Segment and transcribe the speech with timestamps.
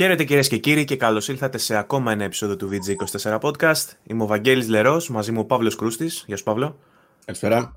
[0.00, 3.88] Χαίρετε κυρίες και κύριοι και καλώς ήλθατε σε ακόμα ένα επεισόδιο του VG24 Podcast.
[4.02, 6.24] Είμαι ο Βαγγέλης Λερός, μαζί μου ο Παύλος Κρούστης.
[6.26, 6.78] Γεια σου, Παύλο.
[7.24, 7.76] Καλησπέρα.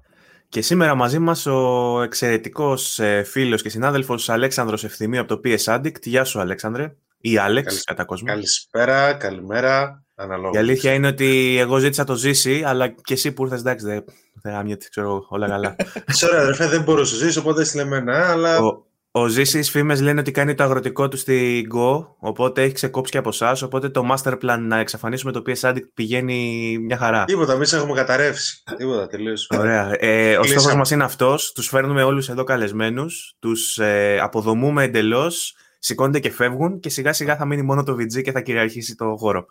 [0.50, 5.76] Και σήμερα μαζί μας ο εξαιρετικός ε, φίλος και συνάδελφος Αλέξανδρος Ευθυμίου από το PS
[5.76, 6.02] Addict.
[6.02, 6.96] Γεια σου, Αλέξανδρε.
[7.18, 7.84] Ή Άλεξ, Καλησ...
[7.84, 8.28] κατά κόσμο.
[8.28, 10.04] Καλησπέρα, καλημέρα.
[10.16, 10.56] Αναλόγως.
[10.56, 14.04] Η αλήθεια είναι ότι εγώ ζήτησα το ζήσει, αλλά και εσύ που ήρθες, εντάξει, δεν
[14.42, 15.76] δε, ξέρω όλα καλά.
[16.22, 18.60] Sorry, αδερφέ, δεν μπορούσα να ζήσει, οπότε έστειλε εμένα, αλλά.
[18.60, 18.86] Ο,
[19.16, 23.18] ο Ζήσης φήμες λένε ότι κάνει το αγροτικό του στη Go, οπότε έχει ξεκόψει και
[23.18, 23.62] από εσάς.
[23.62, 27.24] Οπότε το master plan να εξαφανίσουμε το PS Addict πηγαίνει μια χαρά.
[27.24, 28.64] Τίποτα, εμείς έχουμε καταρρεύσει.
[28.78, 29.48] Τίποτα, τελείως.
[29.58, 29.96] Ωραία.
[30.00, 31.52] Ε, ο στόχος μας είναι αυτός.
[31.52, 37.36] Τους φέρνουμε όλους εδώ καλεσμένους, τους ε, αποδομούμε εντελώς, σηκώνονται και φεύγουν και σιγά σιγά
[37.36, 39.46] θα μείνει μόνο το VG και θα κυριαρχήσει το χώρο.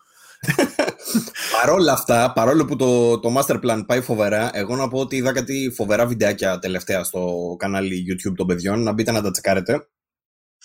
[1.60, 5.32] Παρόλα αυτά, παρόλο που το, το master plan πάει φοβερά, εγώ να πω ότι είδα
[5.32, 8.82] κάτι φοβερά βιντεάκια τελευταία στο κανάλι YouTube των παιδιών.
[8.82, 9.86] Να μπείτε να τα τσεκάρετε.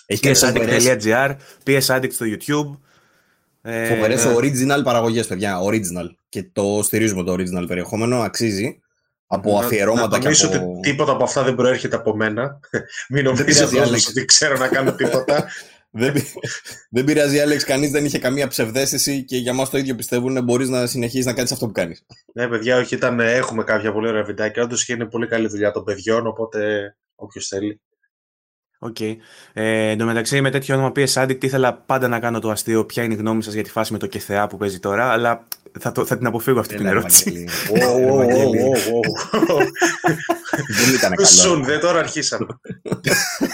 [0.06, 2.80] Έχει PSAddict.gr, PSAddict στο YouTube.
[3.62, 5.60] Ε, Φοβερές ε, original παραγωγές, παιδιά.
[5.64, 6.10] Original.
[6.30, 8.22] Και το στηρίζουμε το original περιεχόμενο.
[8.22, 8.82] Αξίζει.
[9.28, 10.46] Από αφιερώματα και από...
[10.46, 12.60] ότι τίποτα από αυτά δεν προέρχεται από μένα.
[13.10, 15.46] Μην νομίζετε ότι ξέρω να κάνω τίποτα
[15.98, 16.14] δεν,
[16.96, 17.64] δεν πειράζει, Άλεξ.
[17.64, 20.44] Κανείς δεν είχε καμία ψευδέστηση και για μας το ίδιο πιστεύουν.
[20.44, 22.06] Μπορείς να συνεχίσεις να κάνεις αυτό που κάνεις.
[22.34, 24.64] Ναι, παιδιά, όχι, ήταν, έχουμε κάποια πολύ ωραία βιντεάκια.
[24.64, 27.82] Όντως και είναι πολύ καλή δουλειά των παιδιών, οπότε όποιος θέλει.
[28.80, 28.96] OK.
[29.00, 29.16] Okay.
[29.54, 32.86] Ε, εν τω μεταξύ, με τέτοιο όνομα PS Addict ήθελα πάντα να κάνω το αστείο.
[32.86, 35.48] Ποια είναι η γνώμη σας για τη φάση με το ΚΕΘΕΑ που παίζει τώρα, αλλά
[35.80, 37.48] θα, το, θα την αποφύγω αυτή την ερώτηση.
[40.68, 41.64] Δεν ήταν καλό.
[41.64, 42.48] Δεν τώρα αρχίσαμε.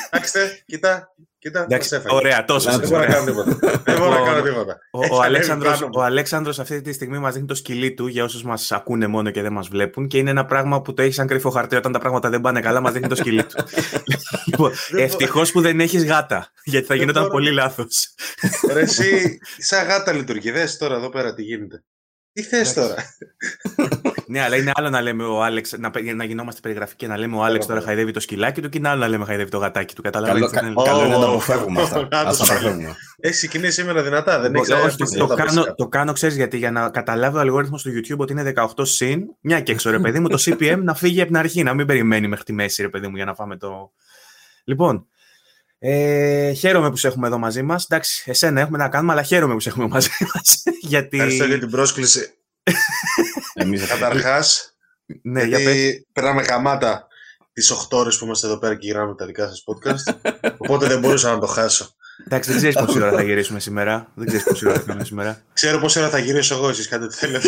[0.09, 1.13] Κοιτάξτε, κοιτά,
[1.43, 2.77] Κοίτα, Εντάξει, ωραία, τόσος.
[2.77, 3.57] Δεν μπορώ να κάνω τίποτα.
[3.83, 4.77] Δεν μπορώ να κάνω τίποτα.
[5.11, 8.71] Ο, Αλέξανδρος, ο Αλέξανδρος αυτή τη στιγμή μας δείχνει το σκυλί του για όσους μας
[8.71, 11.49] ακούνε μόνο και δεν μας βλέπουν και είναι ένα πράγμα που το έχεις σαν κρυφό
[11.49, 13.63] χαρτί όταν τα πράγματα δεν πάνε καλά, μας δείχνει το σκυλί του.
[14.47, 18.13] λοιπόν, ευτυχώς που δεν έχεις γάτα, γιατί θα γινόταν πολύ λάθος.
[18.73, 20.51] Ρε εσύ, σαν γάτα λειτουργεί.
[20.51, 21.83] Δες τώρα εδώ πέρα τι γίνεται.
[22.33, 22.95] Τι θες τώρα;
[24.27, 27.35] ναι, αλλά είναι άλλο να λέμε ο Άλεξ, να, να γινόμαστε περιγραφικοί και να λέμε
[27.35, 29.95] ο Άλεξ τώρα χαϊδεύει το σκυλάκι του και είναι άλλο να λέμε χαϊδεύει το γατάκι
[29.95, 30.01] του.
[30.01, 30.59] Καταλαβαίνετε.
[30.59, 31.99] Καλό, κα, καλό είναι να τα αποφεύγουμε αυτά.
[32.11, 32.95] Ας τα αποφεύγουμε.
[33.19, 36.89] Έχει ξεκινήσει σήμερα δυνατά, δεν έχει το, το, κάνω, το κάνω, ξέρεις γιατί, για να
[36.89, 40.27] καταλάβει ο αλγόριθμος του YouTube ότι είναι 18 συν, μια και έξω ρε παιδί μου,
[40.27, 43.07] το CPM να φύγει από την αρχή, να μην περιμένει μέχρι τη μέση ρε παιδί
[43.07, 43.91] μου για να φάμε το.
[44.63, 45.07] Λοιπόν,
[45.85, 47.83] ε, χαίρομαι που σε έχουμε εδώ μαζί μας.
[47.83, 50.63] Εντάξει, εσένα έχουμε να κάνουμε, αλλά χαίρομαι που σε έχουμε μαζί μας.
[50.91, 51.17] γιατί...
[51.17, 52.33] Ευχαριστώ για την πρόσκληση.
[53.53, 54.75] Εμείς καταρχάς.
[55.21, 57.07] ναι, γιατί περνάμε καμάτα
[57.53, 60.31] τις 8 ώρες που είμαστε εδώ πέρα και γυρνάμε τα δικά σας podcast.
[60.57, 61.95] οπότε δεν μπορούσα να το χάσω.
[62.25, 64.11] Εντάξει, δεν ξέρεις πόση ώρα θα γυρίσουμε σήμερα.
[64.15, 65.41] Δεν ξέρεις πόση ώρα θα κάνουμε σήμερα.
[65.53, 67.47] Ξέρω πόση ώρα θα γυρίσω εγώ, εσείς κάτι θέλετε.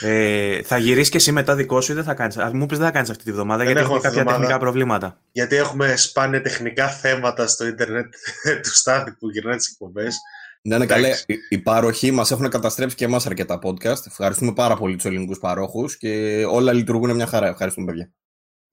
[0.00, 2.86] Ε, θα γυρίσεις και εσύ μετά δικό σου ή δεν θα κάνεις; Μου πεις δεν
[2.86, 5.20] θα κάνεις αυτή τη βδομάδα γιατί έχουμε κάποια τεχνικά προβλήματα.
[5.32, 8.14] Γιατί έχουμε σπάνια τεχνικά θέματα στο Ιντερνετ
[8.62, 10.16] του Στάθη που γυρνάει τις εκπομπές.
[10.62, 11.10] Ναι, ναι, καλέ.
[11.48, 14.06] Οι πάροχοι μας έχουν καταστρέψει και εμάς αρκετά podcast.
[14.06, 17.46] Ευχαριστούμε πάρα πολύ τους ελληνικούς παρόχους και όλα λειτουργούν μια χαρά.
[17.46, 18.12] Ευχαριστούμε, παιδιά.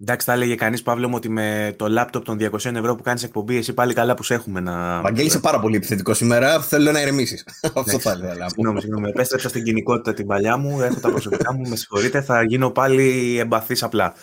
[0.02, 3.58] Εντάξει, θα έλεγε κανείς, Παύλο, ότι με το λάπτοπ των 200 ευρώ που κάνεις εκπομπή,
[3.58, 5.02] εσύ πάλι καλά που σε έχουμε να.
[5.02, 6.62] Βαγγέλη, είσαι πάρα πολύ επιθετικός σήμερα.
[6.62, 7.46] Θέλω να ηρεμήσεις.
[7.74, 8.50] Αυτό θα ήθελα.
[8.50, 9.10] Συγγνώμη, συγγνώμη.
[9.10, 10.82] Επέστρεψα στην κοινικότητα την παλιά μου.
[10.82, 11.70] Έχω τα προσωπικά μου.
[11.70, 14.14] Με συγχωρείτε, θα γίνω πάλι εμπαθής απλά.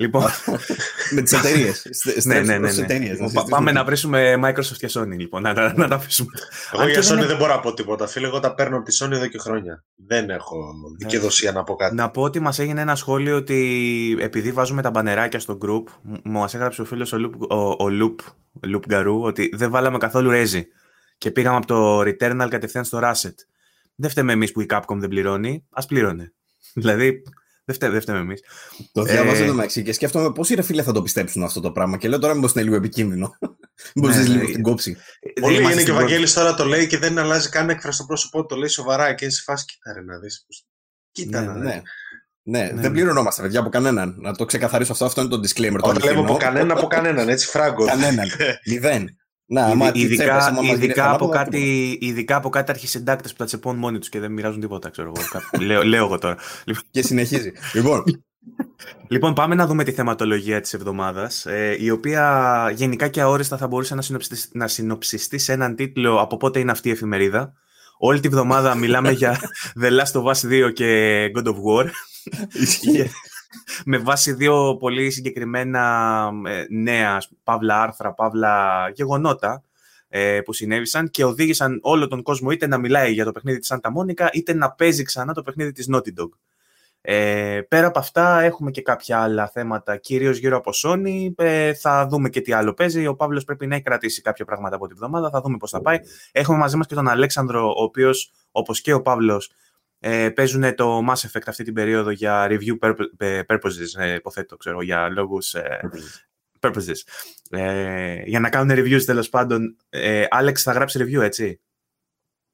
[0.00, 0.24] Λοιπόν...
[1.14, 1.86] με τις εταιρείες.
[2.24, 2.70] ναι, ναι, ναι.
[2.70, 3.14] ναι.
[3.48, 5.42] Πάμε να βρίσκουμε Microsoft και Sony, λοιπόν.
[5.42, 6.28] Να, να, να τα αφήσουμε.
[6.72, 8.06] Εγώ για Sony δεν μπορώ να πω τίποτα.
[8.06, 9.84] Φίλε, εγώ τα παίρνω από τη Sony εδώ και χρόνια.
[10.06, 10.56] Δεν έχω
[10.98, 11.94] δικαιοδοσία να πω κάτι.
[11.94, 15.84] Να πω ότι μας έγινε ένα σχόλιο ότι επειδή βάζουμε τα μπανεράκια στο group,
[16.24, 18.16] μας έγραψε ο φίλος ο, Loop, ο, ο Loop,
[18.74, 20.66] Loop Garou ότι δεν βάλαμε καθόλου ρέζι.
[21.18, 23.34] Και πήγαμε από το Returnal κατευθείαν στο Rasset.
[23.94, 26.32] Δεν φταίμε εμείς που η Capcom δεν πληρώνει, ας πλήρωνε.
[26.74, 27.22] Δηλαδή,
[27.68, 28.42] δεν φταίμε, δεν φταίμε εμείς.
[28.92, 29.46] Το διάβαζα ε...
[29.46, 31.96] το και σκέφτομαι πόσοι ρε φίλε θα το πιστέψουν αυτό το πράγμα.
[31.96, 33.38] Και λέω τώρα μήπως είναι λίγο επικίνδυνο.
[33.94, 34.96] Μήπως ναι, λίγο την κόψη.
[35.40, 38.46] Πολύ είναι και ο Βαγγέλης τώρα το λέει και δεν αλλάζει καν έκφραση στο πρόσωπό
[38.46, 40.46] το λέει σοβαρά και σε φάση κοίτα ρε να δεις.
[41.12, 41.64] Κοίτα ναι, ναι.
[41.64, 41.82] ναι.
[42.42, 44.14] Ναι, ναι, δεν πληρωνόμαστε παιδιά από κανέναν.
[44.18, 45.04] Να το ξεκαθαρίσω αυτό.
[45.04, 45.78] Αυτό είναι το disclaimer.
[45.80, 47.28] Όχι, λέμε από κανέναν, από κανέναν.
[47.28, 47.84] Έτσι, φράγκο.
[47.84, 48.28] Κανέναν.
[48.68, 49.16] Μηδέν.
[49.50, 54.08] Να, ειδικά, ειδικά, ειδικά, από κάτι, ειδικά από κάτι αρχισυντάκτες που τα τσεπώνουν μόνοι τους
[54.08, 55.26] και δεν μοιράζουν τίποτα, ξέρω εγώ.
[55.66, 56.36] λέω, λέω εγώ τώρα.
[56.90, 57.52] Και συνεχίζει.
[57.74, 58.04] λοιπόν,
[59.08, 63.66] Λοιπόν, πάμε να δούμε τη θεματολογία της εβδομάδας, ε, η οποία γενικά και αόριστα θα
[63.66, 67.52] μπορούσε να συνοψιστεί, να συνοψιστεί σε έναν τίτλο «Από πότε είναι αυτή η εφημερίδα».
[67.98, 69.38] Όλη τη βδομάδα μιλάμε για
[69.82, 71.86] The Last of Us 2 και God of War.
[73.84, 79.62] Με βάση δύο πολύ συγκεκριμένα ε, νέα, παύλα άρθρα, παύλα γεγονότα
[80.08, 83.72] ε, που συνέβησαν και οδήγησαν όλο τον κόσμο είτε να μιλάει για το παιχνίδι της
[83.72, 86.28] Santa Monica είτε να παίζει ξανά το παιχνίδι της Naughty Dog.
[87.00, 91.32] Ε, πέρα από αυτά έχουμε και κάποια άλλα θέματα κυρίως γύρω από Sony.
[91.36, 93.06] Ε, θα δούμε και τι άλλο παίζει.
[93.06, 95.30] Ο Παύλος πρέπει να έχει κρατήσει κάποια πράγματα από τη βδομάδα.
[95.30, 95.98] Θα δούμε πώς θα πάει.
[96.32, 99.50] Έχουμε μαζί μας και τον Αλέξανδρο, ο οποίος όπως και ο Παύλος
[99.98, 102.92] ε, παίζουν το Mass Effect αυτή την περίοδο για review
[103.46, 105.80] purposes, ε, υποθέτω, ξέρω, για λόγους ε,
[106.60, 106.96] purposes.
[107.50, 109.76] Ε, για να κάνουν reviews τέλος πάντων.
[109.88, 111.60] Ε, Άλεξ θα γράψει review, έτσι;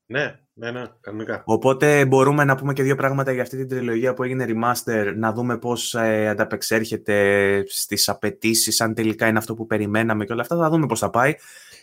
[0.07, 1.43] Ναι, ναι, ναι, κανονικά.
[1.47, 5.33] Οπότε μπορούμε να πούμε και δύο πράγματα για αυτή την τριλογία που έγινε remaster, να
[5.33, 10.57] δούμε πώς ε, ανταπεξέρχεται στις απαιτήσεις, αν τελικά είναι αυτό που περιμέναμε και όλα αυτά.
[10.57, 11.35] Θα δούμε πώς θα πάει.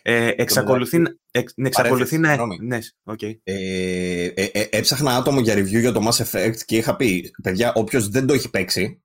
[0.02, 1.02] Ε, εξακολουθεί,
[1.32, 2.38] εξ, εξακολουθεί να...
[2.62, 3.38] Ναι, okay.
[3.44, 7.74] ε, ε, ε, έψαχνα άτομο για review για το Mass Effect και είχα πει, παιδιά,
[7.74, 9.04] όποιος δεν το έχει παίξει,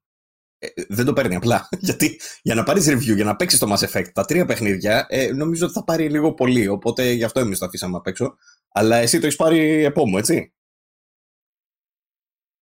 [0.59, 1.69] ε, δεν το παίρνει απλά.
[1.79, 5.33] Γιατί για να πάρεις review, για να παίξεις το Mass Effect, τα τρία παιχνίδια, ε,
[5.33, 6.69] νομίζω ότι θα πάρει λίγο πολύ.
[6.69, 8.37] Οπότε γι' αυτό εμείς το αφήσαμε απ' έξω.
[8.73, 10.53] Αλλά εσύ το έχεις πάρει επόμου, έτσι;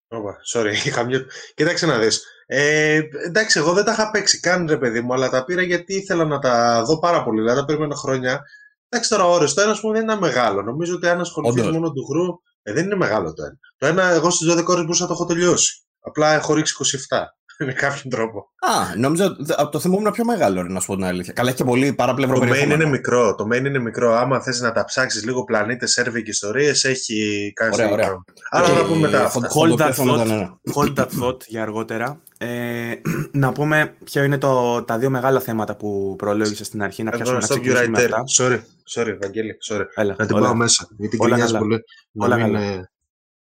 [0.09, 1.27] Όπα, sorry, είχα μια...
[1.55, 2.27] Κοίταξε να δεις.
[2.47, 5.95] Ε, εντάξει, εγώ δεν τα είχα παίξει καν, ρε παιδί μου, αλλά τα πήρα γιατί
[5.95, 7.41] ήθελα να τα δω πάρα πολύ.
[7.41, 8.43] Δηλαδή, τα περίμενα χρόνια.
[8.89, 10.63] Εντάξει, τώρα ώρες, το ένα μου δεν είναι μεγάλο.
[10.63, 12.27] Νομίζω ότι αν ασχοληθείς μόνο του χρού,
[12.63, 13.59] ε, δεν είναι μεγάλο το ένα.
[13.77, 15.85] Το ένα, εγώ στις 12 ώρες μπορούσα να το έχω τελειώσει.
[16.01, 16.75] Απλά έχω ρίξει
[17.11, 17.19] 27.
[17.67, 18.39] με κάποιον τρόπο.
[18.59, 21.33] Α, νόμιζα από το θυμόμουν πιο μεγάλο, να σου πω την αλήθεια.
[21.33, 23.35] Καλά, έχει και πολύ παράπλευρο Το main είναι μικρό.
[23.35, 24.13] Το main είναι μικρό.
[24.15, 27.75] Άμα θες να τα ψάξεις λίγο πλανήτες, σερβι και ιστορίες, έχει κάνει.
[27.75, 28.25] Ωραία, ωραία.
[28.51, 29.31] Άρα να πούμε μετά.
[29.33, 32.21] Hold that thought, hold that thought για αργότερα.
[32.45, 33.01] Ε,
[33.43, 37.03] να πούμε ποια είναι το, τα δύο μεγάλα θέματα που προλόγησες στην αρχή.
[37.03, 38.25] Να πιάσουμε να ξεκινήσουμε αυτά.
[38.39, 38.61] Sorry,
[38.95, 39.85] sorry, Βαγγέλη, sorry.
[39.95, 40.89] Έλα, να την πάω μέσα.
[40.97, 41.85] Γιατί όλα πολύ.
[42.13, 42.89] Όλα καλά.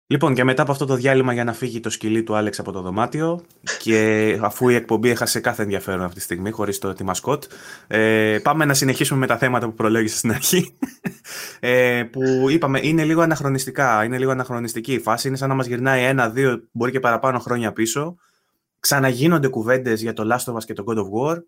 [0.09, 2.71] Λοιπόν, και μετά από αυτό το διάλειμμα για να φύγει το σκυλί του Άλεξ από
[2.71, 3.41] το δωμάτιο
[3.79, 7.43] και αφού η εκπομπή έχασε κάθε ενδιαφέρον αυτή τη στιγμή, χωρίς το τη μασκότ,
[7.87, 10.77] ε, πάμε να συνεχίσουμε με τα θέματα που προλόγησες στην αρχή.
[11.59, 15.27] Ε, που είπαμε είναι λίγο αναχρονιστικά, είναι λίγο αναχρονιστική η φάση.
[15.27, 18.17] Είναι σαν να μας γυρνάει ένα, δύο, μπορεί και παραπάνω χρόνια πίσω.
[18.79, 21.43] Ξαναγίνονται κουβέντες για το Last of Us και το God of War.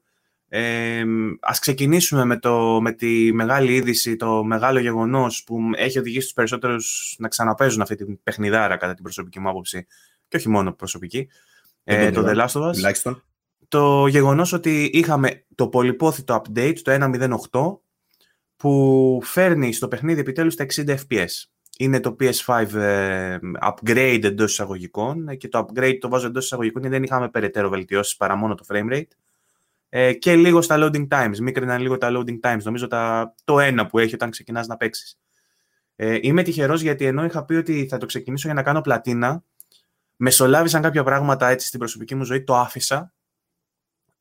[0.52, 1.04] Ε,
[1.40, 6.34] ας ξεκινήσουμε με, το, με τη μεγάλη είδηση, το μεγάλο γεγονός που έχει οδηγήσει τους
[6.34, 9.88] περισσότερους να ξαναπέζουν αυτή την παιχνιδάρα κατά την προσωπική μου άποψη
[10.28, 11.30] και όχι μόνο προσωπική,
[11.84, 12.74] ε, το The Last of Us.
[13.68, 16.92] Το γεγονός ότι είχαμε το πολυπόθητο update, το
[17.52, 17.80] 1.08,
[18.56, 21.28] που φέρνει στο παιχνίδι επιτέλους τα 60 FPS.
[21.82, 26.96] Είναι το PS5 ε, upgrade εντός εισαγωγικών και το upgrade το βάζω εντός εισαγωγικών γιατί
[26.96, 29.08] δεν είχαμε περαιτέρω βελτιώσεις παρά μόνο το frame rate
[29.90, 31.38] ε, και λίγο στα loading times.
[31.38, 32.62] Μίκριναν λίγο τα loading times.
[32.64, 35.20] Νομίζω τα, το ένα που έχει όταν ξεκινάς να παίξεις.
[35.96, 39.44] Ε, είμαι τυχερός γιατί ενώ είχα πει ότι θα το ξεκινήσω για να κάνω πλατίνα,
[40.16, 43.14] μεσολάβησαν κάποια πράγματα έτσι στην προσωπική μου ζωή, το άφησα.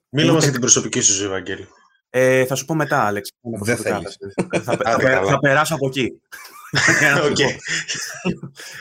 [0.09, 1.69] Μίλα μας για την προσωπική σου ζωή, Βαγγέλη.
[2.11, 3.33] Ε, θα σου πω μετά, Άλεξ.
[3.63, 4.17] Δεν θέλεις.
[4.63, 6.21] θα, θα, θα, περάσω από εκεί.
[7.29, 7.57] okay.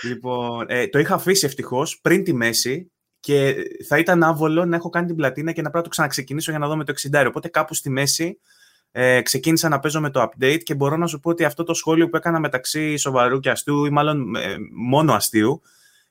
[0.04, 3.56] λοιπόν, ε, το είχα αφήσει ευτυχώς πριν τη μέση και
[3.88, 6.60] θα ήταν άβολο να έχω κάνει την πλατίνα και να πρέπει να το ξαναξεκινήσω για
[6.60, 7.26] να δω με το 60.
[7.28, 8.40] Οπότε κάπου στη μέση
[8.92, 11.74] ε, ξεκίνησα να παίζω με το update και μπορώ να σου πω ότι αυτό το
[11.74, 15.62] σχόλιο που έκανα μεταξύ σοβαρού και αστείου ή μάλλον ε, μόνο αστείου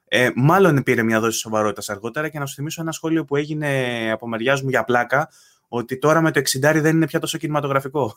[0.09, 4.11] ε, μάλλον πήρε μια δόση σοβαρότητας αργότερα και να σου θυμίσω ένα σχόλιο που έγινε
[4.13, 5.31] από μεριάς μου για πλάκα
[5.69, 8.17] ότι τώρα με το 60 δεν είναι πια τόσο κινηματογραφικό.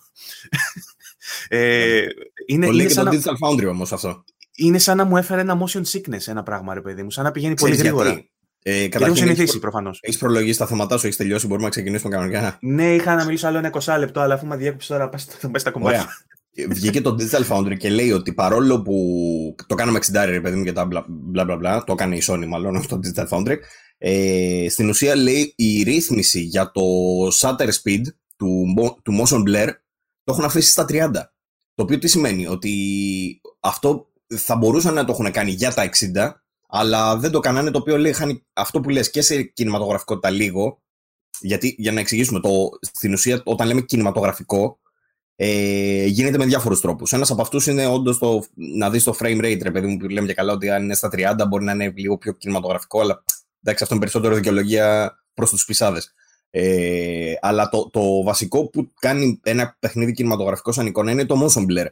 [1.48, 2.06] ε,
[2.46, 4.24] είναι, το λέει και το Digital Foundry όμως αυτό.
[4.56, 7.12] Είναι σαν να μου έφερε ένα motion sickness ένα πράγμα, ρε παιδί μου.
[7.12, 8.24] Σαν να πηγαίνει πολύ γρήγορα.
[8.63, 10.00] Ε, Έχω συνηθίσει προφανώς.
[10.01, 12.58] Έχεις προλογίσει τα θέματα σου, έχεις τελειώσει, μπορούμε να ξεκινήσουμε κανονικά.
[12.62, 15.18] Ναι, είχα να μιλήσω άλλο ένα 20 λεπτό, αλλά αφού με διέκοψε τώρα, πα
[15.60, 16.08] στα κομμάτια.
[16.70, 18.96] Βγήκε το Digital Foundry και λέει ότι παρόλο που
[19.68, 22.46] το κάναμε 60 ρε παιδί μου και τα μπλα μπλα μπλα, το έκανε η Sony
[22.48, 23.56] μάλλον το Digital Foundry,
[23.98, 26.82] ε, στην ουσία λέει η ρύθμιση για το
[27.42, 28.01] shutter speed
[28.36, 28.74] του,
[29.04, 29.70] του motion blur
[30.24, 31.12] το έχουν αφήσει στα 30.
[31.75, 32.72] Το οποίο τι σημαίνει, ότι
[33.60, 36.32] αυτό θα μπορούσαν να το έχουν κάνει για τα 60,
[36.68, 40.82] αλλά δεν το κάνανε, το οποίο λέει χάνει αυτό που λες και σε κινηματογραφικότητα λίγο,
[41.39, 44.80] γιατί για να εξηγήσουμε, το, στην ουσία όταν λέμε κινηματογραφικό,
[45.41, 47.13] ε, γίνεται με διάφορους τρόπους.
[47.13, 48.19] Ένας από αυτούς είναι όντως
[48.53, 50.93] να δεις το frame rate, ρε παιδί μου, που λέμε και καλά ότι αν είναι
[50.93, 53.24] στα 30 μπορεί να είναι λίγο πιο κινηματογραφικό, αλλά
[53.62, 56.01] εντάξει, αυτό είναι περισσότερο δικαιολογία προς τους πισάδε.
[56.50, 61.62] Ε, αλλά το, το βασικό που κάνει ένα παιχνίδι κινηματογραφικό σαν εικόνα είναι το motion
[61.62, 61.88] blur.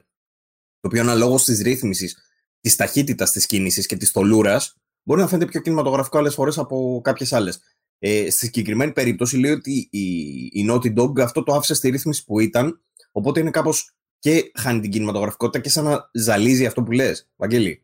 [0.79, 2.17] Το οποίο αναλόγως της ρύθμισης
[2.61, 7.01] της ταχύτητας της κίνησης και της τολούρας μπορεί να φαίνεται πιο κινηματογραφικό άλλες φορές από
[7.03, 7.59] κάποιες άλλες.
[7.99, 10.09] Ε, στη συγκεκριμένη περίπτωση λέει ότι η,
[10.51, 12.81] η Naughty Dog αυτό το άφησε στη ρύθμιση που ήταν,
[13.17, 17.81] οπότε είναι κάπως και χάνει την κινηματογραφικότητα και σαν να ζαλίζει αυτό που λες, Βαγγέλη.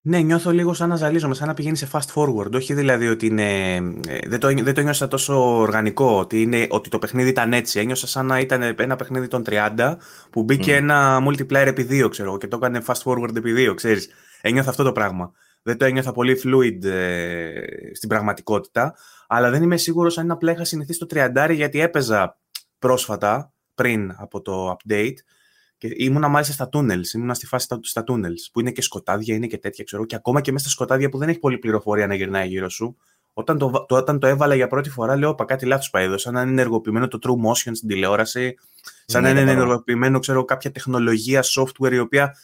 [0.00, 2.50] Ναι, νιώθω λίγο σαν να ζαλίζομαι, σαν να πηγαίνει σε fast forward.
[2.52, 3.74] Όχι δηλαδή ότι είναι.
[4.06, 7.78] ε, Δεν το, δεν το νιώσα τόσο οργανικό, ότι, είναι, ότι το παιχνίδι ήταν έτσι.
[7.80, 9.96] Ένιωσα σαν να ήταν ένα παιχνίδι των 30
[10.30, 10.76] που μπήκε Μμ.
[10.76, 14.08] ένα multiplayer επί δύο, ξέρω εγώ, και το έκανε fast forward επί δύο, ξέρεις.
[14.40, 15.32] Ένιωθα αυτό το πράγμα.
[15.62, 17.52] Δεν το ένιωθα πολύ fluid ε,
[17.94, 18.94] στην πραγματικότητα,
[19.26, 22.38] αλλά δεν είμαι σίγουρος αν απλά είχα συνηθίσει το 30 γιατί έπαιζα
[22.78, 25.16] πρόσφατα, πριν από το update,
[25.78, 29.34] και ήμουνα μάλιστα στα tunnels, ήμουνα στη φάση στα, στα tunnels, που είναι και σκοτάδια,
[29.34, 32.06] είναι και τέτοια, ξέρω, και ακόμα και μέσα στα σκοτάδια που δεν έχει πολλή πληροφορία
[32.06, 32.96] να γυρνάει γύρω σου.
[33.32, 36.18] Όταν το, το, όταν το έβαλα για πρώτη φορά, λέω: Πα κάτι λάθος πάει εδώ.
[36.18, 38.54] Σαν να είναι ενεργοποιημένο το True Motion στην τηλεόραση,
[39.04, 39.64] σαν Ναι, να είναι κατάλαβα.
[39.64, 42.36] ενεργοποιημένο, ξέρω, κάποια τεχνολογία, software η οποία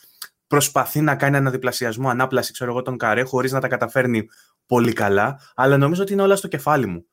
[0.46, 4.28] προσπαθεί να κάνει αναδιπλασιασμό, ανάπλαση, ξέρω εγώ, τον καρέ, χωρίς να τα καταφέρνει
[4.66, 5.40] πολύ καλά.
[5.54, 7.06] Αλλά νομίζω ότι είναι όλα στο κεφάλι μου.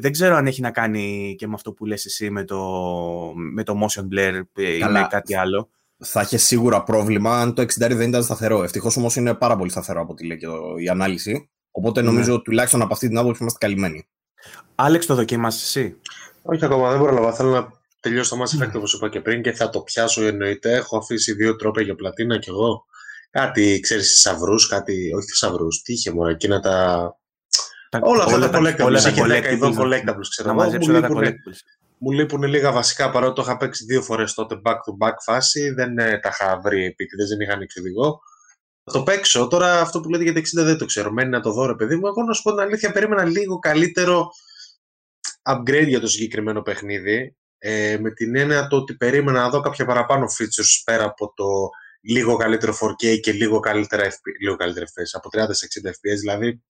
[0.00, 2.60] Δεν ξέρω αν έχει να κάνει και με αυτό που λες εσύ με το,
[3.34, 5.00] με το motion blur ε, ή Καλά.
[5.00, 5.70] με κάτι άλλο.
[6.04, 8.62] Θα είχε σίγουρα πρόβλημα αν το 60 δεν ήταν σταθερό.
[8.62, 11.50] Ευτυχώς όμως είναι πάρα πολύ σταθερό από ό,τι λέει και το- η ανάλυση.
[11.70, 12.06] Οπότε Ναι.
[12.06, 14.08] νομίζω τουλάχιστον από αυτή την άποψη είμαστε καλυμμένοι.
[14.74, 15.96] Άλεξ, το δοκίμασες εσύ;
[16.42, 17.32] Όχι ακόμα, δεν πρόλαβα.
[17.32, 17.68] Θέλω να
[18.00, 20.72] τελειώσω το Mass Effect όπως είπα και πριν και θα το πιάσω εννοείται.
[20.72, 22.84] Έχω αφήσει δύο τρόπια για πλατίνα κι εγώ.
[23.30, 27.16] Κάτι, ξέρεις, θησαυρούς, κάτι, όχι θησαυρούς, τι είχε μόνο, εκείνα τα...
[28.00, 30.62] Τα- Όλα αυτά τα collectibles, όλα τα είχε 10 ειδών collectibles, collectibles, ξέρω Να εγώ,
[30.64, 31.28] μαζέψει μου όλα τα λείπουνε.
[31.28, 31.58] collectibles.
[31.98, 35.70] Μου λείπουν λίγα βασικά παρότι το είχα παίξει δύο φορές τότε back to back φάση.
[35.70, 38.20] Δεν ε, τα είχα βρει επίτηδες, δεν είχα ανοίξει οδηγό.
[38.84, 39.46] Θα το παίξω.
[39.48, 41.12] Τώρα αυτό που λέτε για τα 60 δεν το ξέρω.
[41.12, 42.06] Μένει να το δω, ρε παιδί μου.
[42.06, 44.28] Εγώ να σου πω την αλήθεια, περίμενα λίγο καλύτερο
[45.42, 47.36] upgrade για το συγκεκριμένο παιχνίδι.
[47.58, 51.44] Ε, με την έννοια το ότι περίμενα να δω κάποια παραπάνω features πέρα από το
[52.00, 56.18] λίγο καλύτερο 4K και λίγο καλύτερα, FP, λίγο καλύτερα FPS, από 30 σε 60 FPS.
[56.20, 56.62] Δηλαδή,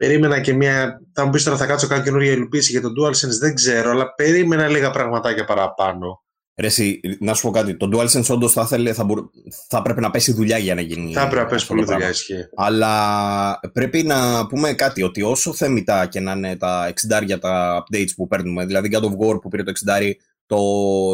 [0.00, 1.00] περίμενα και μια.
[1.12, 4.14] Θα μου πεις τώρα θα κάτσω κάνει καινούργια υλοποίηση για το DualSense, δεν ξέρω, αλλά
[4.14, 6.22] περίμενα λίγα πραγματάκια παραπάνω.
[6.60, 7.76] Ρε, εσύ, να σου πω κάτι.
[7.76, 9.26] Το DualSense όντως θα, θέλει- θα, μπορ-
[9.68, 11.12] θα πρέπει να πέσει δουλειά για να γίνει.
[11.12, 12.10] θα έπρεπε να πέσει αυτό πολύ το δουλειά, πράγμα.
[12.10, 12.48] ισχύει.
[12.56, 16.92] Αλλά πρέπει να πούμε κάτι, ότι όσο θέμητα και να είναι τα
[17.32, 20.10] 60 τα updates που παίρνουμε, δηλαδή God of War που πήρε το 60,
[20.46, 20.56] το,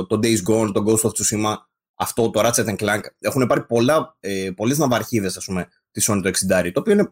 [0.07, 1.55] το Days Gone, το Ghost of Tsushima,
[1.95, 6.28] αυτό το Ratchet Clank, έχουν πάρει πολλά, ε, πολλές ναυαρχίδες, ας πούμε, της Sony το
[6.28, 7.07] 60, το οποίο είναι ε,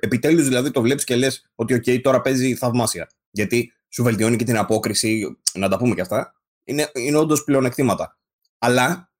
[0.00, 3.10] επιτέλους δηλαδή το βλέπεις και λες ότι ok, τώρα παίζει θαυμάσια.
[3.30, 8.18] Γιατί σου βελτιώνει και την απόκριση, να τα πούμε και αυτά, είναι, είναι όντως πλεονεκτήματα.
[8.58, 9.12] Αλλά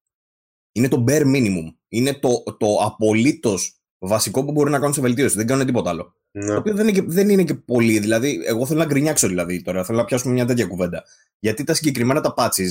[0.73, 1.75] είναι το bare minimum.
[1.89, 5.37] Είναι το, το απολύτως βασικό που μπορεί να κάνουν σε βελτίωση.
[5.37, 6.15] Δεν κάνουν τίποτα άλλο.
[6.31, 6.47] Ναι.
[6.47, 7.99] Το οποίο δεν είναι, και, δεν είναι και πολύ.
[7.99, 9.85] Δηλαδή, εγώ θέλω να γκρινιάξω δηλαδή τώρα.
[9.85, 11.05] Θέλω να πιάσουμε μια τέτοια κουβέντα.
[11.39, 12.71] Γιατί τα συγκεκριμένα τα patches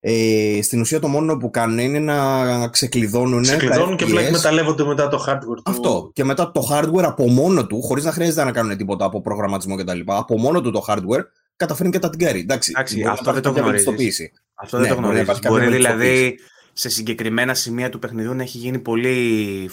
[0.00, 3.44] ε, στην ουσία το μόνο που κάνουν είναι να ξεκλειδώνουν.
[3.44, 4.24] Σε τα κλειδώνουν και απλά FPS.
[4.24, 5.62] εκμεταλλεύονται μετά το hardware του.
[5.64, 6.10] Αυτό.
[6.12, 9.76] Και μετά το hardware από μόνο του, χωρίς να χρειάζεται να κάνουν τίποτα από προγραμματισμό
[9.76, 10.00] κτλ.
[10.06, 11.22] Από μόνο του το hardware
[11.56, 12.40] καταφέρνει και τα τγκάρει.
[12.40, 13.86] Εντάξει, Εντάξει, μπορεί να αυτό δεν υπάρχει το κάποια γνωρίζεις.
[13.86, 14.32] βελτιστοποίηση.
[14.54, 15.38] Αυτό Ναι, δεν το μπορεί να γνωρίζεις.
[15.38, 16.38] υπάρχει Μπορεί κάποια δηλαδή
[16.72, 19.16] σε συγκεκριμένα σημεία του παιχνιδιού να έχει γίνει πολύ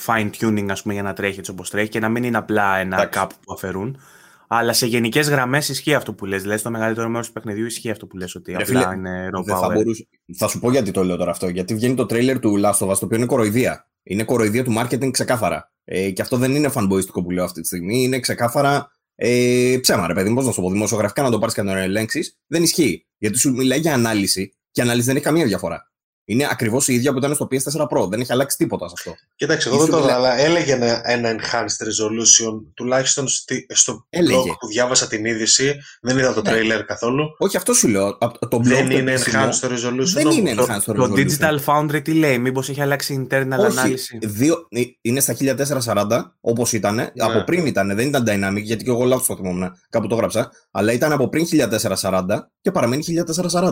[0.05, 2.77] fine tuning ας πούμε, για να τρέχει έτσι όπως τρέχει και να μην είναι απλά
[2.77, 3.19] ένα Εντάξει.
[3.23, 3.97] cap που αφαιρούν.
[4.47, 6.41] Αλλά σε γενικές γραμμές ισχύει αυτό που λες.
[6.41, 9.27] Δηλαδή στο μεγαλύτερο μέρος του παιχνιδιού ισχύει αυτό που λες, ότι Ρε απλά φίλε, είναι
[9.27, 9.73] raw Δεν θα, power.
[9.73, 10.07] μπορούσε...
[10.37, 11.47] θα σου πω γιατί το λέω τώρα αυτό.
[11.47, 13.89] Γιατί βγαίνει το τρέιλερ του Last of Us, το οποίο είναι κοροϊδία.
[14.03, 15.71] Είναι κοροϊδία του marketing ξεκάθαρα.
[15.83, 18.03] Ε, και αυτό δεν είναι fanboyιστικό που λέω αυτή τη στιγμή.
[18.03, 20.35] Είναι ξεκάθαρα ε, ψέμα, ρε παιδί μου.
[20.35, 22.37] Πώς να σου το πω, δημοσιογραφικά να το πάρεις και να το ελέγξεις.
[22.47, 23.07] Δεν ισχύει.
[23.17, 25.91] Γιατί σου μιλάει για ανάλυση και η ανάλυση δεν έχει καμία διαφορά.
[26.27, 28.09] Είναι ακριβώς η ίδια που ήταν στο PS4 Pro.
[28.09, 29.13] Δεν έχει αλλάξει τίποτα σε αυτό.
[29.35, 34.05] Κοίταξε, εγώ δεν Ίσως το μιλά- αλλά έλεγε ένα, ένα enhanced resolution, τουλάχιστον στη, στο
[34.09, 34.37] Έλεγε.
[34.37, 35.75] blog που διάβασα την είδηση.
[36.01, 36.51] Δεν είδα το Ναι.
[36.51, 37.23] trailer καθόλου.
[37.37, 38.17] Όχι, αυτό σου λέω.
[38.19, 40.13] απ' Το blog δεν το είναι επίσημο enhanced resolution.
[40.13, 40.37] Δεν όμως.
[40.37, 41.27] είναι Το, enhanced το resolution.
[41.39, 46.35] Digital Foundry τι λέει, μήπως έχει αλλάξει internal Όχι, ανάλυση; δύο, ε, είναι στα 1440
[46.41, 46.99] όπως ήταν.
[47.17, 50.51] Από πριν ήταν, δεν ήταν dynamic, γιατί και εγώ λάθος το θυμόμουν, κάπου το γράψα.
[50.71, 53.71] Αλλά ήταν από πριν 1440 και παραμένει 1440.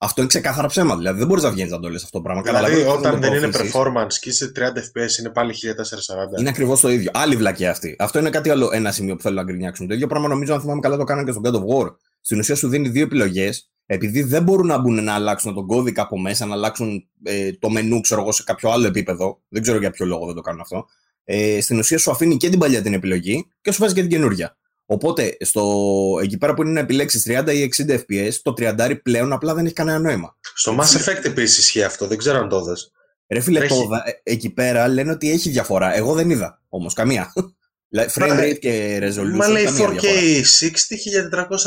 [0.00, 0.96] Αυτό είναι ξεκάθαρα ψέμα.
[0.96, 2.42] Δηλαδή δεν μπορείς να βγαίνεις να το λες αυτό το πράγμα.
[2.42, 3.74] Δηλαδή, Καταλαβαίνω ότι όταν το δεν είναι προωθήσεις.
[3.76, 6.38] performance και είσαι 30 FPS, είναι πάλι 1440.
[6.40, 7.10] Είναι ακριβώς το ίδιο.
[7.14, 7.96] Άλλη βλακία αυτή.
[7.98, 9.88] Αυτό είναι κάτι άλλο, ένα σημείο που θέλω να γκρινιάξουν.
[9.88, 11.94] Το ίδιο πράγμα νομίζω, αν θυμάμαι καλά, το κάνανε και στο God of War.
[12.20, 13.70] Στην ουσία σου δίνει δύο επιλογές.
[13.86, 17.70] Επειδή δεν μπορούν να μπουν να αλλάξουν τον κώδικα από μέσα, να αλλάξουν ε, το
[17.70, 19.42] μενού, ξέρω εγώ, σε κάποιο άλλο επίπεδο.
[19.48, 20.86] Δεν ξέρω για ποιο λόγο δεν το κάνουν αυτό.
[21.24, 24.10] Ε, στην ουσία σου αφήνει και την παλιά την επιλογή και σου βάζει και την
[24.10, 24.56] καινούρια.
[24.90, 25.84] Οπότε στο,
[26.22, 29.64] εκεί πέρα που είναι να επιλέξεις 30 ή 60 FPS, το 30 πλέον απλά δεν
[29.64, 30.36] έχει κανένα νόημα.
[30.54, 32.92] Στο Mass Effect επίσης ισχύει αυτό, δεν ξέρω αν το δες.
[33.28, 33.68] Ρε φίλε, Έχει.
[33.68, 35.94] το, δα- ε, εκεί πέρα λένε ότι έχει διαφορά.
[35.96, 37.32] Εγώ δεν είδα όμως καμία.
[37.90, 39.36] Δηλαδή, Frame Μα, rate και resolution.
[39.36, 40.20] Μα λέει καμία 4K διαφορά.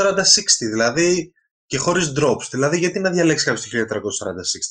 [0.04, 0.24] 60, 1440, 60,
[0.72, 1.34] δηλαδή
[1.66, 2.48] και χωρίς drops.
[2.51, 3.84] Δηλαδή γιατί να διαλέξεις κάποιος το 1440, 60,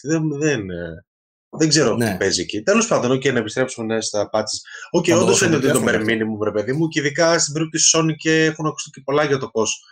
[0.02, 1.04] δεν, δεν, ε,
[1.52, 2.10] Δεν ξέρω ναι.
[2.10, 2.62] τι παίζει εκεί.
[2.62, 4.60] Τέλος πάντων, OK, να επιστρέψουμε ναι, στα patches.
[4.90, 8.14] OK, okay, όντως είναι το bare minimum, ρε παιδί μου, και ειδικά στην περίπτωση Sony
[8.16, 9.84] και έχουν ακουστεί και πολλά για το πώς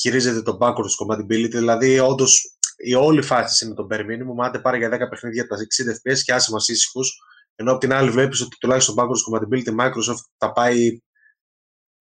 [0.00, 1.50] χειρίζεται το backwards compatibility.
[1.50, 4.44] Δηλαδή, όντως η όλη φάση είναι το bare minimum.
[4.44, 7.18] Άντε πάρε για 10 παιχνίδια τα 60 FPS και άσε μας ήσυχους.
[7.54, 11.00] Ενώ από την άλλη βλέπεις ότι τουλάχιστον το backwards compatibility Microsoft τα πάει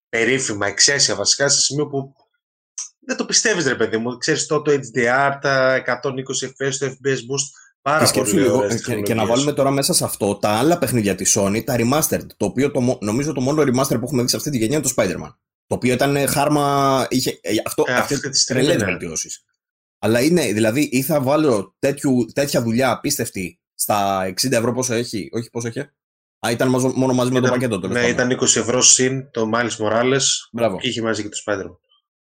[0.09, 2.15] περίφημα, εξαίσια βασικά, σε σημείο που
[2.99, 4.17] δεν το πιστεύεις ρε παιδί μου.
[4.17, 7.47] Ξέρεις το, το HDR, τα 120 FPS, το FPS boost,
[7.81, 11.15] πάρα και πολύ λίγο, και, και, να βάλουμε τώρα μέσα σε αυτό τα άλλα παιχνίδια
[11.15, 14.35] της Sony, τα remastered, το οποίο το, νομίζω το μόνο remaster που έχουμε δει σε
[14.35, 15.35] αυτή τη γενιά είναι το Spider-Man.
[15.67, 19.43] Το οποίο ήταν χάρμα, είχε, ε, αυτό, ε, αυτές τις τρελές βελτιώσεις.
[19.99, 25.29] Αλλά είναι, δηλαδή, ή θα βάλω τέτοιου, τέτοια δουλειά απίστευτη στα 60 ευρώ πόσο έχει,
[25.31, 25.89] όχι πόσο έχει,
[26.47, 27.93] Α, ήταν μόνο μαζί με το πακέτο τώρα.
[27.93, 30.21] Ναι, ήταν 20 ευρώ συν το Miles Morales.
[30.51, 30.77] Μπράβο.
[30.77, 31.77] Και είχε μαζί και το Spider-Man.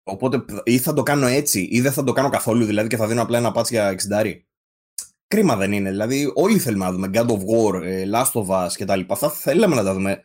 [0.02, 3.06] Οπότε ή θα το κάνω έτσι ή δεν θα το κάνω καθόλου δηλαδή και θα
[3.06, 4.34] δίνω απλά ένα patch για 60.
[5.32, 5.90] Κρίμα δεν είναι.
[5.90, 9.00] Δηλαδή, όλοι θέλουμε να δούμε God of War, ε, Last of Us κτλ.
[9.14, 10.24] Θα θέλαμε να τα δούμε.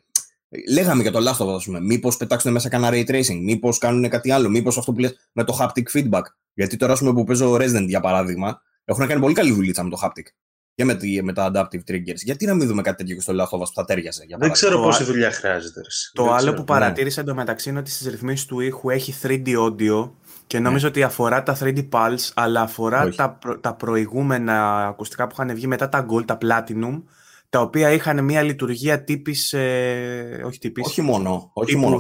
[0.69, 1.79] Λέγαμε για το Last of Us, ας πούμε.
[1.81, 5.43] Μήπως πετάξουν μέσα κανένα ray tracing, μήπως κάνουν κάτι άλλο, μήπως αυτό που λες με
[5.43, 6.21] το haptic feedback.
[6.53, 9.89] Γιατί τώρα, ας πούμε, που παίζω Resident για παράδειγμα, έχουν κάνει πολύ καλή δουλίτσα με
[9.89, 10.25] το haptic
[10.75, 12.21] και με, τη, με τα adaptive triggers.
[12.23, 14.23] Γιατί να μην δούμε κάτι τέτοιο και στο Last of Us που θα τέριαζε.
[14.27, 15.81] Για δεν ξέρω πόση δουλειά χρειάζεται.
[16.13, 16.53] Το δεν άλλο ξέρω.
[16.53, 17.29] που παρατήρησα ναι.
[17.29, 20.11] εντωμεταξύ είναι ότι στις ρυθμίσεις του ήχου έχει 3D audio
[20.47, 20.89] και νομίζω ναι.
[20.89, 25.89] ότι αφορά τα 3D Pulse, αλλά αφορά τα, τα προηγούμενα ακουστικά που είχαν βγει μετά
[25.89, 27.03] τα Gold, τα Platinum,
[27.49, 29.53] τα οποία είχαν μια λειτουργία τύπης.
[29.53, 30.85] Ε, όχι τύπης.
[30.85, 31.51] Όχι μόνο.
[31.53, 31.97] Όχι μόνο.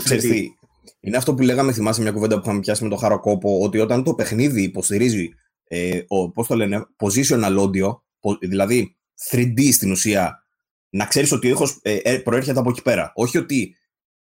[0.99, 4.03] είναι αυτό που λέγαμε, θυμάσαι μια κουβέντα που είχαμε πιάσει με το Χαροκόπο, ότι όταν
[4.03, 5.29] το παιχνίδι υποστηρίζει
[5.67, 7.97] ε, ο, πώς το λένε, positional audio,
[8.39, 8.95] δηλαδή
[9.31, 10.45] 3D στην ουσία,
[10.89, 13.11] να ξέρεις ότι ο ήχος ε, ε, προέρχεται από εκεί πέρα.
[13.15, 13.75] Όχι ότι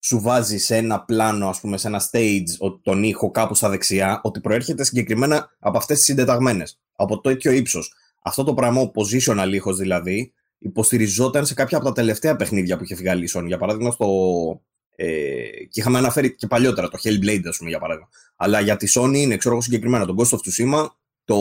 [0.07, 4.21] σου βάζεις σε ένα πλάνο, ας πούμε, σε ένα stage, τον ήχο κάπου στα δεξιά,
[4.23, 7.95] ότι προέρχεται συγκεκριμένα από αυτές τις συντεταγμένες, από το τέτοιο ύψος.
[8.23, 12.85] Αυτό το πράγμα, ο positional ήχος δηλαδή, υποστηριζόταν σε κάποια από τα τελευταία παιχνίδια που
[12.85, 13.47] είχε βγάλει η Sony.
[13.47, 14.07] Για παράδειγμα, στο,
[14.97, 15.07] ε,
[15.71, 18.09] και είχαμε αναφέρει και παλιότερα το Hellblade, ας πούμε, για παράδειγμα.
[18.37, 20.87] Αλλά για τη Sony είναι, ξέρω εγώ συγκεκριμένα, το Ghost of Tsushima,
[21.25, 21.37] το,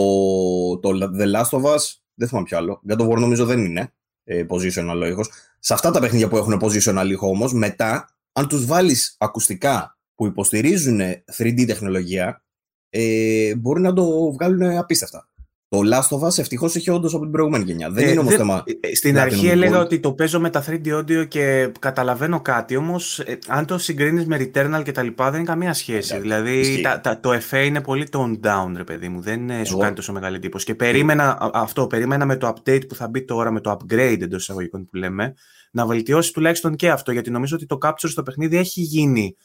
[0.79, 1.81] το The Last of Us,
[2.13, 2.81] δεν θυμάμαι ποιο άλλο.
[2.89, 5.29] God of War νομίζω δεν είναι ε, positional ήχος.
[5.59, 10.25] Σε αυτά τα παιχνίδια που έχουν positional ήχο όμως, μετά, αν τους βάλεις ακουστικά που
[10.25, 10.99] υποστηρίζουν
[11.37, 12.43] 3D τεχνολογία,
[12.89, 15.29] ε, μπορεί να το βγάλουν απίστευτα.
[15.67, 17.89] Το Last of Us ευτυχώς έχει όντως από την προηγούμενη γενιά.
[17.91, 18.63] Δεν ε, είναι όμως θέμα.
[18.80, 23.19] Ε, στην αρχή έλεγα ότι το παίζω με τα 3D audio και καταλαβαίνω κάτι, όμως
[23.19, 26.19] ε, αν το συγκρίνεις με Returnal και τα λοιπά δεν είναι καμία σχέση.
[26.19, 29.21] δηλαδή τα, τα, το FA είναι πολύ toned down, ρε παιδί μου.
[29.21, 29.65] Δεν Εγώ...
[29.65, 30.65] σου κάνει τόσο μεγάλη εντύπωση.
[30.65, 34.41] Και περίμενα αυτό, περίμενα με το update που θα μπει τώρα, με το upgrade εντός
[34.41, 35.34] εισαγωγικών που λέμε,
[35.71, 37.12] να βελτιώσει τουλάχιστον και αυτό.
[37.12, 39.36] Γιατί νομίζω ότι το capture στο παιχνίδι έχει γίνει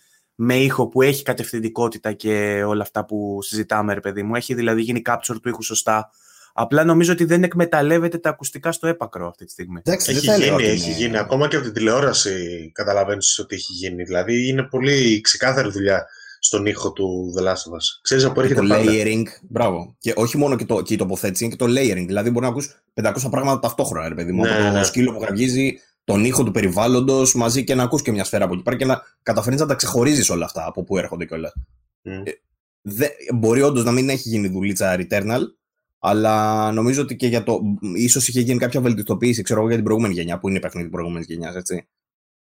[0.43, 4.35] με ήχο που έχει κατευθυντικότητα και όλα αυτά που συζητάμε, ρε παιδί μου.
[4.35, 6.11] Έχει δηλαδή γίνει capture του ήχου σωστά.
[6.53, 9.81] Απλά νομίζω ότι δεν εκμεταλλεύεται τα ακουστικά στο έπακρο αυτή τη στιγμή.
[9.85, 11.19] Εντάξει, έχει γίνει, έχει γίνει.
[11.19, 14.03] Ακόμα και από την τηλεόραση καταλαβαίνεις ότι έχει γίνει.
[14.03, 16.07] Δηλαδή είναι πολύ ξεκάθαρη δουλειά
[16.39, 17.99] στον ήχο του The Last of Us.
[18.03, 18.83] Ξέρεις από έρχεται το πάντα.
[18.87, 19.97] layering, μπράβο.
[19.99, 22.05] Και όχι μόνο και, το, και η τοποθέτηση, είναι και το layering.
[22.07, 24.43] Δηλαδή μπορεί να ακούς 500 πράγματα ταυτόχρονα, ρε παιδί μου.
[24.43, 24.85] Ναι, το ναι.
[24.85, 28.55] σκύλο που γραυγίζει, τον ήχο του περιβάλλοντος μαζί και να ακούς και μια σφαίρα από
[28.55, 31.53] εκεί πέρα και να καταφέρει να τα ξεχωρίζεις όλα αυτά από πού έρχονται κιόλα.
[32.05, 32.23] Mm.
[32.25, 32.31] Ε,
[32.81, 35.41] δε, μπορεί όντως να μην έχει γίνει δουλίτσα Returnal,
[35.99, 37.61] αλλά νομίζω ότι και για το.
[37.95, 40.89] ίσως είχε γίνει κάποια βελτιστοποίηση, ξέρω εγώ, για την προηγούμενη γενιά, που είναι η παιχνίδι
[40.89, 41.89] προηγούμενης γενιάς, έτσι.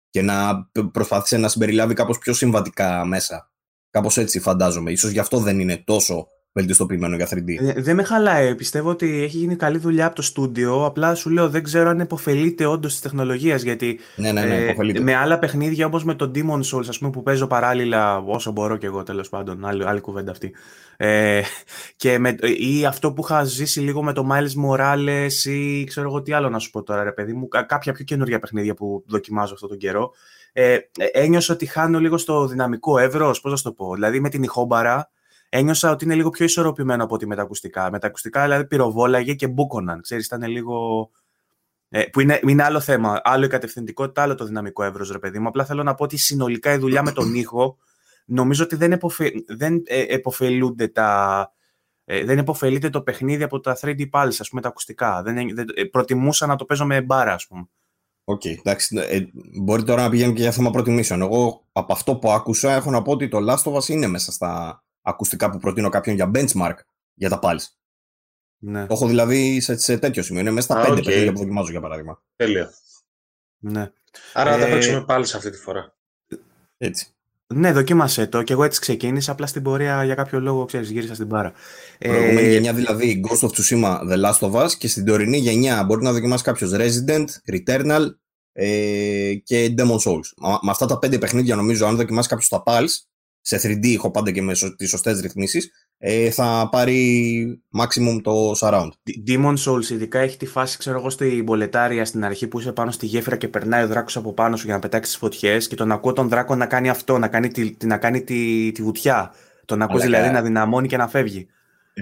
[0.10, 3.52] Και να προσπάθησε να συμπεριλάβει κάπως πιο συμβατικά μέσα.
[3.90, 4.96] Κάπως έτσι φαντάζομαι.
[4.96, 7.50] σω γι' αυτό δεν είναι τόσο βελτιστοποιημένο για 3D.
[7.60, 8.56] Ε, δεν με χαλάει.
[8.56, 10.86] Πιστεύω ότι έχει γίνει καλή δουλειά από το στούντιο.
[10.86, 13.62] Απλά σου λέω δεν ξέρω αν υποφελείται όντως της τεχνολογίας.
[13.62, 17.12] Γιατί ναι, ναι, ναι, ε, με άλλα παιχνίδια όπως με το Demon Souls, ας πούμε,
[17.12, 19.66] που παίζω παράλληλα όσο μπορώ και εγώ τέλος πάντων.
[19.66, 20.54] Άλλη, άλλη κουβέντα αυτή.
[20.98, 21.42] Ε,
[21.96, 26.22] και με, ή αυτό που είχα ζήσει λίγο με το Miles Morales ή ξέρω εγώ
[26.22, 27.48] τι άλλο να σου πω τώρα, ρε παιδί μου.
[27.48, 30.12] Κάποια πιο καινούργια παιχνίδια που δοκιμάζω αυτόν τον καιρό.
[30.54, 30.78] Ε,
[31.12, 33.94] ένιωσα ότι χάνω λίγο στο δυναμικό εύρος, πώς να το πω.
[33.94, 35.10] Δηλαδή με την ηχόμπαρα
[35.50, 37.92] ένιωσα ότι είναι λίγο πιο ισορροπημένο από ότι με τα ακουστικά.
[37.92, 40.02] Με τα ακουστικά δηλαδή πυροβόλαγε και μπούκοναν.
[40.02, 41.10] Ξέρεις, ήταν λίγο...
[41.90, 43.22] Ε, που είναι, είναι άλλο θέμα.
[43.24, 45.48] Άλλο η κατευθυντικότητα, άλλο το δυναμικό εύρος, ρε παιδί μου.
[45.48, 47.78] Απλά θέλω να πω ότι συνολικά η δουλειά με τον ήχο
[48.30, 51.52] νομίζω ότι δεν, επωφε, δεν ε, επωφελούνται τα.
[52.06, 55.22] Ε, δεν επωφελείται το παιχνίδι από τα 3D pulse, ας πούμε, τα ακουστικά.
[55.22, 57.70] Δεν, δεν, ε, προτιμούσα να το παίζω με μπάρα, ας πούμε.
[58.24, 58.98] OK, okay, εντάξει.
[59.10, 59.20] Ε,
[59.62, 61.22] μπορεί τώρα να πηγαίνει και για θέμα προτιμήσεων.
[61.22, 64.32] Εγώ από αυτό που άκουσα έχω να πω ότι το Last of Us είναι μέσα
[64.32, 66.76] στα, ακουστικά που προτείνω κάποιον για benchmark
[67.14, 67.66] για τα pulse.
[68.62, 68.86] Ναι.
[68.86, 70.42] Το έχω δηλαδή σε, σε τέτοιο σημείο.
[70.42, 71.06] Είναι μέσα στα πέντε okay.
[71.06, 72.22] παιχνίδια που δοκιμάζω για παράδειγμα.
[72.36, 72.70] Τέλεια.
[73.60, 73.92] Ναι.
[74.34, 74.60] Άρα ε...
[74.60, 75.96] θα παίξουμε πάλι σε αυτή τη φορά.
[76.78, 77.08] Έτσι.
[77.54, 79.32] Ναι, δοκίμασέ το και εγώ έτσι ξεκίνησα.
[79.32, 81.54] Απλά στην πορεία για κάποιο λόγο, ξέρεις, γύρισα στην πάρα.
[82.00, 82.52] Προηγούμενη ε...
[82.52, 86.12] γενιά δηλαδή Ghost of Tsushima The Last of Us και στην τωρινή γενιά μπορεί να
[86.12, 88.06] δοκιμάσει κάποιος Resident, Returnal
[88.52, 90.60] ε, και Demon Souls.
[90.62, 93.09] Με αυτά τα πέντε παιχνίδια νομίζω αν δοκιμάσει κάποιος τα Pulse
[93.58, 98.90] σε 3D έχω πάντα και με τις σωστές ρυθμίσεις, ε, θα πάρει maximum το surround.
[99.28, 102.92] Demon Souls ειδικά έχει τη φάση, ξέρω εγώ, στην πολετάρια στην αρχή που είσαι πάνω
[102.92, 105.76] στη γέφυρα και περνάει ο δράκος από πάνω σου για να πετάξεις τις φωτιές και
[105.76, 109.34] τον ακούω τον δράκο να κάνει αυτό, να κάνει τη, να κάνει τη, τη βουτιά.
[109.66, 111.48] Τον ακούς δηλαδή να δυναμώνει και να φεύγει.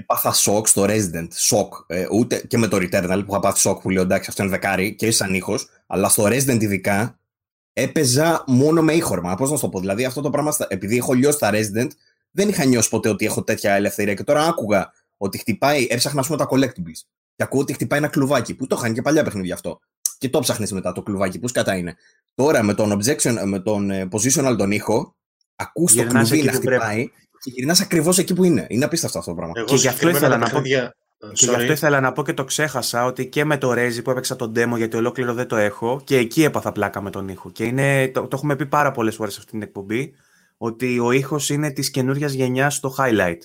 [0.06, 1.74] Πάθα σοκ στο Resident, σοκ.
[1.86, 4.50] Ε, ούτε και με το Returnal που είχα πάθει σοκ που λέω εντάξει αυτό είναι
[4.50, 7.17] δεκάρι και σαν ήχο, αλλά στο Resident ειδικά
[7.78, 9.34] έπαιζα μόνο με ήχορμα.
[9.34, 11.88] Πώς να σου το πω, δηλαδή αυτό το πράγμα, επειδή έχω λιώσει τα Resident,
[12.30, 14.14] δεν είχα νιώσει ποτέ ότι έχω τέτοια ελευθερία.
[14.14, 17.00] Και τώρα άκουγα ότι χτυπάει, έψαχνα πούμε τα collectibles.
[17.36, 19.80] Και ακούω ότι χτυπάει ένα κλουβάκι, που το είχαν και παλιά παιχνίδια αυτό.
[20.18, 21.96] Και το ψάχνεις μετά το κλουβάκι, που κατά είναι.
[22.34, 25.16] Τώρα με τον objection, με τον ε, positional τον ήχο,
[25.56, 27.10] ακούς το κλουβί να χτυπάει
[27.40, 28.66] και γυρνάς ακριβώς εκεί που είναι.
[28.68, 29.54] Είναι απίστευτο αυτό το πράγμα.
[29.56, 30.62] Εγώ και γι' αυτό ήθελα να πω.
[31.18, 34.10] Και γι' αυτό ήθελα να πω και το ξέχασα ότι και με το Rezi που
[34.10, 37.50] έπαιξα τον demo γιατί ολόκληρο δεν το έχω και εκεί έπαθα πλάκα με τον ήχο.
[37.50, 40.14] Και είναι, το, το έχουμε πει πάρα πολλές φορές σε αυτή την εκπομπή
[40.56, 43.38] ότι ο ήχος είναι της καινούργια γενιάς στο highlight.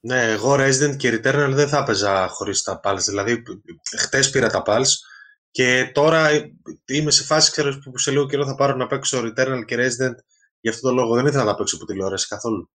[0.00, 3.04] Ναι, εγώ Resident και Returnal δεν θα έπαιζα χωρίς τα pulse.
[3.06, 3.42] Δηλαδή,
[3.98, 4.94] χτες πήρα τα pulse
[5.50, 6.28] και τώρα
[6.84, 10.14] είμαι σε φάση ξέρω, που σε λίγο καιρό θα πάρω να παίξω Returnal και Resident.
[10.60, 12.70] Γι' αυτό το λόγο δεν ήθελα να παίξω από τηλεόραση καθόλου.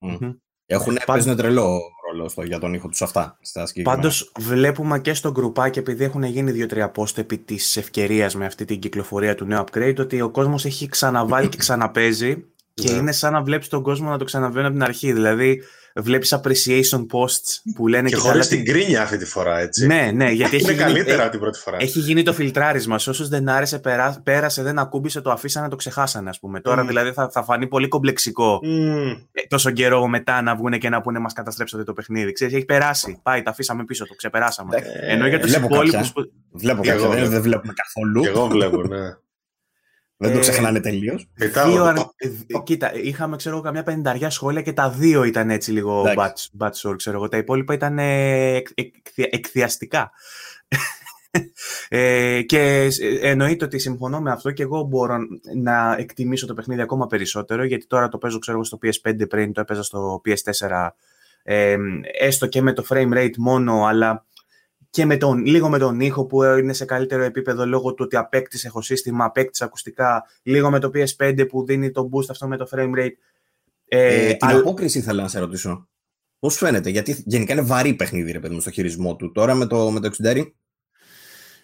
[0.00, 0.36] Mm.
[0.66, 3.38] Έχουν παίζουν τρελό ρόλο στο, για τον ήχο του αυτά.
[3.82, 8.64] Πάντως βλέπουμε και στο γκρουπάκι, επειδή έχουν γίνει δύο-τρία post επί της ευκαιρίας με αυτή
[8.64, 12.44] την κυκλοφορία του νέου upgrade, ότι ο κόσμος έχει ξαναβάλει και ξαναπέζει
[12.74, 12.96] και ναι.
[12.96, 15.12] είναι σαν να βλέπεις τον κόσμο να το ξαναβαίνει από την αρχή.
[15.12, 15.62] Δηλαδή,
[16.02, 19.86] βλέπεις appreciation posts που λένε και, και χωρίς την κρίνια αυτή τη φορά, έτσι.
[19.86, 21.76] Ναι, ναι, γιατί έχει είναι γίνει, καλύτερα έχει, την πρώτη φορά.
[21.80, 22.98] Έχει γίνει το φιλτράρισμα.
[22.98, 26.60] Σε όσους δεν άρεσε, περά, πέρασε, δεν ακούμπησε, το αφήσανε, το ξεχάσανε, ας πούμε.
[26.60, 29.16] Τώρα δηλαδή θα, θα φανεί πολύ κομπλεξικό mm.
[29.48, 32.32] τόσο καιρό μετά να βγουν και να πούνε μας καταστρέψατε το παιχνίδι.
[32.32, 33.20] Ξέρεις, έχει περάσει.
[33.22, 34.76] Πάει, τα αφήσαμε πίσω, το ξεπεράσαμε.
[34.76, 36.12] Ε, Ενώ για τους υπόλοιπους.
[36.52, 38.24] Βλέπω κάποια, δεν βλέπουμε καθόλου.
[38.24, 38.98] εγώ βλέπω, ναι.
[40.20, 41.28] Δεν το ε, ξεχνάνε τελείως.
[42.64, 46.04] Κοίτα, είχαμε ξέρω καμιά πενταριά σχόλια και τα δύο ήταν έτσι λίγο
[46.58, 47.28] bad short, ξέρω εγώ.
[47.28, 48.62] Τα υπόλοιπα ήταν ε,
[49.14, 50.10] εκθιαστικά.
[51.88, 52.88] ε, και
[53.20, 55.16] εννοείται ότι συμφωνώ με αυτό και εγώ μπορώ
[55.56, 59.60] να εκτιμήσω το παιχνίδι ακόμα περισσότερο γιατί τώρα το παίζω ξέρω στο PS5 πριν το
[59.60, 60.88] έπαιζα στο PS4
[61.42, 61.78] ες,
[62.20, 64.26] έστω και με το frame rate μόνο αλλά
[64.98, 68.16] και με τον, λίγο με τον ήχο που είναι σε καλύτερο επίπεδο λόγω του ότι
[68.16, 72.68] απέκτησε ηχοσύστημα, απέκτησε ακουστικά, λίγο με το PS5 που δίνει το boost αυτό με το
[72.70, 73.16] frame rate.
[73.88, 75.88] Ε, ε, την απόκριση ήθελα να σε ρωτήσω.
[76.38, 79.32] Πώς φαίνεται, γιατί γενικά είναι βαρύ παιχνίδι ρε παιδί μου στο χειρισμό του.
[79.32, 80.44] Τώρα με το, με το 60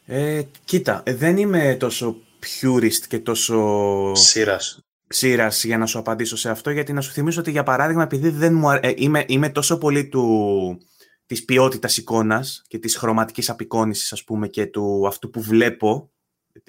[0.07, 4.15] ε, Κοίτα, δεν είμαι τόσο purist και τόσο.
[4.15, 4.79] Σύρας.
[5.07, 8.29] Ξήρα για να σου απαντήσω σε αυτό, γιατί να σου θυμίσω ότι για παράδειγμα, επειδή
[8.29, 10.79] δεν μου ε, είμαι, είμαι τόσο πολύ του,
[11.27, 16.11] της ποιότητας εικόνας και της χρωματικής απεικόνησης, ας πούμε, και του αυτού που βλέπω,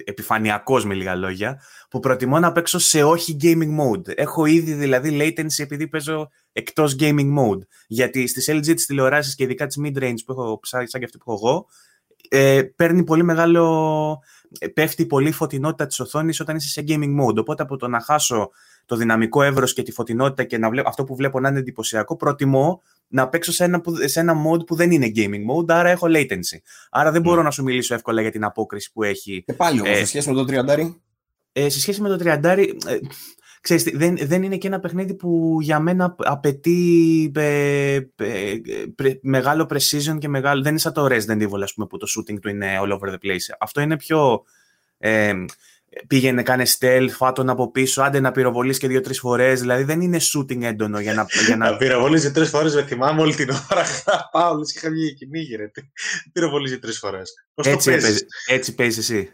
[0.04, 4.08] επιφανειακός με λίγα λόγια, που προτιμώ να παίξω σε όχι gaming mode.
[4.14, 7.60] Έχω ήδη δηλαδή latency επειδή παίζω εκτός gaming mode.
[7.86, 11.18] Γιατί στις LG τις τηλεοράσεις και ειδικά τις mid-range που έχω ψάξει σαν και αυτή
[11.18, 11.66] που έχω εγώ,
[12.28, 14.22] ε, παίρνει πολύ μεγάλο...
[14.74, 17.36] πέφτει πολύ η φωτεινότητα της οθόνης όταν είσαι σε gaming mode.
[17.36, 18.50] Οπότε από το να χάσω
[18.86, 22.16] το δυναμικό εύρος και τη φωτεινότητα και να βλέπω, αυτό που βλέπω να είναι εντυπωσιακό,
[22.16, 26.06] προτιμώ να παίξω σε ένα, σε ένα mode που δεν είναι gaming mode, άρα έχω
[26.10, 26.58] latency.
[26.90, 27.42] Άρα δεν μπορώ ναι.
[27.42, 29.42] να σου μιλήσω εύκολα για την απόκριση που έχει.
[29.46, 30.94] Και πάλι όμως, ε, σε σχέση με το 30
[31.58, 32.64] ε, σε σχέση με το 30 ε,
[33.60, 38.56] ξέρεις, δεν, δεν είναι και ένα παιχνίδι που για μένα απαιτεί ε, ε,
[39.22, 40.62] μεγάλο precision και μεγάλο...
[40.62, 43.08] Δεν είναι σαν το Resident Evil, ας πούμε, που το shooting του είναι all over
[43.08, 43.54] the place.
[43.58, 44.44] Αυτό είναι πιο...
[45.96, 49.60] Ε, πήγαινε, κάνε stealth, φάτον από πίσω, άντε να πυροβολείς και δύο-τρεις φορές.
[49.60, 51.26] Δηλαδή δεν είναι shooting έντονο για να.
[51.46, 51.76] Για να...
[51.76, 53.84] πυροβολείς τρεις φορές, με θυμάμαι όλη την ώρα.
[54.32, 55.70] Πάω, λες και είχα βγει κυνήγι, ρε.
[56.32, 57.32] Πυροβολείς τρεις φορές.
[57.54, 59.30] Έτσι, παίζεις, έτσι παίζεις εσύ;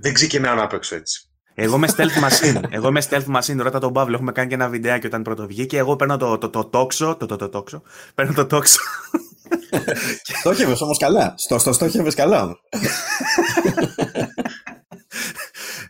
[0.00, 1.22] Δεν ξεκινάω να παίξω έτσι.
[1.54, 2.62] Εγώ είμαι stealth machine.
[2.68, 3.56] Εγώ είμαι stealth machine.
[3.58, 4.14] Ρώτα τον Παύλο.
[4.14, 5.78] Έχουμε κάνει και ένα βιντεάκι όταν πρώτο βγήκε.
[5.78, 7.16] Εγώ παίρνω το, το, το, τόξο.
[7.18, 7.82] Το, το, το, τόξο.
[8.14, 8.80] Παίρνω το τόξο.
[10.22, 11.34] Στόχευες όμως καλά.
[11.36, 12.56] Στο, στο στόχευες καλά.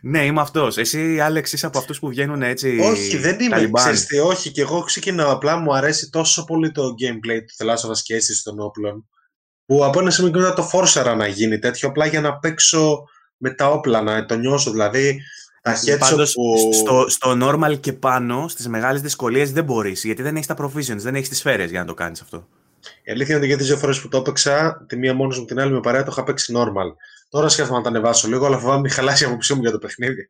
[0.01, 0.77] Ναι, είμαι αυτός.
[0.77, 2.79] Εσύ, Άλεξ, είσαι από αυτούς που βγαίνουν έτσι.
[2.79, 3.69] Όχι, δεν είμαι.
[3.73, 5.31] Ξέρετε, όχι, και εγώ ξεκινάω.
[5.31, 9.07] Απλά μου αρέσει τόσο πολύ το gameplay του Θελάσσοβα και αίσθηση των όπλων.
[9.65, 13.03] Που από ένα σημείο και το φόρσαρα να γίνει τέτοιο, απλά για να παίξω
[13.37, 14.71] με τα όπλα, να το νιώσω.
[14.71, 15.21] Δηλαδή,
[15.61, 16.73] τα Πάντως, που...
[16.73, 20.03] στο, στο normal και πάνω, στις μεγάλες δυσκολίες δεν μπορείς.
[20.03, 22.47] Γιατί δεν έχεις τα provisions, δεν έχεις τις σφαίρες για να το κάνεις αυτό.
[23.03, 25.45] Η αλήθεια είναι ότι για τις δύο φορές που το έπαιξα, τη μία μόνος μου
[25.45, 26.95] την άλλη με παρέα, το είχα παίξει normal.
[27.29, 29.77] Τώρα σκέφτομαι να τα ανεβάσω λίγο, αλλά φοβάμαι μην χαλάσει η αποψή μου για το
[29.77, 30.29] παιχνίδι.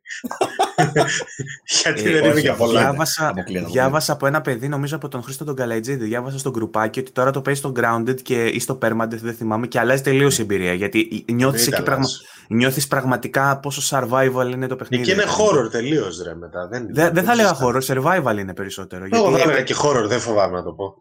[1.82, 2.80] Γιατί Ε, δεν όχι, είναι για πολλά.
[2.80, 6.98] Διάβασα, Αποκλείεται, διάβασα από ένα παιδί, νομίζω από τον Χρήστο τον Καλατζίδη, διάβασα στο γκρουπάκι
[7.00, 10.38] ότι τώρα το παίζει στο Grounded και, ή στο Permanent, δεν θυμάμαι, και αλλάζει τελείως
[10.38, 10.72] η εμπειρία.
[10.74, 12.04] Γιατί νιώθεις, Μην εκεί τα πραγμα...
[12.04, 12.16] αλλάζει.
[12.48, 15.02] νιώθεις πραγματικά πόσο survival είναι το παιχνίδι.
[15.02, 15.28] Εκεί είναι ρε.
[15.30, 16.68] horror τελείως ρε μετά.
[16.68, 17.78] Δεν, Δεν, δεν θα έλεγα συζητάμε.
[17.78, 19.04] horror, survival είναι περισσότερο.
[19.10, 20.96] Εγώ γιατί- θα έλεγα και horror, δεν φοβάμαι να το πω.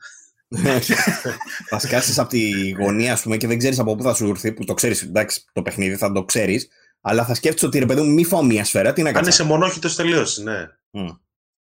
[1.70, 4.52] Θα σκάσεις από τη γωνία, ας πούμε, και δεν ξέρεις από πού θα σου έρθει.
[4.54, 6.68] Που το ξέρεις, εντάξει, το παιχνίδι θα το ξέρεις.
[7.02, 8.94] Αλλά θα σκέφτεσαι ότι ρε παιδί μου, μη φάω μία σφαίρα.
[8.94, 10.68] Τι να Αν κάνω; είσαι μονόχυτο τελείω, ναι.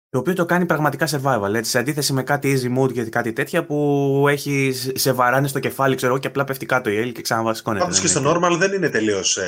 [0.08, 1.54] Το οποίο το κάνει πραγματικά survival.
[1.54, 5.58] Έτσι, σε αντίθεση με κάτι easy mode και κάτι τέτοια που έχει σε βαράνε στο
[5.58, 7.84] κεφάλι, ξέρω εγώ, και απλά πέφτει κάτω η Έλλη και ξαναβασικώνεται.
[7.84, 9.38] Πάντως και Δεν στο είναι- normal δεν είναι τελείως.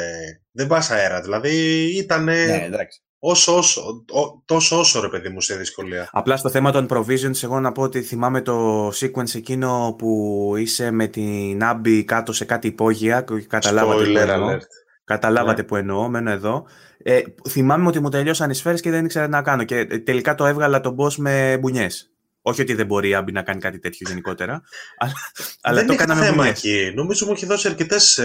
[0.51, 1.21] δεν πας αέρα.
[1.21, 1.51] Δηλαδή
[1.97, 3.01] ήταν Ναι, εντάξει.
[3.19, 3.81] Όσο, όσο,
[4.13, 6.09] ο- τόσο όσο ρε παιδί μου σε δυσκολία.
[6.13, 10.91] Απλά στο θέμα των provisions, εγώ να πω ότι θυμάμαι το sequence εκείνο που είσαι
[10.91, 13.21] με την Abby κάτω σε κάτι υπόγεια.
[13.23, 14.49] και Καταλάβατε που Spoiler εννοώ.
[14.53, 14.61] alert.
[15.05, 15.67] Καταλάβατε Ναι.
[15.67, 16.67] που εννοώ, μένω εδώ.
[17.03, 19.65] Ε, θυμάμαι ότι μου τελειώσαν οι σφαίρες και δεν ήξερα τι να κάνω.
[19.65, 22.11] Και ε, τελικά το έβγαλα τον boss με μπουνιές.
[22.43, 24.63] Όχι ότι δεν μπορεί η Abby να κάνει κάτι τέτοιο γενικότερα.
[24.99, 25.13] αλλά
[25.61, 26.65] αλλά δεν το είχα έκανα με θέμα μπουνιές.
[26.65, 26.93] εκεί.
[26.95, 28.21] Νομίζω μου έχει δώσει αρκετές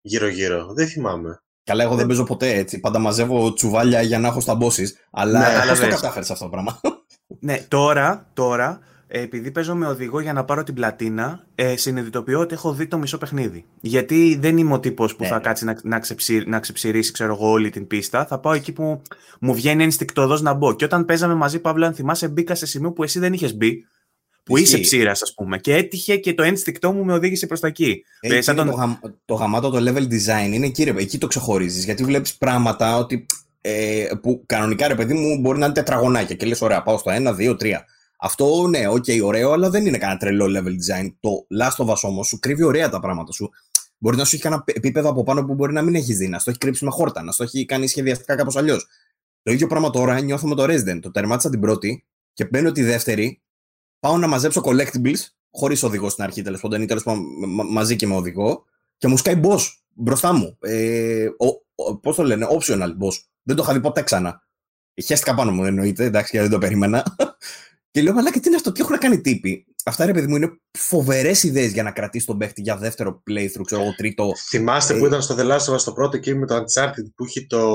[0.00, 0.72] γύρω-γύρω.
[0.74, 1.42] Δεν θυμάμαι.
[1.64, 2.80] Καλά, εγώ δεν παίζω ποτέ έτσι.
[2.80, 4.88] Πάντα μαζεύω τσουβάλια για να έχω στα bosses.
[5.10, 5.94] Αλλά Ναι, ναι, αλλά πώς το δες.
[5.94, 6.80] κατάφερες αυτό το πράγμα;
[7.40, 12.40] Ναι, τώρα, τώρα ε, επειδή παίζω με οδηγό για να πάρω την πλατίνα, ε, συνειδητοποιώ
[12.40, 13.64] ότι έχω δει το μισό παιχνίδι.
[13.80, 15.40] Γιατί δεν είμαι ο τύπος που Ναι, θα ναι.
[15.40, 18.26] κάτσει να, να, ξεψη, να ξεψηρίσει, ξέρω εγώ, όλη την πίστα.
[18.26, 19.02] Θα πάω εκεί που
[19.40, 20.74] μου βγαίνει ενστικτοδό να μπω.
[20.74, 23.84] Και όταν παίζαμε μαζί, Παύλο, αν θυμάσαι, μπήκα σε σημείο που εσύ δεν είχες μπει.
[24.44, 24.74] Που Ισχύει.
[24.74, 25.58] είσαι ψείρας, ας πούμε.
[25.58, 28.04] Και έτυχε και το ένστικτό μου με οδήγησε προς τα εκεί.
[28.20, 30.90] Ε, Ε, σαν είναι τον- το, γαμ- το γαμάτο το level design είναι εκεί, ρε,
[30.96, 31.84] εκεί το ξεχωρίζεις.
[31.84, 33.26] Γιατί βλέπεις πράγματα ότι,
[33.60, 37.10] ε, που κανονικά ρε παιδί μου μπορεί να είναι τετραγωνάκια και λες: Ωραία, πάω στο
[37.10, 37.84] 1, 2, 3.
[38.18, 41.12] Αυτό ναι, οκ, ωραίο, αλλά δεν είναι κανένα τρελό level design.
[41.20, 43.50] Το Last of Us όμως σου κρύβει ωραία τα πράγματα σου.
[43.98, 46.38] Μπορεί να σου έχει κανένα επίπεδο από πάνω που μπορεί να μην έχεις δει, να
[46.38, 48.86] στο έχει κρύψει με χόρτα, να στο έχει κάνει σχεδιαστικά κάπως αλλιώς.
[49.42, 50.98] Το ίδιο πράγμα τώρα νιώθω με το Resident.
[51.02, 53.38] Το τερμάτισα την πρώτη και μπαίνω τη δεύτερη.
[54.04, 55.18] Πάω να μαζέψω collectibles,
[55.50, 58.64] χωρίς οδηγό στην αρχή τέλος πάντων, ή τέλος πάντων μα- μαζί και με οδηγό,
[58.96, 60.58] και μου σκάει boss μπροστά μου.
[60.60, 61.26] Ε,
[62.00, 63.14] Πώς το λένε, optional boss.
[63.42, 64.46] Δεν το είχα δει ποτέ ξανά.
[65.04, 67.16] Χαίστηκα πάνω μου, εννοείται, εντάξει, γιατί δεν το περίμενα.
[67.90, 70.36] και λέω, αλλά και τι είναι αυτό, τι έχουν κάνει τύποι; Αυτά ρε παιδί μου
[70.36, 74.32] είναι φοβερές ιδέες για να κρατήσει τον παίχτη για δεύτερο playthrough, ξέρω εγώ, τρίτο.
[74.48, 77.06] Θυμάστε Ε, που ήταν στο The Last of Us το πρώτο εκεί με το Uncharted
[77.14, 77.68] που έχει το,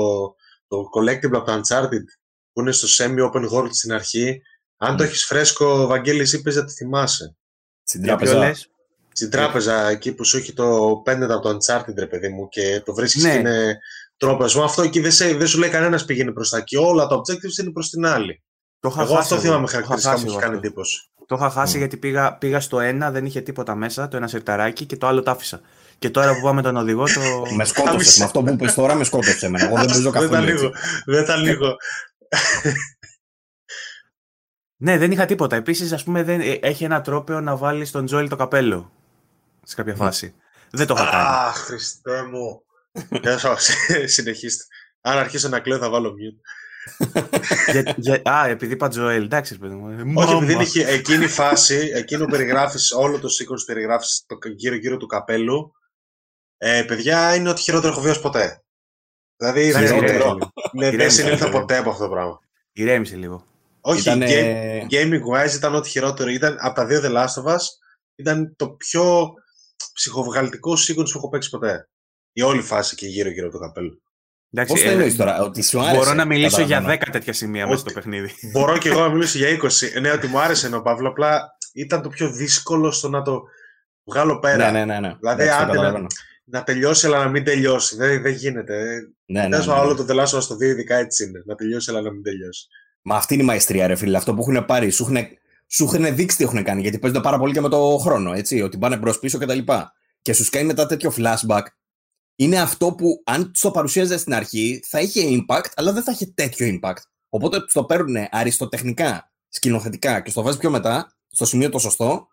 [0.68, 2.04] το collectible από το Uncharted
[2.52, 4.42] που είναι στο semi-open world στην αρχή.
[4.82, 5.06] Αν το Mm.
[5.06, 7.36] έχεις φρέσκο, Βαγγέλης, είπες να τη θυμάσαι.
[7.82, 8.48] Στην Για ποιο τράπεζα.
[8.48, 8.70] λες;
[9.12, 12.82] Στην τράπεζα εκεί που σου έχει το pendant από το Uncharted, ρε παιδί μου, και
[12.84, 13.30] το βρίσκεις Ναι.
[13.32, 13.78] και είναι
[14.16, 14.44] τρόπο.
[14.44, 16.76] Ας πούμε, Αυτό εκεί δεν, σε, δεν σου λέει κανένας πηγαίνει προς τα εκεί.
[16.76, 18.42] Όλα τα objectives είναι προς την άλλη.
[18.80, 19.42] Το είχα Εγώ χάσει αυτό εγώ.
[19.44, 20.66] θυμάμαι Το είχα χαρακτηριστικά χάσει μου έχει εγώ κάνει αυτό.
[20.66, 21.10] εντύπωση.
[21.26, 21.78] Το είχα χάσει Mm.
[21.78, 25.22] γιατί πήγα, πήγα στο ένα, δεν είχε τίποτα μέσα, το ένα σερταράκι και το άλλο
[25.22, 25.60] το άφησα.
[25.98, 27.20] Και τώρα που πάμε τον οδηγό, το.
[27.56, 27.90] Με σκότωσες.
[27.90, 28.18] Κάμισε.
[28.18, 29.64] με αυτό που είπες τώρα με σκότωσες εμένα.
[29.66, 30.30] Εγώ δεν παίζω Δεν καθόλου.
[30.32, 30.54] ήταν έτσι.
[30.64, 30.72] λίγο.
[31.06, 31.76] Δεν ήταν λίγο.
[34.82, 35.56] ναι, δεν είχα τίποτα.
[35.56, 38.92] Επίσης, ας πούμε, δεν, ε, έχει ένα τρόπαιο να βάλει στον Τζόελ το καπέλο.
[39.62, 40.34] Σε κάποια φάση.
[40.70, 41.26] δεν το είχα κάνει.
[41.28, 42.62] Αχ, Χριστέ μου.
[43.22, 43.70] Γεια σας,
[44.04, 44.64] συνεχίστε.
[45.00, 46.40] Αν αρχίσω να κλαίω θα βάλω mute.
[47.72, 49.88] για, για, α, επειδή είπα Τζοέλ, εντάξει, παιδί μου.
[49.88, 50.52] ε, Όχι, επειδή μάμα.
[50.52, 55.06] είναι εκεί- εκείνη η φάση, εκείνο που περιγράφεις, όλο το sequence περιγράφεις το γύρω-γύρω του
[55.06, 55.72] καπέλου,
[56.56, 58.62] ε, παιδιά, είναι ότι χειρότερο έχω βιώσει ποτέ.
[59.36, 60.06] Δηλαδή, Εντάξει, χειρότερο.
[60.12, 60.52] ηρέμησε λίγο.
[60.72, 61.58] Ναι, δεν Ηρέμησε συνήλθα λίγο.
[61.58, 62.40] ποτέ από αυτό το πράγμα.
[62.72, 63.44] Ηρέμησε λίγο.
[63.80, 66.30] Όχι, Ήτανε- game- gaming wise ήταν ό,τι χειρότερο.
[66.30, 67.60] Ήταν από τα δύο The Last of Us,
[68.14, 69.32] ήταν το πιο
[69.92, 71.88] ψυχοβγαλτικό sequence που έχω παίξει ποτέ.
[72.32, 74.00] Η όλη φάση και γύρω-γύρω από το καπέλο.
[74.52, 77.00] Εντάξει, Πώς το ε, εννοείς τώρα, ότι σου άρεσε; Μπορώ να μιλήσω για καταλαβαίνω.
[77.06, 78.30] 10 τέτοια σημεία μέσα στο Ότι- παιχνίδι.
[78.52, 80.00] Μπορώ και εγώ να μιλήσω για 20.
[80.00, 83.42] Ναι, ότι μου άρεσε ενώ Παύλο, απλά ήταν το πιο δύσκολο στο να το
[84.04, 84.70] βγάλω πέρα.
[84.70, 85.00] Ναι, ναι, ναι.
[85.08, 85.14] ναι.
[85.20, 86.06] Δηλαδή, Εντάξει, το άντε να- καταλαβαίνω.
[86.44, 87.96] Να τελειώσει, αλλά να μην τελειώσει.
[87.96, 88.84] Δεν, δεν γίνεται.
[89.26, 89.92] Ναι, ναι, Τέλος ναι, πάντων, ναι.
[89.92, 91.42] όλο το The Last of Us το 2 ειδικά έτσι είναι.
[91.44, 92.66] Να τελειώσει, αλλά να μην τελειώσει.
[93.02, 94.16] Μα αυτή είναι η μαεστρία, ρε φίλε.
[94.16, 95.16] Αυτό που έχουν πάρει, σου έχουν,
[95.66, 96.80] σου έχουν δείξει τι έχουν κάνει.
[96.80, 98.62] Γιατί παίζονται πάρα πολύ και με το χρόνο, έτσι.
[98.62, 99.58] Ότι πάνε μπρος πίσω κτλ.
[99.58, 99.74] Και,
[100.22, 101.62] και σου κάνει μετά τέτοιο flashback.
[102.36, 106.26] Είναι αυτό που, αν το παρουσίαζε στην αρχή, θα είχε impact, αλλά δεν θα είχε
[106.26, 107.02] τέτοιο impact.
[107.28, 112.28] Οπότε το παίρνουν αριστοτεχνικά, σκηνοθετικά και στο βάζει πιο μετά, στο σημείο το σωστό,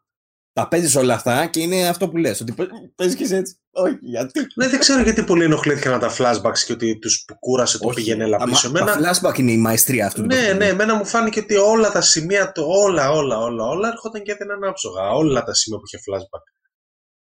[0.58, 2.42] τα παίζεις όλα αυτά και είναι αυτό που λες.
[2.42, 2.54] Ότι
[2.96, 3.60] παίζεις και εσύ έτσι.
[3.72, 7.88] Όχι, γιατί; Ναι, δεν ξέρω γιατί πολλοί ενοχλήθηκαν τα flashbacks και ότι τους κούρασε το
[7.88, 7.96] Όχι.
[7.96, 8.72] πήγαινε έλα Τα- πίσω.
[8.72, 10.58] Τα Εμένα, flashback είναι η μαεστρία αυτού του ναι, παιχνιδιού.
[10.60, 14.32] ναι, εμένα μου φάνηκε ότι όλα τα σημεία, το, όλα, όλα, όλα, όλα έρχονταν και
[14.32, 15.10] έδιναν άψογα.
[15.12, 16.42] Όλα τα σημεία που είχε flashback.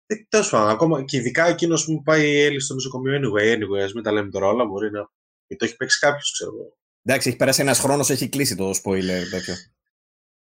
[0.06, 3.82] Ε, Τέλος πάντων, ακόμα και ειδικά εκείνος που πάει η Έλλη στο νοσοκομείο anyway, anyway,
[3.84, 4.98] ας μην τα λέμε τώρα όλα, μπορεί να.
[5.46, 6.76] Γιατί το έχει παίξει κάποιος, ξέρω εγώ.
[7.02, 9.54] Εντάξει, έχει περάσει ένας χρόνος, έχει κλείσει το spoiler τέτοιο.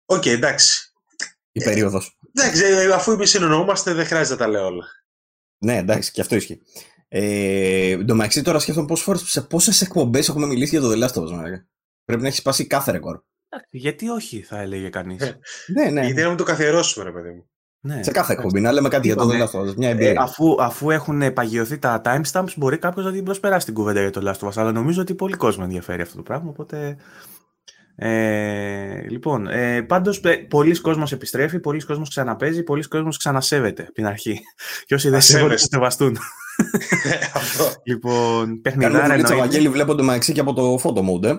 [0.04, 0.89] Οκ, εντάξει.
[1.52, 2.18] Η περίοδος.
[2.34, 4.84] Εντάξει, ε, αφού εμείς συνεννοούμαστε, δεν χρειάζεται να τα λέω όλα.
[5.58, 6.62] Ναι, εντάξει, και αυτό ισχύει.
[7.08, 10.90] Ε, εν τω μεταξύ τώρα σκέφτομαι πόσες φορές σε πόσες εκπομπές έχουμε μιλήσει για το
[10.90, 11.62] The Last of Us.
[12.04, 13.20] Πρέπει να έχεις σπάσει κάθε ρεκόρ.
[13.70, 15.38] Γιατί όχι, θα έλεγε κανείς.
[15.74, 16.04] ναι, ναι.
[16.04, 17.50] Γιατί να μην το καθιερώσουμε, ρε παιδί μου.
[17.82, 18.02] Ναι.
[18.02, 19.74] Σε κάθε εκπομπή να λέμε κάτι για το The Last of Us.
[19.74, 20.10] Μια ε, εμπειρία.
[20.10, 24.10] Ε, αφού, αφού έχουν παγιωθεί τα timestamps, μπορεί κάποιος να την προσπεράσει την κουβέντα για
[24.10, 24.52] το Last of Us.
[24.56, 26.50] Αλλά νομίζω ότι πολύ κόσμο ενδιαφέρει αυτό το πράγμα.
[26.50, 26.96] Οπότε.
[28.02, 33.92] Ε, λοιπόν, ε, πάντως ε, πολλοί κόσμος επιστρέφει, πολλοί κόσμος ξαναπέζει, πολλοί κόσμος ξανασέβεται από
[33.92, 34.40] την αρχή.
[34.86, 36.16] Και όσοι δεν σέβονται θα σεβαστούν.
[37.90, 39.34] λοιπόν, παιχνιδάρα εννοείται.
[39.34, 41.36] Βαγγέλη βλέπω το μεταξύ και από το photo mode, ε.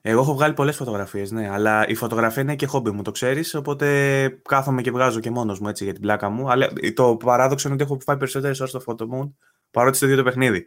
[0.00, 3.54] Εγώ έχω βγάλει πολλές φωτογραφίες, ναι, αλλά η φωτογραφία είναι και χόμπι μου, το ξέρεις,
[3.54, 6.50] οπότε κάθομαι και βγάζω και μόνος μου έτσι για την πλάκα μου.
[6.50, 9.30] Αλλά το παράδοξο είναι ότι έχω φάει περισσότερες ώρες στο photo mode
[9.70, 10.66] παρότι στο ίδιο το παιχνίδι.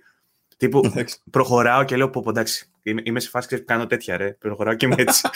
[0.58, 0.94] Τύπου
[1.32, 4.86] προχωράω και λέω πω εντάξει, είμαι, είμαι σε φάση που κάνω τέτοια ρε, προχωράω και
[4.86, 5.30] είμαι έτσι.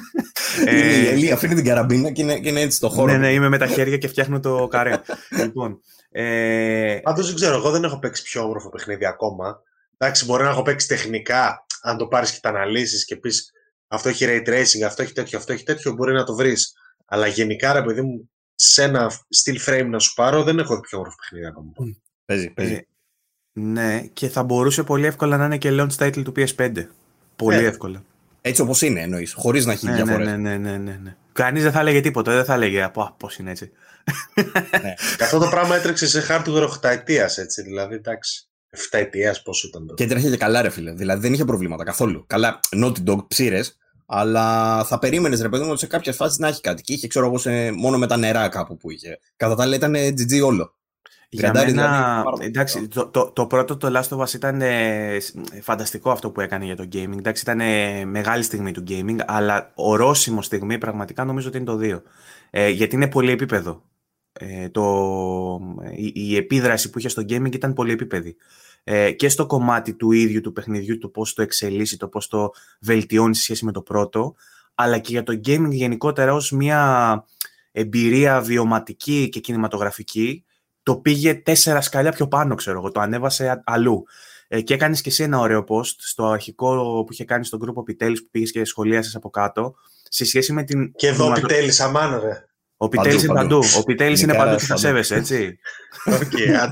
[0.66, 3.12] ε, η Ελία αφήνει την καραμπίνα και είναι, και είναι έτσι στο χώρο.
[3.12, 5.00] Ναι, ναι, είμαι με τα χέρια και φτιάχνω το καρέ.
[5.42, 6.98] λοιπόν, ε...
[7.02, 9.62] Πάντως δεν ξέρω, εγώ δεν έχω παίξει πιο όμορφο παιχνίδι ακόμα.
[9.96, 13.52] Εντάξει, μπορεί να έχω παίξει τεχνικά, αν το πάρεις και τα αναλύσεις και πεις
[13.88, 16.72] αυτό έχει ray tracing, αυτό έχει τέτοιο, αυτό έχει τέτοιο, μπορεί να το βρεις.
[17.04, 20.98] Αλλά γενικά, ρε παιδί μου, σε ένα still frame να σου πάρω, δεν έχω πιο
[20.98, 21.72] όμορφο παιχνίδι ακόμα.
[22.24, 22.86] Παίζει, παίζει.
[23.58, 26.72] Ε, ναι, και θα μπορούσε πολύ εύκολα να είναι και launch title του PS5.
[27.36, 28.02] Πολύ ε, εύκολα.
[28.40, 29.32] Έτσι όπως είναι, εννοείς.
[29.32, 30.26] Χωρίς να έχει ναι, διαφορές.
[30.26, 31.16] Ναι, ναι, ναι, ναι, ναι.
[31.32, 32.32] Κανείς δεν θα έλεγε τίποτα.
[32.32, 33.70] Δεν θα έλεγε πώς είναι έτσι.
[34.82, 34.94] ναι.
[35.24, 37.62] Αυτό το πράγμα έτρεξε σε hardware 8 ετία, έτσι.
[37.62, 38.48] Δηλαδή, εντάξει.
[38.76, 39.94] 7 ετία πόσο ήταν το.
[39.94, 40.92] Και τρέχει και καλά, ρε φίλε.
[40.92, 42.24] Δηλαδή δεν είχε προβλήματα καθόλου.
[42.26, 46.48] Καλά, Naughty Dog ψήρες, αλλά θα περίμενες ρε παιδί μου ότι σε κάποιε φάσει να
[46.48, 46.82] έχει κάτι.
[46.82, 49.18] Και είχε, ξέρω εγώ, σε, μόνο με τα νερά κάπου που είχε.
[49.36, 50.74] Κατά τα άλλα ήταν GG όλο.
[51.30, 55.18] Για μένα, δηλαδή, εντάξει, το, το, το, πρώτο το Last of Us ήταν ε,
[55.62, 57.18] φανταστικό αυτό που έκανε για το gaming.
[57.18, 61.78] Εντάξει, ήταν ε, μεγάλη στιγμή του gaming, αλλά ορόσημο στιγμή πραγματικά νομίζω ότι είναι το
[61.80, 62.02] 2.
[62.50, 63.82] Ε, γιατί είναι πολύ επίπεδο.
[64.32, 64.84] Ε, το,
[65.96, 68.36] η, η, επίδραση που είχε στο gaming ήταν πολύ επίπεδη.
[68.84, 72.50] Ε, και στο κομμάτι του ίδιου του παιχνιδιού, το πώς το εξελίσσει, το πώς το
[72.80, 74.34] βελτιώνει σε σχέση με το πρώτο,
[74.74, 77.24] αλλά και για το gaming γενικότερα ως μια
[77.72, 80.44] εμπειρία βιωματική και κινηματογραφική,
[80.88, 84.04] το πήγε τέσσερα σκαλιά πιο πάνω, ξέρω εγώ, το ανέβασε αλλού.
[84.48, 87.82] Ε, και έκανες και εσύ ένα ωραίο post στο αρχικό που είχε κάνει στον γκρουπ
[87.82, 89.74] Πιτέλη που πήγες και σχολίασες από κάτω.
[90.08, 90.92] Σε σχέση με την.
[90.92, 92.46] Και εδώ ο Πιτέλη, αμάνα, ρε.
[92.76, 93.60] Ο Πιτέλη είναι παντού.
[93.78, 95.58] Ο Πιτέλη είναι παντού και θα σέβεσαι, έτσι.
[96.20, 96.70] okay,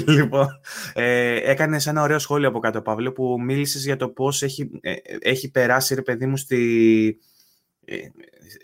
[0.16, 0.48] λοιπόν,
[0.94, 4.92] ε, έκανες ένα ωραίο σχόλιο από κάτω, Παύλο, που μίλησες για το πώς έχει, ε,
[5.20, 7.18] έχει περάσει, ρε παιδί μου, στη,
[7.84, 7.96] ε,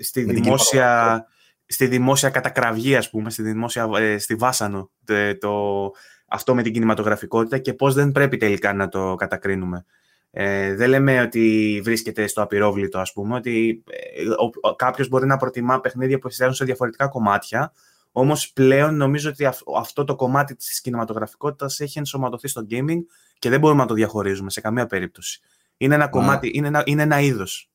[0.03, 1.27] στη δημόσια
[1.73, 4.91] στη δημόσια κατακραυγή, ας πούμε, στη, δημόσια, ε, στη βάσανο
[5.39, 5.91] το,
[6.27, 9.85] αυτό με την κινηματογραφικότητα και πώς δεν πρέπει τελικά να το κατακρίνουμε.
[10.31, 14.23] Ε, δεν λέμε ότι βρίσκεται στο απειρόβλητο, ας πούμε, ότι ε,
[14.61, 17.73] ο, κάποιος μπορεί να προτιμά παιχνίδια που εστιάζουν σε διαφορετικά κομμάτια,
[18.13, 22.99] όμως πλέον νομίζω ότι αυτό το κομμάτι της κινηματογραφικότητας έχει ενσωματωθεί στο gaming
[23.39, 25.41] και δεν μπορούμε να το διαχωρίζουμε σε καμία περίπτωση.
[25.77, 27.72] Είναι ένα κομμάτι, είναι ένα, είναι ένα είδος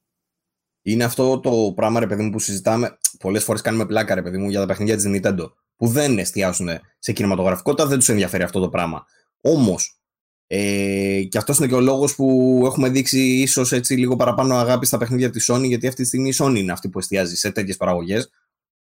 [0.88, 2.98] είναι αυτό το πράγμα, ρε παιδί μου, που συζητάμε.
[3.20, 5.52] Πολλές φορές κάνουμε πλάκα, ρε παιδί μου, για τα παιχνίδια της Nintendo.
[5.76, 6.70] Που δεν εστιάζουν
[7.00, 9.06] σε κινηματογραφικότητα, δεν τους ενδιαφέρει αυτό το πράγμα.
[9.42, 10.00] Όμως,
[10.48, 14.86] ε, και αυτός είναι και ο λόγος που έχουμε δείξει ίσως έτσι λίγο παραπάνω αγάπη
[14.86, 17.52] στα παιχνίδια της Sony, γιατί αυτή τη στιγμή η Sony είναι αυτή που εστιάζει σε
[17.52, 18.30] τέτοιες παραγωγές.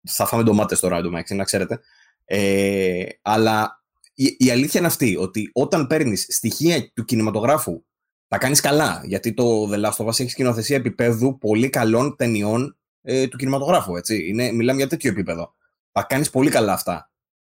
[0.10, 1.80] Θα φάμε ντομάτες τώρα, εντωμεταξύ, να ξέρετε.
[2.26, 7.84] Ε, αλλά η, η αλήθεια είναι αυτή, ότι όταν παίρνεις στοιχεία του κινηματογράφου
[8.28, 9.02] τα κάνεις καλά.
[9.06, 13.96] Γιατί το The Last of Us έχει σκηνοθεσία επίπεδου πολύ καλών ταινιών ε, του κινηματογράφου.
[13.96, 14.28] Έτσι.
[14.28, 15.54] Είναι, μιλάμε για τέτοιο επίπεδο.
[15.92, 17.12] Τα κάνεις πολύ καλά αυτά.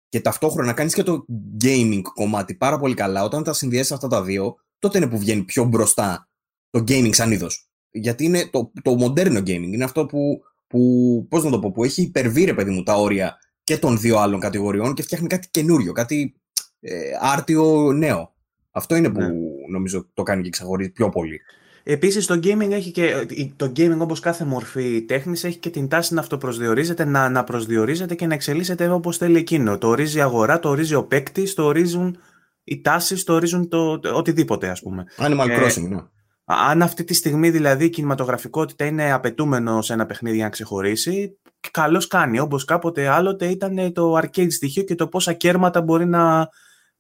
[0.10, 1.26] Και ταυτόχρονα κάνεις και το
[1.64, 3.24] gaming κομμάτι πάρα πολύ καλά.
[3.24, 6.30] Όταν τα συνδυάσει αυτά τα δύο, τότε είναι που βγαίνει πιο μπροστά
[6.70, 7.68] το gaming σαν είδος.
[7.92, 9.72] Γιατί είναι το, το μοντέρνο gaming.
[9.72, 12.96] Είναι αυτό που, που, πώς να το πω, που έχει υπερβεί ρε παιδί μου τα
[12.96, 16.36] όρια και των δύο άλλων κατηγοριών και φτιάχνει κάτι καινούριο, κάτι
[16.80, 18.33] ε, άρτιο νέο.
[18.76, 19.30] Αυτό είναι που ναι.
[19.72, 21.42] νομίζω το κάνει και ξεχωρίζει πιο πολύ.
[21.84, 23.26] Επίσης, το gaming έχει και.
[23.56, 28.16] Το gaming, όπως κάθε μορφή τέχνης, έχει και την τάση να αυτοπροσδιορίζεται, να, να προσδιορίζεται
[28.16, 29.78] και να εξελίσσεται όπως θέλει εκείνο.
[29.78, 32.18] Το ορίζει η αγορά, το ορίζει ο παίκτη, το ορίζουν
[32.64, 35.04] οι τάσεις, το ορίζουν το, οτιδήποτε, ας πούμε.
[35.18, 35.98] Animal ε, Crossing, ναι.
[36.46, 41.38] Αν αυτή τη στιγμή δηλαδή η κινηματογραφικότητα είναι απαιτούμενο σε ένα παιχνίδι για να ξεχωρίσει,
[41.72, 42.40] καλώς κάνει.
[42.40, 46.50] Όπως κάποτε άλλοτε ήταν το arcade στοιχείο και το πόσα κέρματα μπορεί να,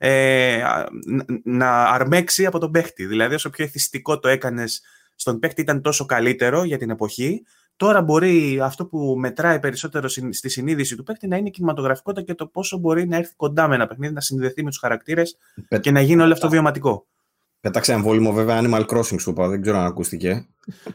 [0.06, 0.64] ε,
[1.44, 3.06] να αρμέξει από τον παίχτη.
[3.06, 4.82] Δηλαδή, όσο πιο εθιστικό το έκανες
[5.16, 7.44] στον παίχτη, ήταν τόσο καλύτερο για την εποχή.
[7.76, 12.34] Τώρα μπορεί αυτό που μετράει περισσότερο στη συνείδηση του παίχτη να είναι η κινηματογραφικότητα και
[12.34, 15.38] το πόσο μπορεί να έρθει κοντά με ένα παιχνίδι, να συνδεθεί με τους χαρακτήρες
[15.80, 17.08] και να γίνει όλο αυτό βιωματικό.
[17.64, 20.48] Πέταξε εμβόλυμο βέβαια Animal Crossing σου είπα, δεν ξέρω αν ακούστηκε.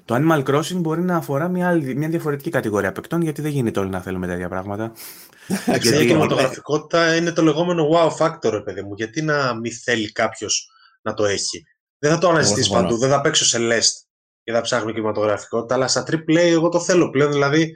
[0.04, 3.80] Το Animal Crossing μπορεί να αφορά μια, άλλη, μια διαφορετική κατηγορία παικτών, γιατί δεν γίνεται
[3.80, 4.92] όλοι να θέλουμε τέτοια πράγματα.
[5.80, 8.94] γιατί η κινηματογραφικότητα είναι το λεγόμενο wow factor, παιδί μου.
[8.94, 10.70] Γιατί να μην θέλει κάποιος
[11.02, 11.62] να το έχει;
[11.98, 14.06] Δεν θα το αναζητήσει παντού, δεν θα παίξω σε Lest
[14.42, 17.32] και θα ψάχνω κινηματογραφικότητα, αλλά στα AAA εγώ το θέλω πλέον.
[17.32, 17.72] Δηλαδή,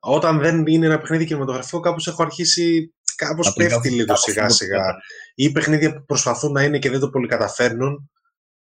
[0.00, 2.94] όταν δεν είναι ένα παιχνίδι κινηματογραφικό, κάπως έχω αρχίσει.
[3.16, 4.84] Κάπως πέφτει λίγο σιγά σιγά.
[5.34, 8.10] Ή παιχνίδια που προσπαθούν να είναι και δεν το πολύ καταφέρνουν.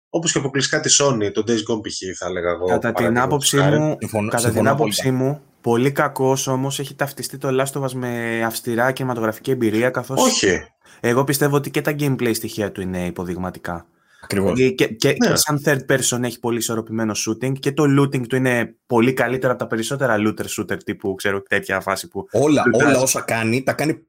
[0.08, 2.18] Όπως και αποκλειστικά τη Sony, το Days Gone π.χ.
[2.18, 2.66] θα έλεγα εγώ.
[2.66, 3.96] Κατά την άποψή μου,
[4.30, 8.92] κατά την άποψή μου πολύ κακός όμως έχει ταυτιστεί το Last of Us με αυστηρά
[8.92, 9.90] κινηματογραφική εμπειρία.
[9.90, 10.60] Καθώς Όχι.
[11.00, 13.86] Εγώ πιστεύω ότι και τα gameplay στοιχεία του είναι υποδειγματικά.
[14.22, 14.58] Ακριβώς.
[14.58, 15.36] Και, και, και Ναι.
[15.36, 19.62] σαν third person έχει πολύ ισορροπημένο shooting και το looting του είναι πολύ καλύτερο από
[19.62, 22.28] τα περισσότερα looter shooter τύπου, ξέρω, τέτοια φάση που...
[22.32, 22.94] Όλα, Λουτράζει.
[22.94, 24.06] όλα όσα κάνει, τα κάνει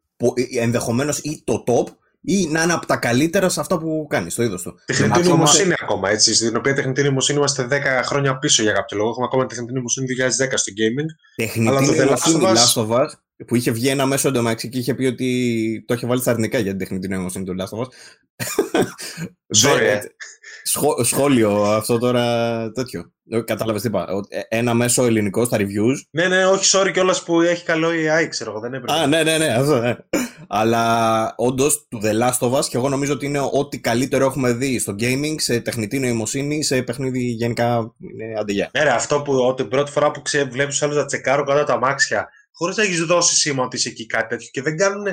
[0.60, 1.94] ενδεχομένως ή το top
[2.28, 4.80] ή να είναι από τα καλύτερα σε αυτά που κάνεις, στο είδος του.
[4.86, 6.34] Τεχνητή Ακόμα- νοημοσύνη ακόμα, έτσι.
[6.34, 9.10] Στην οποία τεχνητή νοημοσύνη είμαστε 10 χρόνια πίσω για κάποιο λόγο.
[9.10, 11.10] Έχουμε ακόμα τεχνητή νοημοσύνη 2010 στο gaming.
[11.68, 13.10] Αλλά Τεχνητή το The Last νοημοσύνη of Us- Last of Us,
[13.48, 16.58] που είχε βγει ένα μέσο εντωμεταξύ και είχε πει ότι το είχε βάλει στα αρνητικά
[16.60, 17.88] για την τεχνητή νοημοσύνη του Last of Us.
[19.64, 20.00] Sorry,
[20.74, 20.88] Δεν- ε.
[20.88, 23.12] Σχό- σχόλιο αυτό τώρα τέτοιο.
[23.46, 24.06] Κατάλαβες τι είπα.
[24.08, 25.96] Ο- ε, Ένα μέσο ελληνικό στα reviews.
[26.12, 28.60] Ναι, ναι, όχι, sorry κιόλας που έχει καλό AI, ξέρω εγώ.
[28.60, 29.00] Δεν έπρεπε.
[29.00, 29.80] Α, ναι, ναι, ναι, αυτό.
[29.80, 29.96] Ναι.
[30.48, 34.54] Αλλά όντως του The Last of Us και εγώ νομίζω ότι είναι ό,τι καλύτερο έχουμε
[34.54, 37.94] δει στο gaming, σε τεχνητή νοημοσύνη, σε παιχνίδι γενικά.
[38.00, 38.70] Είναι αντιγεια.
[38.78, 41.64] Ναι, ρε, αυτό που ότι την πρώτη φορά που βλέπεις τους άλλους να τσεκάρουν κάτω
[41.64, 45.06] τα μάξια, χωρίς να έχεις δώσει σήμα ότι είσαι εκεί κάτι τέτοιο και δεν κάνουν.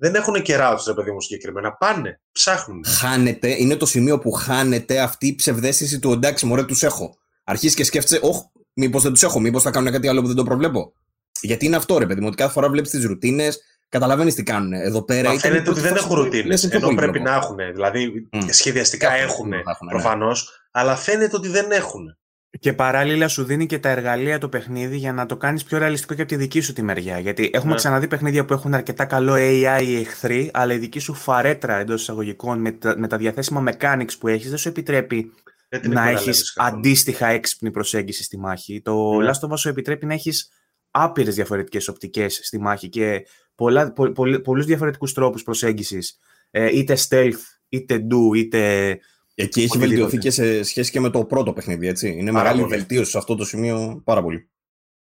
[0.00, 1.72] Δεν έχουν κερά του, ρε παιδί μου, συγκεκριμένα.
[1.76, 2.84] Πάνε, ψάχνουν.
[2.86, 7.14] Χάνεται, είναι το σημείο που χάνεται αυτή η ψευδέστηση του εντάξει, μωρέ, τους έχω.
[7.44, 8.42] Αρχίζεις και σκέφτεσαι, Όχι,
[8.74, 10.92] μήπως δεν τους έχω, μήπως θα κάνουν κάτι άλλο που δεν το προβλέπω.
[11.40, 14.72] Γιατί είναι αυτό, ρε παιδί μου, ότι κάθε φορά βλέπεις τις ρουτίνες, καταλαβαίνεις τι κάνουν.
[14.72, 16.46] Εδώ πέρα Μα ήταν η φαίνεται πρώτη ότι δεν φάση έχουν που ρουτίνες.
[16.46, 17.38] λες, είναι πιο Ενώ πρέπει πολύπλοκο.
[17.38, 17.56] να έχουν.
[17.74, 18.48] Δηλαδή, Μμ.
[18.50, 19.90] σχεδιαστικά Αυτό έχουν θα έχουν, ναι.
[19.92, 22.16] προφανώς, αλλά φαίνεται ότι δεν έχουν.
[22.58, 26.14] Και παράλληλα σου δίνει και τα εργαλεία το παιχνίδι για να το κάνεις πιο ρεαλιστικό
[26.14, 27.18] και από τη δική σου τη μεριά.
[27.18, 27.76] Γιατί έχουμε Ναι.
[27.76, 32.00] ξαναδεί παιχνίδια που έχουν αρκετά καλό AI οι εχθροί, αλλά η δική σου φαρέτρα εντός
[32.02, 35.32] εισαγωγικών με τα, με τα διαθέσιμα mechanics που έχεις δεν σου επιτρέπει
[35.68, 36.76] Δεν την να εκμεταλλεύεσαι έχεις καθόλου.
[36.76, 38.80] αντίστοιχα έξυπνη προσέγγιση στη μάχη.
[38.82, 39.30] Το Ναι.
[39.30, 40.48] Last of Us σου επιτρέπει να έχεις
[40.90, 46.18] άπειρες διαφορετικές οπτικές στη μάχη και πολλά, πο, πο, πολλούς διαφορετικούς τρόπους προσέγγισης.
[46.50, 48.98] Ε, είτε stealth, είτε do, είτε...
[49.42, 49.86] Εκεί έχει Οτιδήποτε.
[49.86, 52.08] βελτιωθεί και σε σχέση και με το πρώτο παιχνίδι, έτσι.
[52.08, 52.74] Είναι Πάρα μεγάλη πολύ.
[52.76, 54.48] βελτίωση σε αυτό το σημείο πάρα πολύ.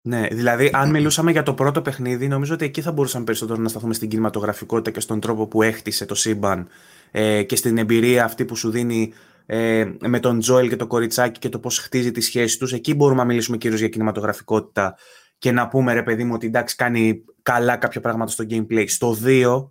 [0.01, 3.69] Ναι, δηλαδή αν μιλούσαμε για το πρώτο παιχνίδι, νομίζω ότι εκεί θα μπορούσαμε περισσότερο να
[3.69, 6.67] σταθούμε στην κινηματογραφικότητα και στον τρόπο που έχτισε το σύμπαν
[7.11, 9.13] ε, και στην εμπειρία αυτή που σου δίνει
[9.45, 12.73] ε, με τον Τζόελ και το κοριτσάκι και το πώς χτίζει τις σχέσεις τους.
[12.73, 14.97] Εκεί μπορούμε να μιλήσουμε κυρίως για κινηματογραφικότητα
[15.37, 18.83] και να πούμε ρε παιδί μου ότι εντάξει κάνει καλά κάποια πράγματα στο gameplay.
[18.87, 19.69] Στο 2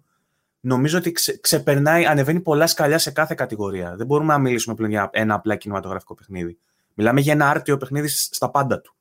[0.67, 3.95] νομίζω ότι ξε, ξεπερνάει, ανεβαίνει πολλά σκαλιά σε κάθε κατηγορία.
[3.97, 6.59] Δεν μπορούμε να μιλήσουμε πλέον για ένα απλά κινηματογραφικό παιχνίδι.
[6.95, 8.95] Μιλάμε για ένα άρτιο παιχνίδι στα πάντα του.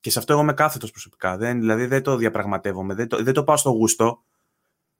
[0.00, 1.36] Και σε αυτό εγώ είμαι κάθετος προσωπικά.
[1.36, 2.94] Δεν, δηλαδή δεν το διαπραγματεύομαι.
[2.94, 4.22] Δεν το, δεν το πάω στο γούστο.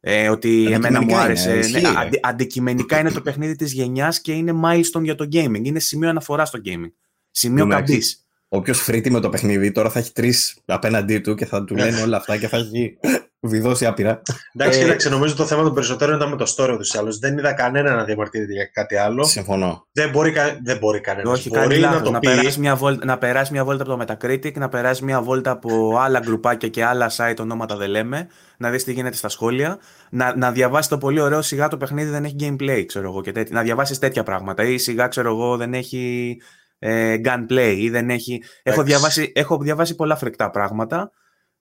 [0.01, 1.49] Ε, ότι εμένα μου Αντικειμενικά άρεσε.
[1.51, 2.01] είναι, ναι, ισχύει, ρε.
[2.01, 5.61] αντι- αντικειμενικά είναι το παιχνίδι της γενιάς και είναι milestone για το gaming.
[5.63, 6.93] Είναι σημείο αναφοράς στο gaming.
[7.31, 7.93] Σημείο Εντάξει.
[7.93, 8.27] καμπής.
[8.49, 12.01] Όποιος φρύτει με το παιχνίδι τώρα θα έχει τρεις απέναντί του και θα του λένε
[12.01, 12.99] όλα αυτά και θα έχει
[13.43, 14.23] βιδώσει άπειρα.
[14.55, 17.17] Εντάξει, Ε, κοίταξε, νομίζω το θέμα των περισσότερων ήταν με το story τους ή άλλω.
[17.21, 19.25] Δεν είδα κανένα να διαμαρτύρεται για κάτι άλλο.
[19.25, 19.87] Συμφωνώ.
[19.93, 20.59] Δεν μπορεί, κα...
[20.65, 21.39] δεν μπορεί κανένας.
[21.39, 22.03] Όχι, μπορεί κάνει να λάθος.
[22.03, 22.27] το Να, πει.
[22.27, 25.97] περάσει μια βόλτα, να περάσει μια βόλτα από το Metacritic, να περάσει μια βόλτα από
[25.99, 28.27] άλλα γκρουπάκια και άλλα site, ονόματα δεν λέμε,
[28.57, 29.79] να δεις τι γίνεται στα σχόλια,
[30.11, 33.33] να, να διαβάσεις το πολύ ωραίο σιγά το παιχνίδι δεν έχει gameplay, ξέρω εγώ, και
[33.33, 33.55] τέτοια.
[33.57, 34.63] να διαβάσεις τέτοια πράγματα.
[34.65, 36.37] Ή σιγά, ξέρω εγώ, δεν έχει
[36.79, 38.43] ε, gunplay ή δεν έχει.
[38.63, 38.83] Έχω Εντάξει.
[38.85, 41.11] διαβάσει, έχω διαβάσει πολλά φρικτά πράγματα.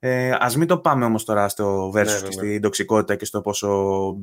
[0.03, 2.31] Ε, Α μην το πάμε όμως τώρα στο versus Ναι, ναι, και ναι.
[2.31, 3.69] στην τοξικότητα και στο πόσο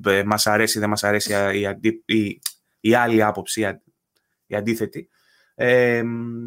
[0.06, 2.40] ε, μας αρέσει ή δεν μας αρέσει η, αντι- η,
[2.80, 3.82] η άλλη άποψη, η αν-
[4.46, 5.08] η αντίθετη.
[5.60, 6.02] Ε,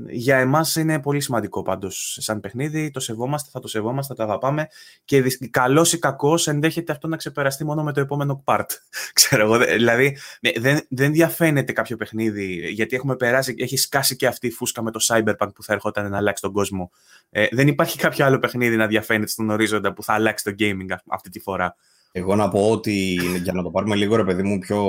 [0.09, 4.29] για εμάς είναι πολύ σημαντικό πάντως σαν παιχνίδι, το σεβόμαστε, θα το σεβόμαστε, θα το
[4.29, 4.67] αγαπάμε
[5.05, 8.65] και δυσ- καλός ή κακός ενδέχεται αυτό να ξεπεραστεί μόνο με το επόμενο part.
[9.13, 14.15] Ξέρω εγώ, δε- δηλαδή ναι, δεν, δεν διαφαίνεται κάποιο παιχνίδι γιατί έχουμε περάσει, έχει σκάσει
[14.15, 16.91] και αυτή η φούσκα με το Cyberpunk που θα ερχόταν να αλλάξει τον κόσμο.
[17.29, 20.91] Ε, δεν υπάρχει κάποιο άλλο παιχνίδι να διαφαίνεται στον ορίζοντα που θα αλλάξει το gaming
[20.91, 21.75] α- αυτή τη φορά.
[22.11, 24.83] Εγώ να πω ότι για να το πάρουμε λίγο ρε παιδί μου πιο.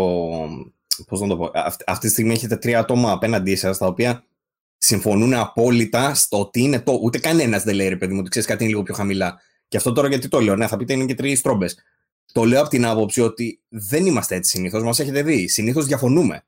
[1.07, 1.51] Πώς να το πω.
[1.55, 4.25] Αυτή, αυτή τη στιγμή έχετε τρία άτομα απέναντί σας τα οποία
[4.79, 6.99] συμφωνούν απόλυτα στο ότι είναι το.
[7.03, 9.41] Ούτε κανένας δεν λέει ρε παιδί μου ότι ξέρεις κάτι είναι λίγο πιο χαμηλά.
[9.69, 10.57] Και αυτό τώρα γιατί το λέω.
[10.57, 11.71] Ναι, θα πείτε είναι και τρεις τρόμπε.
[12.33, 14.83] Το λέω από την άποψη ότι δεν είμαστε έτσι συνήθως.
[14.83, 15.49] Μας έχετε δει.
[15.49, 16.45] Συνήθως διαφωνούμε.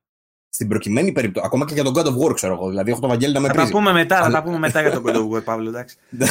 [0.48, 1.46] Στην προκειμένη περίπτωση.
[1.46, 2.68] Ακόμα και για τον God of War, ξέρω εγώ.
[2.68, 3.72] Δηλαδή, έχω το Βαγγέλη να με Θα τα πρίζει.
[3.72, 5.96] πούμε μετά, θα Αλλά- τα πούμε μετά για τον God of War, Παύλο, εντάξει.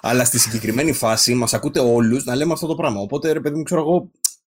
[0.00, 3.00] Αλλά στη συγκεκριμένη φάση μας ακούτε όλους να λέμε αυτό το πράγμα.
[3.00, 4.10] Οπότε, ρε παιδί μου, ξέρω εγώ,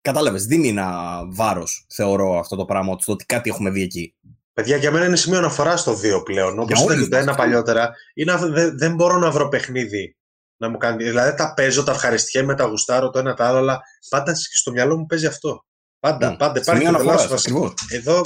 [0.06, 0.44] κατάλαβες.
[0.44, 4.14] Δίνει ένα βάρος, θεωρώ αυτό το πράγμα, στο ότι κάτι έχουμε δει εκεί.
[4.52, 6.58] Παιδιά, για μένα είναι σημείο αναφορά στο 2 πλέον.
[6.58, 7.90] Όπως ήταν και το ένα παλιότερα.
[8.14, 10.16] Είναι, δεν, δεν μπορώ να βρω παιχνίδι
[10.56, 11.04] να μου κάνει.
[11.04, 14.98] Δηλαδή τα παίζω, τα ευχαριστιέμαι, τα γουστάρω το ένα το άλλο, αλλά πάντα στο μυαλό
[14.98, 15.64] μου παίζει αυτό.
[16.00, 16.38] Πάντα, mm.
[16.38, 16.60] πάντα.
[16.60, 17.46] Υπάρχει αναφοράς.
[17.88, 18.22] Εδώ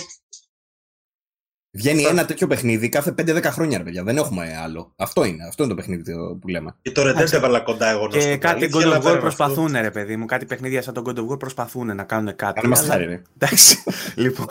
[1.73, 4.03] Βγαίνει ένα τέτοιο παιχνίδι κάθε 5-10 χρόνια, ρε παιδιά.
[4.03, 4.93] Δεν έχουμε άλλο.
[4.97, 6.77] Αυτό είναι, αυτό είναι το παιχνίδι που λέμε.
[6.83, 9.91] Και το Red Dead έβαλα κοντά εγώ να Και κάτι God of War προσπαθούν, ρε
[9.91, 10.27] παιδί μου.
[10.27, 12.61] Κάτι παιχνίδια σαν τον God of War προσπαθούν να κάνουν κάτι.
[12.61, 13.23] Κάνε χάρη, ρε.
[13.39, 13.83] Εντάξει.
[14.25, 14.47] λοιπόν.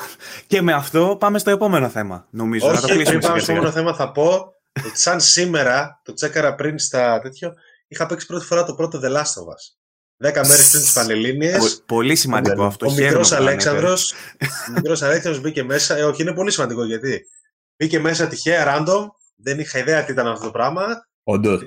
[0.48, 2.28] Και με αυτό πάμε στο επόμενο θέμα.
[2.30, 2.68] Νομίζω.
[2.68, 4.54] Όχι, να το πριν πάμε στο επόμενο θέμα θα πω
[4.86, 7.54] ότι σαν σήμερα, το τσέκαρα πριν στα τέτοιο,
[7.88, 9.79] είχα παίξει πρώτη φορά το πρώτο The Last of Us.
[10.22, 11.84] Δέκα μέρες πριν τις Πανελλήνιες.
[11.86, 12.88] Πολύ σημαντικό αυτό.
[12.88, 13.94] Ο μικρός Αλέξανδρο
[14.76, 15.98] μικρός Αλέξανδρος μπήκε μέσα.
[15.98, 17.26] Ε, όχι, είναι πολύ σημαντικό γιατί.
[17.78, 19.06] Μπήκε μέσα τυχαία, random.
[19.36, 21.08] Δεν είχα ιδέα τι ήταν αυτό το πράγμα.
[21.24, 21.66] Όντως.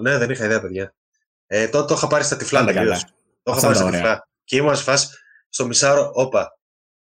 [0.00, 0.94] Ναι, δεν είχα ιδέα, παιδιά.
[1.46, 2.96] Ε, τότε το είχα πάρει στα τυφλά τελείω.
[3.42, 4.28] Το είχα πάρει στα τυφλά.
[4.44, 5.08] Και ήμουν σε φάση
[5.48, 6.58] στο μισάρο, όπα.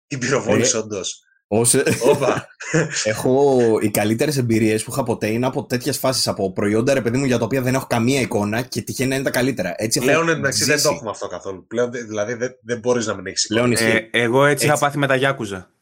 [0.06, 1.23] Την πυροβόλησε, όντως.
[1.48, 1.78] Όσο...
[3.04, 6.28] έχω οι καλύτερες εμπειρίες που είχα ποτέ είναι από τέτοιες φάσεις.
[6.28, 9.14] Από προϊόντα, ρε παιδί μου, για τα οποία δεν έχω καμία εικόνα και τυχαίνει να
[9.14, 9.74] είναι τα καλύτερα.
[9.76, 11.66] Έτσι Πλέον εντάξει, δεν το έχουμε αυτό καθόλου.
[11.66, 13.80] Πλέον, δηλαδή δεν, δεν μπορείς να μην έχεις εικόνα.
[13.80, 15.73] Ε, εγώ έτσι, έτσι είχα πάθει με τα Γιάκουζα.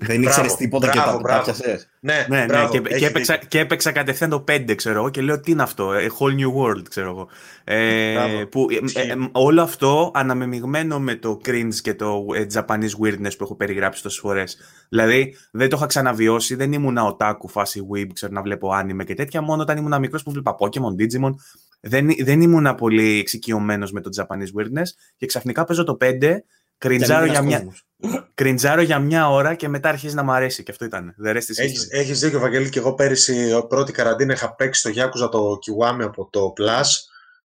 [0.00, 1.86] Δεν ήξερες τίποτα μπράβο, και τα πιασέ.
[2.00, 5.40] Ναι, ναι, ναι και, και, έπαιξα, και έπαιξα κατευθείαν το 5, ξέρω εγώ, και λέω
[5.40, 7.28] τι είναι αυτό, A whole new world, ξέρω εγώ.
[7.64, 13.36] Ε, που, ε, ε, όλο αυτό αναμεμειγμένο με το cringe και το ε, Japanese weirdness
[13.38, 14.58] που έχω περιγράψει τόσες φορές.
[14.88, 19.14] Δηλαδή, δεν το είχα ξαναβιώσει, δεν ήμουν οτάκου φάση weeb, ξέρω να βλέπω άνιμε και
[19.14, 21.34] τέτοια, μόνο όταν ήμουν μικρός που βλέπα Pokemon, Digimon.
[21.80, 26.36] Δεν, δεν ήμουν πολύ εξοικειωμένος με το Japanese weirdness και ξαφνικά παίζω το 5
[26.78, 27.74] Κριντζάρω για, μια...
[28.34, 30.62] Κριντζάρω για μια ώρα και μετά αρχίζει να μου αρέσει.
[30.62, 31.14] Και αυτό ήταν.
[31.24, 36.02] Έχεις, έχεις δίκιο, Βαγγέλη, και εγώ πέρυσι πρώτη καραντίνα είχα παίξει το Γιάκουζα το Kiwami
[36.02, 36.86] από το Plus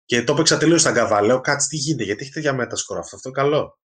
[0.04, 1.22] και το έπαιξα τελείως στα γκαβά.
[1.22, 3.16] Λέω κάτσε τι γίνεται, γιατί έχει τέτοια μετασκορά αυτό.
[3.16, 3.78] Αυτό καλό.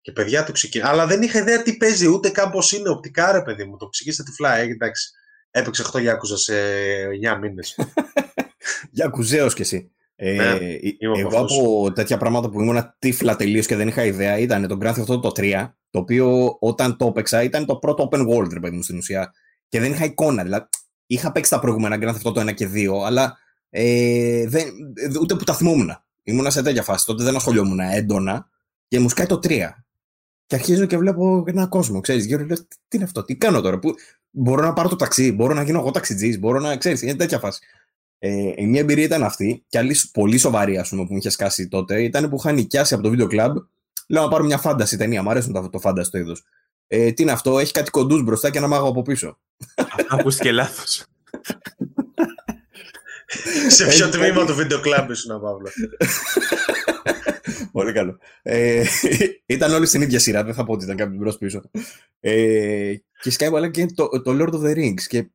[0.00, 0.90] Και παιδιά το ξεκίνησα.
[0.90, 3.76] Αλλά δεν είχα ιδέα τι παίζει, ούτε καν πώς είναι οπτικά, ρε παιδί μου.
[3.76, 5.10] Το ψυχήστε τυφλά, ε, εντάξει.
[5.50, 6.54] Έπαιξε 8 Γιάκουζα σε
[7.34, 7.78] 9 μήνες.
[8.90, 9.90] Γιάκουζέος κι εσύ.
[10.22, 10.58] Ε, ναι,
[11.18, 14.94] εγώ από τέτοια πράγματα που ήμουν τύφλα τελείως και δεν είχα ιδέα ήταν το Grand
[14.94, 18.60] Theft Auto το 3, το οποίο όταν το έπαιξα ήταν το πρώτο open world, ρε
[18.60, 19.32] παιδί μου, στην ουσία.
[19.68, 20.42] Και δεν είχα εικόνα.
[20.42, 20.64] Δηλαδή,
[21.06, 23.38] είχα παίξει τα προηγούμενα Grand Theft Auto 1 και 2, αλλά
[23.70, 24.66] ε, δεν,
[25.20, 25.90] ούτε που τα θυμόμουν.
[26.22, 27.06] Ήμουν σε τέτοια φάση.
[27.06, 28.48] Τότε δεν ασχολιόμουν έντονα
[28.88, 29.68] και μου σκάει το 3.
[30.46, 32.24] Και αρχίζω και βλέπω ένα κόσμο, ξέρεις.
[32.24, 33.78] Γύρω λέω, τι είναι αυτό, τι κάνω τώρα.
[33.78, 33.94] Που
[34.30, 37.02] μπορώ να πάρω το ταξί, μπορώ να γίνω εγώ ταξιτζής, μπορώ να ξέρεις.
[37.02, 37.60] Είναι τέτοια φάση.
[38.22, 41.68] Ε, μια εμπειρία ήταν αυτή, και άλλη πολύ σοβαρή, ας πούμε, που μου είχε σκάσει
[41.68, 43.52] τότε, ήταν που είχα νοικιάσει από το βίντεο club.
[44.08, 45.22] Λέω να πάρω μια φάνταση ταινία.
[45.22, 46.44] Μου αρέσουν το, το φάνταση το είδος.
[46.86, 49.38] Ε, τι είναι αυτό, έχει κάτι κοντούς μπροστά και ένα μάγο από πίσω.
[50.08, 51.04] Ακούστηκε λάθος.
[53.68, 55.68] Σε ποιο τμήμα του βίντεο κλαμπ ήσουν, Παύλο;
[57.72, 58.18] Πολύ καλό.
[58.42, 58.84] Ε,
[59.46, 61.62] ήταν όλοι στην ίδια σειρά, δεν θα πω ότι ήταν κάποιο μπρος πίσω.
[62.20, 65.02] Ε, και σκάει αλλά και το, το Lord of the Rings.
[65.08, 65.30] Και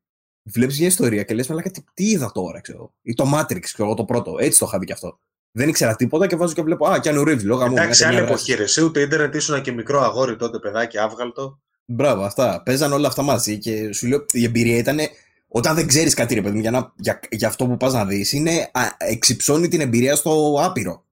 [0.51, 2.93] βλέπεις μια ιστορία και λες, Μαλάκα, τι, τι είδα τώρα, ξέρω.
[3.01, 4.35] Ή το Matrix, ξέρω το πρώτο.
[4.39, 5.19] Έτσι το είχα δει κι αυτό.
[5.51, 6.87] Δεν ήξερα τίποτα και βάζω και βλέπω.
[6.87, 7.77] Α, Κιάνου Ρίβ, λόγω μου.
[7.77, 8.83] Εντάξει, άλλη εποχή, ρε.
[8.83, 11.59] Ούτε ίντερνετ ήσουν και μικρό αγόρι τότε, παιδάκι, άβγαλτο.
[11.85, 12.61] Μπράβο, αυτά.
[12.65, 14.97] Παίζαν όλα αυτά μαζί και σου λέω η εμπειρία ήταν.
[15.47, 18.05] Όταν δεν ξέρεις κάτι, ρε παιδί μου, για, να, για, για αυτό που πας να
[18.05, 21.03] δεις, είναι α, εξυψώνει την εμπειρία στο άπειρο.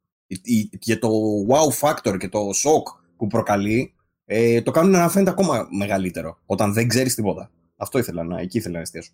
[0.80, 1.10] Και το
[1.50, 3.94] wow factor και το shock που προκαλεί
[4.26, 7.52] ε, το κάνουν να φαίνεται ακόμα μεγαλύτερο όταν δεν ξέρεις τίποτα.
[7.84, 9.12] Αυτό ήθελα να, εκεί ήθελα να εστιάσω.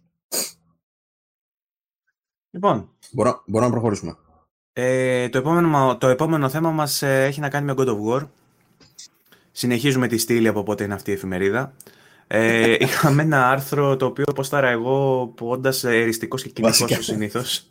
[2.51, 2.89] Λοιπόν.
[3.11, 4.17] Μπορώ, μπορώ να προχωρήσουμε.
[4.73, 8.27] Ε, το, επόμενο, το επόμενο θέμα μας ε, έχει να κάνει με God of War.
[9.51, 11.73] Συνεχίζουμε τη στήλη από πότε είναι αυτή η εφημερίδα.
[12.27, 17.69] Ε, είχαμε ένα άρθρο το οποίο ποστάρα εγώ όντα εριστικός και κοινικό ω συνήθως.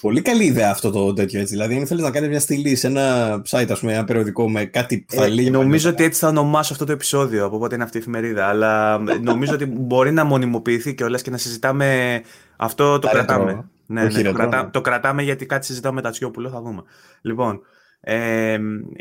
[0.00, 1.52] Πολύ καλή ιδέα αυτό το τέτοιο έτσι.
[1.52, 4.64] Δηλαδή, αν θέλεις να κάνεις μια στήλη σε ένα site, ας πούμε, ένα περιοδικό με
[4.64, 5.50] κάτι που θα ε, λέει.
[5.50, 8.46] Νομίζω ότι έτσι θα ονομάσω αυτό το επεισόδιο από πότε είναι αυτή η εφημερίδα.
[8.46, 12.20] Αλλά νομίζω ότι μπορεί να μονιμοποιηθεί κιόλα και να συζητάμε.
[12.56, 13.64] Αυτό το κρατάμε.
[13.86, 16.82] Ναι, ναι, το, κρατά, το κρατάμε γιατί κάτι συζητάω με τα Τσιόπουλο, θα δούμε.
[17.20, 17.60] Λοιπόν,
[18.00, 18.58] ε,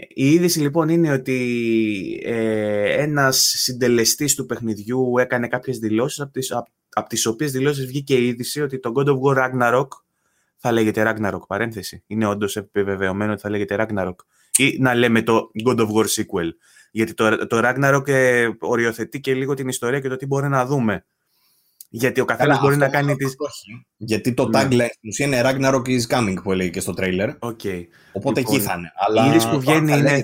[0.08, 6.52] η είδηση λοιπόν είναι ότι ε, ένας συντελεστής του παιχνιδιού έκανε κάποιες δηλώσεις από τις,
[6.52, 9.88] από, από τις οποίες δηλώσεις βγήκε η είδηση ότι το God of War Ragnarok
[10.66, 12.04] θα λέγεται Ragnarok, παρένθεση.
[12.08, 14.16] Είναι όντως επιβεβαιωμένο ότι θα λέγεται Ragnarok.
[14.58, 16.50] Ή να λέμε το God of War sequel.
[16.92, 20.66] Γιατί το, το Ragnarok ε, οριοθετεί και λίγο την ιστορία και το τι μπορεί να
[20.66, 21.06] δούμε.
[21.90, 23.36] Γιατί ο καθένας μπορεί να κάνει τις...
[23.98, 24.62] Γιατί το ναι.
[24.62, 27.30] tagline στην ουσία είναι Ragnarok is coming που έλεγε και στο trailer.
[27.40, 27.84] Okay.
[28.12, 28.92] Οπότε λοιπόν, εκεί θα είναι.
[29.08, 30.24] Αλλά η είδηση που βγαίνει είναι...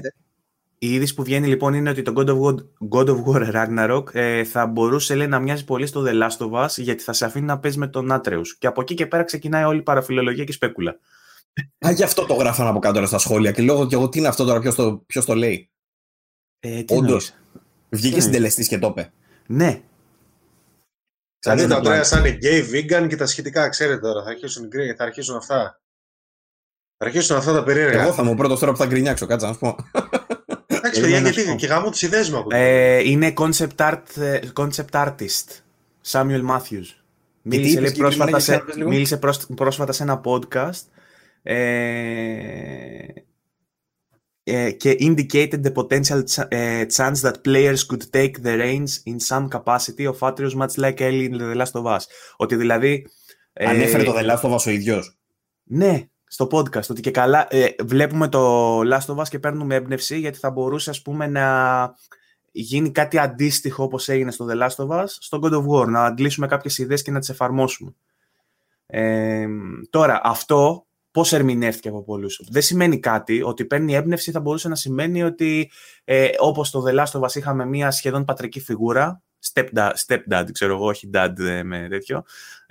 [0.84, 2.55] Η είδηση που βγαίνει λοιπόν είναι ότι το God of War,
[2.89, 6.65] God of War Ragnarok ε, θα μπορούσε λέει, να μοιάζει πολύ στο The Last of
[6.65, 8.47] Us γιατί θα σε αφήνει να παίζεις με τον Atreus.
[8.57, 10.99] Και από εκεί και πέρα ξεκινάει όλη η παραφιλολογία και σπέκουλα.
[11.86, 13.51] Α, γι' αυτό το γράφαν από κάτω στα σχόλια.
[13.51, 15.69] Και λόγω και εγώ τι είναι αυτό τώρα, ποιος το, ποιος το λέει.
[16.59, 17.34] Ε, Όντως.
[17.89, 19.13] Βγήκε συντελεστή και το είπε.
[19.47, 19.82] Ναι.
[21.39, 24.23] Δηλαδή τα τρία θα είναι gay, vegan και τα σχετικά, ξέρετε τώρα.
[24.23, 25.82] Θα αρχίσουν, θα αρχίσουν αυτά.
[26.97, 28.01] Θα αρχίσουν αυτά τα περίεργα.
[28.01, 29.75] Εγώ θα μου πρώτος τώρα που θα γκρινιάξω, κάτσε να σου πω.
[30.84, 35.61] Εντάξει, παιδιά, γιατί και γάμω τι ιδέε μου ε, Είναι concept, art, ε, concept artist.
[36.11, 36.86] Samuel Matthews.
[37.41, 39.19] Μίλησε, λέει, πρόσφατα, σε, μίλησε
[39.55, 40.82] πρόσφατα σε ένα podcast
[41.43, 43.05] ε,
[44.43, 49.47] ε, και indicated the potential uh, chance that players could take the reins in some
[49.49, 51.99] capacity of Atreus much like Ellie in The Last of Us.
[52.38, 53.07] Ότι δηλαδή...
[53.53, 55.17] Ανέφερε το The Last of Us ο ίδιος.
[55.63, 56.89] Ναι, στο podcast.
[56.89, 60.89] Ότι και καλά ε, βλέπουμε το Last of Us και παίρνουμε έμπνευση γιατί θα μπορούσε
[60.89, 61.45] ας πούμε να
[62.51, 65.88] γίνει κάτι αντίστοιχο όπως έγινε στο The Last of Us στο God of War.
[65.88, 67.93] Να αντλήσουμε κάποιες ιδέες και να τις εφαρμόσουμε.
[68.86, 69.47] Ε,
[69.89, 73.41] τώρα, αυτό πώς ερμηνεύτηκε από πολλούς; Δεν σημαίνει κάτι.
[73.41, 75.71] Ότι παίρνει έμπνευση θα μπορούσε να σημαίνει ότι
[76.03, 79.21] ε, όπως στο The Last of Us είχαμε μια σχεδόν πατρική φιγούρα
[79.53, 82.23] stepdad, stepdad ξέρω εγώ, όχι dad ε, με τέτοιο,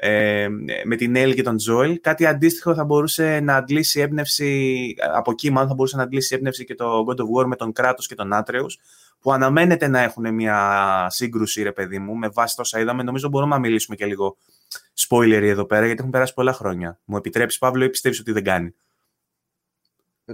[0.02, 0.48] ε,
[0.84, 2.00] με την Έλλη και τον Τζόελ.
[2.00, 6.64] Κάτι αντίστοιχο θα μπορούσε να αντλήσει έμπνευση, από εκεί μάλλον θα μπορούσε να αντλήσει έμπνευση
[6.64, 8.78] και το God of War με τον Κράτος και τον Άτρεους,
[9.20, 13.02] που αναμένεται να έχουν μια σύγκρουση, ρε παιδί μου, με βάση τόσα είδαμε.
[13.02, 14.36] Νομίζω μπορούμε να μιλήσουμε και λίγο
[15.08, 17.00] spoiler εδώ πέρα, γιατί έχουν περάσει πολλά χρόνια.
[17.04, 18.74] Μου επιτρέπει, Παύλο, ή πιστεύεις ότι δεν κάνει;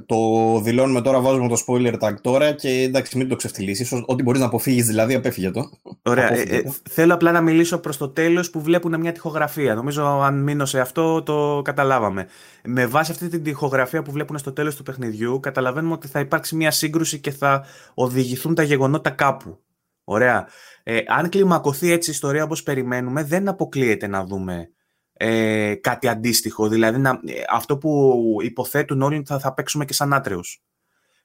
[0.06, 0.16] Το
[0.60, 3.92] δηλώνουμε τώρα, βάζουμε το spoiler tag τώρα και εντάξει, μην το ξεφτυλίσεις.
[4.06, 5.70] Ό,τι μπορείς να αποφύγεις, δηλαδή, απέφυγε το.
[6.02, 6.32] Ωραία.
[6.34, 9.74] Ε, ε, θέλω απλά να μιλήσω προς το τέλος που βλέπουν μια τυχογραφία.
[9.74, 12.26] Νομίζω, αν μείνω σε αυτό, το καταλάβαμε.
[12.64, 16.56] Με βάση αυτή την τυχογραφία που βλέπουν στο τέλος του παιχνιδιού, καταλαβαίνουμε ότι θα υπάρξει
[16.56, 19.58] μια σύγκρουση και θα οδηγηθούν τα γεγονότα κάπου.
[20.04, 20.46] Ωραία.
[20.82, 24.70] Ε, αν κλιμακωθεί έτσι η ιστορία όπως περιμένουμε, δεν αποκλείεται να δούμε
[25.16, 26.68] ε, κάτι αντίστοιχο.
[26.68, 30.62] Δηλαδή να, ε, αυτό που υποθέτουν όλοι θα, θα παίξουμε και σαν άτρεους.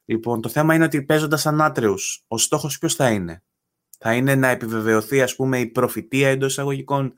[0.05, 3.43] Λοιπόν, το θέμα είναι ότι παίζοντας σαν άτρεους, ο στόχος ποιος θα είναι;
[3.99, 7.13] Θα είναι να επιβεβαιωθεί ας πούμε η προφητεία εντός εισαγωγικών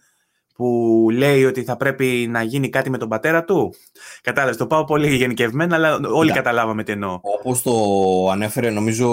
[0.56, 3.74] που λέει ότι θα πρέπει να γίνει κάτι με τον πατέρα του;
[4.22, 7.20] Κατάλαβες, το πάω πολύ γενικευμένα, αλλά όλοι καταλάβαμε τι εννοώ.
[7.22, 9.10] Όπω το ανέφερε, νομίζω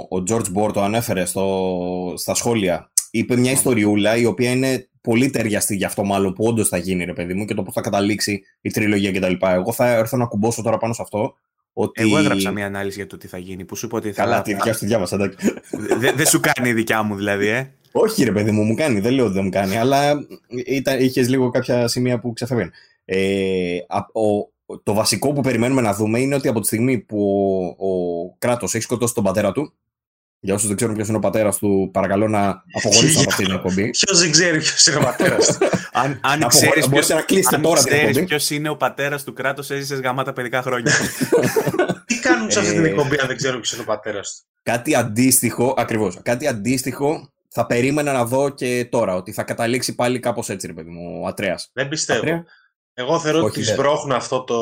[0.00, 2.90] ο George Bohr το ανέφερε στο, στα σχόλια.
[3.10, 7.04] Είπε μια ιστοριούλα η οποία είναι πολύ ταιριαστή για αυτό μάλλον που όντως θα γίνει,
[7.04, 9.46] ρε παιδί μου, και το πώς θα καταλήξει η τριλογία κτλ.
[9.46, 11.34] Εγώ θα έρθω να κουμπώσω τώρα πάνω σε αυτό.
[11.72, 12.02] Ότι...
[12.02, 13.64] Εγώ έγραψα μια ανάλυση για το τι θα γίνει.
[13.64, 14.22] Που σου είπα ότι θα...
[14.22, 15.52] Καλά, τη δικιά σου τη διάβασα, εντάξει.
[16.16, 17.72] Δεν σου κάνει η δικιά μου, δηλαδή, ε.
[17.92, 19.00] Όχι, ρε παιδί μου, μου κάνει.
[19.00, 20.26] Δεν λέω ότι δεν μου κάνει, αλλά
[20.98, 22.70] είχες λίγο κάποια σημεία που ξεφεύγουν.
[23.04, 23.78] Ε,
[24.82, 27.18] το βασικό που περιμένουμε να δούμε είναι ότι από τη στιγμή που
[27.78, 29.72] ο, ο κράτος έχει σκοτώσει τον πατέρα του,
[30.44, 33.54] για όσους δεν ξέρουν ποιος είναι ο πατέρας του, παρακαλώ να αποχωρήσουν από αυτή την
[33.54, 33.90] εκπομπή.
[33.90, 35.66] Ποιο δεν ξέρει ποιος είναι ο πατέρας του.
[36.02, 40.92] αν αν ξέρεις ποιο είναι ο πατέρας του κράτους, έζησες γαμάτα παιδικά χρόνια.
[42.06, 44.48] Τι κάνουν σε αυτή την ε, εκπομπή αν δεν ξέρουν ποιος είναι ο πατέρας του;
[44.62, 46.18] Κάτι αντίστοιχο, ακριβώς.
[46.22, 49.14] Κάτι αντίστοιχο θα περίμενα να δω και τώρα.
[49.14, 51.70] Ότι θα καταλήξει πάλι κάπως έτσι, ρε παιδί μου, ο Ατρέας.
[51.72, 52.44] Δεν πιστεύω.
[52.94, 54.56] Εγώ θεωρώ ότι σμπρώχνουν αυτό, το...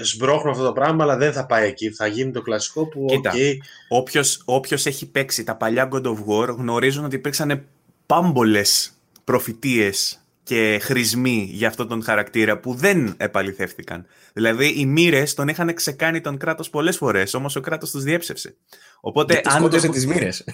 [0.00, 1.90] σμπρώχνουν αυτό το πράγμα, αλλά δεν θα πάει εκεί.
[1.90, 3.04] Θα γίνει το κλασικό που.
[3.08, 3.56] Κοίτα, okay.
[3.88, 7.64] όποιος, όποιος έχει παίξει τα παλιά God of War γνωρίζουν ότι υπήρξαν
[8.06, 8.92] πάμπολες
[9.24, 14.06] προφητείες και χρησμοί για αυτόν τον χαρακτήρα που δεν επαληθεύτηκαν.
[14.32, 18.56] Δηλαδή, οι μοίρες τον είχαν ξεκάνει τον κράτος πολλές φορές, όμως ο κράτος τους διέψευσε.
[19.00, 19.90] Οπότε, αν δεν.
[19.90, 20.44] τις μοίρες.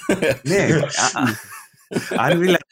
[0.42, 0.66] ναι.
[2.26, 2.64] αν δηλαδή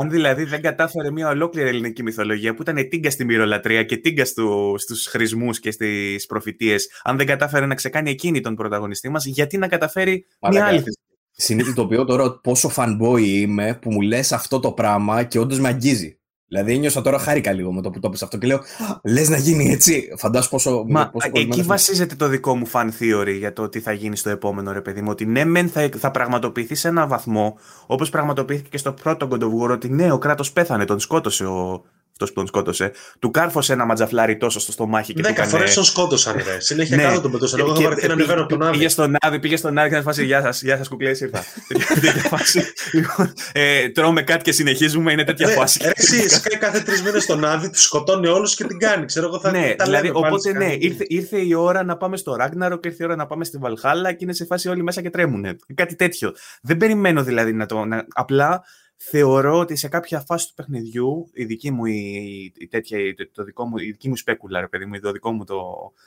[0.00, 4.24] αν δηλαδή δεν κατάφερε μια ολόκληρη ελληνική μυθολογία που ήταν τίγκα στη μυρολατρεία και τίγκα
[4.24, 9.24] στου, στους χρησμούς και στις προφητείες, αν δεν κατάφερε να ξεκάνει εκείνη τον πρωταγωνιστή μας,
[9.24, 10.98] γιατί να καταφέρει μια άλλη; θέση.
[11.30, 16.15] Συνειδητοποιώ τώρα πόσο fanboy είμαι που μου λες αυτό το πράγμα και όντως με αγγίζει.
[16.48, 18.60] Δηλαδή ένιωσα τώρα χάρηκα λίγο με το που το πες αυτό και λέω
[19.04, 20.08] λες να γίνει έτσι.
[20.16, 20.84] Φαντάσου πόσο.
[20.88, 24.30] Μα πόσο εκεί βασίζεται το δικό μου fan theory για το τι θα γίνει στο
[24.30, 25.08] επόμενο ρε παιδί μου.
[25.10, 29.42] Ότι ναι, μεν θα, θα πραγματοποιηθεί σε ένα βαθμό όπως πραγματοποιήθηκε και στο πρώτο God
[29.42, 29.70] of War.
[29.70, 31.84] Ότι ναι, ο κράτος πέθανε, τον σκότωσε ο,
[32.16, 35.14] αυτός που τον σκότωσε, του κάρφωσε ένα ματζαφλάρι τόσο στο στομάχι.
[35.14, 36.34] Και Δέκα φορές τον σκότωσαν.
[36.34, 36.60] Ρε.
[36.60, 37.60] Συνέχεια κάτω τον πετούσαν.
[37.60, 38.76] Εγώ είχα βαρεθεί να ανεβαίνω από τον Άδη.
[38.76, 41.44] Πήγε στον Άδη, πήγε στον Άδη και να φάσει Γεια σας, γεια σας, κουκλές, ήρθα.
[42.92, 45.80] λοιπόν, ε, τρώμε κάτι και συνεχίζουμε, είναι τέτοια φάση.
[45.94, 49.04] Εσύ, σκάει κάθε τρεις μήνες στον Άδη, του σκοτώνει όλους και την κάνει.
[49.04, 52.76] Ξέρω εγώ θα ναι, δηλαδή, οπότε ναι, ήρθε, ήρθε η ώρα να πάμε στο Ράγκναρο
[52.76, 55.10] και ήρθε η ώρα να πάμε στη Βαλχάλα και είναι σε φάση όλοι μέσα και
[55.10, 55.58] τρέμουν.
[55.74, 56.32] Κάτι τέτοιο.
[56.62, 57.84] Δεν περιμένω δηλαδή να το.
[58.14, 58.64] Απλά
[58.96, 62.98] θεωρώ ότι σε κάποια φάση του παιχνιδιού, η δική μου, η, η τέτοια,
[63.32, 65.62] το δικό μου, η δική μου σπέκουλα, ρε παιδί μου, το δικό μου το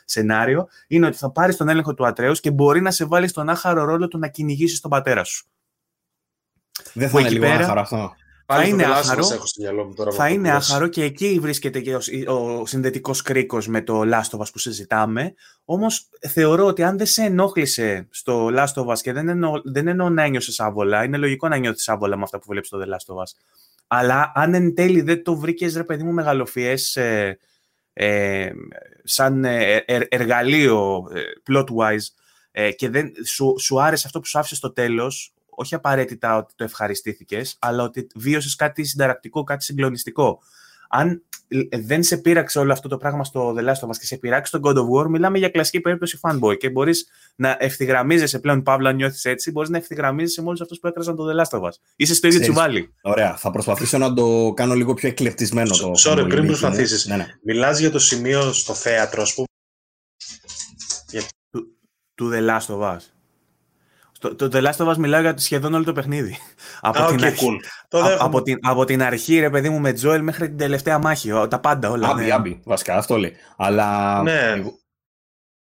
[0.06, 3.50] σενάριο, είναι ότι θα πάρεις τον έλεγχο του Ατρέους και μπορεί να σε βάλει στον
[3.50, 5.48] άχαρο ρόλο του να κυνηγήσεις τον πατέρα σου.
[6.94, 8.14] Δεν θα είναι λίγο πέρα, άχαρο αυτό
[8.52, 9.28] θα είναι άχαρο,
[10.12, 14.60] θα είναι άχαρο και εκεί βρίσκεται και ο, ο συνδετικός κρίκος με το Last που
[14.60, 15.34] συζητάμε.
[15.66, 19.88] Όμως θεωρώ ότι αν δεν σε ενόχλησε στο Last of Us και δεν εννοώ, δεν
[19.88, 22.88] εννοώ να ένιωσες άβολα, είναι λογικό να νιώθεις άβολα με αυτά που βλέπεις στο The
[22.88, 23.32] Last of Us.
[23.88, 27.38] Αλλά αν εν τέλει δεν το βρήκες, ρε παιδί μου, μεγαλοφιές ε,
[27.94, 28.52] ε,
[29.04, 31.08] σαν ε, εργαλείο
[31.50, 32.08] plot-wise
[32.76, 36.64] και δεν, σου, σου άρεσε αυτό που σου άφησε στο τέλος, όχι απαραίτητα ότι το
[36.64, 40.40] ευχαριστήθηκες, αλλά ότι βίωσες κάτι συνταρακτικό, κάτι συγκλονιστικό
[40.90, 44.06] αν ε, δεν σε πείραξε όλο αυτό το πράγμα στο The Last of Us και
[44.06, 48.40] σε πειράξει τον God of War, μιλάμε για κλασική περίπτωση fanboy και μπορείς να ευθυγραμμίζεσαι
[48.40, 51.60] πλέον, Παύλα, νιώθεις έτσι, μπορείς να ευθυγραμμίζεσαι με όλους αυτούς που έκραζαν το The Last
[51.60, 51.72] of Us.
[51.96, 52.94] Είσαι στο ίδιο τσουβάλι.
[53.02, 53.36] Ωραία.
[53.36, 55.92] Θα προσπαθήσω να το κάνω λίγο πιο εκλεπτισμένο το.
[55.98, 57.06] Sorry, πριν προσπαθήσεις.
[57.06, 57.26] Ναι, ναι.
[57.44, 59.48] Μιλάς για το σημείο στο θέατρο, ας πούμε.
[62.16, 63.19] Του The Last of Us.
[64.20, 66.38] Το, το The Last of Us μιλάω για σχεδόν όλο το παιχνίδι.
[66.82, 67.60] από, την αρχή,
[68.20, 71.30] από, την, από την αρχή, ρε παιδί μου, με Τζόελ μέχρι την τελευταία μάχη.
[71.50, 72.08] Τα πάντα όλα.
[72.08, 72.32] Άμπι, ναι.
[72.32, 73.34] άμπι, βασικά, αυτό λέει.
[73.58, 74.64] Αλλά ναι.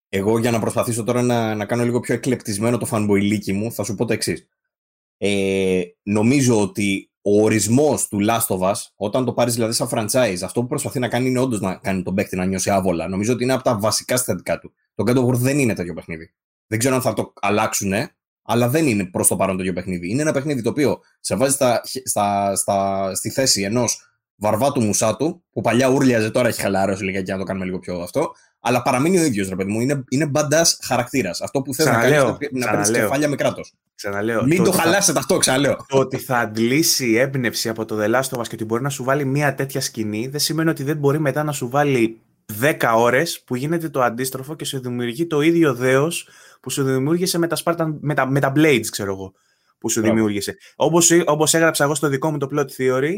[0.08, 3.82] εγώ, για να προσπαθήσω τώρα να, να κάνω λίγο πιο εκλεπτισμένο το fanboy μου, θα
[3.82, 4.48] σου πω το εξής.
[5.18, 10.38] Ε, νομίζω ότι ο ορισμός του Last of Us, όταν το πάρεις δηλαδή σαν franchise,
[10.44, 13.08] αυτό που προσπαθεί να κάνει είναι όντως να κάνει τον παίκτη να νιώσει άβολα.
[13.08, 14.72] Νομίζω ότι είναι από τα βασικά συστατικά του.
[14.94, 16.32] Το God of War δεν είναι τέτοιο παιχνίδι.
[16.66, 17.92] Δεν ξέρω αν θα το αλλάξουν,
[18.42, 20.10] αλλά δεν είναι προς το παρόν το ίδιο παιχνίδι.
[20.10, 25.42] Είναι ένα παιχνίδι το οποίο σε βάζει στα, στα, στα, στη θέση ενός βαρβάτου μουσάτου,
[25.52, 28.32] που παλιά ούρλιαζε, τώρα έχει χαλαρώσει λίγα και να το κάνουμε λίγο πιο αυτό.
[28.60, 29.80] Αλλά παραμείνει ο ίδιος, ρε παιδί μου.
[29.80, 31.40] Είναι, είναι μπαντά χαρακτήρας.
[31.40, 32.22] Αυτό που θες να κάνεις
[32.52, 33.74] να παίρνεις κεφάλια με κράτος.
[33.94, 34.44] Ξαναλέω.
[34.44, 35.76] Μην το, το χαλάσετε αυτό, ξαναλέω.
[35.88, 38.88] Το ότι θα αντλήσει έμπνευση από το The Last of Us και ότι μπορεί να
[38.88, 42.20] σου βάλει μια τέτοια σκηνή, δεν σημαίνει ότι δεν μπορεί μετά να σου βάλει
[42.60, 46.28] 10 ώρες που γίνεται το αντίστροφο και σου δημιουργεί το ίδιο δέος
[46.60, 49.32] που σου δημιούργησε με τα, Spartan, με τα, με τα Blades, ξέρω εγώ,
[49.78, 50.56] που σου δημιούργησε.
[50.76, 53.12] Όπως, όπως έγραψα εγώ στο δικό μου το plot theory,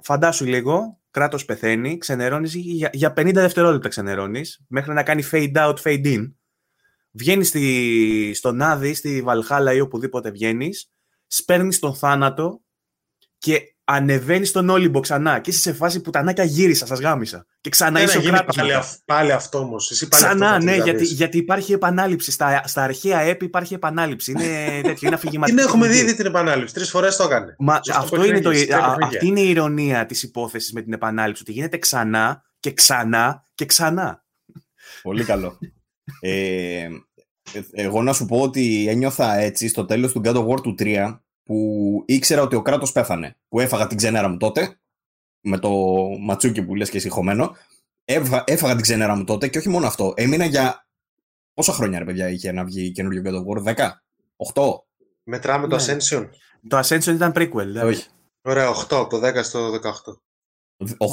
[0.00, 5.74] φαντάσου λίγο, κράτος πεθαίνει, ξενερώνεις για, για 50 δευτερόλεπτα ξενερώνεις, μέχρι να κάνει fade out,
[5.82, 6.32] fade in.
[7.10, 10.90] Βγαίνεις στη, στον Άδη, στη Βαλχάλα ή οπουδήποτε βγαίνεις,
[11.26, 12.60] σπέρνεις τον θάνατο
[13.38, 17.46] και ανεβαίνεις στον Όλυμπο ξανά και είσαι σε φάση που τανάκια γύρισα, σας γάμισα.
[17.64, 18.56] Και ξανά είσαι ο κράτος.
[18.56, 18.72] Πάλι,
[19.04, 20.06] πάλι αυτό όμως.
[20.08, 22.30] Ξανά, ναι, γιατί, γιατί υπάρχει επανάληψη.
[22.30, 24.30] Στα, στα αρχαία έπι υπάρχει επανάληψη.
[24.30, 24.42] Είναι
[24.88, 25.56] τέτοιο, είναι αφηγηματικό.
[25.56, 26.74] Την έχουμε δει ήδη την επανάληψη.
[26.74, 27.54] Τρεις φορές το έκανε.
[27.58, 31.42] Μα, αυτό είναι το, α, αυτή είναι η ηρωνία της υπόθεσης με την επανάληψη.
[31.42, 34.24] Ότι γίνεται ξανά και ξανά και ξανά.
[35.02, 35.58] Πολύ καλό.
[36.20, 36.88] ε,
[37.72, 41.18] εγώ να σου πω ότι ένιωθα έτσι στο τέλος του God of War του 3
[41.42, 43.36] που ήξερα ότι ο κράτος πέθανε.
[43.48, 44.78] Που έφαγα την ξενέρα μου τότε,
[45.44, 45.70] με το
[46.20, 47.56] ματσούκι που λες και εσύ χωμένο.
[48.04, 50.12] Έφαγα, έφαγα την ξενέρα μου τότε και όχι μόνο αυτό.
[50.16, 50.86] Έμεινα για.
[51.54, 53.88] Πόσα χρόνια ρε παιδιά είχε να βγει καινούριο God of War, 10,
[54.54, 54.62] 8.
[55.22, 55.82] Μετράμε το ναι.
[55.82, 56.28] Ascension.
[56.68, 57.88] Το Ascension ήταν prequel, δηλαδή.
[57.88, 58.06] Όχι.
[58.42, 60.18] Ωραία, 8, από το 10 στο 18.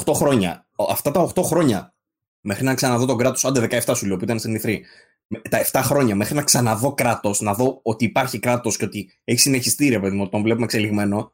[0.06, 0.66] 8 χρόνια.
[0.88, 1.94] Αυτά τα 8 χρόνια
[2.40, 4.84] μέχρι να ξαναδώ τον κράτος, άντε 17 σου λέω που ήταν στην Ιθρή
[5.50, 9.40] τα 7 χρόνια μέχρι να ξαναδώ κράτος, να δω ότι υπάρχει κράτος και ότι έχει
[9.40, 11.32] συνεχιστεί ρε παιδί μου, τον βλέπουμε εξελιγμένο.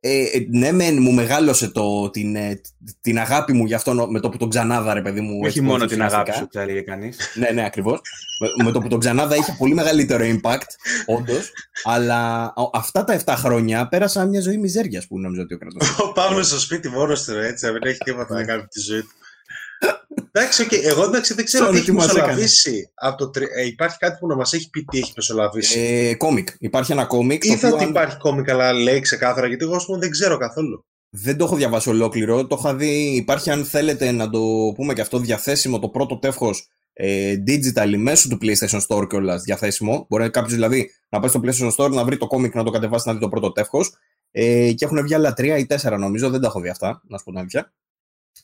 [0.00, 2.60] Ε, ε, ναι, μεν μου μεγάλωσε το, την, ε,
[3.00, 5.40] την αγάπη μου γι' αυτό με το που τον ξανάδα, ρε παιδί μου.
[5.44, 7.16] Όχι μόνο την αγάπη σου, θα έλεγε κανείς.
[7.34, 8.00] ναι, ναι, ακριβώς.
[8.40, 10.68] με, με, το που τον ξανάδα είχε πολύ μεγαλύτερο impact,
[11.06, 11.52] όντως.
[11.84, 16.04] αλλά αυτά τα 7 χρόνια πέρασα μια ζωή μιζέριας που νομίζω ότι ο κρατό.
[16.04, 19.12] Ο Παύλο στο σπίτι μόνος του, έτσι, δεν έχει τίποτα να κάνει τη ζωή του.
[20.32, 20.84] Εντάξει, okay.
[20.84, 22.90] εγώ εντάξει, δεν ξέρω τι έχει μεσολαβήσει.
[22.94, 23.40] Από το...
[23.56, 25.80] ε, υπάρχει κάτι που να μας έχει πει τι έχει μεσολαβήσει.
[25.80, 26.48] Ε, κόμικ.
[26.58, 27.44] Υπάρχει ένα κόμικ.
[27.44, 27.88] Είδα ότι αν...
[27.88, 30.86] υπάρχει κόμικ, αλλά λέει ξεκάθαρα, γιατί εγώ πούμε, δεν ξέρω καθόλου.
[31.10, 32.46] Δεν το έχω διαβάσει ολόκληρο.
[32.46, 33.14] Το είχα δει.
[33.14, 34.40] Υπάρχει, αν θέλετε να το
[34.74, 40.06] πούμε και αυτό, διαθέσιμο το πρώτο τεύχος ε, digital μέσω του PlayStation Store κιόλας διαθέσιμο.
[40.08, 43.08] Μπορεί κάποιος δηλαδή να πάει στο PlayStation Store να βρει το κόμικ να το κατεβάσει
[43.08, 43.94] να δει το πρώτο τεύχος.
[44.30, 46.30] Ε, και έχουν βγει άλλα τρία ή τέσσερα νομίζω.
[46.30, 47.72] Δεν τα έχω δει αυτά, να σου πω την αλήθεια.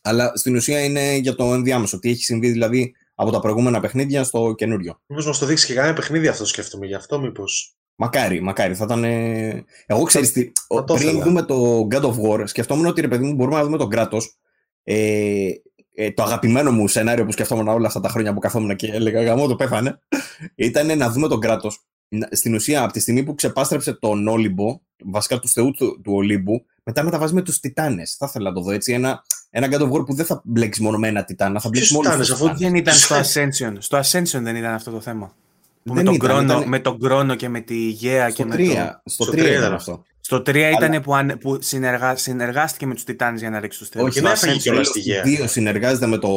[0.03, 1.99] Αλλά στην ουσία είναι για το ενδιάμεσο.
[1.99, 5.01] Τι έχει συμβεί δηλαδή από τα προηγούμενα παιχνίδια στο καινούριο.
[5.07, 7.77] Μήπως μας το δείξει και κανένα παιχνίδι αυτό σκέφτομαι γι' αυτό, μήπως.
[7.97, 8.75] Μακάρι, μακάρι.
[8.75, 9.05] Θα ήταν.
[9.87, 10.53] Εγώ ξέρω τι.
[10.85, 13.91] Πριν δούμε το God of War, σκεφτόμουν ότι ρε παιδί μου μπορούμε να δούμε τον
[13.91, 14.39] κράτος.
[14.83, 15.49] Ε,
[15.95, 19.23] ε, το αγαπημένο μου σενάριο που σκεφτόμουν όλα αυτά τα χρόνια που καθόμουν και έλεγα
[19.23, 19.99] Γαμό το πέθανε.
[20.55, 21.85] ήταν να δούμε τον κράτος.
[22.31, 26.65] Στην ουσία, από τη στιγμή που ξεπάστρεψε τον Όλυμπο, βασικά του θεού του, του Ολύμπου,
[26.85, 28.15] μετά μεταβάζει με τους Τιτάνες.
[28.19, 28.93] Θα ήθελα να το δω έτσι.
[28.93, 31.95] Ένα, ένα God of War που δεν θα μπλέξει μόνο με ένα Τιτάνα, θα μπλέξει
[31.95, 33.73] μόνο με αφού δεν ήταν στο Ascension.
[33.79, 35.35] Στο Ascension δεν ήταν αυτό το θέμα.
[35.83, 36.69] με, τον ήταν, κρόνο, ήταν...
[36.69, 39.11] με τον Κρόνο και με τη Γέα στο και 3, με το...
[39.11, 40.05] Στο 3 ήταν αυτό.
[40.21, 43.89] Στο 3 ήταν που, αν, που συνεργά, συνεργάστηκε με τους Τιτάνες για να ρίξει τους
[43.89, 44.05] θεούς.
[44.05, 45.23] Όχι, δεν έφαγε κιόλα στη Γέα.
[45.23, 46.31] Δύο συνεργάζεται με, το,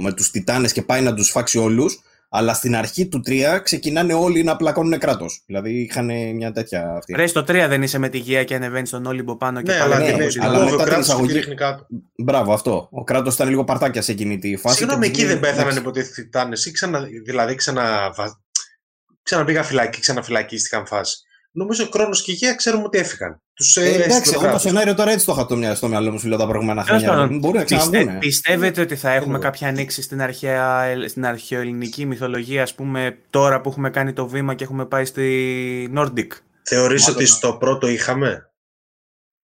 [0.00, 2.00] με τους Τιτάνες και πάει να τους φάξει όλους.
[2.30, 5.42] Αλλά στην αρχή του 3 ξεκινάνε όλοι να πλακώνουν κράτος.
[5.46, 7.14] Δηλαδή είχαν μια τέτοια αυτή.
[7.14, 9.80] Ρε, στο 3 δεν είσαι με τη γεία και ανεβαίνεις στον Όλυμπο πάνω και ναι,
[9.80, 11.42] αλλά, ναι, αλλά μετά την εισαγωγή.
[12.16, 12.88] Μπράβο, αυτό.
[12.90, 14.76] Ο κράτος ήταν λίγο παρτάκια σε εκείνη τη φάση.
[14.76, 16.56] Συγγνώμη, εκεί δεν πέθαναν υποτίθεται οι Τιτάνε.
[16.72, 18.14] Ξανα, δηλαδή ξανα,
[19.22, 21.22] ξαναπήγα φυλακή, ξαναφυλακίστηκαν φάση.
[21.52, 23.42] Νομίζω ο Κρόνος και η Γεία ξέρουμε ότι έφυγαν.
[23.54, 26.18] Τους Ε, εντάξει, εγώ το σενάριο τώρα έτσι το είχα το μυαλό- στο μυαλό μου,
[26.18, 27.22] σου λέω τα προηγούμενα Τέλος χρόνια.
[27.22, 28.18] πάντων, Μπορεί να Πιστε- ξαναβγούνε.
[28.18, 29.38] πιστεύετε ότι θα έχουμε Σίγουρα.
[29.38, 34.54] κάποια ανοίξη στην, αρχαία, στην αρχαιοελληνική μυθολογία, ας πούμε, τώρα που έχουμε κάνει το βήμα
[34.54, 36.26] και έχουμε πάει στη Nordic;
[36.62, 38.50] Θεωρείς Μάλλον ότι να- στο πρώτο είχαμε;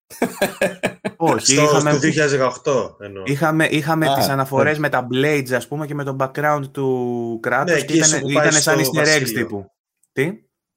[1.17, 3.23] Όχι, Στο, είχαμε, στο 2018 εννοώ.
[3.25, 4.79] είχαμε, είχαμε Α, τις αναφορές ναι.
[4.79, 8.09] με τα blades, ας πούμε, και με το background του κράτους Ναι, και εκεί ήταν,
[8.09, 9.33] σου που πάει ήταν σαν στο easter eggs βασίλειο.
[9.43, 9.65] τύπου.
[10.11, 10.31] Τι;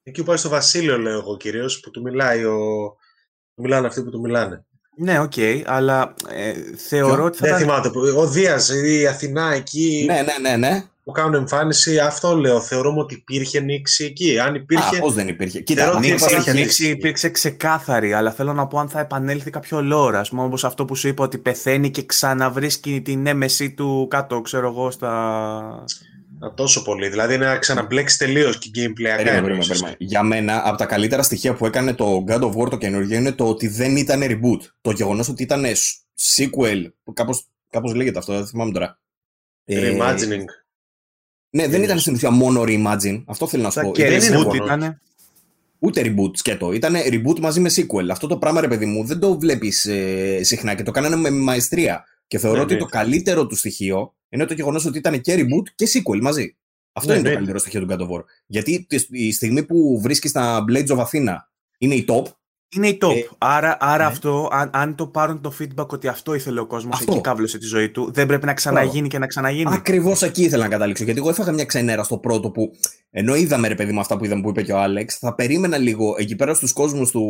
[0.08, 2.56] Εκεί που πάει στο Βασίλειο, λέω εγώ κυρίως, που του μιλάει ο.
[3.54, 4.64] Του μιλάνε αυτοί που του μιλάνε.
[4.98, 5.32] Ναι, οκ,
[5.64, 7.68] αλλά ε, θεωρώ Ποιο; ότι θα Δεν ήταν...
[7.68, 7.90] θυμάται.
[7.90, 10.84] που- Ο Δίας, η Αθηνά εκεί Ναι, ναι, ναι, ναι.
[11.04, 12.60] που κάνουν εμφάνιση, αυτό λέω.
[12.60, 14.38] Θεωρούμε ότι υπήρχε νήξη εκεί.
[14.38, 14.96] Αν υπήρχε.
[14.96, 16.60] Α, πώς δεν υπήρχε; Κοίτα, Θεωρώ ότι ανοίξει Ανοίξη, υπάρχει αρχή.
[16.62, 20.20] ανοίξη υπήρξε ξεκάθαρη, αλλά θέλω να πω αν θα επανέλθει κάποιο λόρα.
[20.20, 24.40] Α πούμε, όπως αυτό που σου είπα ότι πεθαίνει και ξαναβρίσκει την έμεση του κάτω,
[24.40, 25.84] ξέρω εγώ, στα.
[26.38, 27.08] Α, τόσο πολύ.
[27.08, 29.14] Δηλαδή να ξαναμπλέξει τελείως και gameplay.
[29.16, 29.96] Περίμενε, περίμενε, περίμενε.
[29.98, 33.32] Για μένα, από τα καλύτερα στοιχεία που έκανε το God of War το καινούργιο είναι
[33.32, 34.60] το ότι δεν ήταν reboot.
[34.80, 35.64] Το γεγονός ότι ήταν
[36.36, 38.98] sequel, κάπως, κάπως λέγεται αυτό, δεν θυμάμαι τώρα.
[39.64, 40.44] Ε, Reimagining.
[41.50, 41.84] Ναι, δεν Είναι.
[41.84, 43.22] ήταν στην ουσία μόνο reimagine.
[43.26, 43.92] Αυτό θέλω να σου πω.
[43.92, 44.64] και δεν είναι reboot μόνο.
[44.64, 45.00] ήταν.
[45.78, 46.72] Ούτε reboot σκέτο.
[46.72, 48.08] Ήταν reboot μαζί με sequel.
[48.10, 49.88] Αυτό το πράγμα, ρε παιδί μου, δεν το βλέπεις
[50.40, 52.04] συχνά και το κάνανε με μαεστρία.
[52.26, 52.78] Και θεωρώ Ναι, ότι ναι.
[52.80, 56.56] το καλύτερο του στοιχείο είναι το γεγονός ότι ήταν και reboot και sequel μαζί.
[56.92, 57.34] Αυτό Ναι, είναι το ναι.
[57.34, 58.24] καλύτερο στοιχείο του God of War.
[58.46, 61.36] Γιατί τη- η στιγμή που βρίσκεις τα Blades of Athena
[61.78, 62.22] είναι η top,
[62.76, 63.10] Είναι η top.
[63.16, 64.10] Ε, άρα άρα ναι.
[64.10, 67.12] αυτό, αν, αν το πάρουν το feedback ότι αυτό ήθελε ο κόσμος, Αυτό.
[67.12, 69.74] εκεί κάβλωσε τη ζωή του, δεν πρέπει να ξαναγίνει και να ξαναγίνει.
[69.74, 71.04] Ακριβώς εκεί ήθελα να καταλήξω.
[71.04, 72.70] Γιατί εγώ έφαγα μια ξενέρα στο πρώτο που.
[73.10, 75.78] Ενώ είδαμε, ρε παιδί μου, αυτά που είδαμε που είπε και ο Άλεξ, θα περίμενα
[75.78, 77.24] λίγο εκεί πέρα στους κόσμους του,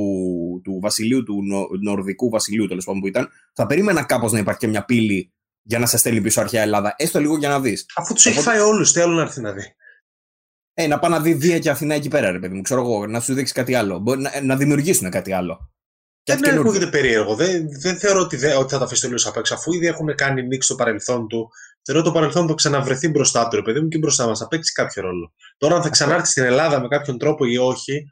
[0.65, 4.61] του βασιλείου, του νο, νορδικού βασιλείου τέλος πάντων που ήταν, θα περίμενα κάπως να υπάρχει
[4.61, 5.33] και μια πύλη
[5.69, 6.95] για να σε στέλνει πίσω αρχαία Ελλάδα.
[6.99, 7.87] Έστω λίγο για να δεις.
[7.95, 9.63] Αφού τους έχει Οπότε- φάει όλους, τι άλλο να έρθει να δει;
[10.75, 12.63] Ε, να πάει να δει Δία και Αθηνά εκεί πέρα, ρε παιδί μου.
[12.63, 13.99] Ξέρω εγώ, να σου δείξει κάτι άλλο.
[13.99, 15.71] Μπορεί να, να δημιουργήσουν κάτι άλλο.
[16.23, 16.71] Και Δεν αυτό καινούργιο.
[16.73, 17.35] ακούγεται περίεργο.
[17.35, 19.55] Δεν, δεν θεωρώ ότι, δεν, ότι θα το αφήσει τελείως απ' έξω.
[19.55, 21.49] Αφού ήδη έχουν κάνει νίξη στο παρελθόν του,
[21.83, 24.39] θεωρώ το παρελθόν του ξαναβρεθεί μπροστά του, ρε παιδί μου, και μπροστά μας.
[24.39, 25.33] Θα παίξει κάποιο ρόλο.
[25.57, 28.07] Τώρα, αν θα ξανάρθει στην Ελλάδα με κάποιον τρόπο ή όχι,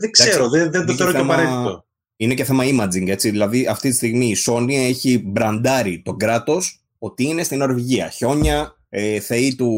[0.00, 0.48] δεν ξέρω.
[0.48, 1.85] Δεν, δεν το είναι θεωρώ και θέμα- απαραίτητο.
[2.16, 3.30] Είναι και θέμα imaging, έτσι.
[3.30, 8.08] Δηλαδή, αυτή τη στιγμή η Sony έχει μπραντάρει τον κράτος ότι είναι στην Νορβηγία.
[8.08, 9.70] Χιόνια, ε, θεοί του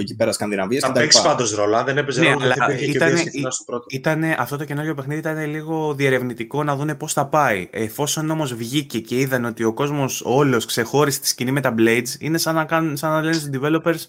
[0.00, 0.98] εκεί πέρα Σκανδιναβίας Θα κτλ.
[0.98, 1.76] παίξεις πάντως ρόλο.
[1.76, 3.84] Αν δεν έπαιζε Ναι, ρόλο, γιατί αλλά υπήρχε και ήτανε- ο Δίας και στο πρώτο.
[3.90, 7.68] Ήτανε, αυτό το καινούριο παιχνίδι ήταν λίγο διερευνητικό να δούνε πώς θα πάει.
[7.72, 12.08] Εφόσον όμως βγήκε και είδαν ότι ο κόσμος όλος ξεχώρισε τη σκηνή με τα Blades,
[12.18, 14.00] είναι σαν να, κάνουν, σαν να λένε στους developers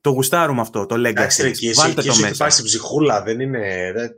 [0.00, 1.52] το γουστάρουμε αυτό, το Εντάξει, ρε, Legacy.
[1.52, 2.32] εκεί, εσύ, Βάλτε εκεί το σου μέσα.
[2.32, 3.92] χτυπάει στην ψυχούλα, δεν είναι.
[3.94, 4.10] Δεν...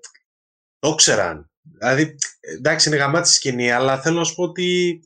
[0.79, 1.49] Το ξέραν.
[1.79, 2.17] Δηλαδή,
[2.57, 5.01] εντάξει, είναι γαμάτη σκηνή, αλλά θέλω να σου πω ότι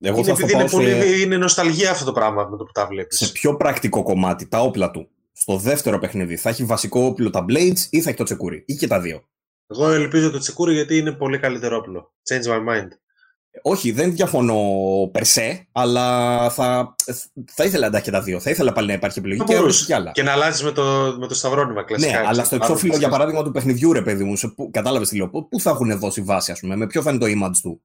[0.00, 2.56] Εγώ είναι θα στο επειδή είναι, πάω σε, πολύ, είναι νοσταλγία αυτό το πράγμα με
[2.56, 3.18] το που τα βλέπεις.
[3.18, 5.08] σε πιο πρακτικό κομμάτι, τα όπλα του.
[5.32, 8.62] Στο δεύτερο παιχνίδι θα έχει βασικό όπλο τα Blades ή θα έχει το τσεκούρι.
[8.66, 9.24] Ή και τα δύο.
[9.66, 12.12] Εγώ ελπίζω το τσεκούρι γιατί είναι πολύ καλύτερο όπλο.
[12.28, 12.88] Change my mind.
[13.62, 14.60] Όχι, δεν διαφωνώ
[15.12, 16.94] περσέ, αλλά θα,
[17.54, 18.40] θα ήθελα να τα έχει και τα δύο.
[18.40, 19.86] Θα ήθελα πάλι να υπάρχει επιλογή Θα και, μπορούσες.
[19.86, 20.10] και άλλα.
[20.10, 22.10] Και να αλλάζεις με το, με το σταυρόνιμα κλασικά.
[22.10, 24.34] Ναι, αλλά ξέρεις, στο πάνω εξώφυλλο, από για τις- παράδειγμα, του παιχνιδιού, ρε παιδί μου,
[24.70, 25.28] κατάλαβες τι λέω.
[25.28, 27.82] Πού πού θα έχουν δώσει βάση, ας πούμε, με ποιο θα είναι το image του;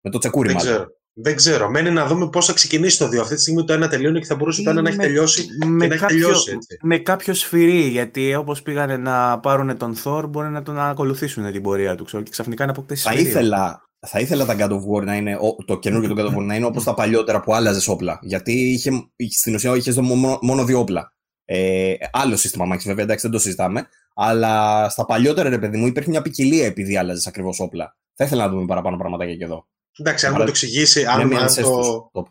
[0.00, 0.72] Με το τσεκούρι, Δεν μάλλον.
[0.72, 0.88] ξέρω.
[1.14, 1.70] Δεν ξέρω.
[1.70, 3.20] Μένει να δούμε πώς θα ξεκινήσει το 2.
[3.20, 5.46] Αυτή τη στιγμή το ένα τελειώνει και θα μπορούσε το ένα να έχει Με- τελειώσει
[5.66, 6.78] με και να έχει κάποιο, τελειώσει έτσι.
[6.82, 11.62] με κάποιο σφυρί, γιατί όπως πήγανε να πάρουν τον Thor, μπορεί να τον ακολουθήσουν την
[11.62, 13.28] πορεία του, ξέρω, και ξαφνικά να αποκτήσει Θα σφυρί.
[13.28, 16.36] ήθελα, θα ήθελα τα God of War να είναι, ο- το καινούργιο του God of
[16.38, 18.18] War να είναι όπως τα παλιότερα που άλλαζες όπλα.
[18.22, 18.90] Γιατί είχε,
[19.30, 21.12] στην ουσία είχες μόνο, μόνο δύο όπλα.
[21.44, 23.88] Ε, άλλο σύστημα μάχης, βέβαια, εντάξει, δεν το συζητάμε.
[24.14, 27.96] Αλλά στα παλιότερα, ρε παιδί μου, υπήρχε μια ποικιλία επειδή άλλαζες ακριβώς όπλα.
[28.14, 29.66] Θα ήθελα να δούμε παραπάνω πραγματάκια και εδώ.
[29.98, 32.22] Εντάξει, αν μου Άρα, το εξηγήσει, Είναι αν, μια αν ancestors το, top.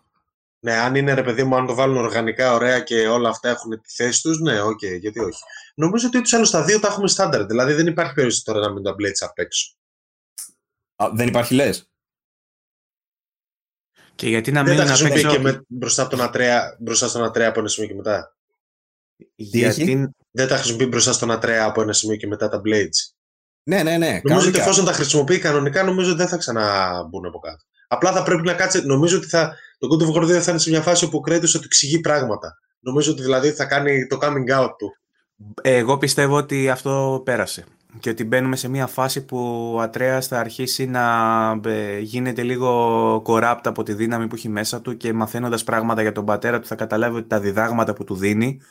[0.59, 3.71] Ναι, αν είναι ρε παιδί μου, αν το βάλουν οργανικά ωραία και όλα αυτά έχουν
[3.81, 5.39] τη θέση τους, ναι, οκ, γιατί όχι.
[5.75, 7.45] Νομίζω ότι του άλλου τα δύο τα έχουμε στάνταρ.
[7.45, 9.75] Δηλαδή δεν υπάρχει περίπτωση τώρα να μην τα μπλέτσει απ' έξω.
[11.01, 11.91] Α, δεν υπάρχει λες;
[14.15, 15.37] Και γιατί να Δεν μην τα να χρησιμοποιεί παίξω...
[15.37, 18.35] και με, μπροστά, από τον Ατρέα, μπροστά στον Ατρέα από ένα σημείο και μετά.
[19.35, 23.13] Γιατί, Δεν τα χρησιμοποιεί μπροστά στον Ατρέα από ένα σημείο και μετά τα blades.
[23.63, 24.07] Ναι, ναι, ναι.
[24.07, 24.61] Νομίζω ότι κανονικά.
[24.61, 27.63] εφόσον τα χρησιμοποιεί κανονικά, νομίζω ότι δεν θα ξαναμπούν από κάτω.
[27.87, 28.85] Απλά θα πρέπει να κάτσει.
[28.85, 31.31] Νομίζω ότι θα, το God of War 2 θα είναι σε μια φάση όπου ο
[31.31, 32.57] Kratos θα του εξηγεί πράγματα.
[32.79, 34.95] Νομίζω ότι δηλαδή θα κάνει το coming out του.
[35.61, 37.65] Εγώ πιστεύω ότι αυτό πέρασε.
[37.99, 41.01] Και ότι μπαίνουμε σε μια φάση που ο Ατρέας θα αρχίσει να
[41.65, 46.11] ε, γίνεται λίγο corrupt από τη δύναμη που έχει μέσα του και μαθαίνοντας πράγματα για
[46.11, 48.61] τον πατέρα του θα καταλάβει ότι τα διδάγματα που του δίνει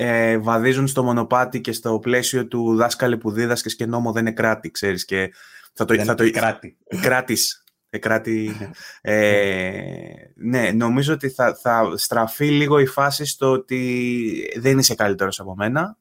[0.00, 4.34] ε, βαδίζουν στο μονοπάτι και στο πλαίσιο του δάσκαλε που δίδασκες και νόμο δεν είναι
[4.34, 5.04] κράτη, ξέρεις.
[5.04, 5.32] Και
[5.72, 6.76] θα το, Δεν θα το, είναι κράτη.
[7.00, 7.64] κράτης.
[7.90, 8.56] Ε, κράτη,
[9.00, 9.90] ε,
[10.34, 15.54] ναι, νομίζω ότι θα, θα στραφεί λίγο η φάση στο ότι δεν είσαι καλύτερος από
[15.54, 15.96] μένα.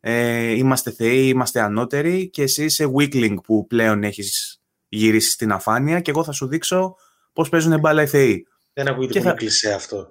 [0.00, 6.00] Ε, είμαστε θεοί, είμαστε ανώτεροι και εσύ είσαι weakling που πλέον έχεις γυρίσει στην αφάνεια
[6.00, 6.96] και εγώ θα σου δείξω
[7.32, 8.46] πώς παίζουν μπάλα οι θεοί.
[8.72, 10.10] Δεν ακούγεται Και πολύ θα- κλεισέ αυτό.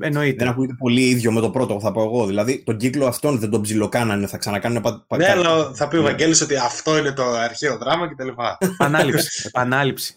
[0.00, 0.36] Εννοείται.
[0.44, 2.26] Δεν ακούγεται πολύ ίδιο με το πρώτο που θα πω εγώ.
[2.26, 5.88] Δηλαδή, τον κύκλο αυτόν δεν τον ψιλοκάνανε, θα ξανακάνουν πα, πα, Ναι, κα- αλλά θα
[5.88, 6.08] πει ο Ναι.
[6.08, 8.28] Βαγγέλης ότι αυτό είναι το αρχαίο δράμα κτλ.
[8.58, 9.42] Επανάληψη.
[9.46, 10.14] επανάληψη.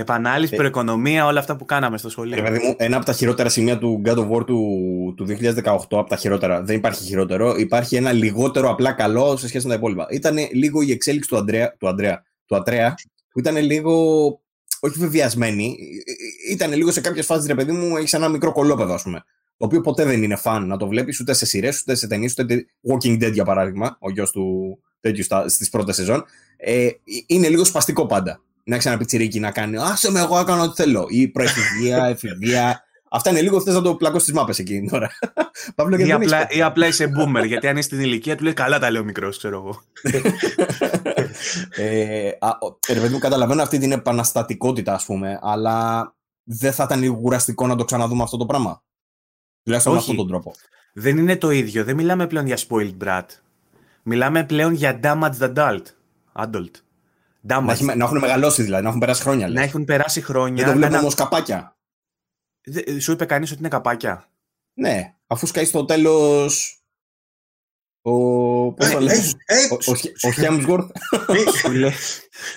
[0.00, 2.42] Επανάληψη, Ε, προοικονομία, όλα αυτά που κάναμε στο Ρε σχολείο.
[2.42, 6.08] παιδί μου, ένα από τα χειρότερα σημεία του God of War του, του 2018, από
[6.08, 10.06] τα χειρότερα, δεν υπάρχει χειρότερο, υπάρχει ένα λιγότερο απλά καλό σε σχέση με τα υπόλοιπα.
[10.10, 12.94] Ήταν λίγο η εξέλιξη του Αντρέα, του, Αντρέα, του Ατρέα,
[13.30, 13.92] που ήταν λίγο,
[14.80, 15.76] όχι βεβαιασμένη,
[16.50, 19.24] ήταν λίγο σε κάποιες φάσεις, ρε παιδί μου, έχεις ένα μικρό κολόπεδο, ας πούμε.
[19.56, 22.34] Το οποίο ποτέ δεν είναι φαν να το βλέπεις ούτε σε σειρές, ούτε σε ταινίες,
[22.38, 26.24] ούτε Walking Dead για παράδειγμα, ο γιος του τέτοιου στις πρώτες σεζόν.
[26.56, 26.88] Ε,
[27.26, 28.40] είναι λίγο σπαστικό πάντα.
[28.68, 31.06] Να έχει ένα πιτσιρίκι να κάνει Άσε με, εγώ έκανα ό,τι θέλω.
[31.08, 32.82] Ή προεφηβεία, εφηβεία.
[33.10, 35.10] Αυτά είναι λίγο θες να το πλακώ στι μάπες εκείνη τώρα.
[35.74, 36.58] Παύλο, γιατί Ή δεν έχεις απλά, κάτι.
[36.58, 39.04] ή απλά είσαι boomer, γιατί αν είσαι στην ηλικία του λέει καλά τα λέει ο
[39.04, 39.82] μικρός, ξέρω εγώ.
[41.76, 46.06] ε, α, ο- ρε παιδί μου, καταλαβαίνω αυτή την επαναστατικότητα, ας πούμε, αλλά
[46.44, 48.82] δεν θα ήταν λίγο κουραστικό να το ξαναδούμε αυτό το πράγμα.
[49.62, 50.10] Τουλάχιστον με Όχι.
[50.10, 50.54] αυτόν τον τρόπο.
[50.94, 51.84] Δεν είναι το ίδιο.
[51.84, 53.24] Δεν μιλάμε πλέον για spoiled brat.
[54.02, 55.82] Μιλάμε πλέον για damaged adult.
[56.34, 56.70] Adult.
[57.40, 57.68] Να, Damaged.
[57.68, 59.46] έχει- να έχουν μεγαλώσει δηλαδή, να έχουν περάσει χρόνια.
[59.46, 59.62] Να λες.
[59.64, 60.54] έχουν περάσει χρόνια.
[60.54, 61.76] Δεν το να- βλέπουμε να- όμως καπάκια.
[62.64, 64.28] Δε- Σου είπε κανείς ότι είναι καπάκια.
[64.74, 66.72] Ναι, αφού σκάει στο τέλος.
[68.02, 68.12] Ο.
[68.72, 69.22] Πώς το Ε, λένε.
[69.46, 70.90] ε, ε, Ο, ο, ο Hemsworth.
[71.60, 71.92] σου, λέει,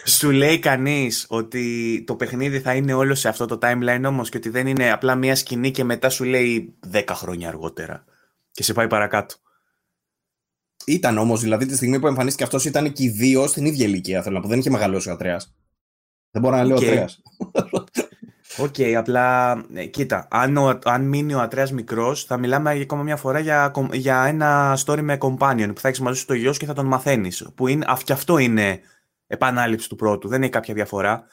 [0.05, 4.37] σου λέει κανείς ότι το παιχνίδι θα είναι όλο σε αυτό το timeline όμως και
[4.37, 8.05] ότι δεν είναι απλά μία σκηνή και μετά σου λέει 10 χρόνια αργότερα.
[8.51, 9.35] Και σε πάει παρακάτω.
[10.85, 14.21] Ήταν όμως, δηλαδή τη στιγμή που εμφανίστηκε αυτός ήταν και οι δύο στην ίδια ηλικία.
[14.21, 15.41] Θέλω να πω, δεν είχε μεγαλώσει ο Ατρέα.
[16.31, 16.81] Δεν μπορώ να λέω Οκ.
[16.81, 17.09] ο Ατρέα.
[18.57, 23.03] Οκ, απλά ε, κοίτα, αν, ο, αν μείνει ο Ατρέας μικρός, θα μιλάμε για ακόμα
[23.03, 26.33] μια φορά για, κομ- για ένα story με companion που θα έχεις μαζί σου το
[26.33, 27.47] γιος σου και θα τον μαθαίνεις.
[27.55, 28.79] Που είναι, αυ- και αυτό είναι
[29.27, 31.23] επανάληψη του πρώτου, δεν έχει κάποια διαφορά.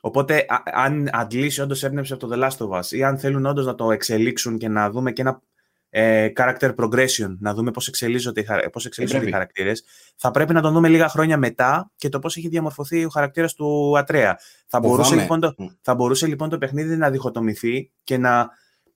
[0.00, 3.46] Οπότε, α- αν αντλήσει όντως έμπνευση από το The Last of Us ή αν θέλουν
[3.46, 5.42] όντως να το εξελίξουν και να δούμε και ένα
[5.90, 9.36] ε, character progression, να δούμε πώς εξελίσσονται, οι χαρα- πώς εξελίσσονται οι πρέπει.
[9.36, 9.84] χαρακτήρες,
[10.16, 13.54] θα πρέπει να τον δούμε λίγα χρόνια μετά και το πώς έχει διαμορφωθεί ο χαρακτήρας
[13.54, 14.38] του Ατρέα.
[14.66, 15.22] Θα μπορούσε, Φοβάμαι.
[15.22, 15.66] λοιπόν, το, Μμ.
[15.80, 18.48] θα μπορούσε λοιπόν το παιχνίδι να διχοτομηθεί και να,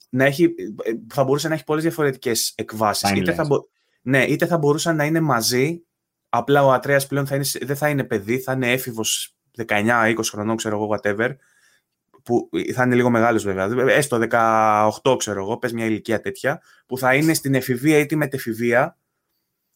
[0.09, 3.11] να έχει, ε, θα μπορούσε να έχει πολλές διαφορετικές εκβάσεις.
[3.11, 3.47] Είτε θα, Timelines.
[3.49, 3.69] μπο-
[4.03, 5.83] ναι, είτε θα μπορούσαν να είναι μαζί,
[6.29, 10.31] απλά ο Ατρέας πλέον θα είναι, σε- δεν θα είναι παιδί, θα είναι έφηβος 19-20
[10.31, 11.31] χρονών, ξέρω εγώ, whatever,
[12.31, 14.19] που θα είναι λίγο μεγάλος βέβαια, έστω
[15.03, 18.97] 18 ξέρω εγώ, πες μια ηλικία τέτοια, που θα είναι στην εφηβεία ή τη μετεφηβεία,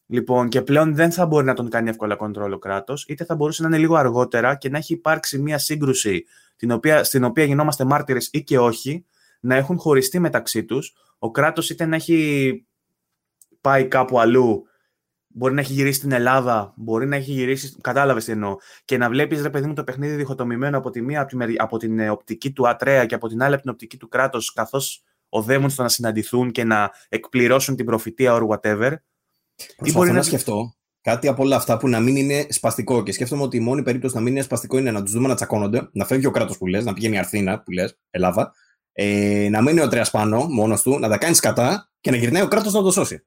[0.07, 3.35] Λοιπόν, και πλέον δεν θα μπορεί να τον κάνει εύκολα κοντρόλ ο κράτος, είτε θα
[3.35, 6.25] μπορούσε να είναι λίγο αργότερα και να έχει υπάρξει μια σύγκρουση
[6.55, 9.05] την οποία, στην οποία γινόμαστε μάρτυρες ή και όχι,
[9.39, 10.93] να έχουν χωριστεί μεταξύ τους.
[11.19, 12.65] Ο κράτος είτε να έχει
[13.61, 14.67] πάει κάπου αλλού,
[15.37, 17.75] μπορεί να έχει γυρίσει στην Ελλάδα, μπορεί να έχει γυρίσει.
[17.81, 18.55] Κατάλαβες τι εννοώ.
[18.85, 21.61] Και να βλέπεις, ρε παιδί μου, το παιχνίδι διχοτομημένο από τη μία από, τη, μερι-
[21.61, 24.53] από την ε, οπτική του Ατρέα και από την άλλη από την οπτική του κράτος,
[24.53, 28.91] καθώς οδεύουν στο να συναντηθούν και να εκπληρώσουν την προφητεία or whatever.
[29.75, 33.03] Προσπαθώ μπορεί να να- σκεφτώ κάτι από όλα αυτά που να μην είναι σπαστικό.
[33.03, 35.35] Και σκέφτομαι ότι η μόνη περίπτωση να μην είναι σπαστικό είναι να τους δούμε να
[35.35, 38.53] τσακώνονται, να φεύγει ο κράτος που λες, να πηγαίνει η Αρθίνα που λες, Ελλάδα,
[38.93, 42.41] ε, να μένει ο Τρέας πάνω μόνος του, να τα κάνεις κατά και να γυρνάει
[42.41, 43.25] ο κράτος να το σώσει.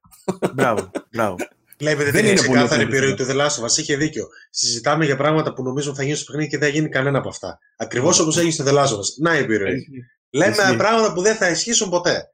[0.54, 1.36] μπράβο, μπράβο.
[1.80, 3.34] Λέει, επειδή Δεν δεν είναι είναι πολύ ξεκάθαρη απλό, επιρροή βέβαια.
[3.34, 3.78] του The Last of Us.
[3.78, 4.28] Είχε δίκιο.
[4.50, 7.28] Συζητάμε για πράγματα που νομίζουν θα γίνουν στο παιχνίδι και δεν θα γίνει κανένα από
[7.28, 7.58] αυτά.
[7.76, 9.08] Ακριβώς όπως έγινε στο The Last of Us.
[9.20, 9.86] Να η επιρροή.
[10.30, 10.76] Λέμε Ισχύει.
[10.76, 12.32] πράγματα που δεν θα ισχύσουν ποτέ.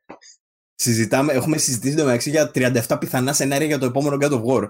[0.75, 4.69] Συζητάμε, έχουμε συζητήσει το μεταξύ για 37 πιθανά σενάρια για το επόμενο God of War.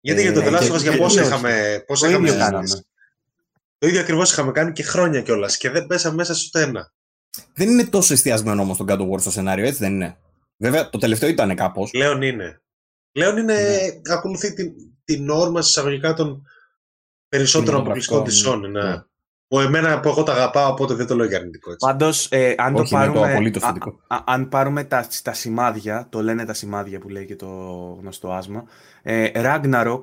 [0.00, 1.84] Γιατί Ε, για το ναι, The Last και- of Us για και- πόσα και- είχαμε,
[1.86, 2.66] πόσα Το είχαμε ίδιο συζητήσει.
[2.68, 2.84] κάναμε.
[3.78, 6.92] Το ίδιο ακριβώς είχαμε κάνει και χρόνια κιόλας και δεν πέσαμε μέσα στο ένα.
[7.54, 10.16] Δεν είναι τόσο εστιασμένο όμως το God of War στο σενάριο, έτσι δεν είναι.
[10.56, 11.90] Βέβαια, το τελευταίο ήταν κάπως.
[11.90, 12.62] Πλέον είναι.
[13.14, 14.14] Πλέον είναι, Ναι.
[14.14, 14.72] ακολουθεί την,
[15.04, 16.42] την όρμα συσσαγωγικά των
[17.28, 18.84] περισσότερων αποκλειστικών της Κινηματογραφικών, Sony.
[18.84, 18.90] Ναι.
[18.94, 19.02] ναι.
[19.48, 21.70] Που εμένα που εγώ τα αγαπάω, οπότε δεν το λέω για αρνητικό.
[21.72, 21.86] Έτσι.
[21.86, 24.00] Πάντως, ε, αν, το Όχι, είναι το πάρουμε, απολύτως α- θετικό.
[24.06, 27.46] α- αν πάρουμε τα, τα σημάδια, το λένε τα σημάδια που λέει και το
[28.00, 28.64] γνωστό άσμα,
[29.02, 30.02] ε, Ragnarok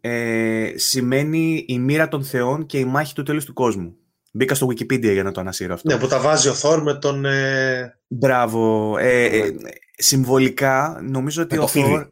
[0.00, 3.96] ε, σημαίνει η μοίρα των θεών και η μάχη του τέλους του κόσμου.
[4.32, 5.92] Μπήκα στο Wikipedia για να το ανασύρω αυτό.
[5.92, 7.24] Ναι, που τα βάζει ο Θόρ με τον.
[7.24, 7.98] Ε...
[8.08, 8.96] Μπράβο.
[8.98, 9.50] Ε, ε,
[9.96, 11.94] συμβολικά, νομίζω ότι Με ο το φίδι.
[11.98, 12.08] Thor...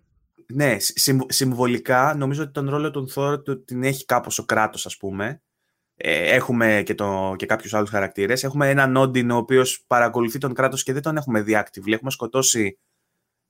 [0.48, 4.86] Ναι, συμ- συμβολικά νομίζω ότι τον ρόλο του Thor του την έχει κάπως ο κράτος,
[4.86, 5.40] ας πούμε.
[5.96, 8.44] Ε, έχουμε και, το, και κάποιους άλλους χαρακτήρες.
[8.44, 11.92] Έχουμε έναν Όντιν ο οποίος παρακολουθεί τον κράτος και δεν τον έχουμε δει actively.
[11.92, 12.78] Έχουμε σκοτώσει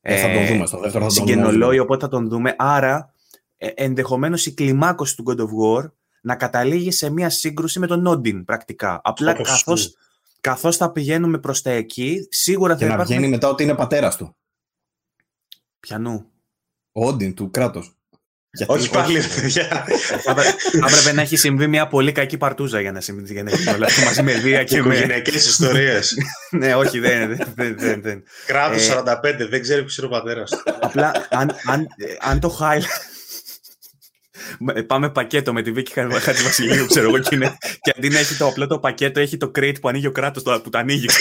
[0.01, 1.33] Ε, θα τον δούμε στο δεύτερο, θα τον δούμε.
[1.33, 2.55] συγγενολόι, οπότε θα τον δούμε.
[2.59, 3.13] Άρα,
[3.57, 5.91] ε, ενδεχομένως η κλιμάκωση του God of War
[6.21, 9.01] να καταλήγει σε μια σύγκρουση με τον Όντιν πρακτικά.
[9.05, 9.99] Απλά Όπως καθώς, του.
[10.41, 13.17] καθώς θα πηγαίνουμε προς τα εκεί, σίγουρα Και θα να υπάρχουν...
[13.17, 14.37] βγαίνει μετά ότι είναι πατέρας του.
[15.81, 16.31] Πιανού.
[16.99, 17.85] Ο Όντιν του κράτο.
[18.51, 19.87] Γιατί όχι πάλι, παιδιά.
[20.23, 20.31] Θα
[20.87, 23.87] έπρεπε να έχει συμβεί μια πολύ κακή παρτούζα για να συμβεί για να έχει όλα
[23.87, 24.99] αυτά μαζί με Δία και με.
[24.99, 26.17] Γυναικέ ιστορίες.
[26.61, 27.39] ναι, όχι, δεν.
[27.55, 29.15] δεν, δεν, Κράτος 45,
[29.49, 30.63] δεν ξέρει ποιος είναι ο πατέρας του.
[30.81, 31.87] Απλά αν, αν,
[32.21, 33.15] αν το highlight.
[34.87, 35.93] Πάμε πακέτο με τη Βίκη
[36.45, 39.51] Βασιλείου, ξέρω εγώ, και, είναι, και αντί να έχει το απλό το πακέτο, έχει το
[39.59, 41.07] crate που ανοίγει ο κράτος που το ανοίγει.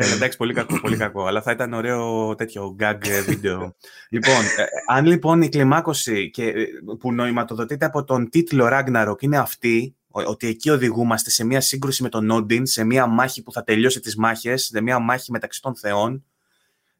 [0.00, 1.26] Ε, εντάξει, πολύ κακό, πολύ κακό.
[1.26, 3.76] Αλλά θα ήταν ωραίο τέτοιο gag βίντεο.
[4.10, 6.64] λοιπόν, ε, αν λοιπόν η κλιμάκωση και, ε,
[6.98, 12.08] που νοηματοδοτείται από τον τίτλο Ragnarok είναι αυτή, ότι εκεί οδηγούμαστε σε μια σύγκρουση με
[12.08, 15.76] τον Όντιν, σε μια μάχη που θα τελειώσει τις μάχες, σε μια μάχη μεταξύ των
[15.76, 16.24] θεών,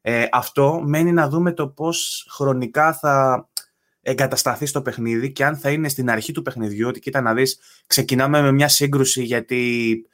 [0.01, 3.49] ε, αυτό μένει να δούμε το πώς χρονικά θα
[4.03, 7.59] εγκατασταθεί στο παιχνίδι και αν θα είναι στην αρχή του παιχνιδιού, ότι κοίτα να δεις,
[7.87, 10.05] ξεκινάμε με μια σύγκρουση γιατί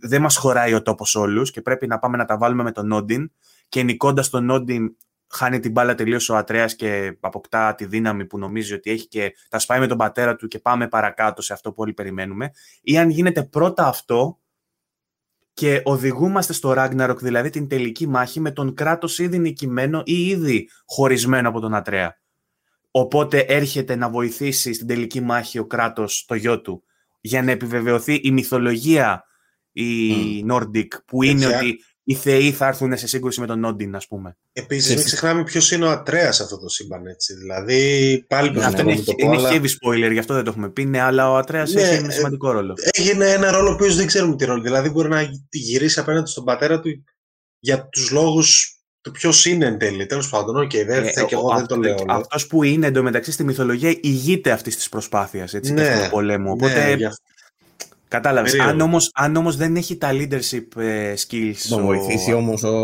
[0.00, 2.86] δεν μας χωράει ο τόπος όλους και πρέπει να πάμε να τα βάλουμε με τον
[2.86, 3.32] Νόντιν
[3.68, 4.96] και νικώντας τον Νόντιν
[5.30, 9.34] χάνει την μπάλα τελείως ο Ατρέας και αποκτά τη δύναμη που νομίζει ότι έχει και
[9.48, 12.50] τα σπάει με τον πατέρα του και πάμε παρακάτω σε αυτό που όλοι περιμένουμε
[12.82, 14.38] ή αν γίνεται πρώτα αυτό
[15.52, 20.68] και οδηγούμαστε στο Ragnarok, δηλαδή την τελική μάχη με τον κράτος ήδη νικημένο ή ήδη
[20.86, 22.18] χωρισμένο από τον Ατρέα.
[22.90, 26.84] Οπότε έρχεται να βοηθήσει στην τελική μάχη ο κράτος το γιο του
[27.20, 29.24] για να επιβεβαιωθεί η μυθολογία
[29.72, 30.10] η
[30.48, 30.52] mm.
[30.52, 34.36] Nordic, που είναι ότι οι θεοί θα έρθουν σε σύγκρουση με τον Νόντιν, ας πούμε.
[34.52, 37.34] Επίσης, μην ξεχνάμε ποιος είναι ο Ατρέας αυτό το σύμπαν, έτσι.
[37.34, 39.50] Δηλαδή, πάλι ναι, αυτό είναι, το είναι αλλά...
[39.52, 40.84] heavy spoiler, γι' αυτό δεν το έχουμε πει.
[40.84, 42.74] Ναι, αλλά ο Ατρέας ναι, έχει ένα σημαντικό ρόλο.
[42.92, 44.62] Έγινε ένα ρόλο που δεν ξέρουμε τι ρόλο.
[44.62, 47.04] Δηλαδή, μπορεί να γυρίσει απέναντι στον πατέρα του
[47.58, 50.06] για τους λόγους του ποιος είναι εν τέλει.
[50.06, 52.04] Τέλος πάντων, OK, okay, δεν ε, και εγώ δεν το λέω.
[52.06, 56.44] Αυτός που είναι εντωμεταξύ στη μυθολογία ηγείται αυτής της προσπάθειας ναι, του πολέμου.
[56.44, 57.08] Ναι, Οπότε ναι,
[58.10, 58.60] Κατάλαβες.
[58.60, 61.68] Αν όμως αν όμως δεν έχει τα leadership ε, skills.
[61.68, 62.76] Να βοηθήσει όμως ο,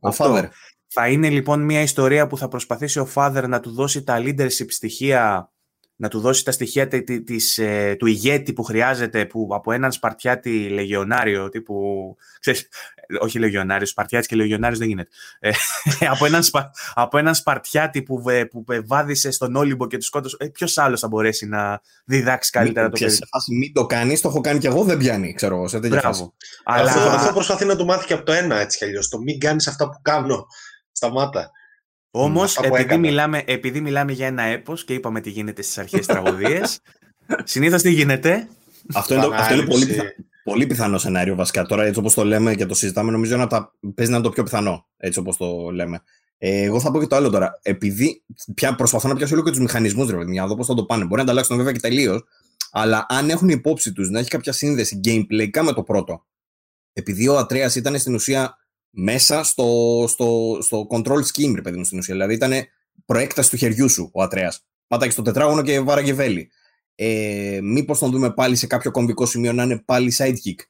[0.00, 0.48] ο Father.
[0.86, 4.66] Θα είναι λοιπόν μια ιστορία που θα προσπαθήσει ο Father να του δώσει τα leadership
[4.68, 5.50] στοιχεία
[5.96, 6.88] να του δώσει τα στοιχεία
[7.24, 12.68] της, ε, του ηγέτη που χρειάζεται που, από έναν Σπαρτιάτη λεγιονάριο τύπου, ξέρεις,
[13.20, 15.08] όχι λεγιονάριος, Σπαρτιάτης και λεγιονάριος δεν γίνεται.
[15.38, 15.50] Ε,
[16.14, 16.42] από, έναν,
[16.94, 21.08] από έναν Σπαρτιάτη που, που βάδισε στον Όλυμπο και τους σκότωσε, ε, ποιος άλλος θα
[21.08, 24.66] μπορέσει να διδάξει καλύτερα το παιδί; Σε φάση μην το κάνεις, το έχω κάνει και
[24.66, 26.32] εγώ, δεν πιάνει, ξέρω εγώ, σε τέτοια φάση.
[26.64, 26.90] Αλλά...
[26.90, 29.40] Αυτό, αυτό προσπαθεί να το μάθει και από το ένα έτσι κι αλλιώς, το μην
[29.40, 30.46] κάνεις αυτά που κάνω,
[30.92, 31.50] σταμάτα.
[32.10, 36.80] Όμως, επειδή, μιλάμε, επειδή μιλάμε για ένα έπος και είπαμε τι γίνεται στις αρχές τραγωδίες,
[37.44, 38.48] συνήθως τι γίνεται;
[38.94, 40.02] Αυτό είναι, αυτό είναι πολύ, πιθα...
[40.46, 41.66] πολύ πιθανό σενάριο βασικά.
[41.66, 43.72] Τώρα, έτσι όπως το λέμε και το συζητάμε, νομίζω να τα...
[43.94, 44.86] παίζει να είναι το πιο πιθανό.
[44.96, 46.02] Έτσι όπως το λέμε.
[46.38, 47.58] Ε, εγώ θα πω και το άλλο τώρα.
[47.62, 48.24] Επειδή
[48.54, 51.02] πια προσπαθώ να πιάσω όλο και τους μηχανισμούς, ρε να δω πώς θα το πάνε.
[51.02, 52.24] Μπορεί να ανταλλάξουν βέβαια και τελείως.
[52.70, 56.26] Αλλά αν έχουν υπόψη τους να έχει κάποια σύνδεση gameplay με το πρώτο.
[56.92, 58.56] Επειδή ο Ατρέας ήταν στην ουσία
[58.90, 62.14] μέσα στο, στο, στο control scheme, ρε παιδί μου, στην ουσία.
[62.14, 62.52] Δηλαδή ήταν
[63.06, 64.66] προέκταση του χεριού σου ο Ατρέας.
[64.86, 66.50] Πάταγε στο τετράγωνο και βάραγε βέλη.
[66.98, 70.64] Ε, Μήπως τον δούμε πάλι σε κάποιο κομβικό σημείο να είναι πάλι sidekick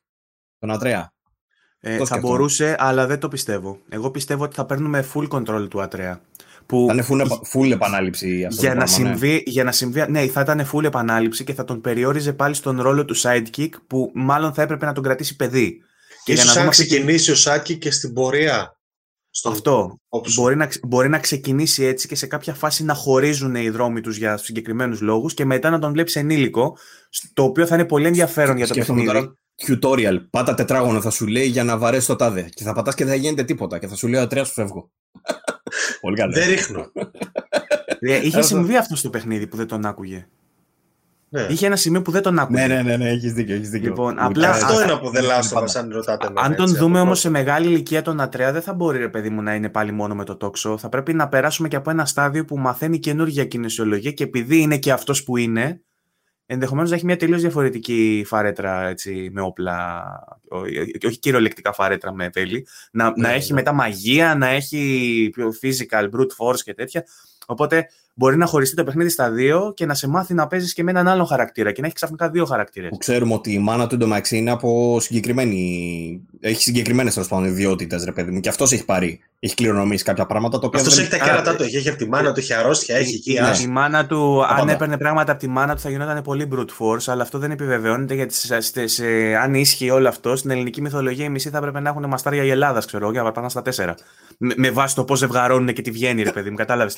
[0.58, 1.12] τον Ατρέα;
[1.80, 3.78] Ε, θα μπορούσε, αλλά δεν το πιστεύω.
[3.88, 6.20] Εγώ πιστεύω ότι θα παίρνουμε full control του Ατρέα.
[6.66, 6.84] Που...
[6.88, 9.40] Θα είναι full, full επανάληψη αυτό για, το να πράγμα, συμβεί, ναι.
[9.44, 13.04] για να συμβεί, ναι, θα ήταν full επανάληψη και θα τον περιόριζε πάλι στον ρόλο
[13.04, 15.80] του sidekick που μάλλον θα έπρεπε να τον κρατήσει παιδί.
[16.24, 18.75] Και ίσως για να αν ξεκινήσει ο Σάκη και στην πορεία.
[19.36, 20.00] Στο Αυτό.
[20.34, 24.16] Μπορεί να, μπορεί να ξεκινήσει έτσι και σε κάποια φάση να χωρίζουν οι δρόμοι τους
[24.16, 26.76] για συγκεκριμένους λόγους και μετά να τον βλέπεις ενήλικο,
[27.32, 29.06] το οποίο θα είναι πολύ ενδιαφέρον για το παιχνίδι.
[29.06, 30.18] Τώρα, tutorial.
[30.30, 32.48] Πάτα τετράγωνο θα σου λέει για να βαρέσει το τάδε.
[32.54, 33.78] Και θα πατάς και δεν θα γίνεται τίποτα.
[33.78, 34.90] Και θα σου λέει ο σου φεύγω.
[36.00, 36.32] πολύ καλό.
[36.32, 36.92] Δεν ρίχνω.
[37.98, 40.28] Ε, είχε συμβεί αυτό στο παιχνίδι που δεν τον άκουγε.
[41.28, 41.46] Ναι.
[41.50, 42.66] Είχε ένα σημείο που δεν τον άκουγε.
[42.66, 43.54] Ναι, ναι, ναι, ναι έχεις δίκιο.
[43.54, 43.88] Έχεις δίκιο.
[43.88, 46.28] Λοιπόν, απλά, αυτό είναι που δεν λάστο αν ρωτάτε.
[46.34, 49.42] Αν τον δούμε όμως σε μεγάλη ηλικία τον Ατρέα, δεν θα μπορεί ρε παιδί μου
[49.42, 50.78] να είναι πάλι μόνο με το τόξο.
[50.78, 54.78] Θα πρέπει να περάσουμε και από ένα στάδιο που μαθαίνει καινούργια κινησιολογία και επειδή είναι
[54.78, 55.80] και αυτός που είναι,
[56.46, 60.02] ενδεχομένως να έχει μια τελείως διαφορετική φαρέτρα έτσι, με όπλα.
[61.06, 62.66] Όχι κυριολεκτικά φαρέτρα με τέλη.
[62.92, 63.58] Να, να ναι, έχει ναι.
[63.58, 65.30] μετά μαγεία, να έχει
[65.62, 67.04] physical, brute force και τέτοια.
[67.46, 67.86] Οπότε
[68.18, 70.90] μπορεί να χωριστεί το παιχνίδι στα δύο και να σε μάθει να παίζεις και με
[70.90, 72.90] έναν άλλο χαρακτήρα και να έχει ξαφνικά δύο χαρακτήρες.
[72.98, 76.20] Ξέρουμε ότι η μάνα του εντωμεταξύ είναι από συγκεκριμένη.
[76.40, 79.20] Έχει συγκεκριμένες τέλος πάντων ιδιότητες, ρε παιδί μου, και αυτός έχει πάρει.
[79.40, 80.60] Έχει κληρονομήσει κάποια πράγματα.
[80.74, 81.04] Αυτός δεν...
[81.04, 81.62] έχει τα κέρατα του.
[81.62, 83.40] Έχει από τη μάνα του, έχει αρρώστια, έχει εκεί.
[83.40, 83.62] Ναι.
[83.62, 87.04] Η μάνα του, αν έπαιρνε πράγματα από τη μάνα του, θα γινόταν πολύ brute force,
[87.06, 89.04] αλλά αυτό δεν επιβεβαιώνεται γιατί σε, σε, σε,
[89.42, 92.50] αν ίσχυε όλο αυτό, στην ελληνική μυθολογία οι μισοί θα έπρεπε να έχουν μαστάρια η
[92.50, 93.94] Ελλάδα, ξέρω, για να πάνε στα τέσσερα.
[94.38, 96.96] Με, με βάση το πώς ζευγαρώνουν και τη βγαίνει, ρε παιδί μου, κατάλαβες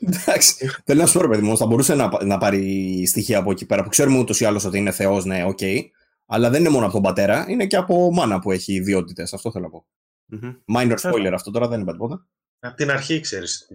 [0.00, 0.70] Εντάξει.
[0.84, 3.82] Θέλω να σου πω, παιδί μου, θα μπορούσε να, να πάρει στοιχεία από εκεί πέρα
[3.82, 5.58] που ξέρουμε ούτως ή άλλως ότι είναι Θεός, ναι, OK.
[5.60, 5.78] Okay,
[6.26, 9.32] αλλά δεν είναι μόνο από τον πατέρα, είναι και από μάνα που έχει ιδιότητες.
[9.32, 9.84] Αυτό θέλω να πω.
[10.32, 10.76] Mm-hmm.
[10.76, 12.26] Minor spoiler αυτό τώρα, δεν είπα τίποτα.
[12.58, 13.68] Από την αρχή ξέρεις.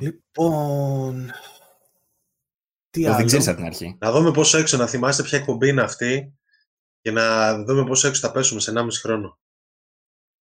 [0.00, 1.30] Λοιπόν...
[2.90, 3.16] Τι άλλο.
[3.16, 3.96] Δεν ξέρεις από την αρχή.
[3.98, 6.32] Να δούμε πόσο έξω, να θυμάστε ποια εκπομπή είναι αυτή
[7.02, 9.38] και να δούμε πόσο έξω θα πέσουμε σε 1,5 χρόνο.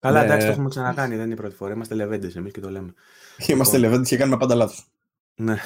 [0.00, 0.24] Καλά, ναι.
[0.24, 1.16] εντάξει, το έχουμε ξανακάνει.
[1.16, 1.72] Δεν είναι η πρώτη φορά.
[1.72, 2.94] Είμαστε λεβέντες εμείς και το λέμε.
[3.36, 3.90] Είμαστε λοιπόν.
[3.90, 4.86] λεβέντες και κάνουμε πάντα λάθος.
[5.34, 5.58] Ναι.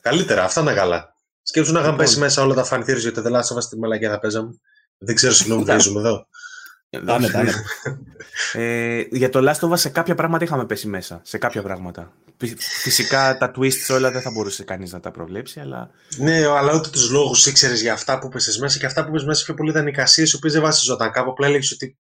[0.00, 1.14] Καλύτερα, αυτά είναι καλά.
[1.42, 2.06] Σκέψου να είχαν λοιπόν.
[2.06, 4.54] πέσει μέσα όλα τα φανθύρια γιατί δεν λάσσαβα στη μαλακιά θα παίζαμε.
[4.98, 6.26] Δεν ξέρω, συγγνώμη, παίζουμε εδώ.
[7.06, 7.52] Τάνε, τάνε.
[8.52, 11.20] ε, για το Last of Us σε κάποια πράγματα είχαμε πέσει μέσα.
[11.24, 12.12] Σε κάποια πράγματα.
[12.58, 15.90] Φυσικά τα twists όλα δεν θα μπορούσε κανείς να τα προβλέψει, αλλά.
[16.16, 19.24] Ναι, αλλά ούτε τους λόγους ήξερες για αυτά που πέσει μέσα και αυτά που πέσει
[19.24, 21.30] μέσα πιο πολύ ήταν εικασίες, οι οποίες δεν βασιζόταν κάπου.
[21.30, 21.98] Απλά έλεγες ότι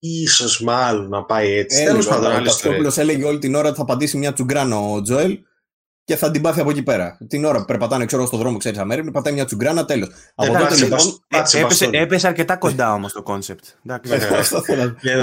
[0.00, 1.82] ίσως μάλλον να πάει έτσι.
[1.82, 5.02] Ε, Τέλος λοιπόν, πάντων, ο έλεγε όλη την ώρα ότι θα πατήσει μια τσουγκράνα ο
[5.02, 5.38] Joel
[6.04, 7.18] και θα την πάθει από εκεί πέρα.
[7.28, 10.08] Την ώρα που περπατάνε, ξέρω, στον δρόμο, ξέρεις αμέριμνοι, πατάει μια τσουγκράνα, τέλος.
[10.34, 10.98] Από τότε λοιπόν.
[11.52, 13.64] Έπεσε, έπεσε αρκετά κοντά όμως το concept.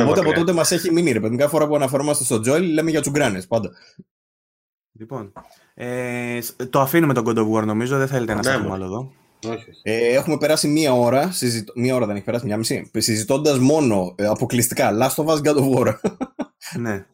[0.01, 1.37] Οπότε από τότε μας έχει μείνει ρε παιδί.
[1.37, 3.71] Κάθε φορά που αναφερόμαστε στο Joel λέμε για τσουγκράνες πάντα.
[4.91, 5.33] Λοιπόν.
[5.73, 6.39] Ε,
[6.69, 9.11] το αφήνουμε τον God of War νομίζω, δεν θέλετε να ναι, πούμε άλλο εδώ.
[9.83, 11.69] Ε, έχουμε περάσει μία ώρα, συζητ...
[11.75, 15.55] μία ώρα δεν έχει περάσει, μία μισή, συζητώντας μόνο ε, αποκλειστικά Last of Us God
[15.55, 15.93] of War.
[16.79, 17.05] ναι.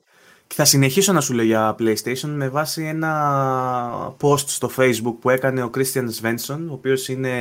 [0.47, 5.29] Και θα συνεχίσω να σου λέω για PlayStation με βάση ένα post στο Facebook που
[5.29, 7.31] έκανε ο Christian Svensson, ο οποίος είναι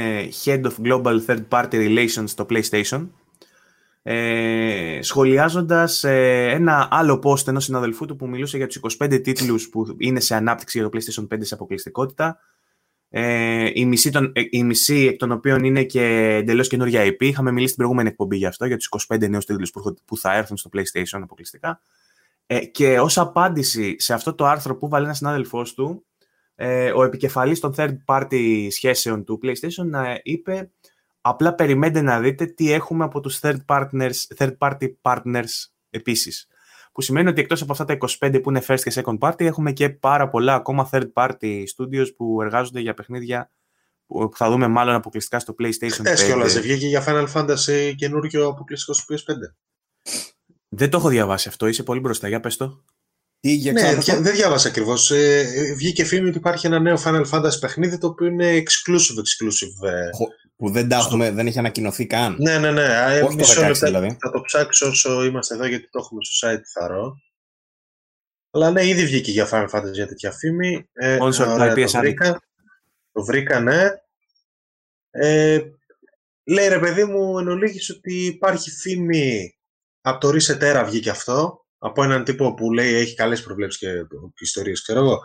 [0.45, 3.07] Head of Global Third Party Relations στο PlayStation,
[4.03, 9.69] ε, σχολιάζοντας ε, ένα άλλο post ενός συναδελφού του που μιλούσε για τους 25 τίτλους
[9.69, 12.39] που είναι σε ανάπτυξη για το PlayStation 5 σε αποκλειστικότητα,
[13.15, 16.03] ε, η, μισή των, ε, η μισή εκ των οποίων είναι και
[16.41, 17.23] εντελώς καινούργια IP.
[17.23, 20.37] Είχαμε μιλήσει στην προηγούμενη εκπομπή για αυτό, για τους 25 νέους τίτλους που, που θα
[20.37, 21.81] έρθουν στο PlayStation αποκλειστικά.
[22.47, 26.05] Ε, και ως απάντηση σε αυτό το άρθρο που βάλει ένας συνάδελφός του,
[26.55, 30.71] ε, ο επικεφαλής των third party σχέσεων του PlayStation ε, είπε
[31.21, 36.47] απλά περιμένετε να δείτε τι έχουμε από τους third, partners, third party partners επίσης.
[36.93, 39.73] Που σημαίνει ότι εκτός από αυτά τα 25 που είναι first και second party έχουμε
[39.73, 43.51] και πάρα πολλά ακόμα third party studios που εργάζονται για παιχνίδια
[44.07, 46.05] που θα δούμε μάλλον αποκλειστικά στο PlayStation 5.
[46.05, 49.35] Ε, και όλα, βγήκε για Final Fantasy καινούργιο αποκλειστικό στο PS5.
[50.69, 52.85] Δεν το έχω διαβάσει αυτό, είσαι πολύ μπροστά, για πες το.
[53.41, 55.11] Τι, για ναι, δεν διάβασα ακριβώς.
[55.11, 59.77] Ε, βγήκε φήμη ότι υπάρχει ένα νέο Final Fantasy παιχνίδι το οποίο είναι exclusive, exclusive.
[60.63, 62.37] Ε, που δεν, τα έχουμε, δεν έχει ανακοινωθεί καν.
[62.39, 63.17] Ναι, ναι, ναι.
[63.17, 64.17] Ε, Πώς το 16, δηλαδή.
[64.21, 67.17] Θα το ψάξω όσο είμαστε εδώ γιατί το έχουμε στο site θαρώ.
[68.51, 70.89] Αλλά ναι, ήδη βγήκε για Final Fantasy για τέτοια φήμη.
[70.93, 72.43] Ε, ωραία, το, βρήκα.
[73.13, 73.89] το βρήκα, ναι.
[75.11, 75.61] Ε,
[76.45, 79.59] λέει ρε παιδί μου εν ότι υπάρχει φήμη
[80.01, 81.67] από το Reset Era βγήκε αυτό.
[81.79, 83.89] Από έναν τύπο που λέει έχει καλές προβλέψεις και
[84.39, 85.23] ιστορίες, ξέρω εγώ.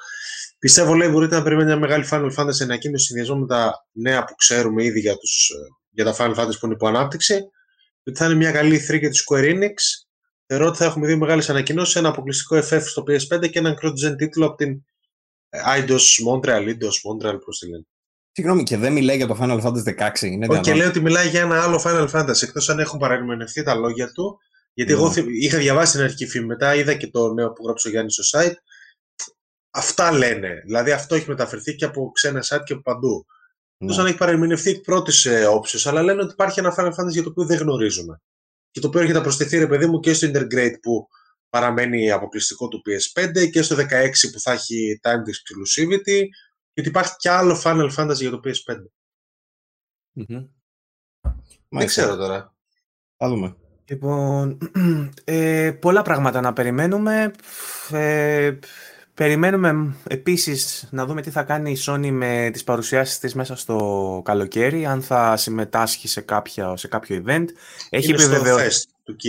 [0.60, 4.36] Πιστεύω λέει μπορείτε να περιμένετε μια μεγάλη Final Fantasy ανακοίνωση συνδυασμό με τα νέα που
[4.36, 5.52] ξέρουμε ήδη για, τους,
[5.90, 7.42] για τα Final Fantasy που είναι υπό ανάπτυξη.
[8.04, 9.74] Ότι θα είναι μια καλή 3 για τη Square Enix.
[10.46, 14.16] Θεωρώ ότι θα έχουμε δύο μεγάλες ανακοινώσεις, ένα αποκλειστικό FF στο PS5 και έναν cross-gen
[14.18, 14.84] τίτλο από την
[15.50, 17.84] Eidos Montreal, Eidos Montreal, πώς τη λένε.
[18.32, 20.22] Συγγνώμη, και δεν μιλάει για το Final Fantasy 16.
[20.22, 22.44] Είναι Όχι, και λέει ότι μιλάει για ένα άλλο Final Fantasy.
[22.44, 24.40] Εκτός αν έχουν παρερμηνευτεί τα λόγια του
[24.78, 25.22] γιατί εγώ ναι.
[25.40, 28.40] είχα διαβάσει την αρχική φήμη, μετά είδα και το νέο που γράψε ο Γιάννης στο
[28.40, 28.54] site.
[29.78, 30.62] Αυτά λένε.
[30.66, 33.26] Δηλαδή αυτό έχει μεταφερθεί και από ξένα site και από παντού.
[33.78, 33.96] Ναι.
[33.96, 37.24] αν έχει παρεμηνευτεί εκ πρώτης ε, όψης, αλλά λένε ότι υπάρχει ένα Final Fantasy για
[37.24, 38.22] το οποίο δεν γνωρίζουμε.
[38.72, 41.08] Και το οποίο έρχεται να προσθεθεί, ρε παιδί μου, και στο Intergrade που
[41.50, 43.86] παραμένει αποκλειστικό του PS5 και στο 16
[44.32, 46.24] που θα έχει Time Exclusivity.
[46.74, 48.76] Και ότι υπάρχει και άλλο Final Fantasy για το PS5.
[50.16, 50.48] Mm-hmm.
[51.70, 52.56] Δεν ξέρω τώρα.
[53.18, 53.56] Θα δούμε.
[53.86, 54.58] Λοιπόν,
[55.24, 57.32] ε, πολλά πράγματα να περιμένουμε.
[57.92, 58.58] Ε,
[59.18, 64.22] περιμένουμε επίσης να δούμε τι θα κάνει η Sony με τις παρουσιάσεις της μέσα στο
[64.26, 67.46] καλοκαίρι, αν θα συμμετάσχει σε, κάποια, σε κάποιο event.
[67.90, 68.58] Έχει, επιβεβαιω...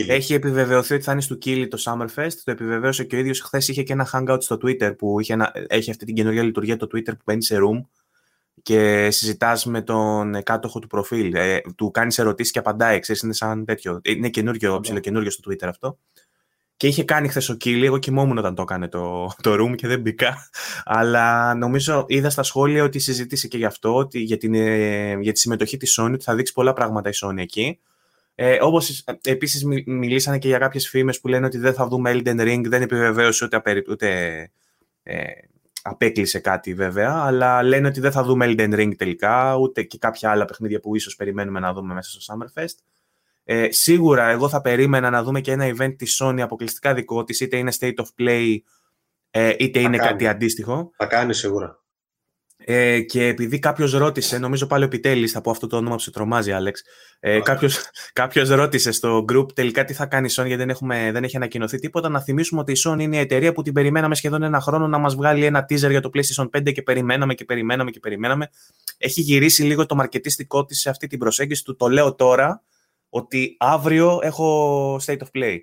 [0.07, 2.33] Έχει επιβεβαιωθεί ότι θα είναι στο Κίλι το Summerfest.
[2.45, 5.53] Το επιβεβαίωσε και ο ίδιος χθες είχε και ένα hangout στο Twitter που είχε ένα...
[5.69, 7.81] έχει αυτή την καινούργια λειτουργία το Twitter που μπαίνει σε room
[8.63, 13.33] και συζητάς με τον κάτοχο του προφίλ, ε, του κάνεις ερωτήσεις και απαντάει, ξέρεις, είναι
[13.33, 14.01] σαν τέτοιο.
[14.03, 14.93] Είναι καινούργιο, yeah.
[14.93, 15.01] Ναι.
[15.01, 15.99] καινούργιο στο Twitter αυτό.
[16.79, 19.87] Και είχε κάνει χθες ο Κίλι, εγώ κοιμόμουν όταν το έκανε το, το room και
[19.87, 20.49] δεν μπήκα.
[20.85, 25.33] Αλλά νομίζω είδα στα σχόλια ότι συζήτησε και γι' αυτό, ότι για, την, ε, για
[25.33, 27.79] τη συμμετοχή της Sony, ότι θα δείξει πολλά πράγματα η Sony εκεί.
[28.35, 32.13] Ε, όπως ε, επίσης μιλήσανε και για κάποιες φήμες που λένε ότι δεν θα δούμε
[32.13, 34.09] Elden Ring, δεν επιβεβαίωσε ούτε, ούτε
[35.03, 35.25] ε,
[35.83, 40.31] απέκλεισε κάτι βέβαια, αλλά λένε ότι δεν θα δούμε Elden Ring τελικά, ούτε και κάποια
[40.31, 42.77] άλλα παιχνίδια που ίσως περιμένουμε να δούμε μέσα στο Summerfest.
[43.51, 47.41] Ε, σίγουρα εγώ θα περίμενα να δούμε και ένα event της Sony αποκλειστικά δικό της,
[47.41, 48.57] είτε είναι State of Play,
[49.31, 50.91] ε, είτε είναι κάτι αντίστοιχο.
[50.97, 51.83] Θα κάνεις σίγουρα.
[52.57, 56.01] Ε, και επειδή κάποιος ρώτησε, νομίζω πάλι ο Επιτέλη, θα πω αυτό το όνομα που
[56.01, 56.83] σε τρομάζει, Άλεξ.
[57.21, 57.41] Ε,
[58.13, 61.37] κάποιος ρώτησε στο group τελικά τι θα κάνει η Sony, γιατί δεν, έχουμε, δεν έχει
[61.37, 62.09] ανακοινωθεί τίποτα.
[62.09, 64.99] Να θυμίσουμε ότι η Sony είναι η εταιρεία που την περιμέναμε σχεδόν ένα χρόνο να
[64.99, 68.51] μας βγάλει ένα teaser για το PlayStation 5 και περιμέναμε και περιμέναμε και περιμέναμε.
[68.99, 71.77] Έχει γυρίσει λίγο το μαρκετιστικό της σε αυτή την προσέγγιση του.
[71.77, 72.63] Το λέω τώρα
[73.09, 75.57] ότι αύριο έχω state of play.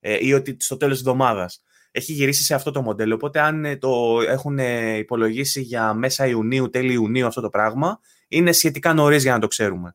[0.00, 3.14] Ε, ή ότι στο τέλος της εβδομάδας έχει γυρίσει σε αυτό το μοντέλο.
[3.14, 8.00] Οπότε, αν ε, το έχουν ε, υπολογίσει για μέσα Ιουνίου, τέλη Ιουνίου αυτό το πράγμα,
[8.28, 9.94] είναι σχετικά νωρίς για να το ξέρουμε.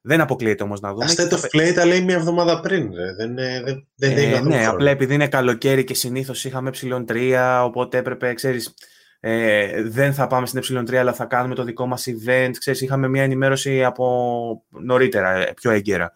[0.00, 1.06] Δεν αποκλείεται όμως να δούμε.
[1.16, 2.90] State of Play τα λέει μία εβδομάδα πριν.
[3.16, 7.98] Δεν, δεν, δεν ε, είναι Ναι, απλά επειδή είναι καλοκαίρι και συνήθως είχαμε ε3, οπότε
[7.98, 8.74] έπρεπε, ξέρεις,
[9.20, 12.50] ε, δεν θα πάμε στην ε3, αλλά θα κάνουμε το δικό μας event.
[12.58, 16.12] Ξέρεις, είχαμε μια ενημέρωση από νωρίτερα, πιο έγκαιρα.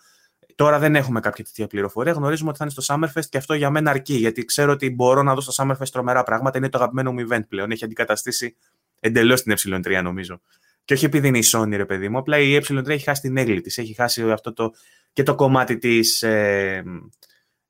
[0.55, 2.13] Τώρα δεν έχουμε κάποια τέτοια πληροφορία.
[2.13, 4.15] Γνωρίζουμε ότι θα είναι στο Summerfest και αυτό για μένα αρκεί.
[4.15, 6.59] Γιατί ξέρω ότι μπορώ να δω στο Summerfest τρομερά πράγματα.
[6.59, 7.71] Είναι το αγαπημένο μου event πλέον.
[7.71, 8.57] Έχει αντικαταστήσει
[9.01, 10.41] εντελώς την ε3, νομίζω.
[10.85, 12.19] Και όχι επειδή είναι η Sony, ρε παιδί μου.
[12.19, 13.79] Απλά η ε3 έχει χάσει την έγκλη της.
[13.79, 14.73] Έχει χάσει αυτό το,
[15.13, 16.23] και το κομμάτι της.
[16.23, 16.83] Ε,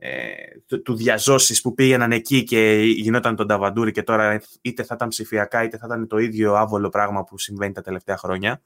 [0.05, 0.33] ε,
[0.67, 5.09] του, του διαζώσει που πήγαιναν εκεί και γινόταν τον Ταβαντούρη και τώρα είτε θα ήταν
[5.09, 8.63] ψηφιακά είτε θα ήταν το ίδιο άβολο πράγμα που συμβαίνει τα τελευταία χρόνια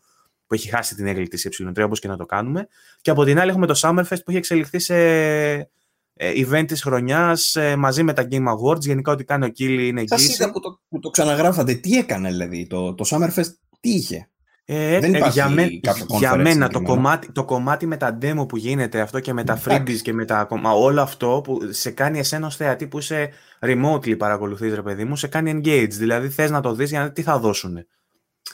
[0.46, 2.68] που έχει χάσει την έγκλη της Y3, όπως και να το κάνουμε.
[3.00, 4.96] Και από την άλλη έχουμε το Summerfest που έχει εξελιχθεί σε
[6.18, 8.80] ε, event της χρονιάς ε, μαζί με τα Game Awards.
[8.80, 10.26] Γενικά ό,τι κάνει ο Κίλι είναι εγγύηση.
[10.26, 11.74] Σας είδα που το, που το ξαναγράφατε.
[11.74, 14.28] Τι έκανε δηλαδή το, το Summerfest, τι είχε;
[14.64, 15.68] Ε, Δεν υπάρχει για, με,
[16.18, 19.62] για μένα το κομμάτι, το κομμάτι με τα demo που γίνεται αυτό και με τα
[19.64, 24.18] freebies και με τα όλο αυτό που σε κάνει εσένα ως θεατή που είσαι remotely
[24.18, 27.22] παρακολουθείς ρε παιδί μου σε κάνει engage δηλαδή θες να το δεις για να τι
[27.22, 27.86] θα δώσουν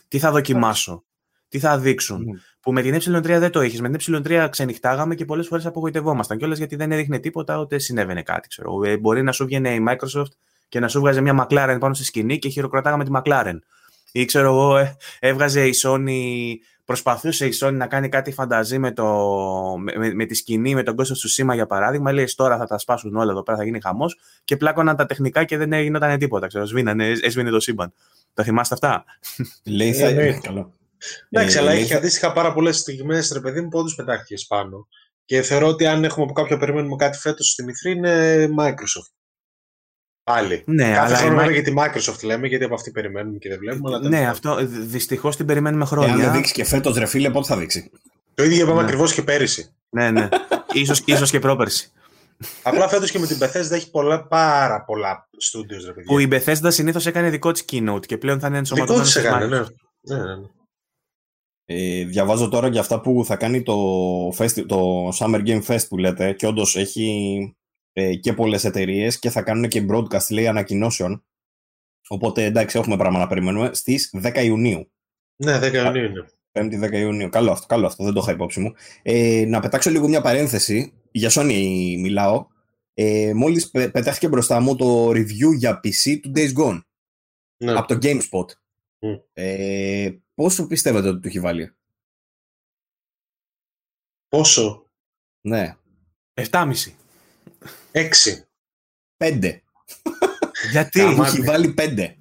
[0.08, 1.04] τι θα δοκιμάσω
[1.52, 2.24] τι θα δείξουν.
[2.28, 2.40] Mm.
[2.60, 3.80] Που με την ε3 δεν το έχει.
[3.80, 8.22] Με την ε3 ξενυχτάγαμε και πολλές φορές απογοητευόμασταν κιόλας γιατί δεν έδειχνε τίποτα ούτε συνέβαινε
[8.22, 8.48] κάτι.
[8.48, 8.84] Ξέρω.
[8.84, 10.30] Ε, μπορεί να σου βγαίνει η Microsoft
[10.68, 13.58] και να σου βγάζει μια McLaren πάνω στη σκηνή και χειροκροτάγαμε τη McLaren.
[14.12, 16.10] Ή ξέρω εγώ, ε, έβγαζε η Sony,
[16.84, 19.06] προσπαθούσε η Sony να κάνει κάτι φανταζή με, το,
[19.78, 22.12] με, με τη σκηνή, με τον κόσμο του σήμα για παράδειγμα.
[22.12, 24.18] Λέει τώρα θα τα σπάσουν όλα εδώ πέρα, θα γίνει χαμός.
[24.44, 26.46] Και πλάκωναν τα τεχνικά και δεν γινόταν τίποτα.
[26.46, 27.92] Ξέρω, σβήνανε, έσβηνε το σύμπαν.
[28.34, 29.04] Τα θυμάστε αυτά;
[29.64, 30.72] Λέει θα είναι καλό.
[31.30, 34.88] Εντάξει, ε, αλλά έχει αντίστοιχα πάρα πολλές στιγμές, ρε παιδί μου, που όντως πετάχτηκες πάνω.
[35.24, 39.12] Και θεωρώ ότι αν έχουμε από κάποιο περιμένουμε κάτι φέτος στη Μηθρή είναι Microsoft.
[40.24, 40.62] Πάλι.
[40.66, 41.52] Ναι, Κάθε χρόνο η...
[41.52, 43.94] για τη Microsoft λέμε, γιατί από αυτή περιμένουμε και δεν βλέπουμε.
[43.94, 46.12] Αλλά ναι, αυτό δυστυχώς την περιμένουμε χρόνια.
[46.12, 47.90] Αν δεν δείξει και φέτος, ρε φίλε, πότε θα δείξει;
[48.34, 48.86] Το ίδιο είπαμε ναι.
[48.86, 49.74] ακριβώς και πέρυσι.
[49.88, 50.28] Ναι, ναι.
[50.72, 51.92] ίσως, ίσως και πρόπερσι.
[52.62, 56.04] Απλά φέτος και με την Bethesda έχει πολλά, πάρα πολλά studios, ρε παιδιά.
[56.06, 59.12] Που η Bethesda συνήθως έκανε δικό της keynote και πλέον θα είναι ενσωματωμένος.
[59.12, 60.16] Δικό της έκανε, ναι.
[60.16, 60.46] ναι, ναι.
[61.66, 61.76] Ναι.
[61.76, 65.98] Ε, διαβάζω τώρα για αυτά που θα κάνει το, fest, το Summer Game Fest που
[65.98, 67.56] λέτε και όντως έχει
[67.92, 71.24] ε, και πολλές εταιρείες και θα κάνουν και broadcast λέει ανακοινώσεων.
[72.08, 74.90] Οπότε εντάξει, έχουμε πράγμα να περιμένουμε στις 10 Ιουνίου.
[75.36, 76.26] Ναι, 10 Ιουνίου είναι.
[76.52, 77.28] 5η 10 Ιουνίου.
[77.28, 78.72] Καλό αυτό, καλό αυτό, δεν το είχα υπόψη μου.
[79.02, 80.92] Ε, να πετάξω λίγο μια παρένθεση.
[81.10, 82.46] Για Sony μιλάω.
[82.94, 86.80] Ε, Μόλις πετάχτηκε μπροστά μου το review για PC του Days Gone.
[87.56, 87.72] Ναι.
[87.72, 88.46] Από το GameSpot.
[88.98, 89.20] Mm.
[89.32, 91.74] Ε, Πόσο πιστεύετε ότι του έχει βάλει;
[94.28, 94.90] Πόσο;
[95.40, 95.76] Ναι.
[96.34, 96.72] 7,5.
[97.92, 98.08] 6.
[99.16, 99.60] 5.
[100.70, 102.14] Γιατί; Του έχει βάλει 5.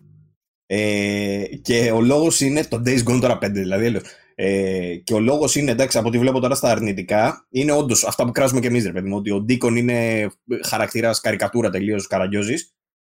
[0.65, 4.01] Ε, και ο λόγος είναι το Days Gone τώρα 5 δηλαδή.
[4.35, 8.25] Ε, και ο λόγος είναι, εντάξει, από ό,τι βλέπω τώρα στα αρνητικά, είναι όντως αυτά
[8.25, 9.17] που κράζουμε και εμείς, ρε παιδί μου.
[9.17, 10.27] Ότι ο Ντίκον είναι
[10.63, 12.73] χαρακτήρας καρικατούρα τελείως καραγκιόζης.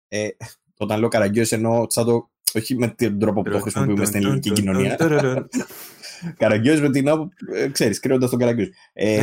[0.09, 0.29] Ε,
[0.77, 4.51] όταν λέω καραγκιόζης εννοώ σαν το όχι με τον τρόπο που το χρησιμοποιούμε στην ελληνική
[4.51, 4.97] κοινωνία.
[6.37, 8.71] Καραγκιόζη με την άποψη, ε, ξέρεις, κρύοντας τον Καραγκιόζη.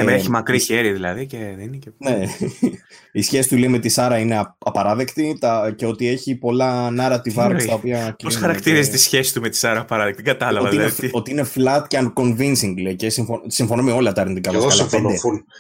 [0.06, 1.90] Ναι, έχει μακρύ χέρι δηλαδή και δεν είναι και...
[1.98, 2.26] Ναι,
[3.12, 5.38] η σχέση του λέει με της Σάρα είναι απαράδεκτη
[5.76, 8.16] και ότι έχει πολλά narrative arcs τα οποία...
[8.24, 10.96] Πώς χαρακτηρίζεις τη σχέση του με τη Σάρα απαράδεκτη, κατάλαβα ότι, δηλαδή.
[11.02, 13.10] είναι, ότι είναι flat και unconvincing λέει και
[13.48, 14.52] συμφωνώ με όλα τα αρνητικά.
[14.54, 15.10] Εγώ συμφωνώ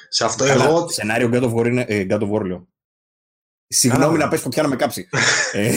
[0.10, 0.90] Σε αυτό εγώ...
[0.90, 1.86] Σενάριο God of War είναι...
[1.88, 2.68] Ε, God of War λέω.
[3.74, 5.10] Συγγνώμη να πες φωτιά να με κάψει.
[5.52, 5.76] ε,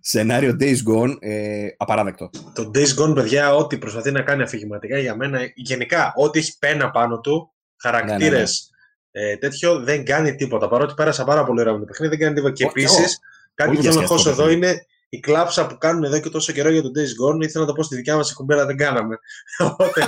[0.00, 2.30] σενάριο Days Gone, ε, απαράδεκτο.
[2.54, 6.90] Το Days Gone, παιδιά, ό,τι προσπαθεί να κάνει αφηγηματικά για μένα, γενικά, ό,τι έχει πένα
[6.90, 8.72] πάνω του, χαρακτήρες,
[9.12, 9.32] ναι, ναι, ναι.
[9.32, 10.68] ε, τέτοιο, δεν κάνει τίποτα.
[10.68, 12.52] Παρότι πέρασα πάρα πολύ ωραία με το παιχνίδι, δεν κάνει τίποτα.
[12.52, 13.18] Και επίσης,
[13.54, 16.70] κάτι που θέλω να χώσω εδώ είναι η κλάψα που κάνουν εδώ και τόσο καιρό
[16.70, 19.18] για τον Days Gone, ήθελα να το πω στη δικιά μας εκπομπή, αλλά δεν κάναμε.
[19.70, 20.06] Οπότε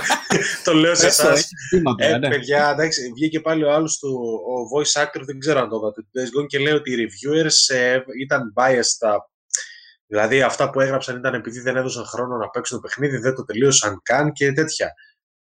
[0.63, 1.49] το λέω σε εσάς.
[1.97, 2.29] Ε, ναι.
[2.29, 6.01] παιδιά, εντάξει, βγήκε πάλι ο άλλος του, ο voice actor, δεν ξέρω αν το είδατε,
[6.01, 9.17] του Days Gone και λέει ότι οι reviewers ε, ήταν biased.
[10.07, 13.43] Δηλαδή αυτά που έγραψαν ήταν επειδή δεν έδωσαν χρόνο να παίξουν το παιχνίδι, δεν το
[13.43, 14.93] τελείωσαν καν και τέτοια.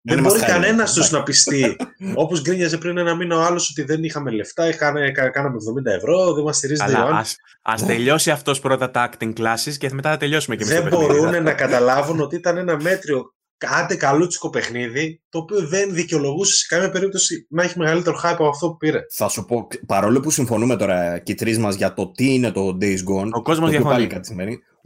[0.07, 1.77] Δεν, μπορεί κανένας τους να πιστεί.
[2.15, 6.33] Όπως γκρίνιαζε πριν ένα μήνα ο άλλος ότι δεν είχαμε λεφτά, είχαμε, κάναμε 70 ευρώ,
[6.33, 7.25] δεν μας στηρίζει Αλλά
[7.63, 10.81] α τελειώσει αυτός πρώτα τα acting classes και μετά θα τελειώσουμε και εμείς.
[10.81, 16.55] Δεν μπορούν να καταλάβουν ότι ήταν ένα μέτριο άντε καλούτσικο παιχνίδι, το οποίο δεν δικαιολογούσε
[16.55, 19.01] σε καμία περίπτωση να έχει μεγαλύτερο hype από αυτό που πήρε.
[19.11, 22.51] Θα σου πω, παρόλο που συμφωνούμε τώρα και οι τρεις μας για το τι είναι
[22.51, 23.29] το Days Gone.
[23.31, 24.09] Ο κόσμος διαφωνεί.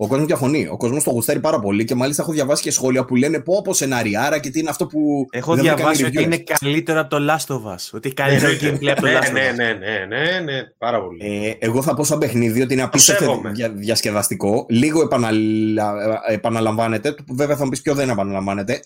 [0.01, 0.66] Ο κόσμος διαφωνεί.
[0.66, 3.59] Ο κόσμος το γουστάρει πάρα πολύ και μάλιστα έχω διαβάσει και σχόλια που λένε πω
[3.59, 5.27] από σεναριάρα και τι είναι αυτό που.
[5.31, 7.89] Έχω διαβάσει ότι είναι καλύτερο από το Last of Us.
[7.93, 9.57] Ότι έχει καλύτερο ναι, gameplay από το ναι, Last of ναι, Us.
[9.57, 11.47] Ναι, ναι, ναι, ναι, πάρα πολύ.
[11.47, 13.41] Ε, εγώ θα πω σαν παιχνίδι ότι είναι απίστευτο
[13.75, 14.66] διασκεδαστικό.
[14.69, 15.95] Λίγο επαναλα...
[16.29, 17.15] επαναλαμβάνεται.
[17.29, 18.81] Βέβαια θα μου πεις ποιο δεν επαναλαμβάνεται.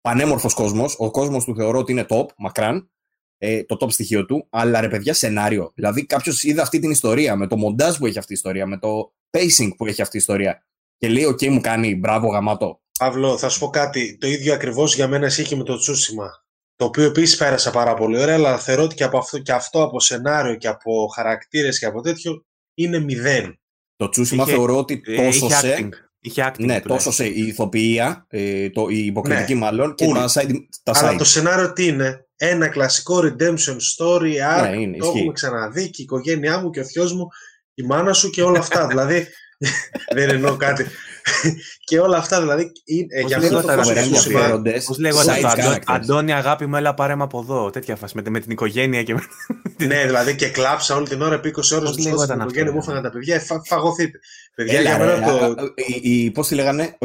[0.00, 0.94] Πανέμορφος κόσμος.
[0.98, 2.90] Ο κόσμος του θεωρώ ότι είναι top, μακράν.
[3.38, 4.46] Ε, το top στοιχείο του.
[4.50, 5.72] Αλλά ρε παιδιά, σενάριο.
[5.74, 8.78] Δηλαδή κάποιος είδε αυτή την ιστορία με το μοντάζ που έχει αυτή η ιστορία, με
[8.78, 10.64] το pacing που έχει αυτή η ιστορία.
[10.98, 12.80] Και λέει, OK, μου κάνει μπράβο γαμάτο.
[12.98, 14.18] Παύλο, θα σου πω κάτι.
[14.18, 16.30] Το ίδιο ακριβώς για μένα ισχύει με το Τσούσιμα.
[16.76, 19.82] Το οποίο επίσης πέρασα πάρα πολύ ωραία, αλλά θεωρώ ότι και, από αυτό, και αυτό
[19.82, 22.44] από σενάριο και από χαρακτήρες και από τέτοιο
[22.74, 23.58] είναι μηδέν.
[23.96, 25.76] Το Τσούσιμα θεωρώ ότι ε, τόσο σε.
[25.78, 25.88] Acting.
[26.20, 29.60] Είχε acting ναι, τόσο σε η ηθοποιία, ε, το, η υποκριτική ναι.
[29.60, 34.70] μάλλον, και τα side, τα Αλλά το σενάριο τι είναι, ένα κλασικό redemption story, arc,
[34.70, 37.28] ναι, είναι, το έχουμε ξαναδεί και η οικογένειά μου και ο θειός μου
[37.74, 38.86] η μάνα σου και όλα αυτά.
[38.86, 39.28] δηλαδή,
[40.14, 40.86] δεν εννοώ κάτι.
[41.84, 42.72] και όλα αυτά δηλαδή.
[43.08, 43.74] Ε, για αυτό το
[44.86, 47.70] Πώς λέγονται αυτό, Αντώνη, αγάπη μου, έλα πάρε από εδώ.
[47.70, 49.14] Τέτοια φάση με, την οικογένεια και.
[49.86, 53.10] ναι, δηλαδή και κλάψα όλη την ώρα επί 20 ώρες στην οικογένεια μου έφαγαν τα
[53.10, 53.42] παιδιά.
[53.64, 54.18] Φαγωθείτε.
[54.54, 55.54] Παιδιά, για μένα το.
[56.34, 56.96] Πώς τη λέγανε,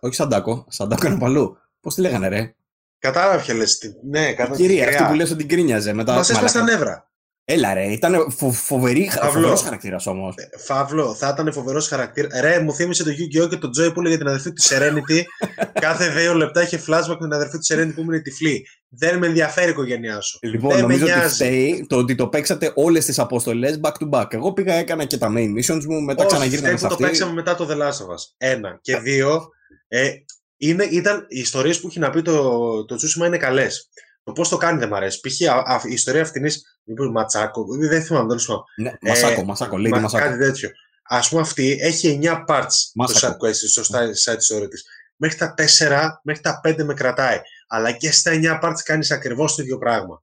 [0.00, 1.56] όχι Σαντάκο, Σαντάκο είναι παλού.
[1.80, 2.54] Πώς τη λέγανε, ρε;
[2.98, 3.64] Κατάλαβε ποια λε.
[4.10, 6.14] Ναι, Κυρία, αυτή που λες ότι κρίνιαζε μετά.
[6.14, 7.07] Μας έσπασε τα νεύρα.
[7.50, 10.34] Έλα ρε, ήταν φο, φοβερή, φοβερός χαρακτήρας όμως.
[10.36, 12.40] Ε, Φαύλο, θα ήταν φοβερός χαρακτήρας.
[12.40, 13.48] Ρε, μου θύμισε το Yu-Gi-Oh!
[13.48, 15.22] και τον Joy που έλεγε την αδερφή του Serenity.
[15.80, 18.66] Κάθε δύο λεπτά είχε flashback με την αδερφή του Serenity που ήμουν τυφλή.
[18.88, 20.38] Δεν με ενδιαφέρει η οικογένειά σου.
[20.42, 24.34] Λοιπόν, Δεν νομίζω ότι φταίει το ότι το παίξατε όλες τις αποστολές back to back.
[24.34, 26.88] Εγώ πήγα, έκανα και τα main missions μου, μετά ξαναγύρνα σε αυτή.
[26.88, 28.34] το παίξαμε μετά το The Last of Us.
[28.36, 28.78] Ένα.
[28.82, 29.48] Και δύο,
[29.88, 30.10] ε,
[30.56, 33.88] είναι, ήταν, οι ιστορίες που έχει να πει το, το Τσούσιμα είναι καλές.
[34.28, 35.20] Το πώς το κάνει δεν μου αρέσει.
[35.20, 35.40] Π.χ.
[35.88, 36.44] η ιστορία αυτήν
[36.84, 38.62] μήπω Ματσάκο, δεν θυμάμαι, δεν θυμάμαι.
[38.76, 40.24] Ναι, μασάκο, ε, μασάκο, λέει μα, μασάκο.
[40.24, 40.70] Κάτι τέτοιο.
[41.02, 43.36] Α πούμε αυτή έχει 9 parts μασάκο.
[43.36, 43.82] το side quest στο
[44.24, 44.84] site τη ώρα της.
[45.16, 47.38] Μέχρι τα 4, μέχρι τα 5 με κρατάει.
[47.68, 50.22] Αλλά και στα 9 parts κάνεις ακριβώς το ίδιο πράγμα.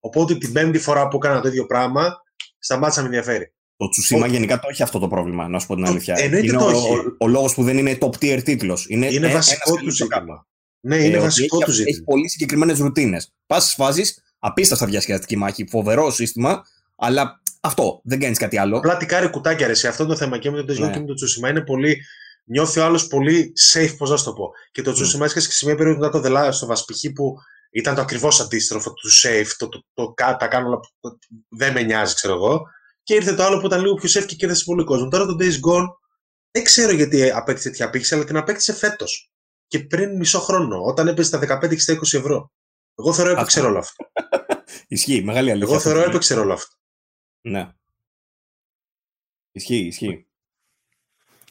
[0.00, 2.22] Οπότε την πέμπτη φορά που έκανα το ίδιο πράγμα,
[2.58, 3.52] σταμάτησα να με ενδιαφέρει.
[3.76, 6.14] Το Τσουσίμα γενικά το έχει αυτό το πρόβλημα, να σου πω την αλήθεια.
[6.18, 6.78] Εννοείται είναι το ο, έχει.
[6.78, 8.86] Ο, ο, λόγος που δεν είναι top tier τίτλος.
[8.88, 10.46] Είναι, είναι βασικό του ζήτημα.
[10.86, 11.96] Ναι, είναι ε, βασικό του ζήτημα.
[11.96, 13.32] Έχει πολύ συγκεκριμένες ρουτίνες.
[13.46, 16.62] Πας στι φάσει, απίστευτα διασκεδαστική μάχη, φοβερό σύστημα,
[16.96, 18.76] αλλά αυτό δεν κάνεις κάτι άλλο.
[18.76, 20.92] Απλά τι κάνει κουτάκια ρε, σε αυτό το θέμα και με τον Τεσγιό ναι.
[20.92, 21.96] και με τον Τσούσιμα είναι πολύ.
[22.44, 24.50] Νιώθει ο άλλος πολύ safe, πώς να το πω.
[24.72, 25.26] Και το Τσούσιμα mm.
[25.26, 27.34] έσκασε και σε μια περίοδο μετά το Δελά στο Βασπιχή που
[27.70, 30.80] ήταν το ακριβώς αντίστροφο του safe, το, το, το, το, τα κάνω όλα
[31.48, 32.62] δεν με νοιάζει, ξέρω εγώ.
[33.02, 35.08] Και ήρθε το άλλο που ήταν λίγο πιο safe και κέρδισε πολύ κόσμο.
[35.08, 35.86] Τώρα το Days Gone
[36.50, 39.30] δεν ξέρω γιατί απέκτησε τέτοια πήξη, αλλά την απέκτησε φέτος
[39.66, 42.52] και πριν μισό χρόνο, όταν έπαιζε τα 15 και στα 20 ευρώ.
[42.98, 44.04] Εγώ θεωρώ έπαιξε όλο αυτό.
[44.88, 45.72] Ισχύει, μεγάλη αλήθεια.
[45.72, 46.74] Εγώ θεωρώ έπαιξε όλο αυτό.
[47.40, 47.72] Ναι.
[49.52, 50.26] Ισχύει, ισχύει.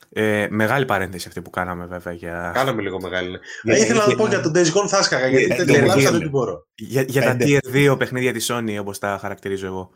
[0.10, 2.14] Ε, μεγάλη παρένθεση αυτή που κάναμε βέβαια.
[2.14, 2.52] Για...
[2.54, 3.40] Κάναμε λίγο μεγάλη.
[3.64, 3.74] Ναι.
[3.76, 6.30] Ε, ήθελα να πω για τον Days Gone θα έσκαγα, γιατί δεν τελειώσα, δεν την
[6.30, 6.68] μπορώ.
[6.76, 9.92] Για, για τα Tier 2 παιχνίδια της Sony, όπως τα χαρακτηρίζω εγώ.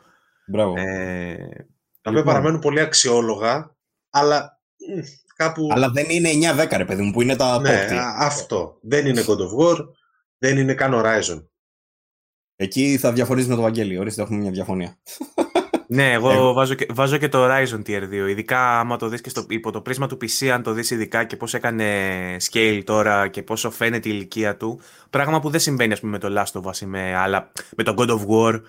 [0.47, 0.73] Μπράβο.
[0.77, 1.67] Ε,
[2.01, 3.75] τα οποία παραμένουν πολύ αξιόλογα,
[4.09, 4.61] αλλά
[5.39, 5.69] κάπου...
[5.71, 6.29] Αλλά δεν είναι
[6.69, 7.87] 9-10 ρε παιδί μου που είναι τα ναι,
[8.17, 8.77] αυτό.
[8.81, 9.85] Δεν είναι God of War,
[10.37, 11.43] δεν είναι καν Horizon.
[12.55, 13.97] Εκεί θα διαφωνήσει με το Βαγγέλη.
[13.97, 14.97] Ορίστε, έχουμε μια διαφωνία.
[15.87, 18.29] ναι, εγώ βάζω, και, βάζω και το Horizon Tier 2.
[18.29, 21.23] Ειδικά άμα το δεις και στο, υπό το πρίσμα του PC, αν το δεις ειδικά
[21.23, 21.85] και πώς έκανε
[22.51, 24.81] scale τώρα και πόσο φαίνεται η ηλικία του.
[25.09, 27.83] Πράγμα που δεν συμβαίνει ας πούμε, με το Last of Us ή με, άλλα, με
[27.83, 28.61] το God of War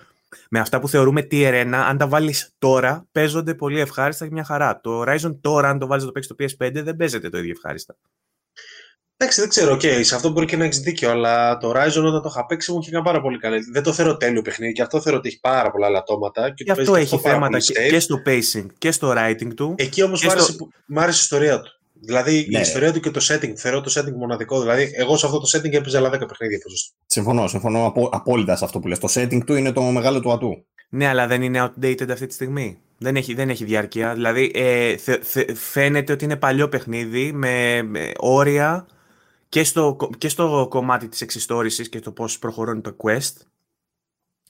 [0.49, 4.43] με αυτά που θεωρούμε tier 1, αν τα βάλεις τώρα, παίζονται πολύ ευχάριστα και μια
[4.43, 4.79] χαρά.
[4.81, 7.51] Το Horizon τώρα, αν το βάλεις να το παίξεις στο PS5, δεν παίζεται το ίδιο
[7.51, 7.95] ευχάριστα.
[9.17, 12.21] Εντάξει, δεν ξέρω, okay, σε αυτό μπορεί και να έχεις δίκιο, αλλά το Horizon όταν
[12.21, 13.59] το είχα παίξει μου είχε κάνει πάρα πολύ καλή.
[13.71, 16.49] Δεν το θεωρώ τέλειο παιχνίδι και αυτό θεωρώ ότι έχει πάρα πολλά λατώματα.
[16.49, 19.75] Και, και αυτό έχει θέματα και, και, στο pacing και στο writing του.
[19.77, 20.67] Εκεί όμως μου, στο...
[20.85, 21.80] μου άρεσε η ιστορία του.
[22.03, 22.57] Δηλαδή ναι.
[22.57, 23.53] η ιστορία του και το setting.
[23.55, 24.59] Θεωρώ το setting μοναδικό.
[24.59, 26.59] Δηλαδή, εγώ σε αυτό το setting έπαιζα άλλα 10 παιχνίδια.
[27.05, 28.99] Συμφωνώ, συμφωνώ απο, απόλυτα σε αυτό που λες.
[28.99, 30.65] Το setting του είναι το μεγάλο του ατού.
[30.89, 32.79] Ναι, αλλά δεν είναι outdated αυτή τη στιγμή.
[32.97, 34.13] Δεν έχει, δεν έχει διάρκεια.
[34.13, 38.87] Δηλαδή, ε, θε, θε, φαίνεται ότι είναι παλιό παιχνίδι με, με όρια
[39.49, 43.33] και στο, και στο κομμάτι της εξιστόρησης και το πώς προχωρώνει το quest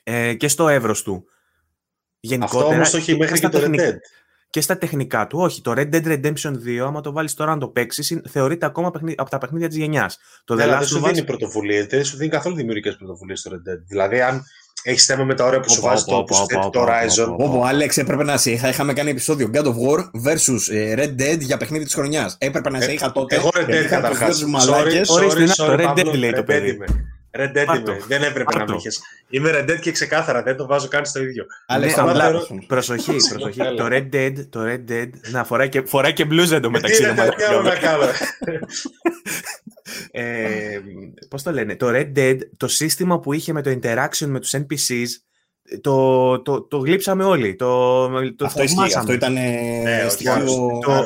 [0.03, 1.25] ε, και στο εύρος του.
[2.19, 3.95] Γενικότερα, Αυτό όμως το έχει μέχρι και το Red Dead.
[4.51, 5.39] Και στα τεχνικά του.
[5.39, 8.91] Όχι, το Red Dead Redemption 2, άμα το βάλεις τώρα να το παίξεις, θεωρείται ακόμα
[9.15, 10.17] από τα παιχνίδια της γενιάς.
[10.45, 13.79] Το ναι, δεν σου δίνει πρωτοβουλίες, δεν σου δίνει καθόλου δημιουργικές πρωτοβουλίες στο Red Dead.
[13.87, 14.43] Δηλαδή, αν
[14.83, 16.23] έχεις θέμα με τα ωραία που σου βάζει το,
[16.71, 17.27] το Horizon.
[17.37, 18.69] Όπω, Άλεξ, έπρεπε να σε είχα.
[18.69, 22.35] Είχαμε κάνει επεισόδιο God of War versus ε, Red Dead για παιχνίδι της χρονιάς.
[22.39, 23.35] Έπρεπε να σε είχα τότε.
[23.35, 24.39] Εγώ Red Dead καταρχάς.
[25.55, 26.77] Το Red Dead λέει το παιδί.
[27.31, 27.97] Red Dead είμαι.
[28.07, 29.01] Δεν έπρεπε να με είχες.
[29.29, 31.45] Είμαι Red Dead και ξεκάθαρα δεν το βάζω καν στο ίδιο.
[31.65, 32.31] Αλλά ναι, απλά,
[32.67, 33.59] προσοχή, προσοχή.
[33.77, 37.01] το Red Dead, το Red Dead, να φοράει και, φοράει και blues εντωμεταξύ.
[37.01, 38.03] Τι άλλο να κάνω.
[40.11, 40.79] ε,
[41.29, 44.53] πώς το λένε, το Red Dead, το σύστημα που είχε με το interaction με τους
[44.55, 45.07] NPCs,
[45.81, 47.55] το, το, το γλύψαμε όλοι.
[47.55, 50.45] Το, το αυτό, ισχύει, αυτό ήταν ναι, στοιχείο
[50.81, 51.05] το,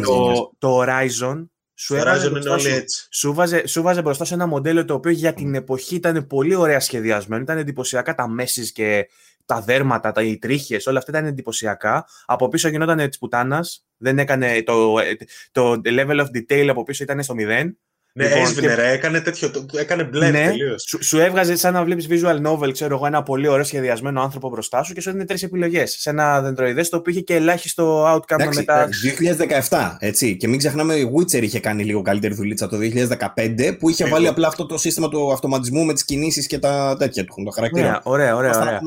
[0.00, 1.44] το, το, Horizon
[1.82, 5.34] σου, έβαζε μπροστά, σου, σου, βάζε, σου βάζε μπροστά σε ένα μοντέλο το οποίο για
[5.34, 7.42] την εποχή ήταν πολύ ωραία σχεδιασμένο.
[7.42, 9.08] Ήταν εντυπωσιακά τα μέσεις και
[9.44, 12.06] τα δέρματα, τα, οι τρίχες, όλα αυτά ήταν εντυπωσιακά.
[12.26, 13.86] Από πίσω γινόταν τη πουτάνας.
[13.96, 14.94] Δεν έκανε το,
[15.52, 17.78] το level of detail από πίσω ήταν στο μηδέν.
[18.12, 18.74] Ναι, λοιπόν, έσβηνε, και...
[18.74, 20.84] ρε, έκανε τέτοιο, έκανε μπλε ναι, τελείως.
[20.88, 24.48] Σου, σου έβγαζε σαν να βλέπεις visual novel, ξέρω εγώ, ένα πολύ ωραίο σχεδιασμένο άνθρωπο
[24.48, 25.96] μπροστά σου και σου έδινε τρεις επιλογές.
[25.98, 28.88] Σε ένα δεντροειδές το οποίο είχε και ελάχιστο outcome εντάξει, μετά.
[29.68, 30.36] 2017, έτσι.
[30.36, 34.26] Και μην ξεχνάμε, η Witcher είχε κάνει λίγο καλύτερη δουλίτσα το 2015 που είχε βάλει
[34.26, 37.90] απλά αυτό το σύστημα του αυτοματισμού με τις κινήσεις και τα τέτοια του, το χαρακτήρα.
[37.90, 38.60] Ναι, ωραία, ωραία.
[38.60, 38.80] ωραία.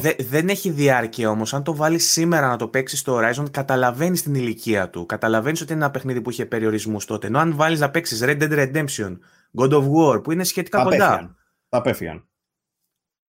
[0.00, 1.54] Δε, δεν έχει διάρκεια όμως.
[1.54, 5.06] Αν το βάλεις σήμερα να το παίξεις στο Horizon, καταλαβαίνεις την ηλικία του.
[5.06, 7.26] Καταλαβαίνεις ότι είναι ένα παιχνίδι που είχε περιορισμούς τότε.
[7.26, 9.18] Ενώ αν βάλεις να παίξεις Red Dead Redemption,
[9.58, 11.36] God of War, που είναι σχετικά κοντά.
[11.68, 12.26] Τα απέφυγαν.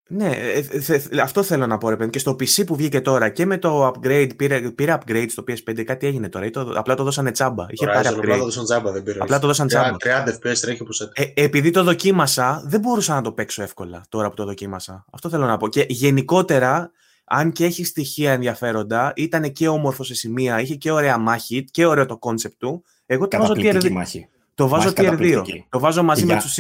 [0.10, 3.46] Ναι, ε, ε, αυτό θέλω να πω, ρε Και στο PC που βγήκε τώρα και
[3.46, 6.50] με το upgrade, πήρε, πήρε upgrade στο PS5, κάτι έγινε τώρα.
[6.50, 7.66] το, απλά το δώσανε τσάμπα.
[7.70, 8.18] Είχε πάρει upgrade.
[8.18, 9.20] Απλά το δώσανε τσάμπα, δεν πήρε.
[9.22, 9.96] Απλά το δώσανε τσάμπα.
[10.00, 14.30] 30 FPS τρέχει όπως ε, Επειδή το δοκίμασα, δεν μπορούσα να το παίξω εύκολα τώρα
[14.30, 15.06] που το δοκίμασα.
[15.12, 15.68] Αυτό θέλω να πω.
[15.68, 16.92] Και γενικότερα,
[17.26, 21.86] αν και έχει στοιχεία ενδιαφέροντα, ήταν και όμορφο σε σημεία, είχε και ωραία μάχη και
[21.86, 22.84] ωραίο το concept του.
[23.06, 24.30] Εγώ το βάζω tier μάχη.
[24.58, 25.44] Το βάζω tier 2.
[25.70, 26.60] Το βάζω μαζί με τους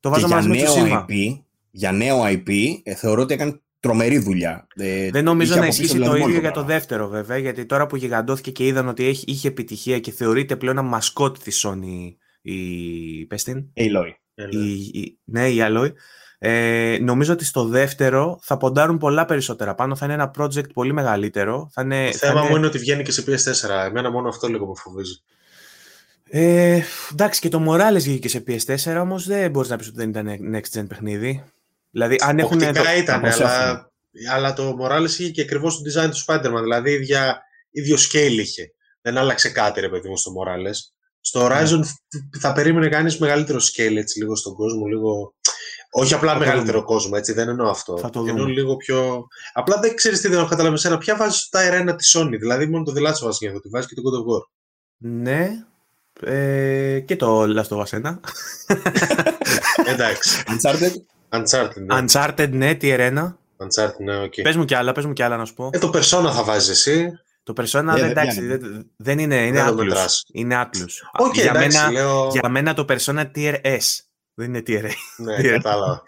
[0.00, 1.38] Το βάζω μαζί με IP,
[1.70, 2.50] Για νέο IP,
[2.82, 4.66] ε, θεωρώ ότι έκανε τρομερή δουλειά.
[4.74, 8.50] Ε, δεν νομίζω να ισχύσει το ίδιο για το δεύτερο βέβαια, γιατί τώρα που γιγαντώθηκε
[8.50, 13.42] και είδαν ότι έχει, είχε επιτυχία και θεωρείται πλέον ένα μασκότ της Sony η, πες
[13.42, 14.10] την, η Aloy.
[14.50, 15.92] Η, ναι, η Aloy.
[16.38, 19.96] Ε, νομίζω ότι στο δεύτερο θα ποντάρουν πολλά περισσότερα πάνω.
[19.96, 21.70] Θα είναι ένα project πολύ μεγαλύτερο.
[21.72, 22.50] Θα είναι, το θέμα είναι...
[22.50, 23.86] μου είναι ότι βγαίνει και σε PS4.
[23.86, 25.22] Εμένα μόνο αυτό λίγο με φοβίζει.
[26.28, 26.80] Ε,
[27.12, 30.28] εντάξει, και το Morales βγήκε σε PS4, όμως δεν μπορείς να πεις ότι δεν ήταν
[30.54, 31.44] next gen παιχνίδι.
[31.90, 32.58] Δηλαδή, αν έχουν.
[32.58, 32.82] Το...
[32.98, 33.90] ήταν, αλλά,
[34.32, 36.62] αλλά το Morales είχε και ακριβώς το design του Spider-Man.
[36.62, 38.70] Δηλαδή, ίδια, ίδιο scale είχε.
[39.00, 40.94] Δεν άλλαξε κάτι, ρε παιδί μου, στο Morales.
[41.20, 41.60] Στο ναι.
[41.60, 41.80] Horizon
[42.40, 45.34] θα περίμενε κανείς μεγαλύτερο scale έτσι λίγο στον κόσμο, λίγο.
[45.90, 47.98] Όχι απλά θα μεγαλύτερο κόσμο, έτσι, δεν εννοώ αυτό.
[47.98, 49.26] Θα το εννοώ λίγο πιο.
[49.52, 50.98] Απλά δεν ξέρεις τι δεν έχω καταλάβει εσένα.
[50.98, 53.68] Ποια βάζεις τα Tier 1 της Sony, δηλαδή μόνο το The Last of Us τη
[53.68, 54.42] βάζεις και το God of War.
[54.96, 55.64] Ναι,
[56.20, 58.18] ε, και το Last of Us 1.
[59.92, 60.42] Εντάξει.
[60.46, 60.92] Uncharted.
[61.28, 62.04] Uncharted, ναι.
[62.04, 63.34] Uncharted, ναι, τι 1.
[63.56, 64.42] Uncharted, ναι, okay.
[64.42, 65.70] Πες μου κι άλλα, πες μου κι άλλα να σου πω.
[65.72, 67.10] Ε, το Persona θα βάζεις εσύ.
[67.42, 70.24] Το Persona, yeah, εντάξει, δεν, δεν είναι, είναι άτλους.
[70.32, 71.02] Είναι άτλους.
[71.22, 72.28] Okay, για, εντάξει, μένα, λέω...
[72.32, 73.78] για μένα το Persona Tier S.
[74.34, 74.90] Δεν είναι Tier A.
[75.16, 76.02] Ναι, κατάλαβα.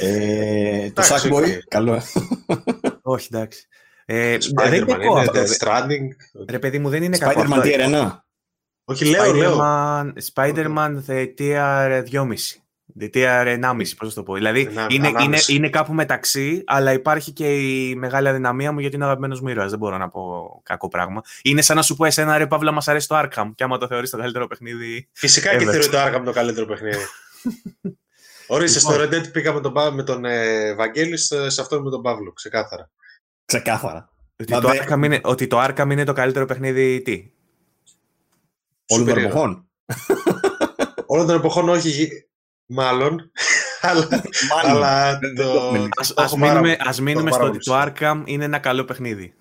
[0.00, 2.02] ε, το Sackboy, καλό.
[3.02, 3.66] Όχι, εντάξει.
[4.04, 4.96] Ε, δεν είναι
[5.32, 6.06] Death Stranding.
[6.48, 7.44] Ρε παιδί μου, δεν είναι κακό.
[7.48, 8.10] Spider-Man Tier 1.
[8.84, 9.56] Όχι, λέω, λέω.
[10.34, 11.02] Spider-Man
[11.38, 12.26] TR 2,5.
[13.00, 14.34] TR 1,5, πώς θα το πω.
[14.34, 19.04] Δηλαδή είναι, είναι, είναι κάπου μεταξύ, αλλά υπάρχει και η μεγάλη αδυναμία μου γιατί είναι
[19.04, 19.66] αγαπημένος μου ήρωα.
[19.66, 20.22] Δεν μπορώ να πω
[20.64, 21.22] κακό πράγμα.
[21.42, 23.50] Είναι σαν να σου πω εσένα, ρε Παύλα, μας αρέσει το Arkham.
[23.54, 25.08] Και άμα το θεωρείς το καλύτερο παιχνίδι.
[25.12, 26.98] Φυσικά και θεωρεί το Arkham το καλύτερο παιχνίδι.
[28.46, 29.08] Ορίστε, στο λοιπόν.
[29.08, 32.32] Red Dead πήγαμε τον, με τον ε, Βαγγέλης, σε αυτό με τον Παύλο.
[32.32, 32.90] Ξεκάθαρα.
[33.44, 34.10] Ξεκάθαρα.
[34.40, 37.30] Ότι, το Arkham είναι, ότι το Arkham είναι το καλύτερο παιχνίδι τι;
[38.88, 39.70] Όλων των εποχών.
[41.06, 42.08] Όλων των εποχών όχι,
[42.66, 43.30] μάλλον.
[43.80, 44.08] αλλά,
[44.62, 45.72] αλλά το...
[46.14, 49.34] Ας, μείνουμε, ας μείνουμε στο ότι το Arkham είναι ένα καλό παιχνίδι.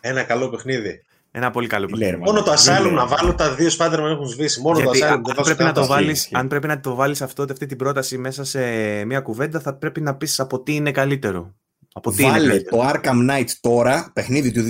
[0.00, 1.04] Ένα καλό παιχνίδι.
[1.30, 2.16] Ένα πολύ καλό παιχνίδι.
[2.16, 4.60] Μόνο το Asylum να βάλω τα δύο Spider-Man έχουν σβήσει.
[4.60, 5.10] Μόνο Γιατί το Asylum.
[5.10, 8.18] Αν, αν, πρέπει να το βάλεις, αν πρέπει να το βάλεις αυτό, αυτή την πρόταση
[8.18, 8.60] μέσα σε
[9.04, 11.54] μια κουβέντα, θα πρέπει να πεις από τι είναι καλύτερο.
[11.92, 14.62] Από τι Βάλε το Arkham Knight τώρα, παιχνίδι του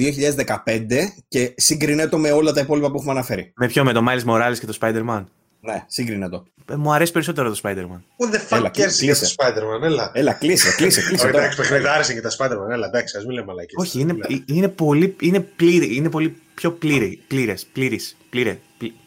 [0.66, 0.86] 2015
[1.28, 3.52] και σύγκρινε το με όλα τα υπόλοιπα που έχουμε αναφέρει.
[3.56, 5.24] Με ποιο, με το Miles Morales και το Spider-Man;
[5.60, 6.44] Ναι, σύγκρινε το.
[6.70, 8.00] Ε, μου αρέσει περισσότερο το Spider-Man.
[8.16, 8.70] What the fuck
[9.00, 10.10] για το Spider-Man, έλα.
[10.14, 11.00] Έλα, κλείσε, κλείσε.
[11.08, 13.82] κλείσε εντάξει, παιχνιδάρισε και τα Spider-Man, έλα, εντάξει, ας μην λέμε μαλακίες.
[13.82, 14.16] Όχι, είναι,
[14.46, 18.56] είναι, πολύ, είναι, πλήρη, είναι πολύ πιο πλήρη, πλήρες, πλήρης, πλήρες.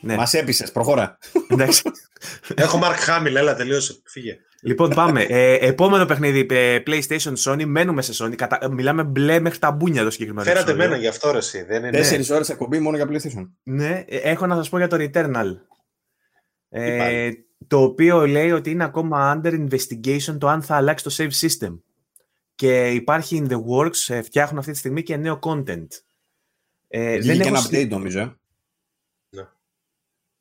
[0.02, 0.16] Ναι.
[0.16, 1.18] Μας έπεισες, προχώρα.
[1.48, 1.82] Εντάξει.
[2.56, 4.38] Έχω Mark Hamill, έλα, τελείωσε, φύγε.
[4.62, 5.22] Λοιπόν, πάμε.
[5.22, 7.66] Ε, επόμενο παιχνίδι, ε, PlayStation Sony.
[7.66, 8.36] Μένουμε σε Sony.
[8.36, 8.72] Κατα...
[8.72, 10.48] Μιλάμε μπλε μέχρι τα μπούνια το συγκεκριμένο.
[10.48, 11.64] Φέρατε μένα γι' αυτό, ρε, εσύ.
[11.64, 11.92] Δεν είναι...
[11.92, 13.50] Τέσσερις ώρες εκπομπή μόνο για PlayStation.
[13.64, 15.58] Ναι, ε, έχω να σας πω για το Returnal.
[16.70, 17.32] Ε,
[17.68, 21.80] το οποίο λέει ότι είναι ακόμα under investigation το αν θα αλλάξει το save system.
[22.56, 25.88] Και υπάρχει in the works, ε, φτιάχνουν αυτή τη στιγμή και νέο content.
[26.88, 28.40] Ε, δεν και ένα update νομίζω.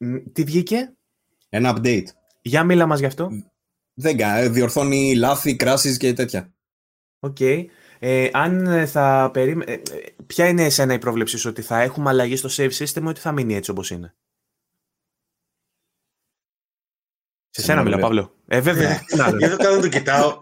[0.05, 0.21] Ναι.
[0.21, 0.95] Τι βγήκε;
[1.49, 2.07] Ένα update.
[2.43, 3.31] Για μίλα μας γι' αυτό.
[3.95, 4.49] Δεν κάνει.
[4.49, 6.55] Διορθώνει λάθη, crashes και τέτοια.
[7.19, 7.37] OK.
[7.41, 7.65] Okay.
[7.99, 9.73] Ε, αν θα περίμενε...
[9.73, 9.81] Ε,
[10.27, 13.21] ποια είναι εσένα η πρόβλεψη σου, ότι θα έχουμε αλλαγή στο save system ή ότι
[13.21, 14.15] θα μείνει έτσι όπως είναι;
[17.51, 18.35] Σε σένα μιλά, Παύλο.
[18.47, 19.05] Ε, βέβαια.
[19.39, 20.39] Γιατί κάνω το κοιτάω.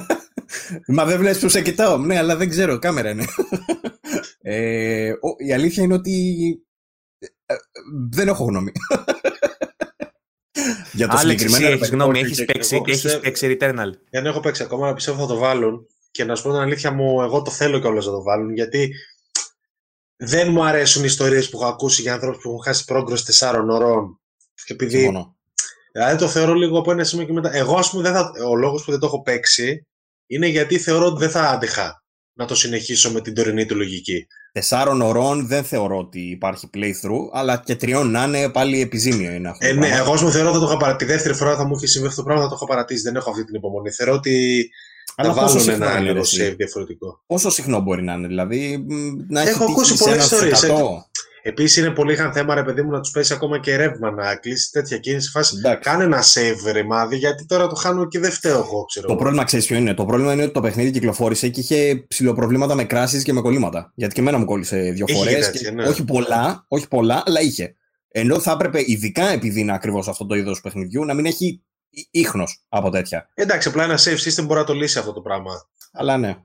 [0.86, 1.96] Μα δεν βλέπεις που σε κοιτάω.
[1.96, 2.78] Ναι, αλλά δεν ξέρω.
[2.78, 3.24] Κάμερα είναι.
[4.42, 6.69] ε, η αλήθεια είναι ότι ε,
[8.10, 8.72] δεν έχω γνώμη.
[10.92, 13.90] Για το Άλεξ, συγκεκριμένο έχεις γνώμη, έχεις παίξει, έχεις παίξει Returnal.
[14.10, 15.86] Δεν έχω παίξει ακόμα, αλλά πιστεύω θα το βάλουν.
[16.10, 18.94] Και να σου πω την αλήθεια μου, εγώ το θέλω κιόλας να το βάλουν, γιατί
[20.16, 23.64] δεν μου αρέσουν οι ιστορίες που έχω ακούσει για ανθρώπους που έχουν χάσει πρόγκρος 4
[23.70, 24.20] ωρών.
[24.66, 25.36] Επειδή Συμφωνώ.
[25.92, 27.54] Δηλαδή το θεωρώ λίγο από ένα σημείο και μετά.
[27.54, 29.86] Εγώ, ας πούμε, δεν θα, ο λόγος που δεν το έχω παίξει
[30.26, 31.99] είναι γιατί θεωρώ ότι δεν θα άντεχα
[32.40, 34.26] να το συνεχίσω με την τωρινή του λογική.
[34.52, 39.48] Τεσσάρων ωρών δεν θεωρώ ότι υπάρχει playthrough, αλλά και τριών να είναι πάλι επιζήμιο είναι
[39.48, 39.66] αυτό.
[39.66, 41.06] Ε, ναι, εγώ μου θεωρώ ότι θα το είχα παρατήσει.
[41.06, 43.02] Τη δεύτερη φορά θα μου είχε συμβεί αυτό το πράγμα, θα το είχα παρατήσει.
[43.02, 43.90] Δεν έχω αυτή την υπομονή.
[43.90, 44.68] Θεωρώ ότι
[45.16, 47.20] αλλά θα βάλουν ένα άλλο save διαφορετικό.
[47.26, 48.86] Πόσο συχνό μπορεί να είναι, δηλαδή.
[49.28, 50.66] Να έχω ακούσει πολλές ιστορίες.
[51.42, 54.36] Επίσης είναι πολύ είχαν θέμα ρε παιδί μου να τους πέσει ακόμα και ρεύμα να
[54.36, 55.56] κλείσει τέτοια κίνηση φάση.
[55.80, 59.06] Κάνε ένα save ρημάδι, γιατί τώρα το χάνω και δεν φταίω εγώ, ξέρω.
[59.06, 59.94] Το πρόβλημα ξέρεις ποιο είναι.
[59.94, 63.92] Το πρόβλημα είναι ότι το παιχνίδι κυκλοφόρησε και είχε ψηλοπροβλήματα με κράσεις και με κολλήματα.
[63.94, 65.70] Γιατί και εμένα μου κόλλησε δύο φορές.
[65.74, 65.84] Ναι.
[65.84, 67.74] Όχι πολλά, όχι πολλά, αλλά είχε.
[68.08, 71.62] Ενώ θα έπρεπε, ειδικά επειδή είναι ακριβώς αυτό το είδος παιχνιδιού, να μην έχει
[72.10, 73.28] ίχνος από τέτοια.
[73.34, 75.52] Εντάξει, απλά ένα save system μπορεί να το λύσει αυτό το πράγμα.
[75.92, 76.36] Αλλά ναι.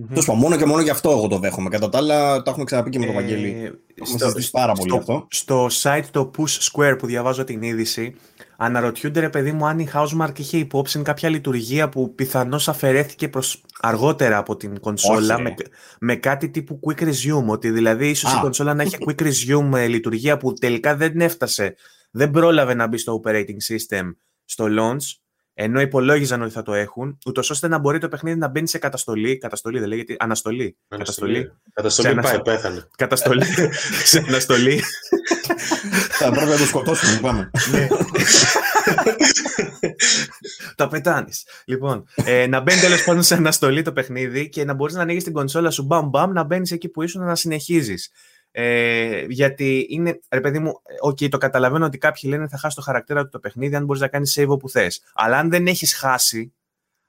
[0.00, 0.34] Mm-hmm.
[0.34, 1.68] μόνο και μόνο γι' αυτό εγώ το δέχομαι.
[1.68, 3.48] Κατά τα άλλα, τα έχουμε ξαναπεί και με τον Βαγγέλη.
[3.48, 5.26] Ε, έχουμε συζητήσει πάρα πολύ στο, αυτό.
[5.30, 8.14] Στο site το Push Square που διαβάζω την είδηση,
[8.56, 13.62] αναρωτιούνται ρε παιδί μου αν η Housemark είχε υπόψη κάποια λειτουργία που πιθανώς αφαιρέθηκε προς
[13.80, 15.54] αργότερα από την κονσόλα με,
[16.00, 17.46] με, κάτι τύπου Quick Resume.
[17.46, 21.74] Ότι δηλαδή ίσως η κονσόλα να έχει Quick Resume ε, λειτουργία που τελικά δεν έφτασε,
[22.10, 24.14] δεν πρόλαβε να μπει στο operating system
[24.44, 25.21] στο launch
[25.54, 28.78] ενώ υπολόγιζαν ότι θα το έχουν, ούτως ώστε να μπορεί το παιχνίδι να μπαίνει σε
[28.78, 29.38] καταστολή.
[29.38, 30.16] Καταστολή δεν λέγεται.
[30.18, 30.76] Αναστολή.
[30.88, 31.52] Καταστολή.
[31.72, 32.88] Καταστολή πάει, πέθανε.
[32.96, 33.44] Καταστολή.
[34.10, 34.82] σε αναστολή.
[36.10, 37.50] Θα πρέπει να το σκοτώσουμε, πάμε.
[37.70, 37.86] Ναι.
[40.76, 41.46] Τα πετάνεις.
[41.64, 45.24] Λοιπόν, ε, να μπαίνει τέλος πάντων σε αναστολή το παιχνίδι και να μπορείς να ανοίγεις
[45.24, 48.10] την κονσόλα σου μπαμ μπαμ, να μπαίνεις εκεί που ήσουν να συνεχίζεις.
[48.54, 50.72] Ε, γιατί είναι, ρε παιδί μου,
[51.06, 54.00] okay, το καταλαβαίνω ότι κάποιοι λένε θα χάσει το χαρακτήρα του το παιχνίδι αν μπορείς
[54.02, 55.02] να κάνεις save όπου θες.
[55.14, 56.54] Αλλά αν δεν έχεις χάσει,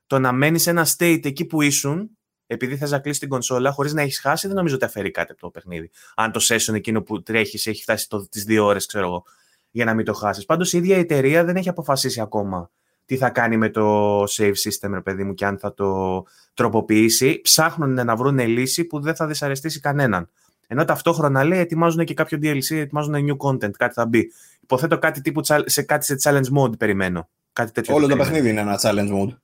[0.07, 2.09] το να μένεις σε ένα state εκεί που ήσουν,
[2.47, 5.31] επειδή θες να κλείσεις την κονσόλα χωρίς να έχεις χάσει, δεν νομίζω ότι αφαιρεί κάτι
[5.31, 5.89] από το παιχνίδι.
[6.15, 9.23] Αν το session εκείνο που τρέχεις έχει φτάσει τις δύο ώρες, ξέρω εγώ,
[9.71, 10.45] για να μην το χάσεις.
[10.45, 12.71] Πάντως η ίδια η εταιρεία δεν έχει αποφασίσει ακόμα
[13.05, 17.41] τι θα κάνει με το save system, ρε παιδί μου, και αν θα το τροποποιήσει.
[17.41, 20.29] Ψάχνουν να βρουν λύση που δεν θα δυσαρεστήσει κανέναν.
[20.68, 24.31] Ενώ ταυτόχρονα λέει ετοιμάζουν και κάποιο DLC, ετοιμάζουν new content, κάτι θα μπει.
[24.61, 27.30] Υποθέτω κάτι τύπου σε, κάτι σε challenge mode περιμένω.
[27.53, 29.35] Κάτι τέτοιο Όλο το παιχνίδι είναι ένα challenge mode.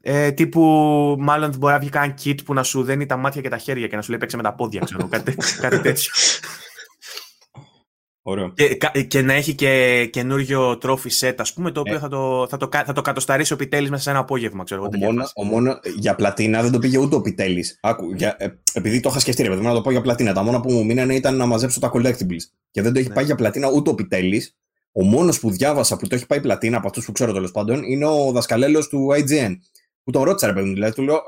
[0.00, 0.62] Ε, τύπου,
[1.18, 3.86] μάλλον μπορεί να βγει κανένα kit που να σου δένει τα μάτια και τα χέρια
[3.86, 5.34] και να σου λέει παίξε με τα πόδια, ξέρω, κάτι,
[5.64, 6.12] κάτι τέτοιο.
[8.28, 8.52] Ωραίο.
[8.52, 11.98] Και, και, να έχει και καινούριο trophy set, ας πούμε, το οποίο ε.
[11.98, 14.64] θα, το, θα, το, θα το κατοσταρίσει ο Πιτέλης μέσα σε ένα απόγευμα.
[14.64, 17.78] Ξέρω, ο, μόνο, ο μόνο, για πλατίνα δεν το πήγε ούτε ο Πιτέλης.
[18.18, 20.32] Ε, επειδή το είχα σκεφτεί, ρε παιδί να το πω για πλατίνα.
[20.32, 22.42] Τα μόνα που μου μείνανε ήταν να μαζέψω τα collectibles.
[22.70, 23.14] Και δεν το έχει ναι.
[23.14, 24.56] πάει για πλατίνα ούτε ο Πιτέλης.
[24.92, 27.82] Ο μόνος που διάβασα που το έχει πάει πλατίνα από αυτούς που ξέρω τέλος πάντων
[27.82, 29.56] είναι ο δασκαλέλος του IGN.
[30.04, 31.20] Που τον ρώτησα, ρε παιδί μου, δηλαδή του λέω,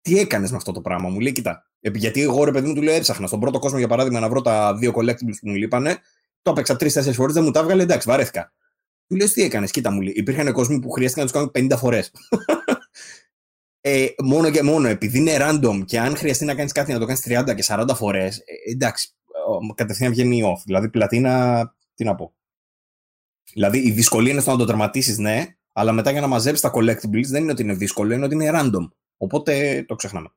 [0.00, 1.08] τι έκανες με αυτό το πράγμα.
[1.08, 1.64] Μου λέει, κοιτά.
[1.80, 4.40] Γιατί εγώ, ρε παιδί μου, του λέω, έψαχνα στον πρώτο κόσμο για παράδειγμα να βρω
[4.40, 5.98] τα δύο collectibles που μου λείπανε
[6.42, 8.52] το έπαιξα τρει-τέσσερι φορές, δεν μου τα έβγαλε, εντάξει, βαρέθηκα.
[9.06, 10.12] Του λέω τι έκανες, κοίτα μου λέει.
[10.16, 12.12] Υπήρχαν κόσμοι που χρειάστηκαν να τους κάνουν 50 φορές.
[13.80, 17.06] ε, μόνο και μόνο επειδή είναι random και αν χρειαστεί να κάνεις κάτι να το
[17.06, 19.14] κάνεις 30 και 40 φορές, ε, εντάξει,
[19.74, 20.62] κατευθείαν βγαίνει off.
[20.64, 22.34] Δηλαδή, πλατίνα, τι να πω.
[23.52, 26.72] Δηλαδή, η δυσκολία είναι στο να το τερματίσεις, ναι, αλλά μετά για να μαζέψεις τα
[26.74, 28.88] collectibles δεν είναι ότι είναι δύσκολο, είναι ότι είναι random.
[29.16, 30.28] Οπότε το ξεχνάμε.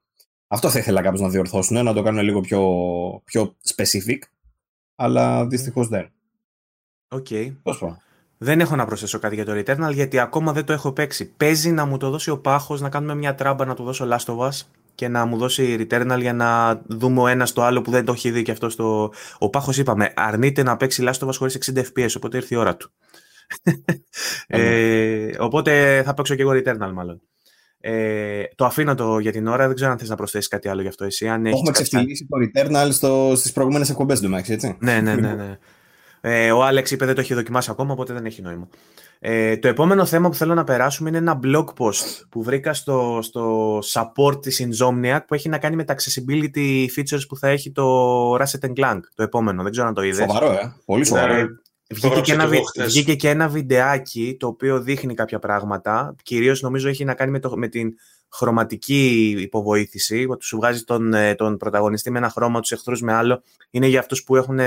[0.48, 2.62] Αυτό θα ήθελα κάποιο να διορθώσουν, να το κάνουν λίγο πιο,
[3.26, 4.18] πιο specific
[4.96, 6.12] αλλά δυστυχώς δεν.
[7.08, 7.28] OK.
[7.30, 7.54] Okay.
[8.38, 11.34] Δεν έχω να προσθέσω κάτι για το Returnal γιατί ακόμα δεν το έχω παίξει.
[11.34, 14.36] Παίζει να μου το δώσει ο Πάχος, να κάνουμε μια τράμπα να του δώσω Last
[14.36, 14.62] of Us
[14.96, 18.12] και να μου δώσει Returnal για να δούμε ο ένας το άλλο που δεν το
[18.12, 19.14] έχει δει και αυτό στο.
[19.38, 22.58] Ο Πάχος είπαμε, αρνείται να παίξει Last of Us χωρίς 60 FPS, οπότε ήρθε η
[22.58, 22.92] ώρα του.
[24.48, 27.22] ε, οπότε θα παίξω και εγώ Returnal μάλλον.
[27.86, 30.82] Ε, το αφήνω το για την ώρα, δεν ξέρω αν θες να προσθέσεις κάτι άλλο
[30.82, 31.28] γι' αυτό εσύ.
[31.28, 34.78] Αν Έχουμε ξεφτυλίσει το Returnal στο, στις προηγούμενες εκπομπές του Max, έτσι.
[34.80, 35.34] Ναι, ναι, ναι.
[35.34, 35.58] ναι.
[36.22, 38.68] Ε, ο Άλεξ είπε δεν το έχει δοκιμάσει ακόμα, οπότε δεν έχει νόημα.
[39.20, 43.20] Ε, το επόμενο θέμα που θέλω να περάσουμε είναι ένα blog post που βρήκα στο,
[43.22, 47.72] στο support της Insomniac που έχει να κάνει με τα accessibility features που θα έχει
[47.72, 49.64] το Ratchet Clank, το επόμενο.
[49.64, 50.32] Δεν ξέρω αν το είδες.
[50.32, 50.74] Σοβαρό, ε.
[50.86, 51.34] Πολύ σοβαρό.
[51.34, 51.48] Ε,
[51.94, 52.50] βγήκε, και ένα,
[52.86, 56.16] βγήκε και ένα βιντεάκι το οποίο δείχνει κάποια πράγματα.
[56.24, 57.94] Κυρίως νομίζω έχει να κάνει με, το, με την
[58.32, 63.14] χρωματική υποβοήθηση, ότι σου βγάζει τον, ε, τον πρωταγωνιστή με ένα χρώμα, τους εχθρούς με
[63.14, 63.44] άλλο.
[63.70, 64.60] Είναι για αυτούς που έχουν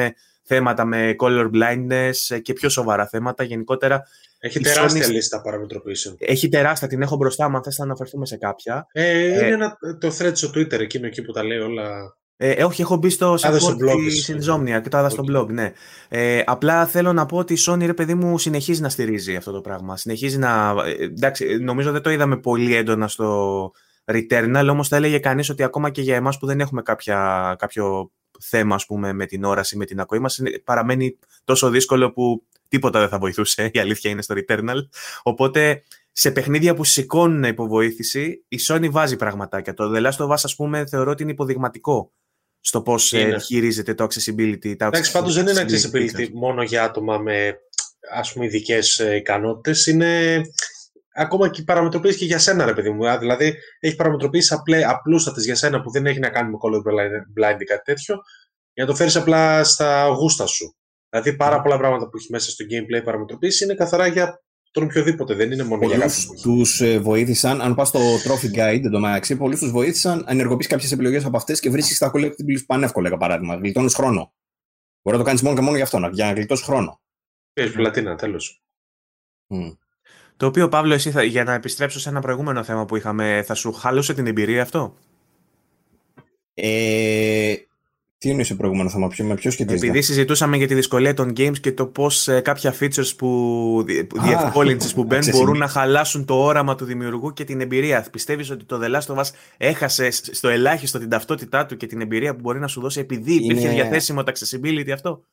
[0.43, 3.45] θέματα με color blindness και πιο σοβαρά θέματα.
[3.45, 4.03] Γενικότερα
[4.39, 5.11] έχει τεράστια Sony...
[5.11, 6.17] λίστα παραμετροποιήσεων.
[6.19, 8.87] Έχει τεράστια, την έχω μπροστά μου, αν θες να αναφερθούμε σε κάποια.
[8.93, 12.17] Ε, είναι ε, ένα, το thread στο Twitter, εκείνο εκεί που τα λέει όλα...
[12.37, 13.77] Ε, ε όχι, έχω μπει στο support
[14.07, 15.73] της Insomnia και το άδα στο blog, ναι.
[16.09, 19.53] Ε, απλά θέλω να πω ότι η Sony, ρε παιδί μου, συνεχίζει να στηρίζει αυτό
[19.53, 19.97] το πράγμα.
[19.97, 20.75] Συνεχίζει να...
[20.87, 23.71] Ε, εντάξει, νομίζω δεν το είδαμε πολύ έντονα στο
[24.05, 28.11] Returnal, όμως θα έλεγε κανείς ότι ακόμα και για εμάς που δεν έχουμε κάποια, κάποιο
[28.41, 33.01] θέμα, ας πούμε, με την όραση, με την ακοή μας, παραμένει τόσο δύσκολο που τίποτα
[33.01, 34.77] δεν θα βοηθούσε, η αλήθεια είναι στο Returnal.
[35.23, 35.83] Οπότε
[36.13, 39.75] σε παιχνίδια που σηκώνουν υποβοήθηση, η Sony βάζει πραγματάκια.
[39.75, 42.13] Το The Last of Us, ας πούμε, θεωρώ ότι είναι υποδειγματικό
[42.67, 44.71] στο πώς ε, χειρίζεται το accessibility.
[44.71, 47.59] Εντάξει, πάντως δεν είναι accessibility μόνο για άτομα με
[48.13, 49.87] ας πούμε ειδικές ε, ικανότητες.
[49.87, 50.41] Είναι
[51.15, 53.19] ακόμα και παραμετροποιήσει και για σένα, ρε παιδί μου.
[53.19, 54.55] Δηλαδή, έχεις παραμετροποιήσει
[54.87, 56.79] απλούστατες για σένα που δεν έχει να κάνει με color
[57.39, 58.17] blind ή κάτι τέτοιο,
[58.73, 60.77] για να το φέρεις απλά στα γούστα σου.
[61.09, 64.43] Δηλαδή πάρα πολλά πράγματα που έχεις μέσα στο gameplay παραμετροποίηση είναι καθαρά για
[64.77, 66.41] τον οποιοδήποτε, δεν είναι μόνο για κάποιους.
[66.43, 70.93] Τους ε, βοήθησαν, αν πας στο Trophy Guide εντωμεταξύ, πολλοί τους βοήθησαν να ενεργοποιήσει κάποιες
[70.93, 73.55] επιλογές από αυτές και βρίσκεις τα collectibles πανεύκολα για παράδειγμα.
[73.55, 74.33] Γλιτώνεις χρόνο.
[75.03, 77.01] Μπορεί να το κάνεις μόνο και μόνο για αυτό, για να γλιτώσεις χρόνο.
[77.53, 78.63] Έχει πλατίνα, τέλος.
[79.55, 79.77] Mm.
[80.37, 83.55] Το οποίο, Παύλο, εσύ θα, για να επιστρέψω σε ένα προηγούμενο θέμα που είχαμε, θα
[83.55, 84.97] σου χάλωσε την εμπειρία αυτό;
[86.55, 87.55] Ε,
[88.27, 91.59] τι είναι σε προηγούμενο θέμα, με ποιο σχετίζεται; Επειδή συζητούσαμε για τη δυσκολία των games
[91.61, 93.85] και το πώς ε, κάποια features που
[94.23, 98.07] διευκόλυνση που μπαίνουν μπορούν να χαλάσουν το όραμα του δημιουργού και την εμπειρία.
[98.13, 102.01] Πιστεύεις ότι το The Last of Us έχασε στο ελάχιστο την ταυτότητά του και την
[102.01, 103.75] εμπειρία που μπορεί να σου δώσει επειδή υπήρχε είναι...
[103.75, 105.25] διαθέσιμο το accessibility αυτό;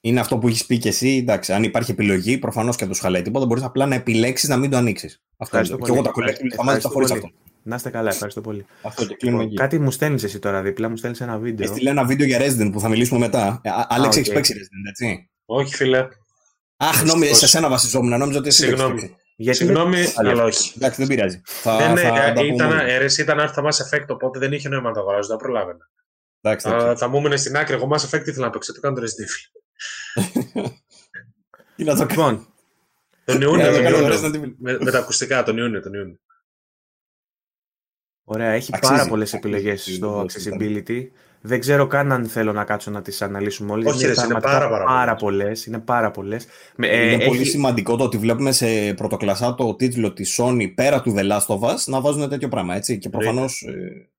[0.00, 1.16] Είναι αυτό που έχεις πει και εσύ.
[1.20, 3.46] Εντάξει, αν υπάρχει επιλογή, προφανώς και τους χαλάει τίποτα.
[3.46, 5.22] Μπορείς απλά να επιλέξεις να μην το ανοίξεις.
[5.36, 5.66] Αυτό είναι.
[5.66, 7.30] Και εγώ τα collectibles θα μάθω χωρίς αυτό.
[7.62, 8.66] Να είστε καλά, ευχαριστώ πολύ.
[8.82, 9.54] Αυτό και κλείνουμε εκεί.
[9.54, 11.70] Κάτι μου στέλνεις εσύ τώρα δίπλα, μου στέλνεις ένα βίντεο.
[11.70, 13.60] Έστειλε ένα βίντεο για Resident που θα μιλήσουμε μετά.
[13.62, 16.08] Ε, Άλεξ, έχεις παίξει Resident, έτσι; Όχι, φίλε.
[16.76, 19.16] Αχ, νόμι, σε σένα βασιζόμουν, νόμιζα ότι εσύ Συγγνώμη.
[19.36, 20.72] Γιατί Συγγνώμη, αλλά όχι.
[20.76, 21.40] Εντάξει, δεν πειράζει.
[21.44, 24.94] Θα, δεν, θα, θα ήταν, αίρεση, ήταν Art Mass Effect, οπότε δεν είχε νόημα να
[24.94, 25.90] το αγοράζω, δεν προλάβαινα.
[26.40, 27.74] Εντάξει, θα, θα μου έμεινε στην άκρη.
[27.74, 30.70] Εγώ Mass Effect ήθελα να παίξω, το κάνω το Resident Evil.
[31.76, 32.46] Τι να το κάνω.
[33.24, 33.70] Τον Ιούνιο,
[34.58, 36.18] με τα ακουστικά, τον Ιούνιο, τον Ιούνιο.
[38.32, 38.94] Ωραία, έχει Αξίζει.
[38.94, 41.06] πάρα πολλές επιλογές στο accessibility.
[41.40, 43.94] Δεν ξέρω καν αν θέλω να κάτσω να τις αναλύσουμε όλες.
[43.94, 45.66] Όχι, είναι, είναι πάρα, πάρα, πάρα πολλές.
[45.66, 46.46] Είναι πάρα πολλές.
[46.76, 51.14] Είναι ε, πολύ σημαντικό το ότι βλέπουμε σε πρωτοκλασσά το τίτλο της Sony πέρα του
[51.16, 52.76] The Last of Us να βάζουν τέτοιο πράγμα.
[52.76, 52.98] Έτσι.
[52.98, 53.62] Και προφανώς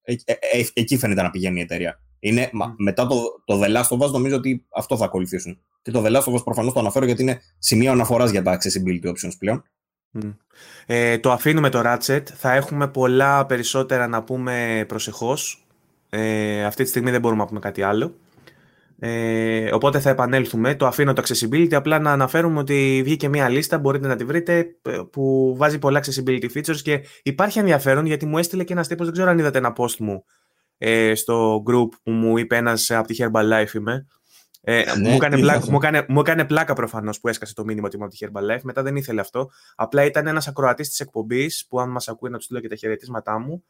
[0.04, 2.00] ε, ε, ε, εκεί φαίνεται να πηγαίνει η εταιρεία.
[2.20, 2.74] Είναι, mm.
[2.78, 5.60] Μετά το, το The Last of Us νομίζω ότι αυτό θα ακολουθήσουν.
[5.82, 8.58] Και το The Last of Us προφανώς το αναφέρω γιατί είναι σημείο αναφοράς για τα
[8.58, 9.64] accessibility options πλέον.
[10.86, 12.24] Ε, το αφήνουμε το Ratchet.
[12.24, 15.66] Θα έχουμε πολλά περισσότερα να πούμε προσεχώς.
[16.10, 18.16] Ε, αυτή τη στιγμή δεν μπορούμε να πούμε κάτι άλλο.
[19.00, 20.76] Ε, οπότε θα επανέλθουμε.
[20.76, 21.74] Το αφήνω το accessibility.
[21.74, 24.76] Απλά να αναφέρουμε ότι βγήκε μια λίστα, μπορείτε να τη βρείτε,
[25.12, 29.14] που βάζει πολλά accessibility features και υπάρχει ενδιαφέρον γιατί μου έστειλε και ένας τύπος, δεν
[29.14, 30.26] ξέρω αν είδατε ένα post μου
[30.84, 34.08] ε, στο group που μου είπε ένας από τη Herbalife είμαι,
[34.64, 37.86] ε, ναι, μου, έκανε πλάκα, μου, έκανε, μου έκανε πλάκα προφανώς που έσκασε το μήνυμα
[37.88, 38.62] ότι είμαι από τη Herbalife.
[38.64, 39.52] Μετά δεν ήθελε αυτό.
[39.76, 42.76] Απλά ήταν ένας ακροατής της εκπομπής που, αν μας ακούει, να τους στείλω και τα
[42.76, 43.64] χαιρετίσματά μου.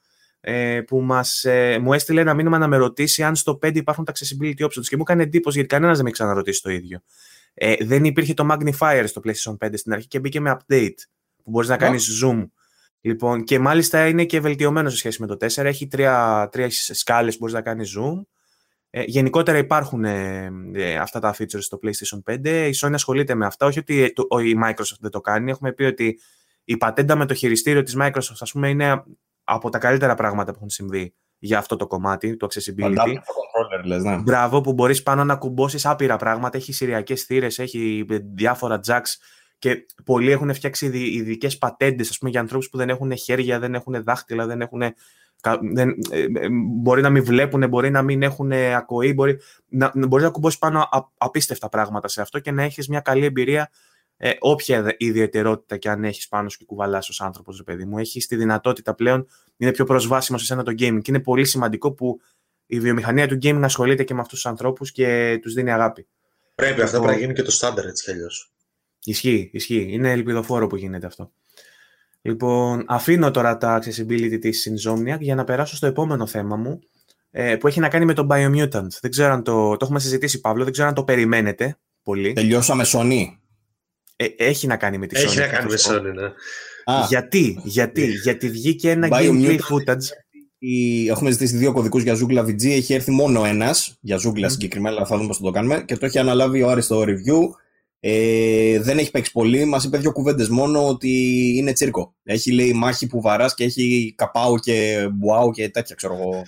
[0.43, 4.05] Ε, που μας, ε, μου έστειλε ένα μήνυμα να με ρωτήσει αν στο 5 υπάρχουν
[4.05, 4.85] τα accessibility options.
[4.88, 6.99] Και μου έκανε εντύπωση γιατί κανένας δεν με ξαναρωτήσει το ίδιο.
[7.53, 10.95] Ε, δεν υπήρχε το magnifier στο PlayStation 5 στην αρχή και μπήκε με update
[11.43, 12.47] που μπορείς να κάνεις zoom.
[13.01, 15.65] Λοιπόν, και μάλιστα είναι και βελτιωμένο σε σχέση με το 4.
[15.65, 18.22] Έχει τρία, τρία σκάλες που μπορείς να κάνεις zoom.
[18.93, 22.45] Ε, γενικότερα υπάρχουν ε, ε, αυτά τα features στο PlayStation 5.
[22.45, 23.65] Η Sony ασχολείται με αυτά.
[23.65, 25.51] Όχι ότι το, η Microsoft δεν το κάνει.
[25.51, 26.19] Έχουμε πει ότι
[26.63, 29.03] η πατέντα με το χειριστήριο της Microsoft ας πούμε, είναι
[29.43, 33.13] από τα καλύτερα πράγματα που έχουν συμβεί για αυτό το κομμάτι, το accessibility.
[33.13, 34.18] Controller, λες, ναι.
[34.18, 36.57] Μπράβο, που μπορείς πάνω να κουμπώσεις άπειρα πράγματα.
[36.57, 39.15] Έχει σειριακές θύρες, έχει διάφορα jacks
[39.59, 43.73] και πολλοί έχουν φτιάξει ειδικές πατέντες ας πούμε, για ανθρώπους που δεν έχουν χέρια, δεν
[43.73, 44.81] έχουν δάχτυλα, δεν έχουν
[45.73, 46.47] δεν, ε, ε,
[46.81, 50.89] μπορεί να μην βλέπουν, μπορεί να μην έχουν ακοή, μπορεί να, μπορείς να κουμπώσεις πάνω
[51.18, 53.72] απίστευτα πράγματα σε αυτό και να έχεις μια καλή εμπειρία
[54.23, 57.97] ε, όποια ιδιαιτερότητα και αν έχεις πάνω σου και κουβαλάς ως άνθρωπος, ρε παιδί μου,
[57.97, 59.27] έχεις τη δυνατότητα πλέον,
[59.57, 60.99] είναι πιο προσβάσιμο σε σένα το gaming.
[61.01, 62.22] Και είναι πολύ σημαντικό που
[62.65, 66.07] η βιομηχανία του gaming ασχολείται και με αυτούς τους ανθρώπους και τους δίνει αγάπη.
[66.55, 68.51] Πρέπει, αυτό πρέπει να γίνει και το στάνταρ έτσι κι αλλιώς.
[69.03, 69.88] Ισχύει, ισχύει.
[69.89, 71.31] Είναι ελπιδοφόρο που γίνεται αυτό.
[72.22, 76.80] Λοιπόν, αφήνω τώρα τα accessibility της Insomniac για να περάσω στο επόμενο θέμα μου,
[77.31, 78.88] ε, που έχει να κάνει με το Biomutant.
[79.02, 82.34] Δεν ξέρω αν το, το έχουμε συζητήσει, Παύλο, δεν ξέρω αν το περιμένετε πολύ.
[82.34, 83.26] Τελειώσαμε Sony.
[84.15, 85.23] Ε, έχει να κάνει με τη Sony.
[85.23, 86.26] Έχει να κάνει με Sony, ναι.
[86.93, 87.06] Α.
[87.07, 90.03] Γιατί, γιατί, γιατί βγήκε ένα gameplay footage.
[90.57, 91.07] Η...
[91.07, 92.65] Έχουμε ζητήσει δύο κωδικούς για Zoogla VG.
[92.65, 94.49] Έχει έρθει μόνο ένας για Zoogla mm.
[94.52, 95.84] συγκεκριμένα, αλλά θα δούμε πώς θα το κάνουμε.
[95.88, 97.39] Και το έχει αναλάβει ο Άρης στο review.
[98.03, 99.65] Ε, δεν έχει παίξει πολύ.
[99.65, 101.10] Μα είπε δύο κουβέντες μόνο ότι
[101.57, 102.15] είναι τσίρκο.
[102.23, 106.44] Έχει λέει μάχη που βαράς και έχει καπάου και μπουάου και τέτοια, ξέρω εγώ,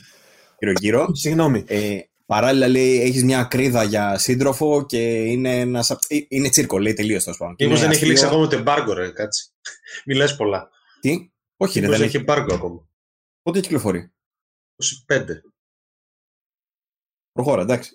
[0.60, 1.16] γύρω-γύρω.
[1.16, 1.64] Συγγνώμη.
[1.68, 5.90] Ε, παράλληλα λέει έχεις μια κρίδα για σύντροφο και είναι ένας.
[5.90, 5.98] Ε,
[6.28, 7.56] είναι τσίρκο, λέει τελείως το σπάνω.
[7.60, 9.50] Μήπως δεν έχει λήξει ακόμα το εμπάργκο, ρε, κάτσε.
[10.06, 10.70] Μιλάς πολλά.
[11.00, 12.88] Τι, όχι, ρε, δεν έχει εμπάργκο ακόμα.
[13.42, 14.12] Πότε κυκλοφορεί;
[15.08, 15.26] 25.
[17.32, 17.94] Προχώρα, εντάξει.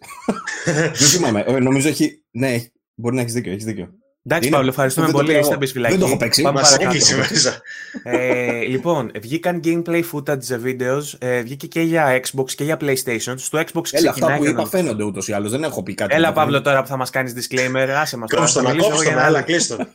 [0.65, 1.45] δεν θυμάμαι.
[1.47, 2.25] Ε, νομίζω έχει.
[2.31, 2.59] Ναι,
[2.99, 3.53] μπορεί να έχεις δίκιο.
[3.53, 3.89] Έχεις δίκιο.
[4.25, 5.39] Εντάξει, Παύλο, ευχαριστούμε πολύ.
[5.39, 5.93] Είστε φυλακή.
[5.93, 6.43] Δεν το έχω παίξει.
[6.43, 7.61] Πάμε μέσα.
[8.03, 13.35] ε, λοιπόν, βγήκαν gameplay footage videos, ε, βγήκε και για Xbox και για PlayStation.
[13.37, 15.51] Στο Xbox Έλα, αυτά που είπα φαίνονται ούτως ή άλλως.
[15.51, 16.15] Δεν έχω πει κάτι.
[16.15, 17.89] Έλα, Παύλο, τώρα που θα μας κάνεις disclaimer.
[17.89, 18.43] Άσε μας τώρα.
[18.43, 19.77] Κόψτε να κόψτε να άλλα, κλείστο.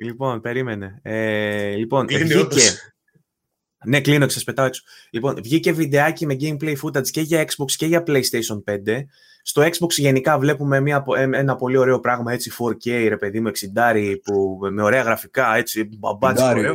[0.00, 1.00] Λοιπόν, περίμενε.
[1.02, 2.46] Ε, λοιπόν, βγήκε.
[3.84, 4.82] Ναι, κλείνω και σα πετάω έξω.
[5.10, 8.74] Λοιπόν, βγήκε βιντεάκι με gameplay footage και για Xbox και για PlayStation 5.
[9.48, 14.14] Στο Xbox γενικά βλέπουμε μια, ένα πολύ ωραίο πράγμα, έτσι 4K, ρε παιδί μου, 60
[14.24, 16.74] που, με ωραία γραφικά, έτσι, μπαμπάτσι ωραίο.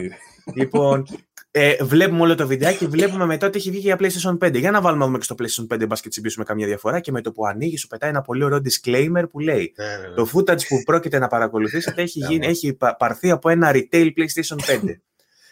[0.55, 1.05] λοιπόν,
[1.51, 4.55] ε, βλέπουμε όλο το βιντεάκι και βλέπουμε μετά ότι έχει βγει και για PlayStation 5.
[4.59, 7.21] Για να βάλουμε δούμε και στο PlayStation 5 μπας και τσιμπήσουμε καμία διαφορά και με
[7.21, 10.13] το που ανοίγει σου πετάει ένα πολύ ωραίο disclaimer που λέει Ναι, ναι, ναι.
[10.15, 14.57] το footage που πρόκειται να παρακολουθήσετε έχει, γίνει, έχει πα- πάρθει από ένα retail PlayStation
[14.57, 14.81] 5.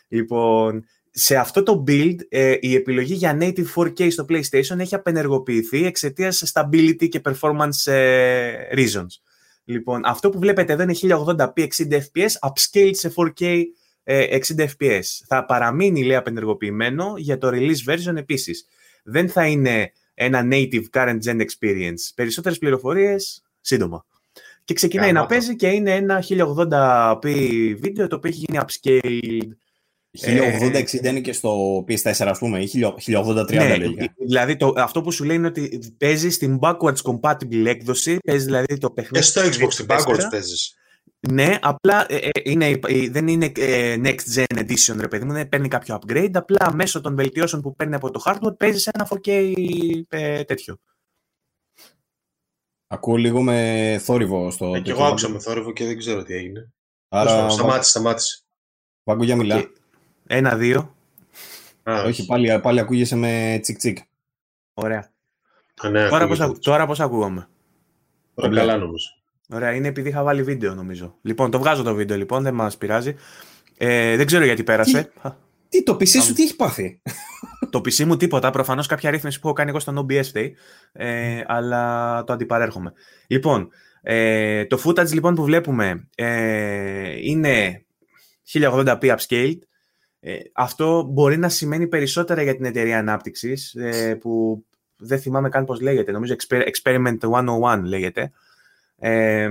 [0.07, 5.85] λοιπόν, σε αυτό το build ε, η επιλογή για native 4K στο PlayStation έχει απενεργοποιηθεί
[5.85, 9.19] εξαιτίας stability και performance ε, reasons.
[9.63, 13.63] Λοιπόν, αυτό που βλέπετε εδώ είναι 1080p 60 fps, upscaled σε 4K
[14.03, 15.01] ε, 60 fps.
[15.27, 18.65] Θα παραμείνει, λέει, απενεργοποιημένο για το release version επίσης.
[19.03, 22.11] Δεν θα είναι ένα native current gen experience.
[22.15, 24.05] Περισσότερες πληροφορίες σύντομα.
[24.63, 25.19] Και ξεκινάει Καλά.
[25.19, 29.55] να παίζει και είναι ένα 1080p βίντεο το οποίο έχει γίνει upscaled
[30.19, 32.69] 1080-60 είναι και στο PS4, ας πούμε, ή
[33.05, 34.13] 1080-30 ναι, λέγεται.
[34.25, 38.77] δηλαδή το, αυτό που σου λέει είναι ότι παίζει στην backwards compatible έκδοση, παίζει δηλαδή
[38.77, 39.25] το Και παιχνίδι.
[39.25, 39.97] στο Xbox την PS4.
[39.97, 40.75] backwards παίζεις.
[41.31, 45.31] Ναι, απλά ε, ε, είναι, ε, δεν είναι ε, next gen edition, ρε παιδί μου,
[45.33, 48.91] δεν παίρνει κάποιο upgrade, απλά μέσω των βελτιώσεων που παίρνει από το hardware παίζεις σε
[48.93, 49.53] ένα 4K
[50.09, 50.77] ε, τέτοιο.
[52.87, 54.65] Ακούω λίγο με θόρυβο στο.
[54.71, 54.93] Και τέτοιο.
[54.93, 56.73] εγώ άκουσα με θόρυβο και δεν ξέρω τι έγινε.
[57.09, 58.41] Άρα, Σταμάτησε, σταμάτησε.
[59.03, 59.59] Βάγκο για μιλά.
[59.61, 59.67] Και-
[60.33, 60.95] Ένα-δύο.
[61.83, 63.97] Α, Όχι, πάλι, πάλι ακούγεσαι με τσικ τσικ.
[64.73, 65.11] Ωραία.
[65.81, 66.43] Α, ναι, Τώρα πώς, ακούγεται.
[66.43, 67.47] ακου- τώρα πώς ακούγαμε.
[68.33, 69.07] Τώρα καλά νομίζω.
[69.49, 71.15] Ωραία, είναι επειδή είχα βάλει βίντεο νομίζω.
[71.21, 73.15] Λοιπόν, το βγάζω το βίντεο λοιπόν, δεν μας πειράζει.
[73.77, 75.11] Ε, δεν ξέρω γιατί πέρασε.
[75.69, 77.01] Τι, το PC σου τι έχει πάθει;
[77.69, 80.55] Το PC μου τίποτα, προφανώς κάποια ρύθμιση που έχω κάνει εγώ στο OBS φταίει,
[80.91, 82.93] ε, αλλά το αντιπαρέρχομαι.
[83.27, 83.69] Λοιπόν,
[84.01, 87.85] ε, το footage λοιπόν που βλέπουμε ε, είναι
[88.53, 89.57] 1080p upscaled.
[90.23, 94.63] Ε, αυτό μπορεί να σημαίνει περισσότερα για την εταιρεία ανάπτυξης, ε, που
[94.97, 98.31] δεν θυμάμαι καν πώς λέγεται, νομίζω Exper- Experiment 101 λέγεται.
[98.97, 99.49] Ε,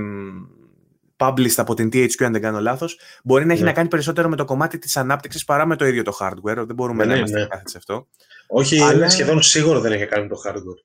[1.16, 3.68] published από την THQ αν δεν κάνω λάθος, μπορεί να έχει Ναι.
[3.68, 6.54] να κάνει περισσότερο με το κομμάτι της ανάπτυξης παρά με το ίδιο το hardware.
[6.66, 7.46] Δεν μπορούμε Ναι, να ναι, είμαστε ναι.
[7.46, 8.08] κάθετοι σε αυτό.
[8.46, 10.84] Όχι, Αλλά- είναι σχεδόν σίγουρο δεν έχει κάνει με το hardware.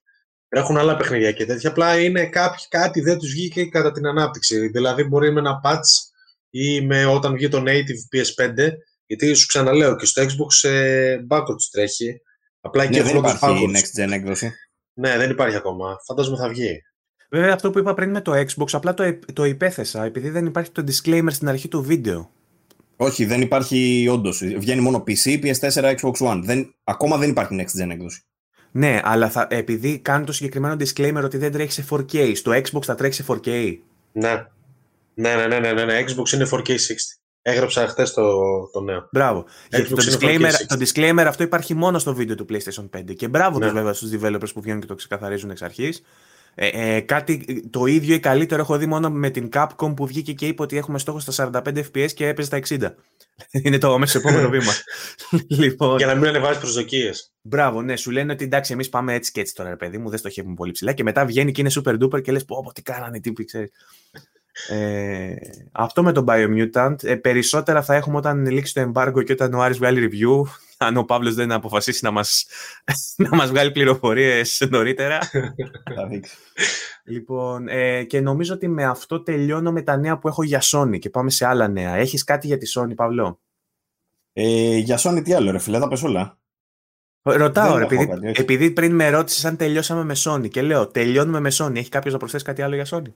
[0.49, 1.69] Έχουν άλλα παιχνίδια και τέτοια.
[1.69, 4.67] Απλά είναι κάποιοι, κάτι δεν τους βγήκε κατά την ανάπτυξη.
[4.67, 6.11] Δηλαδή, μπορεί με ένα patch
[6.49, 8.69] ή με όταν βγει το native PS5.
[9.06, 12.22] Γιατί σου ξαναλέω και στο Xbox ε, backwards τρέχει.
[12.61, 13.77] Απλά εκεί Ναι, δεν έχουν τους υπάρχει backwards.
[13.77, 14.52] next gen έκδοση.
[14.94, 15.98] Ναι, δεν υπάρχει ακόμα.
[16.06, 16.82] Φαντάζομαι θα βγει.
[17.30, 20.45] Βέβαια, αυτό που είπα πριν με το Xbox, απλά το, επ- το υπέθεσα, επειδή δεν
[20.45, 22.32] υπάρχει το disclaimer στην αρχή του βίντεο.
[22.95, 24.38] Όχι, δεν υπάρχει όντως.
[24.57, 26.41] Βγαίνει μόνο PC, PS4, Xbox One.
[26.44, 28.22] Δεν, ακόμα δεν υπάρχει next gen έκδοση.
[28.72, 32.82] Ναι, αλλά θα, επειδή κάνει το συγκεκριμένο disclaimer ότι δεν τρέχει σε 4K, στο Xbox
[32.84, 33.77] θα τρέχει σε 4K.
[34.11, 34.45] Ναι.
[35.14, 36.03] Ναι, ναι, ναι, ναι, ναι, ναι.
[36.07, 36.95] Xbox είναι 4K60.
[37.47, 38.23] Έγραψα χθες το,
[38.72, 39.07] το νέο.
[39.11, 39.45] Μπράβο.
[39.69, 40.65] Γιατί το Xbox είναι disclaimer, 4K60.
[40.67, 43.15] το disclaimer αυτό υπάρχει μόνο στο βίντεο του PlayStation 5.
[43.15, 43.65] Και μπράβο Ναι.
[43.65, 46.01] τους βέβαια στους developers που βγαίνουν και το ξεκαθαρίζουν εξ αρχής.
[46.55, 50.34] Ε, ε, κάτι το ίδιο ή καλύτερο έχω δει μόνο με την Capcom που βγήκε
[50.34, 52.93] και είπε ότι έχουμε στόχο στα 45 FPS και έπαιζε στα 60.
[53.63, 54.72] Είναι το αμέσως επόμενο βήμα.
[55.63, 57.31] λοιπόν, Για να μην ανεβάζει προσδοκίες.
[57.41, 60.09] Μπράβο, ναι, σου λένε ότι εντάξει, εμείς πάμε έτσι και έτσι τώρα, ρε παιδί μου,
[60.09, 60.93] δεν στοχεύουμε πολύ ψηλά.
[60.93, 63.45] Και μετά βγαίνει και είναι super duper και λες: Πω, πω, τι κάνανε οι τύποι,
[63.45, 63.72] ξέρεις.
[64.69, 65.36] Ε,
[65.72, 67.03] αυτό με τον Biomutant.
[67.03, 70.49] Ε, περισσότερα θα έχουμε όταν λήξει το embargo και όταν ο Άρης βγάλει review.
[70.77, 72.45] Αν ο Παύλος δεν αποφασίσει να μας,
[73.30, 75.19] να μας βγάλει πληροφορίες νωρίτερα.
[77.03, 80.99] λοιπόν, ε, και νομίζω ότι με αυτό τελειώνω με τα νέα που έχω για Sony
[80.99, 81.95] και πάμε σε άλλα νέα.
[81.95, 83.41] Έχεις κάτι για τη Sony, Παύλο;
[84.34, 86.40] Ε, για Sony τι άλλο ρε φίλε, τα πες όλα.
[87.22, 91.52] Ρωτάω, ρε, επειδή, επειδή, πριν με ρώτησες αν τελειώσαμε με Sony και λέω τελειώνουμε με
[91.53, 91.76] Sony.
[91.76, 93.14] Έχει κάποιος να προσθέσει κάτι άλλο για Sony;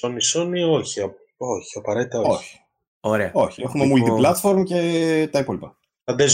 [0.00, 1.00] Sony, Sony, όχι.
[1.36, 2.30] Όχι, απαραίτητα όχι.
[2.30, 2.60] όχι.
[3.00, 3.30] Ωραία.
[3.32, 4.20] Όχι, έχουμε λοιπόν...
[4.20, 5.76] multiplatform και τα υπόλοιπα.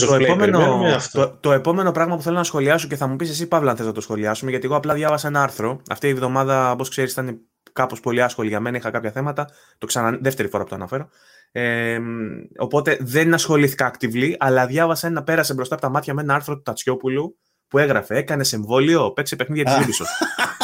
[0.07, 0.59] Το επόμενο,
[0.95, 1.19] αυτό.
[1.19, 3.77] Το, το, επόμενο πράγμα που θέλω να σχολιάσω και θα μου πεις εσύ, Παύλα, αν
[3.77, 5.81] θες να το σχολιάσουμε, γιατί εγώ απλά διάβασα ένα άρθρο.
[5.89, 7.39] Αυτή η εβδομάδα, όπως ξέρεις, ήταν
[7.73, 8.77] κάπως πολύ άσχολη για μένα.
[8.77, 9.49] Είχα κάποια θέματα.
[9.77, 10.17] Το ξανα...
[10.21, 11.09] Δεύτερη φορά που το αναφέρω.
[11.51, 11.99] Ε,
[12.57, 16.55] οπότε δεν ασχολήθηκα actively, αλλά διάβασα ένα, πέρασε μπροστά από τα μάτια με ένα άρθρο
[16.55, 17.37] του Τατσιόπουλου
[17.67, 20.25] που έγραφε Έκανες εμβόλιο, παίξε παιχνίδια της Ubisoft.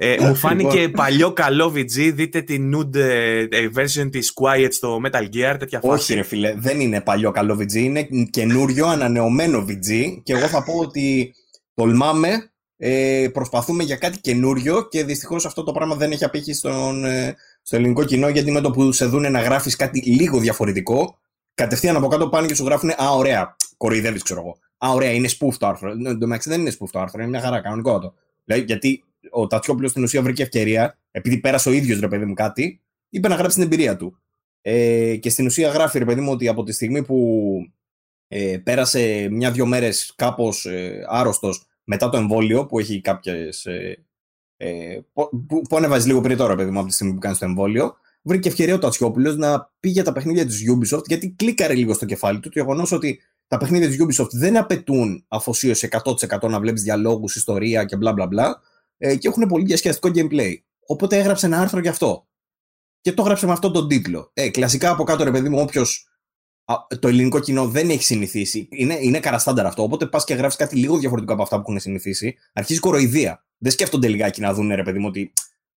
[0.00, 0.92] Ε, μου φάνηκε λοιπόν.
[0.92, 2.12] παλιό καλό VG.
[2.14, 5.56] Δείτε την nude ε, ε, version της Quiet στο Metal Gear.
[5.58, 5.94] Τέτοια φάση.
[6.02, 7.74] Όχι, ρε φίλε, δεν είναι παλιό καλό VG.
[7.74, 10.20] Είναι καινούριο, ανανεωμένο VG.
[10.22, 11.34] Και εγώ θα πω ότι
[11.74, 12.50] τολμάμε.
[12.76, 17.36] Ε, προσπαθούμε για κάτι καινούριο και δυστυχώς αυτό το πράγμα δεν έχει απήχει στον, ε,
[17.62, 21.18] στο ελληνικό κοινό γιατί με το που σε δούνε να γράφεις κάτι λίγο διαφορετικό,
[21.54, 24.58] κατευθείαν από κάτω πάνε και σου γράφουν Α, ωραία, κοροϊδεύεις, ξέρω εγώ.
[24.78, 25.90] Α, ωραία, είναι spoof το άρθρο.
[25.90, 28.14] Εντάξει, δεν είναι spoof το άρθρο, είναι μια χαρά, κανονικό το.
[28.44, 32.34] Δηλαδή, γιατί ο Τατσιόπουλος στην ουσία βρήκε ευκαιρία, επειδή πέρασε ο ίδιος ρε παιδί μου
[32.34, 34.18] κάτι, είπε να γράψει την εμπειρία του.
[34.60, 37.48] Ε, και στην ουσία γράφει ρε παιδί μου ότι από τη στιγμή που
[38.28, 43.66] ε, πέρασε μια-δυο μέρες κάπως ε, άρρωστος μετά το εμβόλιο, που έχει κάποιες.
[43.66, 44.04] Ε,
[44.56, 47.44] ε, που, που ανεβάζει λίγο πριν τώρα, παιδί μου, από τη στιγμή που κάνει το
[47.44, 51.94] εμβόλιο, βρήκε ευκαιρία ο Τατσιόπουλος να πει για τα παιχνίδια της Ubisoft, γιατί κλίκαρε λίγο
[51.94, 56.60] στο κεφάλι του το γεγονός ότι τα παιχνίδια της Ubisoft δεν απαιτούν αφοσίωση 100% να
[56.60, 58.60] βλέπεις διαλόγους, ιστορία και μπλα μπλα μπλα
[58.98, 60.54] ε, και έχουν πολύ διασκεδαστικό gameplay.
[60.86, 62.28] Οπότε έγραψε ένα άρθρο γι' αυτό.
[63.00, 64.30] Και το έγραψε με αυτόν τον τίτλο.
[64.34, 66.08] Ε, κλασικά από κάτω, ρε παιδί μου, όποιος
[67.00, 68.68] το ελληνικό κοινό δεν έχει συνηθίσει.
[68.70, 69.82] Είναι, είναι καραστάνταρ αυτό.
[69.82, 72.36] Οπότε πας και γράφει κάτι λίγο διαφορετικό από αυτά που έχουν συνηθίσει.
[72.52, 73.44] Αρχίζει κοροϊδία.
[73.58, 75.32] Δεν σκέφτονται λιγάκι να δουν, ρε παιδί μου, ότι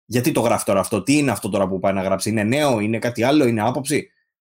[0.05, 2.31] γιατί το γράφει τώρα αυτό, τι είναι αυτό τώρα που πάει να γράψει.
[2.31, 4.11] Είναι νέο, είναι κάτι άλλο, είναι άποψη.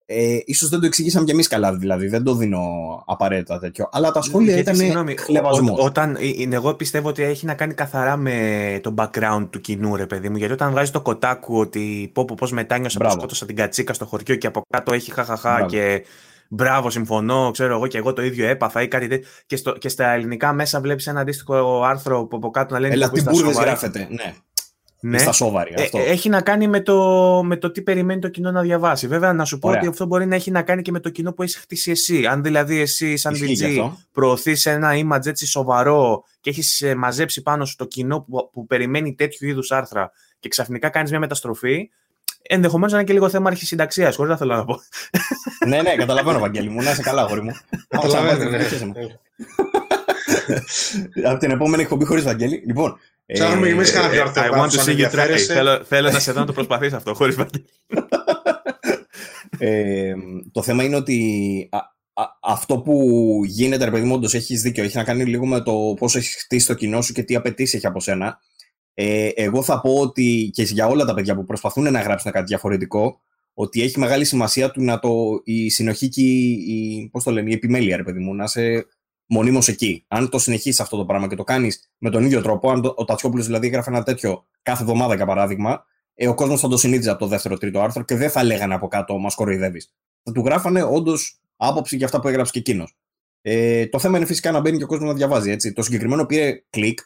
[0.10, 2.08] Ε, ίσως δεν το εξηγήσαμε κι εμείς καλά, δηλαδή.
[2.08, 2.60] Δεν το δίνω
[3.06, 3.90] απαραίτητα τέτοιο.
[3.92, 4.76] Αλλά τα σχόλια ήταν
[5.18, 5.86] χλεβασμός.
[5.86, 9.96] Όταν, ε, ε, εγώ πιστεύω ότι έχει να κάνει καθαρά με το background του κοινού,
[9.96, 10.38] ρε παιδί μου.
[10.38, 14.06] Γιατί όταν βγάζει το κοτάκου ότι πω πω πώς μετάνιωσα που σκότωσα την κατσίκα στο
[14.06, 16.04] χωριό και από κάτω έχει χαχαχά και
[16.48, 19.30] μπράβο, συμφωνώ, ξέρω εγώ και εγώ το ίδιο έπαθα ή κάτι τέτοιο.
[19.46, 22.94] Και, στο, και στα ελληνικά μέσα βλέπεις ένα αντίστοιχο άρθρο που από κάτω να λένε.
[22.94, 23.22] Ελά, τι
[23.62, 24.34] γράφεται, ναι
[25.00, 25.18] ναι.
[25.18, 25.74] στα σοβαρή.
[25.76, 25.98] Ε, αυτό.
[25.98, 26.96] έχει να κάνει με το,
[27.44, 29.08] με το τι περιμένει το κοινό να διαβάσει.
[29.08, 31.34] Βέβαια, να σου πω ότι αυτό μπορεί να έχει να κάνει και με το κοινό
[31.34, 32.26] που έχει χτίσει εσύ.
[32.26, 37.66] Αν δηλαδή εσύ, σαν VG, προωθείς ένα image έτσι σοβαρό και έχεις ε, μαζέψει πάνω
[37.66, 41.90] σου το κοινό που, που περιμένει τέτοιου είδους άρθρα και ξαφνικά κάνεις μια μεταστροφή,
[42.42, 44.80] ενδεχομένως να είναι και λίγο θέμα αρχισυνταξίας, χωρίς να θέλω να πω.
[45.68, 46.82] ναι, ναι, καταλαβαίνω, Βαγγέλη μου.
[46.82, 47.52] Να είσαι καλά, αγόρι μου.
[47.88, 48.58] Καταλαβαίνω.
[50.48, 51.28] Ναι.
[51.30, 52.64] Από την επόμενη εκπομπή χωρίς Βαγγέλη.
[52.66, 53.00] Λοιπόν,
[53.34, 54.56] Ψάχνουμε και εμείς κανένα διορθωτικό.
[54.56, 55.38] I want to see you try.
[55.38, 57.36] Θέλω, θέλω να σε δω να το προσπαθείς αυτό, χωρίς
[59.60, 60.14] ε,
[60.52, 61.78] Το θέμα είναι ότι α,
[62.24, 63.02] α, αυτό που
[63.46, 64.84] γίνεται, ρε παιδί μου, όντως έχεις δίκιο.
[64.84, 67.74] Έχει να κάνει λίγο με το πώς έχεις χτίσει το κοινό σου και τι απαιτήσεις
[67.74, 68.40] έχει από σένα.
[68.94, 72.46] Ε, εγώ θα πω ότι και για όλα τα παιδιά που προσπαθούν να γράψουν κάτι
[72.46, 73.22] διαφορετικό,
[73.54, 77.50] ότι έχει μεγάλη σημασία του να το, η συνοχή και η, η, πώς το λένε,
[77.50, 78.86] η επιμέλεια, ρε παιδί μου, να είσαι
[79.28, 80.06] μονίμως εκεί.
[80.08, 82.94] Αν το συνεχίσεις αυτό το πράγμα και το κάνεις με τον ίδιο τρόπο, αν το,
[82.98, 86.78] ο Τατσιόπουλος δηλαδή έγραφε ένα τέτοιο κάθε εβδομάδα για παράδειγμα, ε, ο κόσμος θα το
[86.78, 89.94] συνήθιζε από το δεύτερο-τρίτο άρθρο και δεν θα λέγανε από κάτω Μας κοροϊδεύεις.
[90.24, 92.96] Θα του γράφανε όντως άποψη για αυτά που έγραψε και εκείνος.
[93.42, 95.52] Ε, το θέμα είναι φυσικά να μπαίνει και ο κόσμος να διαβάζει.
[95.52, 95.74] Έτσι.
[95.74, 97.00] Το συγκεκριμένο πήρε κλικ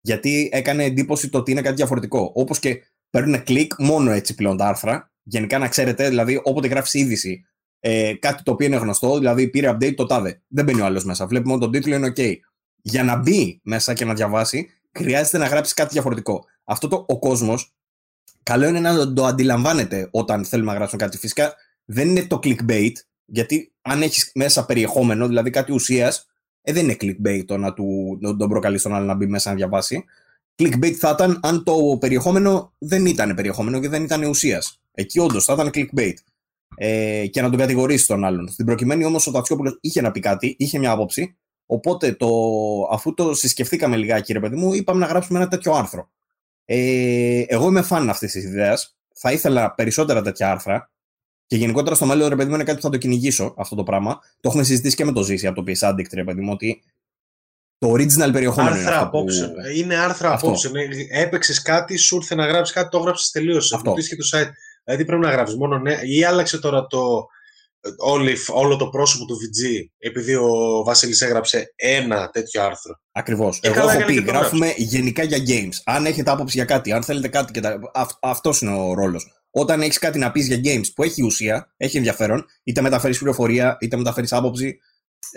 [0.00, 2.30] γιατί έκανε εντύπωση το ότι είναι κάτι διαφορετικό.
[2.34, 5.12] Όπως και παίρνουν κλικ μόνο έτσι πλέον τα άρθρα.
[5.22, 7.47] Γενικά να ξέρετε, δηλαδή όποτε γράφεις είδηση
[7.80, 10.40] ε, κάτι το οποίο είναι γνωστό, δηλαδή πήρε update το τάδε.
[10.48, 11.26] Δεν μπαίνει ο άλλος μέσα.
[11.26, 12.34] Βλέπει μόνο τον τίτλο, είναι OK.
[12.82, 16.44] Για να μπει μέσα και να διαβάσει, χρειάζεται να γράψει κάτι διαφορετικό.
[16.64, 17.74] Αυτό το ο κόσμος,
[18.42, 21.18] καλό είναι να το αντιλαμβάνεται όταν θέλουμε να γράψουμε κάτι.
[21.18, 22.92] Φυσικά δεν είναι το clickbait,
[23.24, 26.26] γιατί αν έχεις μέσα περιεχόμενο, δηλαδή κάτι ουσίας,
[26.62, 29.56] ε, δεν είναι clickbait το να του, τον προκαλείς τον άλλο να μπει μέσα να
[29.56, 30.04] διαβάσει.
[30.56, 34.80] Clickbait θα ήταν αν το περιεχόμενο δεν ήταν περιεχόμενο και δεν ήταν ουσίας.
[34.92, 36.14] Εκεί όντως θα ήταν clickbait
[36.80, 38.48] ε, και να τον κατηγορήσει τον άλλον.
[38.48, 41.36] Στην προκειμένη όμως ο Τατσιόπουλος είχε να πει κάτι, είχε μια άποψη.
[41.66, 42.28] Οπότε το,
[42.90, 46.10] αφού το συσκεφθήκαμε λιγάκι, ρε παιδί μου, είπαμε να γράψουμε ένα τέτοιο άρθρο.
[46.64, 48.96] Ε, εγώ είμαι φαν αυτής της ιδέας.
[49.14, 50.90] Θα ήθελα περισσότερα τέτοια άρθρα.
[51.46, 53.82] Και γενικότερα στο μέλλον, ρε παιδί μου, είναι κάτι που θα το κυνηγήσω αυτό το
[53.82, 54.18] πράγμα.
[54.40, 56.82] Το έχουμε συζητήσει και με το Ζήση από το PS Addict, ρε παιδί μου, ότι
[57.78, 58.74] το original περιεχόμενο.
[58.74, 59.48] Άρθρα είναι απόψε.
[59.48, 59.54] Που...
[59.76, 60.70] Είναι άρθρα απόψε.
[61.10, 63.74] Έπαιξες κάτι, σου ήρθε να γράψεις κάτι, το έγραψες τελείωσε.
[63.74, 63.94] Αυτό.
[63.94, 64.50] και το site.
[64.88, 65.98] Δηλαδή πρέπει να γράψεις μόνο ναι.
[66.02, 67.26] Ή άλλαξε τώρα το,
[67.96, 72.94] όλη, όλο το πρόσωπο του VG επειδή ο Βασίλης έγραψε ένα τέτοιο άρθρο.
[73.12, 73.60] Ακριβώς.
[73.62, 75.74] Εγώ έχω πει, γράφουμε γενικά για games.
[75.84, 77.52] Αν έχετε άποψη για κάτι, αν θέλετε κάτι.
[77.52, 77.78] Και τα...
[78.20, 79.32] Αυτός είναι ο ρόλος.
[79.50, 83.76] Όταν έχεις κάτι να πεις για games που έχει ουσία, έχει ενδιαφέρον, είτε μεταφέρεις πληροφορία,
[83.80, 84.78] είτε μεταφέρεις άποψη,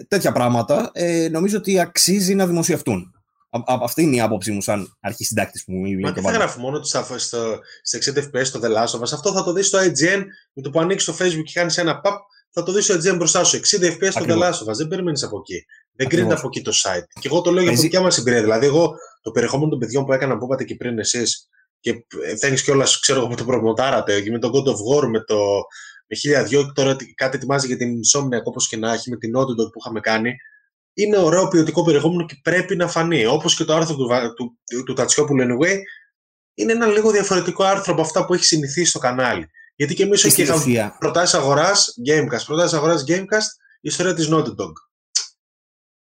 [0.07, 3.20] τέτοια πράγματα, ε, νομίζω ότι αξίζει να δημοσιευτούν.
[3.51, 6.01] Α, αυτή είναι η άποψή μου σαν αρχισυντάκτης που μου είπε.
[6.01, 7.59] Μα τι θα γράφει μόνο τους στο, στο
[8.13, 9.11] 60 FPS στο The Last of Us.
[9.13, 10.23] Αυτό θα το δεις στο IGN
[10.53, 12.17] με το που ανοίξεις το Facebook και κάνεις ένα pop,
[12.51, 13.57] θα το δεις στο IGN μπροστά σου.
[13.57, 14.75] 60 FPS στο The Last of Us.
[14.75, 15.65] Δεν περιμένεις από εκεί.
[15.95, 17.05] Δεν κρίνεται από εκεί το site.
[17.19, 18.41] Και εγώ το λέω για τη δικιά μας εμπειρία.
[18.41, 21.47] Δηλαδή, εγώ το περιεχόμενο των παιδιών που έκανα που είπατε και πριν εσείς
[21.79, 22.05] και
[22.41, 25.37] thanks κιόλας, ξέρω εγώ που το προμοτάρατε και με το God of War, με το
[26.07, 29.31] με χίλια δυο, τώρα κάτι ετοιμάζει για την Insomniac όπως και να έχει, με την
[29.37, 30.35] Naughty που είχαμε κάνει.
[30.93, 33.25] Είναι ωραίο ποιοτικό περιεχόμενο και πρέπει να φανεί.
[33.25, 35.77] Όπως και το άρθρο του, του, του, του Τατσιόπουλου Anyway,
[36.53, 39.49] είναι ένα λίγο διαφορετικό άρθρο από αυτά που έχει συνηθίσει στο κανάλι.
[39.75, 43.49] Γιατί και εμείς εκεί είχαμε προτάσεις αγοράς Gamecast, προτάσεις αγοράς Gamecast,
[43.81, 44.71] η ιστορία της Naughty Dog.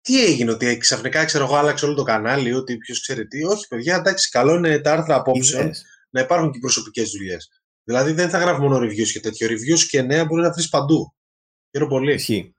[0.01, 3.43] Τι έγινε, ότι ξαφνικά ξέρω εγώ άλλαξε όλο το κανάλι, ότι ποιος ξέρει τι.
[3.43, 5.71] Όχι, παιδιά, εντάξει, καλό είναι τα άρθρα απόψε
[6.09, 7.49] να υπάρχουν και προσωπικές δουλειές.
[7.83, 9.47] Δηλαδή δεν θα γράφω μόνο reviews και τέτοιο.
[9.47, 11.15] Reviews και νέα μπορεί να βρεις παντού.
[11.71, 12.13] Χαίρομαι πολύ.
[12.13, 12.55] Ισχύει.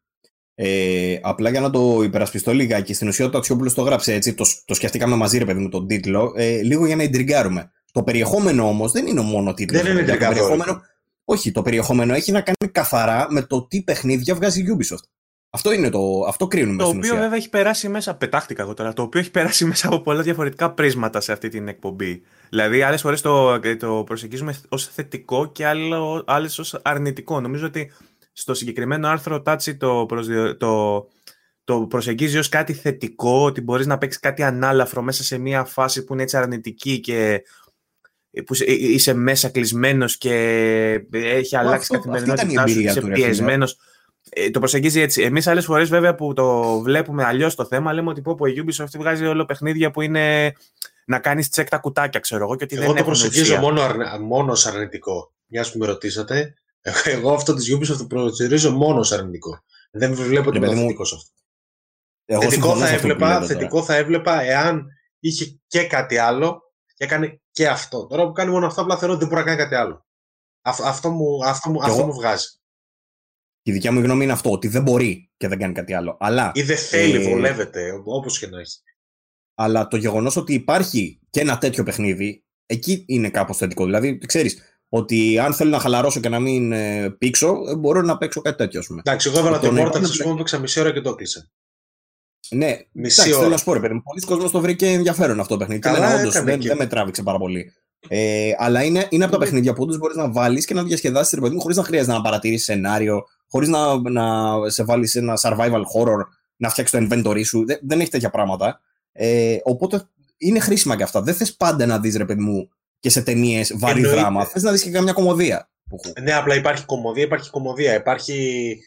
[0.59, 4.45] Ε, απλά για να το υπερασπιστώ λιγάκι, στην ουσία το Αξιόπουλο το γράψε έτσι, το,
[4.65, 7.70] το σκεφτήκαμε μαζί, ρε παιδί μου, τον τίτλο, ε, λίγο για να εντριγκάρουμε.
[7.93, 9.83] Το περιεχόμενο όμως δεν είναι μόνο τίτλος.
[9.83, 10.83] Δεν είναι περιεχόμενο.
[11.24, 15.09] Όχι, το περιεχόμενο έχει να κάνει καθαρά με το τι παιχνίδια βγάζει η Ubisoft.
[15.51, 16.24] Αυτό είναι το.
[16.28, 16.83] Αυτό κρίνουμε.
[16.83, 18.15] Το οποίο βέβαια έχει περάσει μέσα.
[18.15, 18.93] Πετάχτηκα εγώ τώρα.
[18.93, 22.23] Το οποίο έχει περάσει μέσα από πολλά διαφορετικά πρίσματα σε αυτή την εκπομπή.
[22.49, 25.66] Δηλαδή, άλλες φορές το, το προσεγγίζουμε ως θετικό και
[26.24, 27.41] άλλες ως αρνητικό.
[27.41, 27.93] Νομίζω ότι
[28.38, 30.06] στο συγκεκριμένο άρθρο ο Τάτσι το,
[30.58, 31.06] το,
[31.64, 36.04] το προσεγγίζει ως κάτι θετικό, ότι μπορείς να παίξεις κάτι ανάλαφρο μέσα σε μια φάση
[36.04, 37.42] που είναι έτσι αρνητική και
[38.46, 40.34] που είσαι μέσα κλεισμένος και
[41.10, 43.78] έχει αλλάξει καθημερινότητά σου, είσαι πιεσμένος.
[44.30, 45.22] Ε, το προσεγγίζει έτσι.
[45.22, 48.64] Εμείς άλλες φορές, βέβαια, που το βλέπουμε αλλιώς το θέμα, λέμε ότι πω, πω η
[48.66, 50.52] Ubisoft βγάζει όλο παιχνίδια που είναι
[51.04, 52.56] να κάνεις τσεκ τα κουτάκια, ξέρω εγώ.
[52.56, 55.32] Και ότι εγώ δεν το προσεγγίζω μόνο, αρνη, μόνος αρνητικό.
[55.46, 56.54] Μιας που με ρωτήσατε,
[57.04, 59.64] εγώ αυτό της Ubisoft το προσεγγίζω μόνος αρνητικό.
[59.90, 61.30] Δεν βλέπω τίποτα θετικό σε αυτό.
[62.24, 64.86] Εγώ θετικό, θα έβλεπα, θετικό θα έβλεπα εάν
[65.18, 66.62] είχε και κάτι άλλο
[66.94, 68.06] και έκανε και αυτό.
[68.06, 70.06] Τώρα που κάνει μόνο αυτό, απλά θεωρώ ότι δεν μπορεί να κάνει κάτι άλλο.
[70.62, 72.46] αυτό μου, αυτό μου, αυτό μου βγάζει.
[73.62, 76.16] Η δικιά μου γνώμη είναι αυτό, ότι δεν μπορεί και δεν κάνει κάτι άλλο.
[76.20, 78.78] Αλλά, ή δεν θέλει, ε, βολεύεται, όπως και να έχει.
[79.54, 83.84] Αλλά το γεγονός ότι υπάρχει και ένα τέτοιο παιχνίδι, εκεί είναι κάπως θετικό.
[83.84, 88.16] Δηλαδή, ξέρεις, ότι αν θέλω να χαλαρώσω και να μην ε, πήξω, ε, μπορώ να
[88.16, 88.82] παίξω κάτι τέτοιο.
[88.86, 89.02] Πούμε.
[89.04, 91.50] Εντάξει, εγώ έβαλα το Mortal, ας πούμε, παίξα μισή ώρα και το έκλεισα.
[92.50, 93.38] Ναι, μισή εντάξει, ώρα.
[93.38, 95.80] θέλω να σου πω, ρε παιδί Πολλοί κόσμοι το βρήκε ενδιαφέρον αυτό το παιχνίδι.
[95.80, 97.72] Καλά, όντως, δεν, δεν με τράβηξε πάρα πολύ.
[98.08, 101.34] Ε, αλλά είναι, είναι από τα παιχνίδια που όντως μπορείς να βάλεις και να διασκεδάσεις
[101.34, 105.38] ρε παιδί μου χωρίς να χρειάζεται να παρατηρήσεις σενάριο, χωρίς να, να σε βάλεις ένα
[105.42, 106.24] survival horror,
[106.56, 107.64] να φτιάξεις το inventory σου.
[107.66, 108.80] Δεν, δεν έχει τέτοια πράγματα.
[109.12, 111.22] Ε, οπότε είναι χρήσιμα και αυτά.
[111.22, 112.68] Δεν θες πάντα να δεις, ρε παιδί μου,
[112.98, 114.44] και σε ταινίες βαρύ δράμα.
[114.44, 115.70] Θες να δεις και καμιά κομμωδία.
[116.23, 117.94] Ναι, απλά υπάρχει κομμωδία, υπάρχει κομμωδία.
[117.94, 118.78] Υπάρχει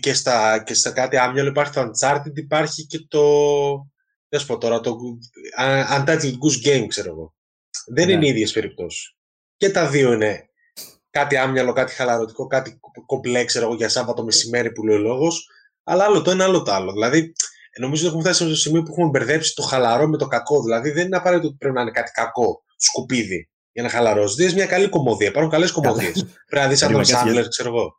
[0.00, 3.22] και στα, και στα κάτι άμυαλο υπάρχει το Uncharted, υπάρχει και το.
[4.28, 4.96] Δεν πω τώρα, το
[5.96, 7.34] Untitled Goose Game, ξέρω εγώ.
[7.86, 8.12] Δεν ναι.
[8.12, 9.16] είναι οι ίδιες περιπτώσεις.
[9.56, 10.50] Και τα δύο είναι
[11.10, 15.48] κάτι άμυαλο, κάτι χαλαρωτικό, κάτι κομπλέ, ξέρω εγώ, για Σάββατο μεσημέρι που λέει ο λόγος.
[15.84, 16.92] Αλλά άλλο το ένα, άλλο το άλλο.
[16.92, 17.32] Δηλαδή,
[17.78, 20.62] νομίζω ότι έχουμε φτάσει σε ένα σημείο που έχουμε μπερδέψει το χαλαρό με το κακό.
[20.62, 24.46] Δηλαδή, δεν είναι απαραίτητο ότι πρέπει να είναι κάτι κακό, σκουπίδι, για να χαλαρώσεις.
[24.46, 25.28] Δει μια καλή κομμωδία.
[25.28, 26.26] Υπάρχουν καλές κομμωδίες.
[26.48, 27.98] πρέπει να δεις Adam Sandler, ξέρω εγώ.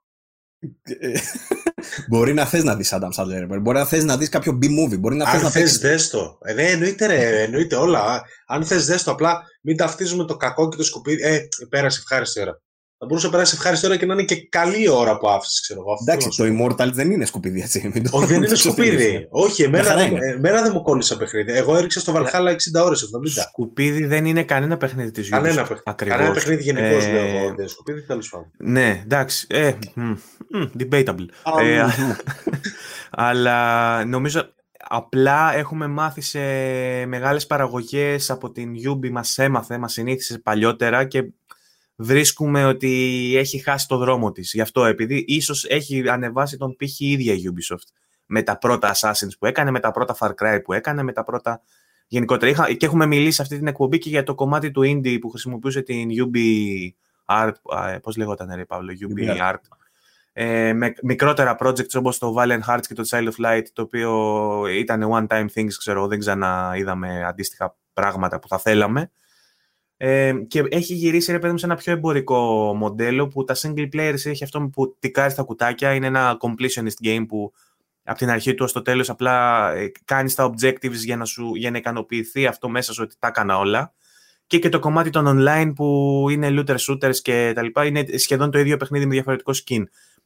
[2.09, 4.99] μπορεί να θες να δεις Adam Sandler, μπορεί να θες να δεις κάποιο B-movie.
[4.99, 6.37] Μπορεί να Αν θες να δες το.
[6.41, 8.23] Ε, ναι, εννοείται, ρε, εννοείται όλα.
[8.47, 11.23] Αν θες δες το, απλά μην ταυτίζουμε το κακό και το σκουπίδι.
[11.23, 12.61] Ε, πέρασε ευχάριστη ώρα
[13.01, 15.79] θα μπορούσε να περάσει ευχάριστη ώρα και να είναι και καλή ώρα που άφησες, ξέρω
[15.79, 15.97] εγώ.
[16.01, 17.91] Εντάξει, το Immortal δεν είναι σκουπίδι, έτσι.
[18.11, 19.27] Όχι, δεν είναι σκουπίδι.
[19.29, 20.01] Όχι, εμένα,
[20.35, 21.51] εμένα δεν μου κόλλησε παιχνίδι.
[21.51, 22.49] Εγώ έριξα στο Valhalla
[22.79, 23.41] 60 ώρες, 70.
[23.49, 25.41] Σκουπίδι δεν είναι κανένα παιχνίδι της ζωή.
[25.41, 27.11] Κανένα, κανένα παιχνίδι γενικώς ε...
[27.11, 27.67] λέω εγώ.
[27.67, 28.51] Σκουπίδι τέλος πάντων.
[28.57, 29.47] Ναι, εντάξει.
[29.49, 29.71] Ε,
[30.79, 31.25] debatable.
[31.61, 31.85] ε,
[33.09, 34.53] αλλά νομίζω
[34.89, 36.39] απλά έχουμε μάθει σε
[37.05, 41.23] μεγάλες παραγωγές από την Yubi μας έμαθε, μας συνήθισε παλιότερα και
[42.01, 44.53] βρίσκουμε ότι έχει χάσει το δρόμο της.
[44.53, 47.93] Γι' αυτό, επειδή ίσως έχει ανεβάσει τον πύχη η ίδια η Ubisoft
[48.25, 51.23] με τα πρώτα Assassins που έκανε, με τα πρώτα Far Cry που έκανε, με τα
[51.23, 51.61] πρώτα
[52.07, 52.51] γενικότερα.
[52.51, 55.29] Είχα, και έχουμε μιλήσει σε αυτή την εκπομπή και για το κομμάτι του Indie που
[55.29, 56.37] χρησιμοποιούσε την UB
[57.25, 57.53] Art,
[58.01, 59.61] πώς λεγόταν ρε Παύλο, UB Art.
[60.33, 64.67] ε, με μικρότερα projects όπως το Valiant Hearts και το Child of Light, το οποίο
[64.67, 69.11] ήταν one-time things, ξέρω, δεν ξαναείδαμε αντίστοιχα πράγματα που θα θέλαμε.
[70.03, 74.25] Ε, και έχει γυρίσει ρε παιδί σε ένα πιο εμπορικό μοντέλο που τα single players
[74.25, 75.93] έχει αυτό που τικάρει στα κουτάκια.
[75.93, 77.53] Είναι ένα completionist game που
[78.03, 81.55] από την αρχή του ως το τέλος απλά ε, κάνεις τα objectives για να, σου,
[81.55, 83.93] για να ικανοποιηθεί αυτό μέσα σου ότι τα έκανα όλα.
[84.47, 88.51] Και και το κομμάτι των online που είναι looter shooters και τα λοιπά είναι σχεδόν
[88.51, 89.83] το ίδιο παιχνίδι με διαφορετικό skin.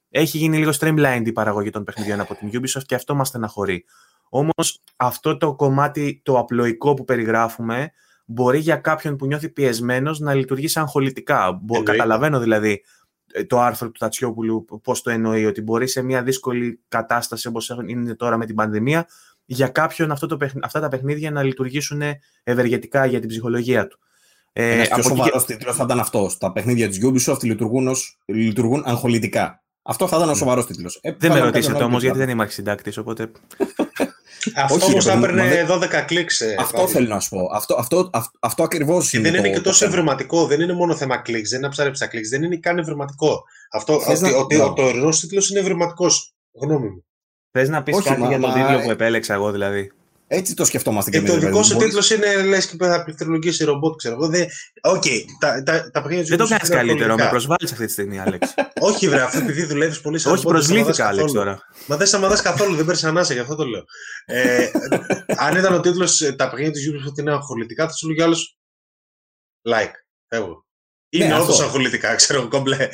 [0.09, 3.85] Έχει γίνει λίγο streamlined η παραγωγή των παιχνιδιών από την Ubisoft και αυτό μας στεναχωρεί.
[4.29, 7.91] Όμως αυτό το κομμάτι το απλοϊκό που περιγράφουμε
[8.25, 11.61] μπορεί για κάποιον που νιώθει πιεσμένος να λειτουργεί σαν χολητικά.
[11.83, 12.83] Καταλαβαίνω δηλαδή
[13.31, 17.75] ε, το άρθρο του Τατσιόπουλου πώς το εννοεί, ότι μπορεί σε μια δύσκολη κατάσταση όπως
[17.87, 19.07] είναι τώρα με την πανδημία,
[19.45, 22.01] για κάποιον αυτό το, αυτά τα παιχνίδια να λειτουργήσουν
[22.43, 23.99] ευεργετικά για την ψυχολογία του.
[24.53, 25.53] Ε, Ένας πιο σοβαρό και...
[25.53, 26.29] τίτλο θα ήταν αυτό.
[26.39, 29.63] Τα παιχνίδια της Ubisoft λειτουργούν, ως, λειτουργούν αγχολυτικά.
[29.81, 30.37] Αυτό θα ήταν ο ναι.
[30.37, 30.99] σοβαρός τίτλος.
[31.01, 33.31] Ε, δεν με ρωτήσετε όμως, γιατί δεν είμαι αρχισυντάκτης, οπότε.
[34.55, 36.29] Αυτό όμως θα έπαιρνε 12 κλικ.
[36.39, 37.49] Ε, αυτό θέλω να σου πω.
[37.51, 40.45] Αυτό, αυτό, αυτό, αυτό ακριβώς Και δεν είναι και τόσο ευρηματικό.
[40.45, 41.47] Δεν είναι μόνο θέμα κλικ.
[41.47, 42.27] Δεν είναι να ψάρεψα τα κλικ.
[42.27, 43.43] Δεν είναι καν ευρηματικό.
[43.71, 44.37] Αυτό, ότι, να...
[44.37, 46.07] ότι ο τωρινός τίτλος είναι ευρηματικό.
[46.61, 47.05] Γνώμη μου.
[47.51, 49.91] Θες να πεις κάτι για τον τίτλο που επέλεξα εγώ δηλαδή.
[50.27, 53.95] Έτσι το σκεφτόμαστε και, και το δικό σου τίτλος είναι λες και θα πληκτρολογήσει ρομπότ,
[53.95, 54.31] ξέρω εγώ.
[54.81, 55.03] Οκ,
[55.39, 58.53] τα, τα, τα παιχνίδια Δεν το κάνεις καλύτερο, με προσβάλλεις αυτή τη στιγμή, Άλεξ.
[58.79, 61.59] Όχι, βρε, αυτό επειδή δουλεύεις πολύ σε Όχι, προσβλήθηκα, Άλεξ τώρα.
[61.87, 63.83] Μα δεν σταματά καθόλου, δεν παίρνεις ανάσα, γι' αυτό το λέω.
[64.25, 64.69] Ε,
[65.37, 68.57] αν ήταν ο τίτλος Τα παιχνίδια της Ubisoft είναι αγχολυτικά, θα σου λέει ο άλλος.
[69.69, 69.93] Like,
[70.27, 70.65] φεύγω.
[71.09, 72.89] Είναι ναι, όντω αγχολητικά, ξέρω κομπλέ.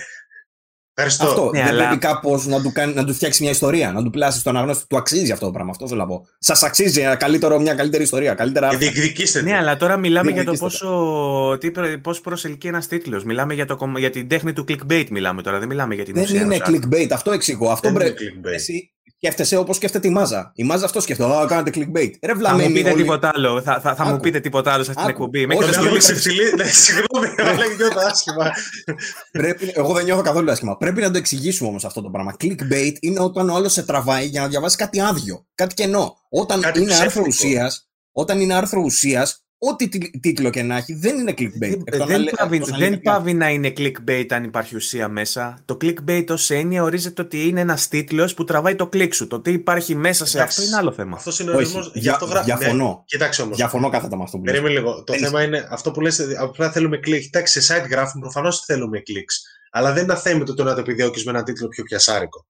[0.94, 1.26] Ευχαριστώ.
[1.26, 1.50] Αυτό.
[1.54, 1.84] Ναι, δεν αλλά...
[1.84, 4.88] πρέπει κάπως να, του να του φτιάξει μια ιστορία, να του πλάσει τον αναγνώστη.
[4.88, 5.72] Του αξίζει αυτό το πράγμα.
[5.72, 6.28] Αυτό θέλω να πω.
[6.40, 8.34] Σας αξίζει ένα καλύτερο, μια καλύτερη ιστορία.
[8.34, 8.70] Καλύτερα...
[8.70, 9.42] Και διεκδικήστε.
[9.42, 13.24] Ναι, αλλά τώρα μιλάμε για το πόσο τι, πώς προσελκύει ένας τίτλος.
[13.24, 15.06] Μιλάμε για, το, για την τέχνη του clickbait.
[15.10, 15.60] Μιλάμε τώρα.
[15.60, 16.46] Δεν μιλάμε για την δεν ουσία.
[16.46, 17.08] Δεν είναι clickbait.
[17.12, 17.70] Αυτό εξηγώ.
[17.70, 18.40] Αυτό πρέπει.
[18.54, 20.52] Εσύ σκέφτεσαι όπως σκέφτεται η μάζα.
[20.56, 21.36] Η μάζα αυτό σκέφτεται.
[21.36, 22.12] Α, κάνετε clickbait.
[22.22, 23.02] Ρε, θα μου πείτε όλοι...
[23.02, 23.62] τίποτα άλλο.
[23.62, 25.44] Θα, θα, θα μου πείτε τίποτα άλλο σε αυτήν την εκπομπή.
[25.56, 26.54] Όχι, δεν ξεφτυλί.
[26.56, 28.52] Ναι, συγγνώμη, αλλά νιώθω άσχημα.
[29.74, 30.78] Εγώ δεν νιώθω καθόλου άσχημα.
[30.78, 32.36] Πρέπει να το εξηγήσουμε όμως αυτό το πράγμα.
[32.40, 36.16] Clickbait είναι όταν ο άλλος σε τραβάει για να διαβάσει κάτι άδειο, κάτι κενό.
[36.30, 39.88] Όταν είναι άρθρο ουσίας, όταν είναι άρθρο ουσίας, ό,τι
[40.20, 41.78] τίτλο και να έχει, δεν είναι clickbait.
[41.86, 45.60] Δεν, δεν, πάβει, δεν πάβει να είναι clickbait αν υπάρχει ουσία μέσα.
[45.66, 49.28] Το clickbait ως έννοια ορίζεται ότι είναι ένας τίτλος που τραβάει το κλικ σου.
[49.28, 51.16] Το τι υπάρχει μέσα σε αυτό είναι άλλο θέμα.
[51.16, 52.46] Αυτός είναι ο ορισμός, για, αυτό γράφει.
[52.46, 52.88] Διαφωνώ.
[52.88, 53.58] Ναι, κοιτάξτε όμως.
[53.58, 55.04] Διαφωνώ κάθετα με αυτό που Περίμενε λίγο.
[55.04, 57.22] Το θέμα είναι αυτό που λες, απλά θέλουμε κλικ.
[57.22, 59.42] Κοιτάξτε, σε site γράφουμε προφανώς θέλουμε κλικς.
[59.72, 62.46] Αλλά δεν είναι αθέμητο το να το επιδιώκεις με ένα τίτλο πιο πιασάρικο.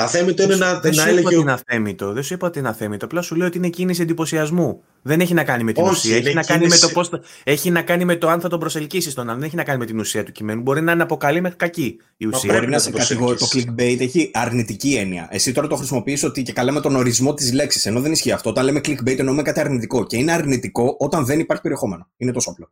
[0.00, 1.28] Αθέμητο είναι να, δεν να έλεγε.
[1.28, 2.12] Δεν σου είπα ότι είναι αθέμητο.
[2.12, 3.04] Δεν σου είπα ότι είναι αθέμητο.
[3.04, 4.82] Απλά σου λέω ότι είναι κίνηση εντυπωσιασμού.
[5.02, 6.16] Δεν έχει να κάνει με την Όχι, ουσία.
[6.16, 7.10] Έχει να, κάνει με το πώς,
[7.44, 9.38] έχει να κάνει με το αν θα τον προσελκύσεις τον άλλον.
[9.38, 10.62] Δεν έχει να κάνει με την ουσία του κειμένου.
[10.62, 12.52] Μπορεί να είναι από καλή μέχρι κακή η ουσία.
[12.52, 13.38] Μπορεί να σε κατηγορεί.
[13.38, 15.28] Το clickbait έχει αρνητική έννοια.
[15.30, 17.86] Εσύ τώρα το χρησιμοποιείς ότι και καλά με τον ορισμό της λέξης.
[17.86, 18.50] Ενώ δεν ισχύει αυτό.
[18.50, 20.06] Όταν λέμε clickbait εννοούμε κάτι αρνητικό.
[20.06, 22.10] Και είναι αρνητικό όταν δεν υπάρχει περιεχόμενο.
[22.16, 22.70] Είναι τόσο απλό.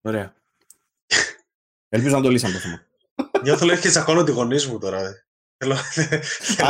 [0.00, 0.34] Ωραία.
[1.88, 2.80] Ελπίζω να το λύσαμε το θέμα.
[3.42, 5.25] Νιώθω λέει και τσακώνω τη γονείς μου τώρα.
[5.58, 5.76] Θέλω,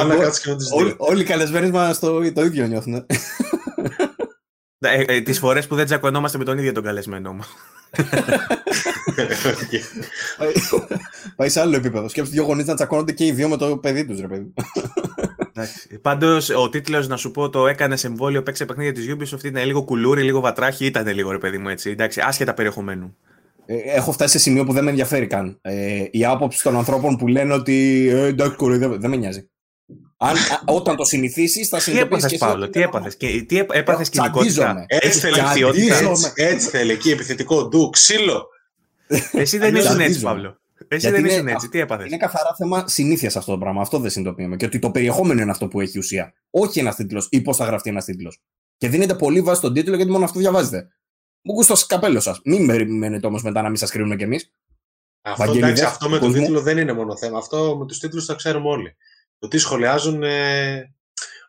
[0.09, 0.95] να κάτσω και με τους δύο.
[0.97, 3.07] Όλοι οι καλεσμένοι μας το, το ίδιο νιώθουν.
[4.79, 7.45] Ε, ε, ε τις φορές που δεν τσακωνόμαστε με τον ίδιο τον καλεσμένο μου.
[11.37, 12.09] Πάει σε άλλο επίπεδο.
[12.09, 14.53] Σκέψτε δύο γονείς να τσακώνονται και οι δύο με το παιδί τους, ρε παιδί.
[16.03, 19.85] Πάντως, ο τίτλος, να σου πω, το έκανες εμβόλιο, παίξε παιχνίδια της Ubisoft, ήταν λίγο
[19.85, 21.91] κουλούρι, λίγο βατράχι, ήταν λίγο ρε παιδί μου έτσι.
[21.91, 23.17] Εντάξει, άσχετα περιεχομένου.
[23.67, 25.59] Ε, έχω φτάσει σε σημείο που δεν με ενδιαφέρει καν.
[25.63, 29.49] Ε, η άποψη των ανθρώπων που λένε ότι ε, εντάξει, κοροϊδεύω, δεν με νοιάζει.
[30.17, 32.29] Αν, όταν το συνηθίσεις, θα συνειδητοποιήσεις.
[32.29, 33.17] Τι έπαθε, Παύλο, τι έπαθες.
[33.47, 35.35] Τι έπαθες κοινικότητα; Έτσι θέλει
[35.89, 38.47] Έτσι, έτσι θέλει εκεί, επιθετικό ντου, ξύλο.
[39.33, 40.61] Εσύ δεν ήσουν έτσι, Παύλο.
[40.89, 41.69] Εσύ δεν ήσουν έτσι.
[41.69, 43.81] Τι έπαθες; Είναι καθαρά θέμα συνήθειας αυτό το πράγμα.
[43.81, 44.57] Αυτό δεν συνειδητοποιούμε.
[44.57, 46.33] Και ότι το περιεχόμενο είναι αυτό που έχει ουσία.
[46.51, 48.41] Όχι ένας τίτλος ή πώς θα γραφτεί ένας τίτλος.
[48.77, 50.89] Και δίνεται πολύ βάση στον τίτλο γιατί μόνο αυτό διαβάζετε.
[51.47, 52.40] Μου γούστο καπέλος σας.
[52.44, 54.52] Μην περιμένετε όμως μετά να μην σας κρίνουμε κι εμείς.
[55.23, 57.39] Αυτό, εντάξει, αυτό με τον τίτλο δεν είναι μόνο θέμα.
[57.39, 58.97] Αυτό με τους τίτλους τα ξέρουμε όλοι.
[59.39, 60.23] Το τι σχολιάζουν.
[60.23, 60.94] Ε...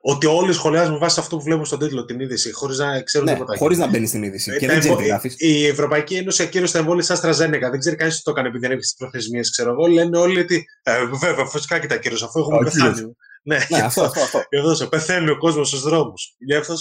[0.02, 3.28] Ότι όλοι σχολιάζουν με βάση αυτό που βλέπουν στον τίτλο την είδηση, χωρίς να ξέρουν
[3.28, 3.58] ναι, τίποτα.
[3.58, 4.52] Χωρίς να μπαίνει στην είδηση.
[4.52, 7.70] Ε, και δεν ξέρει τι Η Ευρωπαϊκή Ένωση ακύρωσε τα εμβόλια σαν Αστραζένεκα.
[7.70, 9.52] Δεν ξέρει κανείς τι το έκανε επειδή δεν έχει τις προθεσμίες.
[9.52, 9.86] Ξέρω εγώ.
[9.86, 10.66] Λένε όλοι ότι.
[10.84, 13.16] Ε, βέβαια, φυσικά και τα ακύρωσε αφού έχουμε πεθάνει.
[13.48, 14.44] Ναι, ναι αυτό, αυτό, αυτό.
[14.50, 16.36] Εδώ σε πεθαίνει ο κόσμος στους δρόμους.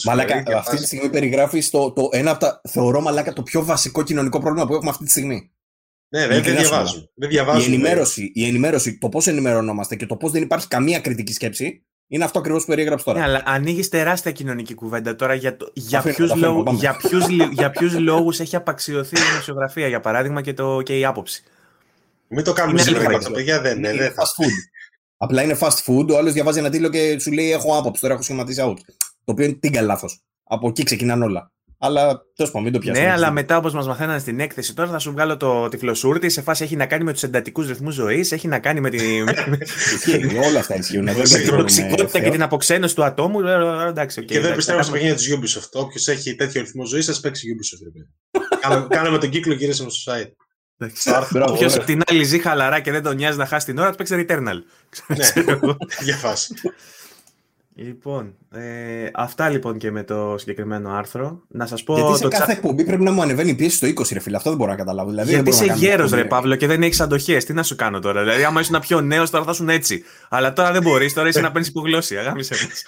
[0.04, 4.02] Μαλάκα, αυτή τη στιγμή περιγράφεις το, το ένα από τα θεωρώ μαλάκα το πιο βασικό
[4.02, 5.50] κοινωνικό πρόβλημα που έχουμε αυτή τη στιγμή.
[6.08, 7.10] Ναι, δεν, δεν διαβάζουν.
[7.14, 7.72] Δεν διαβάζουν.
[7.72, 11.86] Η ενημέρωση, η ενημέρωση, το πώς ενημερωνόμαστε και το πώς δεν υπάρχει καμία κριτική σκέψη
[12.08, 13.18] είναι αυτό ακριβώς που περιέγραψες τώρα.
[13.18, 16.64] Ναι, αλλά ανοίγεις τεράστια κοινωνική κουβέντα τώρα για, το, για ποιους λόγου
[17.52, 21.42] για ποιους, λόγους έχει απαξιωθεί η δημοσιογραφία, για παράδειγμα, και, το, και η άποψη.
[22.28, 23.18] Μην το κάνουμε Είναι σήμερα αλήθεια.
[23.26, 23.60] αυτό, παιδιά.
[23.60, 23.88] Δεν είναι.
[23.88, 24.75] Είναι δεν θα- fast food.
[25.16, 26.08] Απλά είναι fast food.
[26.10, 28.84] Ο άλλος διαβάζει ένα τίτλο και σου λέει: Έχω άποψη, τώρα έχω σχηματίσει άποψη.
[29.24, 30.20] Το οποίο είναι τίγκα λάθος.
[30.44, 31.50] Από εκεί ξεκινάνε όλα.
[31.78, 33.06] Αλλά τέλος πάντων, μην το πιάσουμε.
[33.06, 36.42] Ναι, αλλά μετά όπως μας μαθαίνανε στην έκθεση τώρα θα σου βγάλω το τυφλοσούρτη σε
[36.42, 39.58] φάση έχει να κάνει με τους εντατικούς ρυθμούς ζωής, έχει να κάνει με τη, με
[39.94, 41.04] Ισχύει, όλα αυτά ισχύουν.
[41.04, 42.30] Δεν την την κατηγορούμε τοξικότητα και Θεό.
[42.30, 43.40] την αποξένωση του ατόμου.
[43.40, 43.52] Ε,
[43.84, 45.80] ε, Εντάξει, οκ, Και δεν εντάξει, πιστεύω θα στα κάνουμε- παιχνίδια τη Ubisoft.
[45.82, 47.80] Όποιος έχει τέτοιο ρυθμό ζωής, ας παίξει Ubisoft.
[47.84, 48.08] ρε παιδί.
[48.62, 50.30] Κάναμε- Κάναμε τον κύκλο, γυρίσαμε στο site.
[50.78, 51.10] Εντάξει.
[51.30, 51.82] Μπράβο, Όποιος ωραία.
[51.84, 54.26] απ' την άλλη ζει χαλαρά και δεν τον νοιάζει να χάσει την ώρα, του παίξει
[54.28, 54.62] Returnal.
[55.06, 55.42] Ναι,
[56.04, 56.54] για φάση.
[57.78, 61.42] Λοιπόν, ε, αυτά λοιπόν και με το συγκεκριμένο άρθρο.
[61.48, 61.94] Να σας πω.
[61.94, 64.18] Γιατί σε το κάθε chat- εκπομπή πρέπει να μου ανεβαίνει η πίεση στο 20, ρε
[64.20, 64.36] φίλε.
[64.36, 65.10] Αυτό δεν μπορώ να καταλάβω.
[65.10, 67.44] Δηλαδή, Γιατί δεν είσαι μπορούμε να κάνουμε γέρος, ρε εκπομπή, Παύλο, και δεν έχεις αντοχές.
[67.44, 68.22] Τι να σου κάνω τώρα.
[68.22, 70.02] Δηλαδή, άμα ήσουν πιο νέος, τώρα θα ήσουν έτσι.
[70.28, 72.20] Αλλά τώρα δεν μπορείς, τώρα είσαι να παίρνει υπογλώσσια.
[72.20, 72.82] Αγάμισε μας.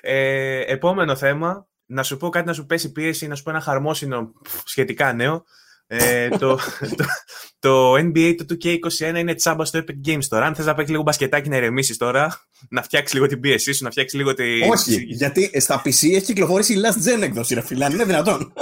[0.00, 1.66] ε, επόμενο θέμα.
[1.92, 5.12] Να σου πω κάτι να σου πέσει πίεση, να σου πω ένα χαρμόσυνο πφ, σχετικά
[5.12, 5.44] νέο.
[5.86, 6.58] Ε, το,
[6.96, 7.04] το,
[7.58, 10.46] το NBA του 2K21 είναι τσάμπα στο Epic Games τώρα.
[10.46, 13.84] Αν θες να παίξεις λίγο μπασκετάκι να ηρεμήσεις τώρα, να φτιάξεις λίγο την πίεσή σου,
[13.84, 14.60] να φτιάξεις λίγο τη.
[14.70, 17.84] Όχι, γιατί στα PC έχει κυκλοφορήσει η last gen έκδοση, ρε φίλε.
[17.84, 18.52] Αν είναι δυνατόν.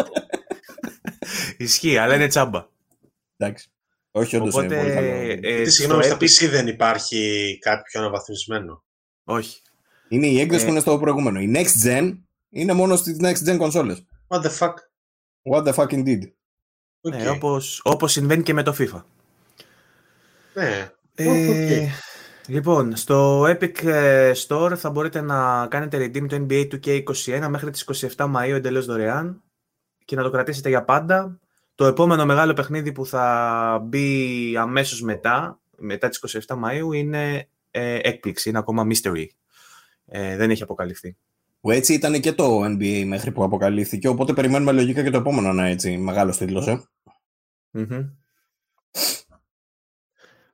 [1.57, 2.66] Ισχύει, αλλά είναι τσάμπα.
[3.36, 3.69] Εντάξει.
[4.11, 5.07] Όχι, όντως Οπότε, είναι πολύ καλό.
[5.09, 8.85] ε, Τι στο συγγνώμη, στα Epic- PC δεν υπάρχει κάποιο αναβαθμισμένο;
[9.24, 9.61] Όχι.
[10.09, 11.40] Είναι η έκδοση ε, που είναι στο προηγούμενο.
[11.40, 12.19] Η next gen
[12.51, 13.97] είναι μόνο στις next gen consoles.
[14.28, 14.74] What the fuck;
[15.43, 16.22] What the fuck indeed.
[17.01, 17.14] OK.
[17.14, 19.02] Ναι, όπως, όπως συμβαίνει και με το FIFA.
[20.55, 20.90] Ναι.
[21.14, 21.90] Ε, Οκ.
[22.47, 28.10] Λοιπόν, στο Epic ε, Store θα μπορείτε να κάνετε redeem το NBA 2K21 μέχρι τις
[28.16, 29.43] 27 Μαΐου εντελώς δωρεάν
[30.05, 31.39] και να το κρατήσετε για πάντα.
[31.74, 37.98] Το επόμενο μεγάλο παιχνίδι που θα μπει αμέσως μετά, μετά τις 27 Μαΐου, είναι ε,
[38.02, 39.27] έκπληξη, είναι ακόμα mystery.
[40.06, 41.16] Ε, δεν έχει αποκαλυφθεί.
[41.61, 44.09] Που έτσι ήταν και το NBA μέχρι που αποκαλύφθηκε.
[44.09, 46.66] Οπότε περιμένουμε λογικά και το επόμενο να είναι έτσι μεγάλος τίτλος.
[46.66, 46.82] Ε.
[47.70, 48.01] Μμμ.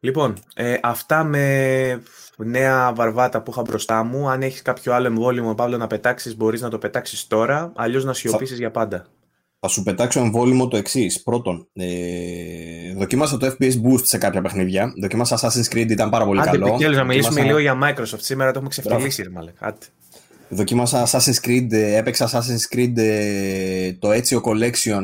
[0.00, 2.02] Λοιπόν, ε, αυτά με
[2.36, 4.28] νέα βαρβάτα που είχα μπροστά μου.
[4.28, 8.12] Αν έχεις κάποιο άλλο εμβόλυμο, Παύλο, να πετάξεις, μπορείς να το πετάξεις τώρα, αλλιώς να
[8.12, 9.06] σιωπήσεις για πάντα.
[9.60, 11.22] Θα σου πετάξω εμβόλυμο το εξής.
[11.22, 14.92] Πρώτον, ε, δοκίμασα το FPS Boost σε κάποια παιχνίδια.
[15.00, 16.72] Δοκίμασα Assassin's Creed, ήταν πάρα πολύ Άντε, καλό.
[16.72, 18.20] Πικέλος, να μιλήσουμε Δοκίμασα- λίγο για Microsoft.
[18.20, 19.54] Σήμερα το έχουμε ξεφτυλίσει, ρε μαλακ.
[19.58, 19.86] Άντε.
[20.48, 25.02] Δοκίμασα Assassin's Creed, ε, έπαιξα Assassin's Creed ε, το Ezio Collection.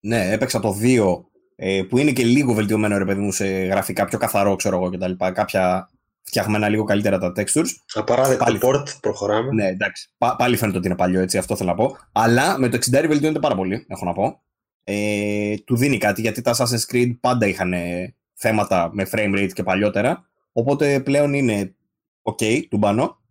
[0.00, 1.24] Ναι, έπαιξα το 2,
[1.56, 4.90] ε, που είναι και λίγο βελτιωμένο ρε παιδί μου σε γραφικά, πιο καθαρό ξέρω εγώ
[4.90, 5.12] κτλ.
[5.32, 5.90] Κάποια
[6.22, 7.66] φτιαγμένα λίγο καλύτερα τα textures.
[7.94, 8.58] Απαράδεκτο Πάλι.
[8.62, 9.52] port, προχωράμε.
[9.52, 10.08] Ναι, εντάξει.
[10.18, 11.96] Πα- πάλι φαίνεται ότι είναι παλιό έτσι, αυτό θέλω να πω.
[12.12, 14.42] Αλλά με το 60 βελτιώνεται πάρα πολύ, έχω να πω.
[14.84, 19.52] Ε, του δίνει κάτι γιατί τα Assassin's Creed πάντα είχαν ε, θέματα με frame rate
[19.52, 20.28] και παλιότερα.
[20.52, 21.74] Οπότε πλέον είναι
[22.22, 23.22] ok, του μπάνω.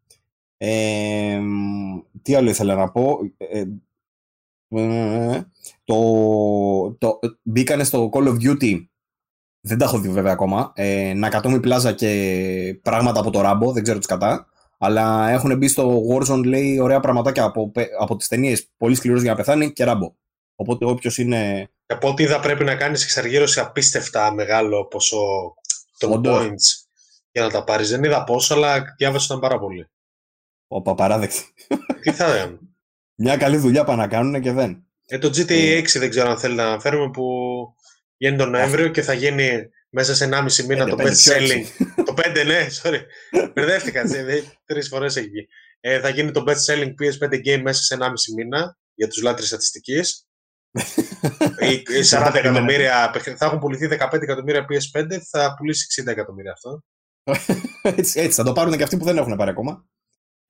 [0.65, 1.39] Ε,
[2.21, 3.19] τι άλλο ήθελα να πω.
[3.37, 3.63] Ε,
[4.67, 5.41] ε,
[5.83, 8.85] το, το, μπήκανε στο Call of Duty
[9.65, 10.71] δεν τα έχω δει βέβαια ακόμα.
[10.75, 14.47] Ε, Nakatomi Plaza και πράγματα από το Rambo, δεν ξέρω τι κατά.
[14.77, 18.67] Αλλά έχουν μπει στο Warzone, λέει, ωραία πραγματάκια από, πε- από τις ταινίες.
[18.77, 20.11] Πολύ σκληρός για να πεθάνει και Rambo.
[20.55, 21.69] Οπότε όποιος είναι.
[21.85, 25.53] Από ό,τι είδα πρέπει να κάνεις εξαργύρωση απίστευτα μεγάλο ποσό
[25.97, 26.41] των Όντως.
[26.41, 26.87] points
[27.31, 27.89] για να τα πάρεις.
[27.89, 29.87] Δεν είδα πόσο, αλλά διάβασα ήταν πάρα πολύ.
[30.75, 31.41] Ο παπαράδεκτη.
[32.01, 32.59] Τι θα έκαναν.
[33.15, 34.85] Μια καλή δουλειά πάνε να κάνουν και δεν.
[35.07, 35.77] Ε, το GTA Ε.
[35.77, 37.23] 6 δεν ξέρω αν θέλει να αναφέρουμε που
[38.17, 41.33] γίνει τον Νοέμβριο και θα γίνει μέσα σε 1,5 μήνα Πέντε, το πέντε, best πιο
[41.33, 41.59] selling.
[41.59, 41.93] έξι.
[42.05, 42.99] το 5, ναι, sorry.
[43.53, 44.03] Μπερδεύτηκα.
[44.65, 45.47] Τρεις φορές έχει βγει.
[45.79, 49.45] Ε, θα γίνει το best selling PS5 game μέσα σε 1,5 μήνα για τους λάτρε
[49.45, 50.27] στατιστικής.
[52.11, 56.83] 40 εκατομμύρια, παιχνίδια- θα έχουν πουληθεί 15 εκατομμύρια PS5, θα πουλήσει 60 εκατομμύρια αυτό.
[57.97, 59.85] έτσι, έτσι, θα το πάρουν και αυτοί που δεν έχουν πάρει ακόμα.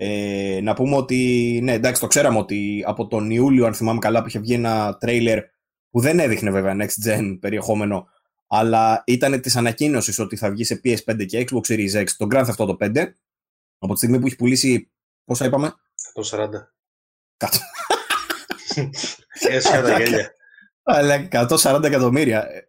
[0.05, 4.21] Ε, να πούμε ότι, ναι, εντάξει, το ξέραμε ότι από τον Ιούλιο, αν θυμάμαι καλά,
[4.21, 5.43] που είχε βγει ένα τρέιλερ
[5.89, 8.07] που δεν έδειχνε βέβαια next gen περιεχόμενο,
[8.47, 12.45] αλλά ήταν της ανακοίνωσης ότι θα βγει σε PS5 και Xbox Series X το Grand
[12.45, 13.11] Theft Auto 5,
[13.77, 14.91] από τη στιγμή που έχει πουλήσει,
[15.25, 15.73] πόσα είπαμε,
[16.31, 16.49] 140.
[17.38, 17.57] Κάτω.
[19.49, 20.31] Έσια τα γέλια.
[20.84, 22.49] αλλά 140 εκατομμύρια.
[22.51, 22.67] Ε,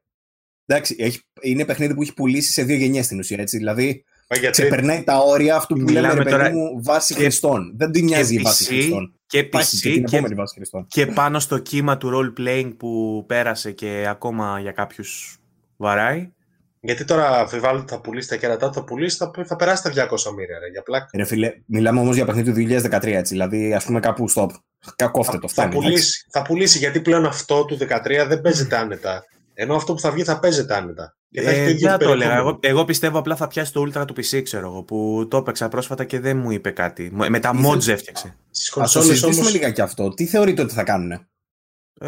[0.66, 4.13] Εντάξει, έχει, είναι παιχνίδι που έχει πουλήσει σε δύο γενιές στην ουσία, έτσι, δηλαδή Μα
[4.30, 7.72] γιατί ξεπερνάει τα όρια αυτού που Μιλάμε λέμε, ρε παιδί τώρα μου, βάση και- χρηστών.
[7.76, 9.14] Δεν την νοιάζει η PC, βάση χρηστών.
[9.26, 10.86] Και Υπάρχει και PC την και, επόμενη βάση χρηστών.
[10.88, 15.38] και πάνω στο κύμα του role playing που πέρασε και ακόμα για κάποιους
[15.76, 16.32] βαράει.
[16.80, 20.32] Γιατί τώρα αμφιβάλλω ότι θα πουλήσει τα κέρατά, θα πουλήσει, θα, θα περάσει τα 200
[20.36, 21.06] μοίρια, ρε, για πλάκα.
[21.16, 22.56] Ρε φίλε, μιλάμε όμως για παιχνίδι του
[22.88, 23.32] 2013, έτσι.
[23.34, 24.48] Δηλαδή, ας πούμε κάπου stop.
[24.96, 25.68] Κακόφτε το, θα, φτάνει.
[25.68, 25.88] εντάξει.
[25.90, 29.22] πουλήσει, θα πουλήσει γιατί πλέον αυτό του 13 δεν παίζεται άνετα.
[29.54, 31.16] Ενώ αυτό που θα βγει θα παίζεται άνετα.
[31.34, 32.16] Και θα έχει το Ε, ίδιο δεν το έλεγα.
[32.18, 32.48] περιεχόμενο.
[32.48, 35.68] Εγώ, εγώ πιστεύω απλά θα πιάσει το Ultra του PC, ξέρω εγώ, που το έπαιξα
[35.68, 37.10] πρόσφατα και δεν μου είπε κάτι.
[37.12, 38.36] Με τα Ήθελε- mods έφτιαξε.
[38.50, 40.08] Στις Α το κονσόλες συζητήσουμε όμως, λίγα κι αυτό.
[40.14, 41.10] Τι θεωρείτε ότι θα κάνουν.
[41.12, 41.18] Ε,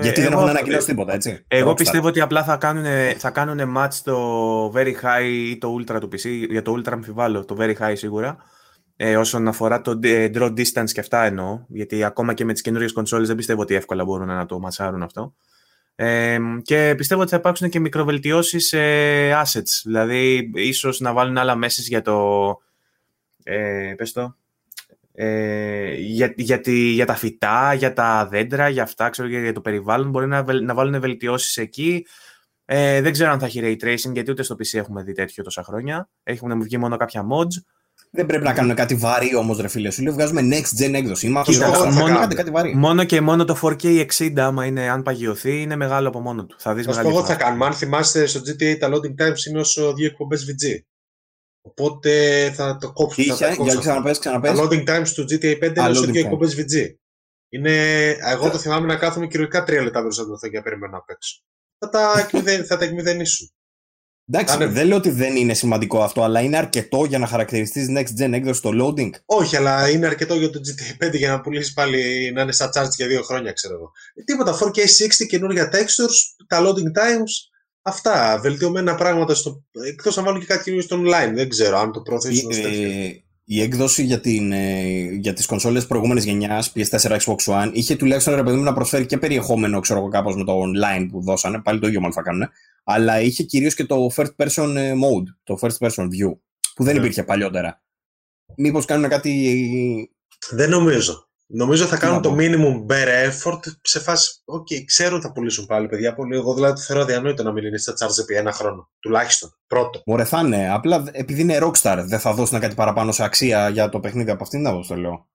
[0.03, 2.85] Γιατί δεν έχουν ανακοινώσει τίποτα, έτσι; Εγώ πιστεύω ότι απλά θα κάνουν,
[3.19, 6.47] θα κάνουν match το very high ή το ultra του PC.
[6.51, 8.37] Για το ultra αμφιβάλλω, το very high σίγουρα.
[8.97, 11.61] Ε, όσον αφορά το draw distance και αυτά εννοώ.
[11.69, 15.03] Γιατί ακόμα και με τις καινούριες κονσόλες δεν πιστεύω ότι εύκολα μπορούν να το ματσάρουν
[15.03, 15.35] αυτό.
[15.99, 18.79] Ε, και πιστεύω ότι θα υπάρξουν και μικροβελτιώσεις σε
[19.31, 19.81] assets.
[19.85, 22.45] Δηλαδή, ίσως να βάλουν άλλα μέσα για το.
[23.45, 24.37] Ε, πες το,
[25.19, 30.11] ε, για, για, για, τα φυτά, για τα δέντρα, για αυτά, ξέρω, για, το περιβάλλον.
[30.11, 32.07] Μπορεί να, να βάλουν βελτιώσεις εκεί.
[32.65, 35.45] Ε, δεν ξέρω αν θα έχει ray tracing, γιατί ούτε στο PC έχουμε δει τέτοιο
[35.45, 36.09] τόσα χρόνια.
[36.23, 37.63] Έχουν βγει μόνο κάποια mods.
[38.17, 39.91] Δεν πρέπει να κάνουμε κάτι βαρύ όμως, ρε φίλε.
[39.91, 41.29] Σου λέω βγάζουμε next gen έκδοση.
[41.29, 42.75] μόνο, κάτι βαρύ.
[42.75, 46.57] μόνο και μόνο το 4K 60, άμα είναι, αν παγιωθεί, είναι μεγάλο από μόνο του.
[46.59, 47.09] Θα δεις μεγάλο.
[47.09, 47.67] Εγώ θα κάνουμε.
[47.67, 50.79] Αν θυμάστε, στο GTA τα loading times είναι όσο δύο εκπομπές VG.
[51.61, 52.11] Οπότε
[52.55, 53.23] θα το κόψω.
[53.23, 54.51] Είχε, θα για ξαναπες, ξαναπες.
[54.51, 56.95] Τα loading times του GTA 5 είναι όσο δύο εκπομπές VG.
[57.49, 61.43] Είναι, εγώ το θυμάμαι να κάθομαι κυριολεκτικά τρία λεπτά περισσότερο για περιμένω να παίξω.
[61.79, 62.29] Θα τα,
[62.67, 63.51] θα τα εκμηδενήσω.
[64.31, 64.67] Εντάξει, Άνε...
[64.67, 68.33] δεν λέω ότι δεν είναι σημαντικό αυτό, αλλά είναι αρκετό για να χαρακτηριστείς next gen
[68.33, 69.11] έκδοση στο loading.
[69.25, 72.71] Όχι, αλλά είναι αρκετό για το GTA 5 για να πουλήσεις πάλι να είναι στα
[72.75, 73.91] charge για δύο χρόνια, ξέρω εγώ.
[74.15, 77.33] Ε, τίποτα, 4K60, καινούργια textures, τα loading times,
[77.83, 78.39] αυτά.
[78.43, 79.65] Βελτιωμένα πράγματα στο.
[79.87, 81.35] Εκτός αν βάλουν και κάτι καινούργιο στο online.
[81.35, 82.51] Δεν ξέρω αν το προωθήσουν.
[82.51, 83.11] Ε,
[83.49, 84.83] η έκδοση για, την, ε,
[85.21, 89.07] για τις κονσόλες προηγούμενης γενιάς, PS4, Xbox One, είχε τουλάχιστον ρε παιδί μου να προσφέρει
[89.07, 92.23] και περιεχόμενο, ξέρω εγώ, κάπως με το online που δώσανε, πάλι το ίδιο μάλλον θα
[92.23, 92.49] κάνουν,
[92.89, 96.39] αλλά είχε κυρίως και το first person ε, mode, το first person view,
[96.75, 97.01] που δεν ναι.
[97.01, 97.83] υπήρχε παλιότερα.
[98.57, 100.11] Μήπως κάνουν κάτι...
[100.51, 101.29] Δεν νομίζω.
[101.49, 104.41] Νομίζω θα κάνουν το minimum bare effort σε φάση.
[104.45, 106.15] OK, okay, ξέρουν θα πουλήσουν πάλι παιδιά.
[106.15, 106.37] Πολύ.
[106.37, 108.91] Εγώ δηλαδή το θεωρώ αδιανόητο να μην είναι στα charts επί ένα χρόνο.
[109.01, 109.57] Τουλάχιστον.
[109.67, 110.03] Πρώτο.
[110.07, 110.71] Μωρέ θα είναι.
[110.73, 114.43] Απλά επειδή είναι Rockstar, δεν θα δώσουν κάτι παραπάνω σε αξία για το παιχνίδι από
[114.43, 114.63] αυτήν.
[114.63, 115.29] Να το λέω.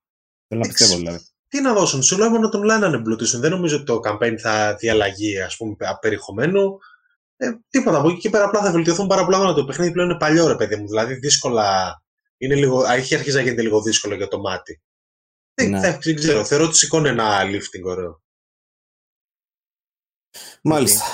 [0.48, 1.20] Θέλω να πιστεύω δηλαδή.
[1.48, 3.42] Τι να δώσουν, σου λέω μόνο τον online να εμπλουτίσουν.
[3.42, 6.78] Δεν νομίζω ότι το campaign θα διαλλαγεί ας πούμε περιεχομένου.
[7.42, 10.18] Ε, τίποτα από εκεί και πέρα απλά θα βελτιωθούν πάρα πολλά Το παιχνίδι πλέον είναι
[10.18, 10.88] παλιό ρε παιδί μου.
[10.88, 12.02] Δηλαδή δύσκολα.
[12.38, 14.82] Είναι λίγο, έχει αρχίσει να γίνεται λίγο δύσκολο για το μάτι.
[15.62, 15.80] Ναι.
[15.80, 16.46] Δεν, δεν ξέρω.
[16.46, 18.22] Θεωρώ ότι σηκώνει ένα lifting ωραίο.
[20.64, 21.06] Μάλιστα.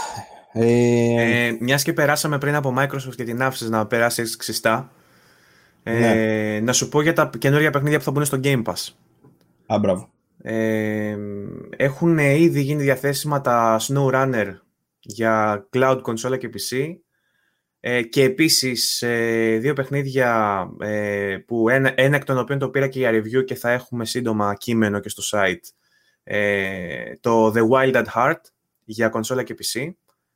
[0.53, 1.45] Ε...
[1.45, 4.91] Ε, μιας και περάσαμε πριν από Microsoft και την άφησες να περάσεις ξυστά,
[5.83, 6.59] ε, ναι.
[6.59, 8.93] να σου πω για τα καινούργια παιχνίδια που θα μπουν στο Game Pass.
[9.65, 10.09] Α, μπράβο.
[10.41, 11.17] Ε,
[11.77, 14.53] έχουν ήδη γίνει διαθέσιμα τα Snow Runner
[15.07, 16.95] για cloud, console και PC
[17.79, 22.87] ε, και επίσης ε, δύο παιχνίδια ε, που ένα, ένα εκ των οποίων το πήρα
[22.87, 25.61] και για review και θα έχουμε σύντομα κείμενο και στο site.
[27.19, 28.41] το The Wild at Heart
[28.83, 29.89] για κονσόλα και PC.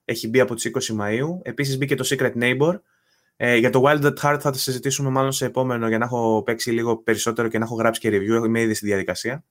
[0.05, 1.39] Έχει μπει από τις 20 Μαΐου.
[1.41, 2.79] Επίσης μπήκε το Secret Neighbor.
[3.57, 6.71] για το Wild at Heart θα το συζητήσουμε μάλλον σε επόμενο για να έχω παίξει
[6.71, 8.45] λίγο περισσότερο και να έχω γράψει και review.
[8.45, 9.43] Είμαι ήδη στη διαδικασία.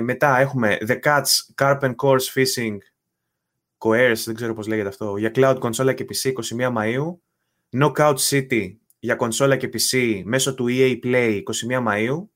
[0.00, 2.76] μετά έχουμε The Cats Carp and Course Fishing
[3.84, 7.16] Coerce, δεν ξέρω πώς λέγεται αυτό, για cloud, κονσόλα και PC 21 Μαΐου.
[7.78, 12.28] Knockout City για κονσόλα και PC μέσω του EA Play 21 Μαΐου.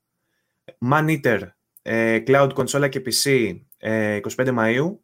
[0.90, 1.40] Man Eater,
[1.82, 4.98] ε, cloud, κονσόλα και PC 25 Μαΐου.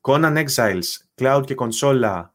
[0.00, 0.82] Conan Exiles,
[1.20, 2.34] cloud και κονσόλα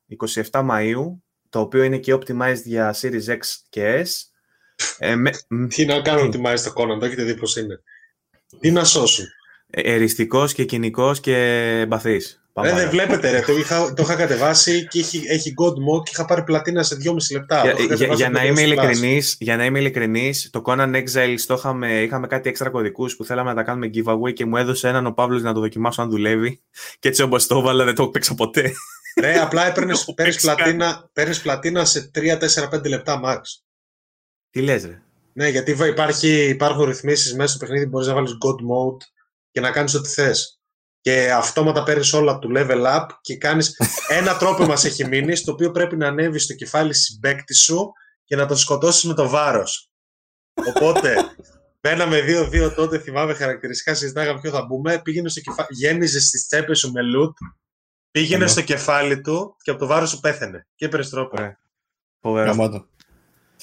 [0.51, 1.19] 27 Μαΐου,
[1.49, 4.09] το οποίο είναι και optimized για Series X και S.
[4.97, 5.31] Ε, με...
[5.67, 7.81] Τι να κάνουν optimized το Conan, το έχετε δει πώς είναι.
[8.59, 9.25] Τι να σώσουν.
[9.69, 12.38] Ε, εριστικός και κοινικός και μπαθής.
[12.61, 16.11] Ρε, δεν βλέπετε, ρε, το, είχα, το είχα κατεβάσει και έχει, έχει God Mode και
[16.13, 17.61] είχα πάρει πλατίνα σε 2,5 λεπτά.
[17.61, 22.01] Για, για, για, να είμαι ειλικρινής, για να είμαι ειλικρινής, το Conan Exile το είχαμε,
[22.01, 25.11] είχαμε κάτι έξτρα κωδικούς που θέλαμε να τα κάνουμε giveaway και μου έδωσε έναν ο
[25.11, 26.61] Παύλος να το δοκιμάσω αν δουλεύει
[26.99, 28.73] και έτσι όπως το έβαλα δεν το έπαιξα ποτέ.
[29.19, 30.05] Ρε, απλά έπαιρνες,
[30.41, 31.09] πλατίνα,
[31.43, 33.39] πλατίνα σε 3-4-5 λεπτά max.
[34.49, 35.01] Τι λες ρε;
[35.33, 39.03] Ναι, γιατί υπάρχει, υπάρχουν ρυθμίσεις μέσα στο παιχνίδι που μπορείς να βάλεις God Mode
[39.51, 40.58] και να κάνεις ό,τι θες
[41.01, 43.77] και αυτόματα παίρνεις όλα του level up και κάνεις
[44.07, 47.91] ένα τρόπο μας έχει μείνει, στο οποίο πρέπει να ανέβεις στο κεφάλι συμπέκτη σου
[48.23, 49.91] και να τον σκοτώσεις με το βάρος.
[50.67, 51.15] Οπότε,
[51.81, 55.01] μπαίναμε δύο-δύο τότε, θυμάμαι χαρακτηριστικά, συζητάγαμε ποιο θα μπούμε.
[55.03, 57.33] Πήγαινε στο κεφάλι, γέμιζε στι τσέπες σου με loot,
[58.11, 60.67] πήγαινε στο κεφάλι του και από το βάρος σου πέθανε.
[60.75, 61.37] Και έπαιρνες τρόπο.
[62.21, 62.87] Φοβερό.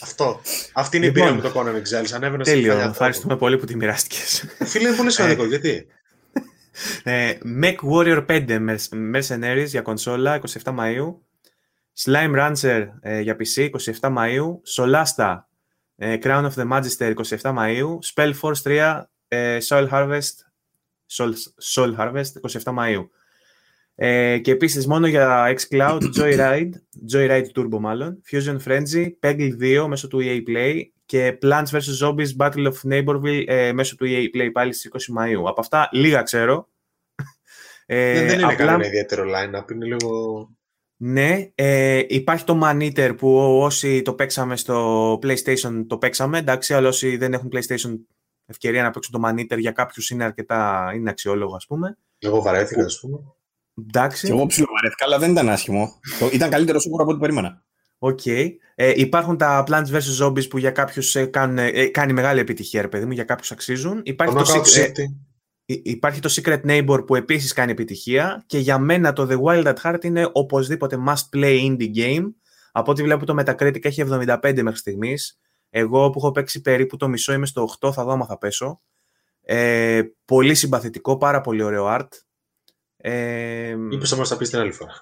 [0.01, 0.41] Αυτό.
[0.73, 2.13] Αυτή είναι η εμπειρία λοιπόν, με το Conan Exiles.
[2.15, 2.79] Ανέβαινε Τέλειο.
[2.79, 4.45] Ευχαριστούμε πολύ που τη μοιράστηκες.
[4.65, 5.43] Φίλε, είναι πολύ σημαντικό.
[5.43, 5.87] Ε, γιατί;
[7.03, 7.33] Ε,
[7.63, 8.59] Mech Warrior 5
[9.15, 11.15] Mercenaries για κονσόλα 27 Μαΐου.
[12.05, 13.71] Slime Rancher ε, για PC
[14.01, 14.47] 27 Μαΐου.
[14.77, 15.39] Solasta
[15.97, 17.99] ε, Crown of the Magister 27 Μαΐου.
[18.15, 20.47] Spellforce 3 ε, Soul Harvest
[21.13, 21.33] Soul,
[21.75, 23.09] Soul Harvest 27 Μαΐου.
[23.95, 26.71] Ε, και επίσης μόνο για xCloud Joyride,
[27.13, 32.07] Joyride Turbo μάλλον, Fusion Frenzy, Peggle 2 μέσω του EA Play και Plants vs.
[32.07, 35.43] Zombies Battle of Neighborville ε, μέσω του EA Play πάλι στις 20 Μαΐου.
[35.47, 36.69] Από αυτά λίγα ξέρω.
[37.87, 38.57] Ε, δεν, δεν είναι απλά...
[38.57, 40.11] κανένα ιδιαίτερο line-up, είναι λίγο...
[40.99, 46.89] Ναι, ε, υπάρχει το Man που όσοι το παίξαμε στο PlayStation το παίξαμε, εντάξει, αλλά
[46.89, 47.99] όσοι δεν έχουν PlayStation
[48.47, 51.99] ευκαιρία να παίξουν το Man για κάποιους είναι αρκετά, είναι αξιόλογο ας πούμε.
[52.19, 53.19] Εγώ βαρέθηκα ας πούμε.
[53.79, 54.27] Εντάξει.
[54.27, 56.01] Και εγώ ψιλοβαρέθηκα, αλλά δεν ήταν άσχημο.
[56.33, 57.65] ήταν καλύτερο σίγουρα από ό,τι περίμενα.
[57.99, 58.21] OK.
[58.25, 58.49] Okay.
[58.75, 60.25] Ε, υπάρχουν τα Plants vs.
[60.25, 64.01] Zombies που για κάποιους ε, ε, κάνει μεγάλη επιτυχία, ρε παιδί μου, για κάποιους αξίζουν.
[64.05, 64.99] Υπάρχει το, Secret,
[65.67, 69.75] ε, υπάρχει το Secret Neighbor που επίσης κάνει επιτυχία και για μένα το The Wild
[69.75, 72.33] at Heart είναι οπωσδήποτε must play indie game.
[72.73, 75.41] Από ό,τι βλέπω το Metacritic έχει 75 μέχρι στιγμής.
[75.71, 78.81] Εγώ που έχω παίξει περίπου το μισό είμαι στο 8, θα δω άμα θα πέσω.
[79.43, 82.09] Ε, πολύ συμπαθητικό, πάρα πολύ ωραίο art.
[82.97, 84.93] Ε, Είπες να μας τα πεις την άλλη φορά.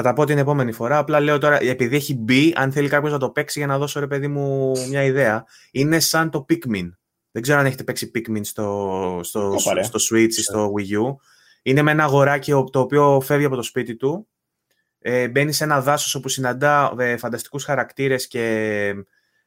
[0.00, 0.98] Θα τα πω την επόμενη φορά.
[0.98, 4.00] Απλά λέω τώρα, επειδή έχει μπει, αν θέλει κάποιος να το παίξει για να δώσω
[4.00, 6.88] ρε παιδί μου μια ιδέα, είναι σαν το Pikmin.
[7.30, 11.16] Δεν ξέρω αν έχετε παίξει Pikmin στο, στο, στο Switch ή στο Wii U.
[11.62, 14.28] Είναι με ένα αγοράκι το οποίο φεύγει από το σπίτι του.
[14.98, 18.94] Ε, μπαίνει σε ένα δάσος όπου συναντά ε, φανταστικούς χαρακτήρες και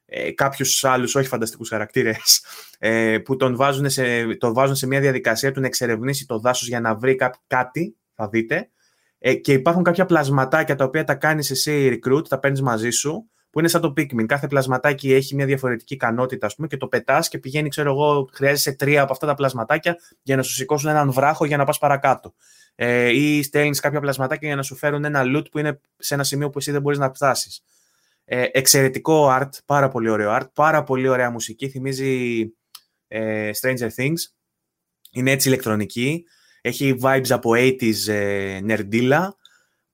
[0.06, 2.46] ε, κάποιους άλλους όχι φανταστικούς χαρακτήρες
[2.80, 6.68] ε, που τον βάζουν σε, τον βάζουν σε μια διαδικασία του να εξερευνήσει το δάσος
[6.68, 7.18] για να βρει
[7.48, 8.70] κάτι, θα δείτε.
[9.24, 13.30] Ε, και υπάρχουν κάποια πλασματάκια τα οποία τα κάνεις εσύ recruit, τα παίρνεις μαζί σου
[13.50, 14.26] που είναι σαν το Pikmin.
[14.26, 18.30] Κάθε πλασματάκι έχει μια διαφορετική ικανότητα, ας πούμε, και το πετάς και πηγαίνει, ξέρω εγώ,
[18.34, 21.78] χρειάζεσαι τρία από αυτά τα πλασματάκια για να σου σηκώσουν έναν βράχο για να πας
[21.78, 22.34] παρακάτω.
[22.76, 26.24] Ε, ή στέλνεις κάποια πλασματάκια για να σου φέρουν ένα loot που είναι σε ένα
[26.24, 27.62] σημείο που εσύ δεν μπορείς να φτάσεις.
[28.26, 32.42] Ε, εξαιρετικό art, πάρα πολύ ωραίο art, πάρα πολύ ωραία μουσική, θυμίζει
[33.08, 34.20] ε, Stranger Things.
[35.12, 36.24] Είναι έτσι ηλεκτρονική.
[36.62, 39.36] Έχει vibes από 80s ε, νερντίλα.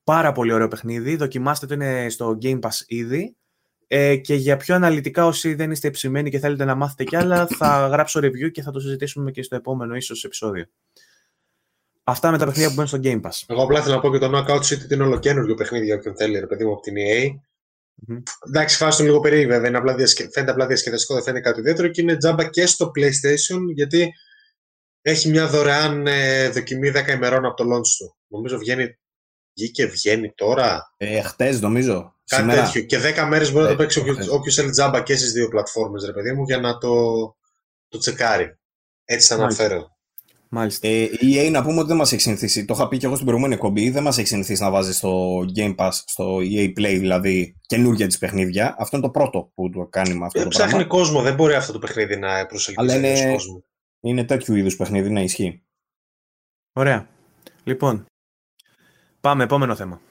[0.04, 1.16] Πάρα πολύ ωραίο παιχνίδι.
[1.16, 3.36] Δοκιμάστε το, είναι στο Game Pass ήδη.
[3.88, 7.48] Ε, και για πιο αναλυτικά, όσοι δεν είστε ψημένοι και θέλετε να μάθετε κι άλλα,
[7.48, 10.66] θα γράψω review και θα το συζητήσουμε και στο επόμενο ίσως επεισόδιο.
[12.04, 13.44] Αυτά με τα παιχνίδια που μπαίνουν στο Game Pass.
[13.48, 16.40] Εγώ απλά θέλω να πω και το Knockout City είναι ολοκένουργιο παιχνίδι για όποιον θέλει,
[16.40, 17.26] ρε παιδί μου, από την EA.
[18.08, 18.22] Mm-hmm.
[18.48, 19.68] Εντάξει, φάση λίγο περίεργο, βέβαια.
[19.68, 20.30] Είναι απλά διασκε...
[20.32, 24.14] Φαίνεται απλά διασκεδαστικό, δεν φαίνεται κάτι ιδιαίτερο και είναι τζάμπα και στο PlayStation γιατί
[25.10, 28.16] έχει μια δωρεάν ε, δοκιμή 10 ημερών από το launch του.
[28.28, 28.98] Νομίζω βγαίνει,
[29.56, 30.94] βγήκε, βγαίνει τώρα.
[30.98, 32.16] Ε, χτες νομίζω.
[32.26, 32.64] Κάτι Σήμερα...
[32.64, 32.82] τέτοιο.
[32.82, 36.06] Και 10 μέρες μπορεί να το ε, παίξει όποιο θέλει τζάμπα και στις δύο πλατφόρμες,
[36.06, 36.94] ρε παιδί μου, για να το,
[37.88, 38.58] το τσεκάρει.
[39.06, 39.98] Έτσι θα αναφέρω.
[40.50, 40.88] Μάλιστα.
[40.88, 42.66] Ε, η EA να πούμε ότι δεν μας έχει συνηθίσει.
[42.66, 43.90] Το είχα πει και εγώ στην προηγούμενη εκπομπή.
[43.90, 48.18] Δεν μας έχει συνηθίσει να βάζει στο Game Pass, στο EA Play δηλαδή, καινούργια της
[48.18, 48.76] παιχνίδια.
[48.80, 50.40] Αυτό είναι το πρώτο που το κάνει με αυτό.
[50.40, 50.88] Ε, το ψάχνει πράγμα.
[50.88, 51.22] κόσμο.
[51.22, 53.64] Δεν μπορεί αυτό το παιχνίδι να προσελκύσει Αλλά είναι, κόσμο.
[54.02, 55.64] Είναι τέτοιου είδους παιχνίδι να ισχύει.
[56.74, 57.08] Ωραία.
[57.64, 58.06] Λοιπόν,
[59.22, 60.02] πάμε επόμενο θέμα.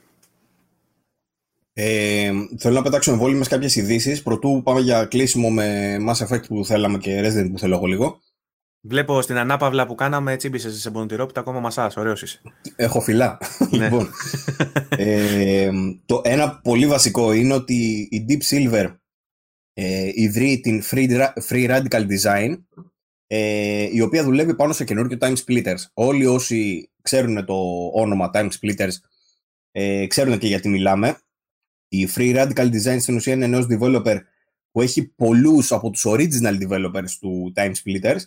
[1.72, 4.22] Ε, θέλω να πετάξω εμβόλυμε κάποιες ειδήσεις.
[4.22, 8.20] Πρωτού πάμε για κλείσιμο με Mass Effect που θέλαμε και Resident που θέλω εγώ λίγο.
[8.80, 11.96] Βλέπω στην ανάπαυλα που κάναμε τσίμπησες σε πονοτυρόπιτα ακόμα μασάς.
[11.96, 12.40] Ωραίος είσαι.
[12.76, 13.38] Έχω φυλά.
[13.70, 13.84] Ναι.
[13.84, 14.10] λοιπόν,
[14.88, 15.70] ε,
[16.06, 18.96] το ένα πολύ βασικό είναι ότι η Deep Silver
[19.72, 22.56] ε, ιδρύει την Free, Free Radical Design
[23.26, 25.84] ε, η οποία δουλεύει πάνω σε καινούργιο Time Splitters.
[25.94, 28.94] Όλοι όσοι ξέρουν το όνομα Time Splitters
[29.72, 31.20] ε, ξέρουν και γιατί μιλάμε.
[31.88, 34.18] Η Free Radical Design στην ουσία είναι ενός developer
[34.70, 38.20] που έχει πολλούς από τους original developers του Time Splitters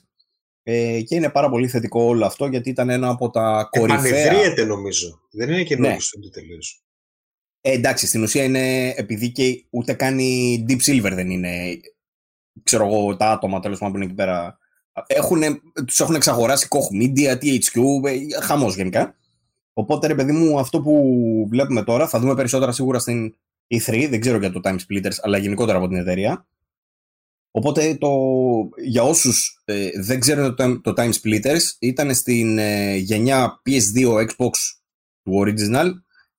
[0.63, 4.19] ε, και είναι πάρα πολύ θετικό όλο αυτό γιατί ήταν ένα από τα κορυφαία...
[4.19, 5.19] Επανεδρίεται νομίζω.
[5.31, 5.99] Δεν είναι καινούργιο ναι.
[5.99, 6.83] στο τελείως.
[7.61, 11.79] Ε, εντάξει, στην ουσία είναι επειδή και ούτε κάνει Deep Silver δεν είναι
[12.63, 14.58] ξέρω εγώ τα άτομα τέλος πάντων που είναι εκεί πέρα
[15.07, 15.41] έχουν,
[15.85, 19.15] τους έχουν εξαγοράσει Koch Media, THQ, ε, χαμός γενικά.
[19.73, 21.03] Οπότε ρε παιδί μου αυτό που
[21.49, 23.35] βλέπουμε τώρα θα δούμε περισσότερα σίγουρα στην
[23.67, 26.47] E3, δεν ξέρω για το Time Splitters, αλλά γενικότερα από την εταιρεία.
[27.51, 28.09] Οπότε το,
[28.83, 34.51] για όσους ε, δεν ξέρουν το, το Time Splitters, ήταν στην ε, γενιά PS2 Xbox
[35.23, 35.91] του Original,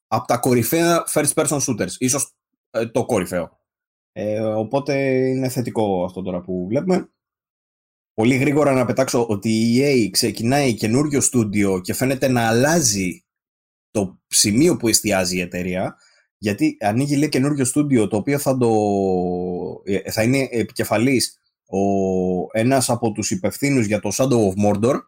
[0.07, 2.35] από τα κορυφαία first person shooters, ίσως
[2.71, 3.59] ε, το κορυφαίο.
[4.13, 4.95] Ε, οπότε
[5.29, 7.09] είναι θετικό αυτό τώρα που βλέπουμε.
[8.21, 13.25] Πολύ γρήγορα να πετάξω ότι η EA ξεκινάει καινούριο στούντιο και φαίνεται να αλλάζει
[13.91, 15.97] το σημείο που εστιάζει η εταιρεία
[16.39, 18.71] γιατί ανοίγει λέει καινούριο στούντιο το οποίο θα, το,
[19.85, 21.79] ε, θα είναι επικεφαλής ο,
[22.53, 24.99] ένας από τους υπευθύνους για το Shadow of Mordor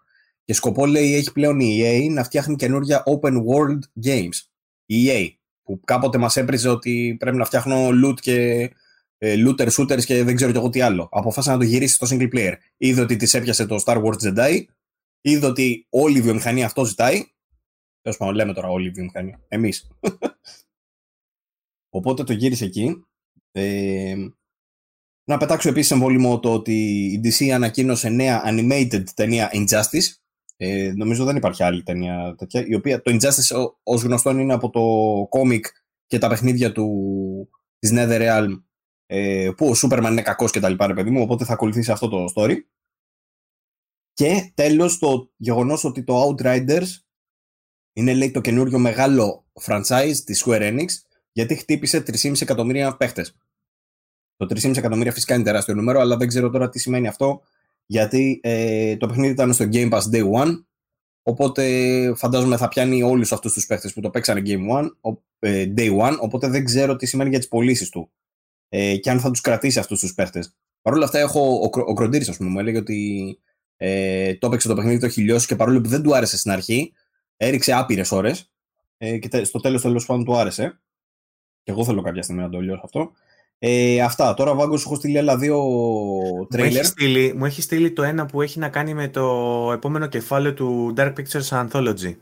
[0.44, 4.38] και σκοπό λέει έχει πλέον η EA να φτιάχνει καινούργια open world games.
[4.86, 5.28] Η EA
[5.62, 8.70] που κάποτε μας έπριζε ότι πρέπει να φτιάχνω loot και ε,
[9.22, 11.08] looter shooters και δεν ξέρω κι εγώ τι άλλο.
[11.12, 12.52] Αποφάσισε να το γυρίσει στο single player.
[12.76, 14.64] Είδε ότι της έπιασε το Star Wars Jedi,
[15.20, 17.24] είδε ότι όλη η βιομηχανία αυτό ζητάει.
[18.00, 19.40] Τέλος πάντων, λέμε τώρα όλη η βιομηχανία.
[19.48, 19.88] Εμείς.
[21.94, 23.06] Οπότε το γύρισε εκεί.
[23.52, 24.14] Ε,
[25.24, 30.16] να πετάξω επίσης εμβόλυμο το ότι η DC ανακοίνωσε νέα animated ταινία Injustice,
[30.56, 32.66] Ε, νομίζω δεν υπάρχει άλλη ταινία τέτοια.
[32.66, 34.82] Η οποία το Injustice ως γνωστόν είναι από το
[35.28, 35.66] κόμικ
[36.06, 36.88] και τα παιχνίδια του,
[37.78, 38.62] της Netherrealm
[39.14, 41.90] ε, που ο Σούπερμαν είναι κακός και τα λοιπά, ρε παιδί μου, οπότε θα ακολουθήσει
[41.90, 42.56] αυτό το story.
[44.12, 46.86] Και τέλος το γεγονός ότι το Outriders
[47.92, 50.86] είναι λέει το καινούριο μεγάλο franchise της Square Enix
[51.32, 53.36] γιατί χτύπησε 3,5 εκατομμύρια παίχτες.
[54.36, 57.42] Το 3,5 εκατομμύρια φυσικά είναι τεράστιο νούμερο, αλλά δεν ξέρω τώρα τι σημαίνει αυτό,
[57.86, 60.64] γιατί ε, το παιχνίδι ήταν στο Game Pass Day One,
[61.22, 65.98] οπότε φαντάζομαι θα πιάνει όλους αυτούς τους παίχτες που το παίξανε Game One, ε, Day
[65.98, 68.10] One, οπότε δεν ξέρω τι σημαίνει για τις πωλήσεις του
[68.74, 70.54] ε, και αν θα τους κρατήσει αυτούς τους παίχτες.
[70.82, 73.38] Παρ' όλα αυτά έχω, ο, ο Κροντήρης ας πούμε μου έλεγε ότι
[73.76, 76.50] ε, το έπαιξε το παιχνίδι, το έχει λιώσει και παρόλο που δεν του άρεσε στην
[76.50, 76.92] αρχή,
[77.36, 78.50] έριξε άπειρες ώρες
[78.98, 80.80] ε, και στο τέλος τέλος πάντων του άρεσε.
[81.62, 83.12] Και εγώ θέλω κάποια στιγμή να το λιώσω αυτό.
[83.58, 84.34] Ε, αυτά.
[84.34, 85.62] Τώρα, Βάγκος, σου έχω στείλει άλλα δύο
[86.50, 86.72] τρέιλερ.
[86.72, 90.06] Μου έχει, στείλει, μου έχει στείλει το ένα που έχει να κάνει με το επόμενο
[90.06, 92.14] κεφάλαιο του Dark Pictures Anthology.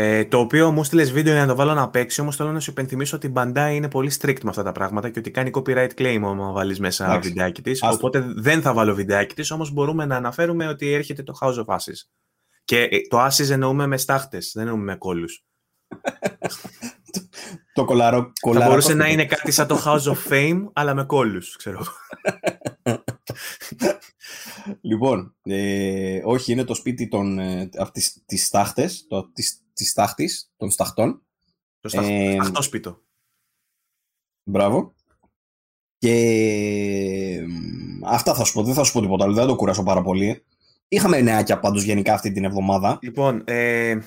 [0.00, 2.60] Ε, το οποίο μου στείλες βίντεο για να το βάλω να παίξει, όμως θέλω να
[2.60, 5.50] σου υπενθυμίσω ότι η Bandai είναι πολύ strict με αυτά τα πράγματα και ότι κάνει
[5.54, 7.28] copyright claim άμα βάλεις μέσα Άξι.
[7.28, 7.82] βιντεάκι της.
[7.82, 11.64] Οπότε δεν θα βάλω βιντεάκι της, όμως μπορούμε να αναφέρουμε ότι έρχεται το House of
[11.64, 12.08] Ashes.
[12.64, 15.26] Και ε, το Ashes εννοούμε με στάχτες, δεν εννοούμε με κόλου.
[17.74, 18.64] το κολαρό, κολαρό.
[18.64, 21.84] Θα μπορούσε να είναι κάτι σαν το House of Fame, αλλά με κόλλους, ξέρω.
[24.80, 30.52] λοιπόν, ε, όχι, είναι το σπίτι των, ε, τις, τις τάχτες, το, της, της τάχτης,
[30.56, 31.22] των σταχτών.
[31.80, 33.02] Το σταχ, ε, σπίτο.
[34.42, 34.94] Μπράβο.
[35.98, 37.44] Και
[38.04, 40.44] αυτά θα σου πω, δεν θα σου πω τίποτα άλλο, δεν το κουράσω πάρα πολύ.
[40.88, 42.98] Είχαμε νεάκια πάντως γενικά αυτή την εβδομάδα.
[43.02, 43.98] Λοιπόν, ε,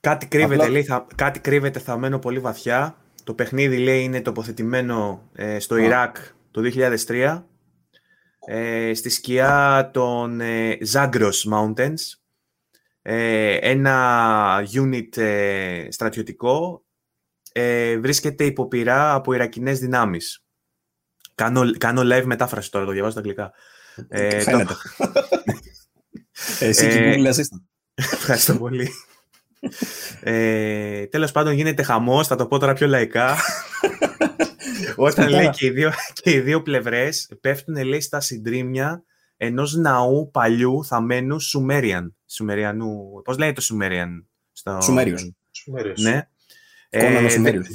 [0.00, 2.96] Κάτι κρύβεται, λέει, θα, κάτι κρύβεται, θα μένω πολύ βαθιά.
[3.24, 6.16] Το παιχνίδι, λέει, είναι τοποθετημένο ε, στο Ιράκ
[6.50, 6.60] το
[7.06, 7.42] 2003,
[8.46, 12.19] ε, στη σκιά των ε, Zagros Mountains.
[13.02, 16.84] Ε, ένα unit ε, στρατιωτικό
[18.00, 20.44] βρίσκεται υποπειρά από Ιρακινές δυνάμεις.
[21.34, 23.52] Κάνω, κάνω live μετάφραση τώρα, το διαβάζω στα αγγλικά.
[24.42, 24.74] Φαίνεται.
[26.60, 27.32] Εσύ και Google
[27.94, 28.90] Ευχαριστώ πολύ
[30.20, 33.36] ε, τέλος πάντων γίνεται χαμός, θα το πω τώρα πιο λαϊκά.
[34.96, 39.04] Όταν λέει και οι, δύο, και οι δύο πλευρές πέφτουν λέει στα συντρίμια
[39.42, 42.16] ενός ναού παλιού θαμένου Σουμέριαν.
[42.26, 43.22] Σουμεριανού.
[43.24, 44.26] Πώς λέει το Σουμέριαν.
[44.52, 44.78] Στο...
[44.80, 45.32] Σουμέριος.
[46.02, 46.28] Ναι.
[46.90, 47.26] Ε,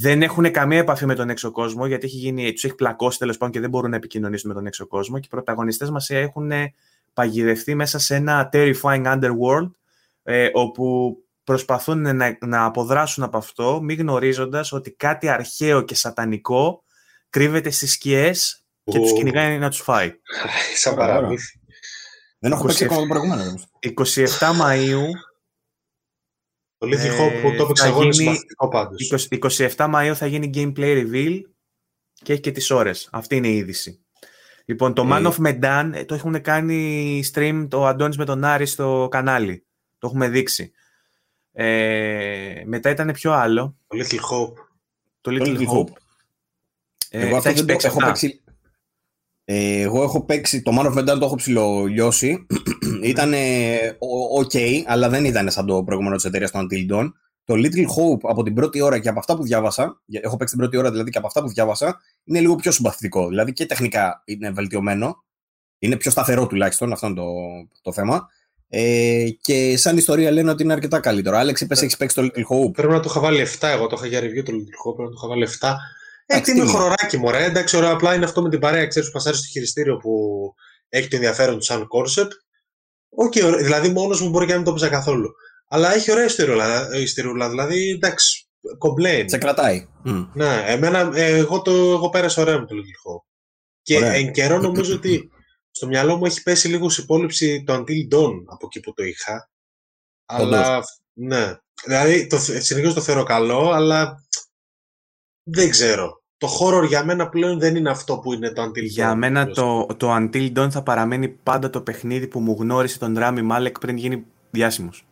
[0.02, 3.38] δεν έχουν καμία επαφή με τον έξω κόσμο γιατί έχει γίνει, τους έχει πλακώσει τέλος
[3.38, 6.52] πάντων και δεν μπορούν να επικοινωνήσουν με τον έξω κόσμο και οι πρωταγωνιστές μας έχουν
[7.14, 9.72] παγιδευτεί μέσα σε ένα terrifying underworld
[10.24, 16.84] ε, όπου προσπαθούν να, να αποδράσουν από αυτό, μη γνωρίζοντας ότι κάτι αρχαίο και σατανικό
[17.30, 20.14] κρύβεται στις σκιές και τους κυνηγάει να τους φάει.
[20.76, 21.60] Σαν παραμύθι.
[22.40, 23.60] Δεν έχω παίξει ακόμα το προηγούμενο.
[23.80, 24.26] 27
[24.62, 25.06] Μαΐου
[26.78, 29.28] το Little που το έπαιξα εγώ πάντως.
[29.76, 31.40] 27 Μαΐου θα γίνει gameplay reveal
[32.14, 33.10] και έχει και τις ώρες.
[33.12, 34.06] Αυτή είναι η είδηση.
[34.66, 35.30] Λοιπόν, το Man ε.
[35.30, 39.66] of Medan ε, το έχουν κάνει stream το Αντώνης με τον Άρη στο κανάλι.
[39.98, 40.72] Το έχουμε δείξει.
[41.52, 43.78] Ε, μετά ήταν πιο άλλο.
[43.88, 44.54] Το Little Hope.
[45.22, 45.94] Το Little, Little Hope.
[47.10, 48.44] Ε, εγώ αυτό δεν το έχω παίξει.
[49.48, 52.46] Ε, εγώ έχω παίξει, το Man of Medan το έχω ψηλολιώσει.
[53.04, 53.34] ήταν
[54.42, 57.12] ok, αλλά δεν ήταν σαν το προηγούμενο της εταιρείας του Until Dawn.
[57.44, 60.64] Το Little Hope από την πρώτη ώρα και από αυτά που διάβασα, έχω παίξει την
[60.64, 63.28] πρώτη ώρα δηλαδή και από αυτά που διάβασα, είναι λίγο πιο συμπαθητικό.
[63.28, 65.24] Δηλαδή και τεχνικά είναι βελτιωμένο.
[65.80, 67.26] Είναι πιο σταθερό τουλάχιστον, αυτό είναι το,
[67.82, 68.28] το θέμα.
[68.68, 71.38] Ε, και σαν ιστορία λένε ότι είναι αρκετά καλύτερο.
[71.38, 72.74] Άλεξ, είπες, έχεις παίξει το Little Hope.
[72.74, 73.68] Πρέπει να το είχα βάλει 7.
[73.68, 74.96] Εγώ το είχα για review το Little Hope.
[74.96, 75.76] Πρέπει να το είχα βάλει 7.
[76.26, 79.38] Έτσι είναι χωροράκι μου, Εντάξει, ωραία, απλά είναι αυτό με την παρέα, ξέρεις, που πασάρει
[79.38, 80.12] στο χειριστήριο που
[80.90, 82.32] έχει το ενδιαφέρον του σαν κόρσεπ.
[83.10, 85.32] Οκ, okay, δηλαδή μόνος μου μπορεί και να μην το πει καθόλου.
[85.68, 86.26] Αλλά έχει ωραία
[86.96, 87.50] ιστοριούλα.
[87.50, 88.48] Δηλαδή, εντάξει,
[88.78, 89.30] κομπλέιν.
[89.30, 89.88] Σε κρατάει.
[90.34, 93.26] Ναι, εμένα, ε, εγώ, το, εγώ πέρασα ωραία με το Little Hope.
[93.82, 94.14] Και ωραία.
[94.14, 95.30] εν καιρό νομίζω ότι
[95.72, 99.50] στο μυαλό μου έχει πέσει λίγο υπόλοιψη το Until Dawn από εκεί που το είχα.
[100.26, 101.56] Αλλά, ναι.
[101.86, 104.25] Δηλαδή, το, συνεχίζω το θεωρώ καλό, αλλά
[105.46, 106.24] δεν ξέρω.
[106.38, 108.84] Το horror για μένα πλέον δεν είναι αυτό που είναι το Until Dawn.
[108.84, 113.18] Για μένα το, το Until Dawn θα παραμένει πάντα το παιχνίδι που μου γνώρισε τον
[113.18, 115.06] Ράμι Μάλεκ πριν γίνει διάσημος.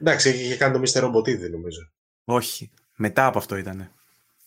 [0.00, 1.04] Εντάξει, είχε κάνει το Mr.
[1.04, 1.80] Robot ήδη νομίζω.
[2.24, 2.70] Όχι.
[2.96, 3.90] Μετά από αυτό ήταν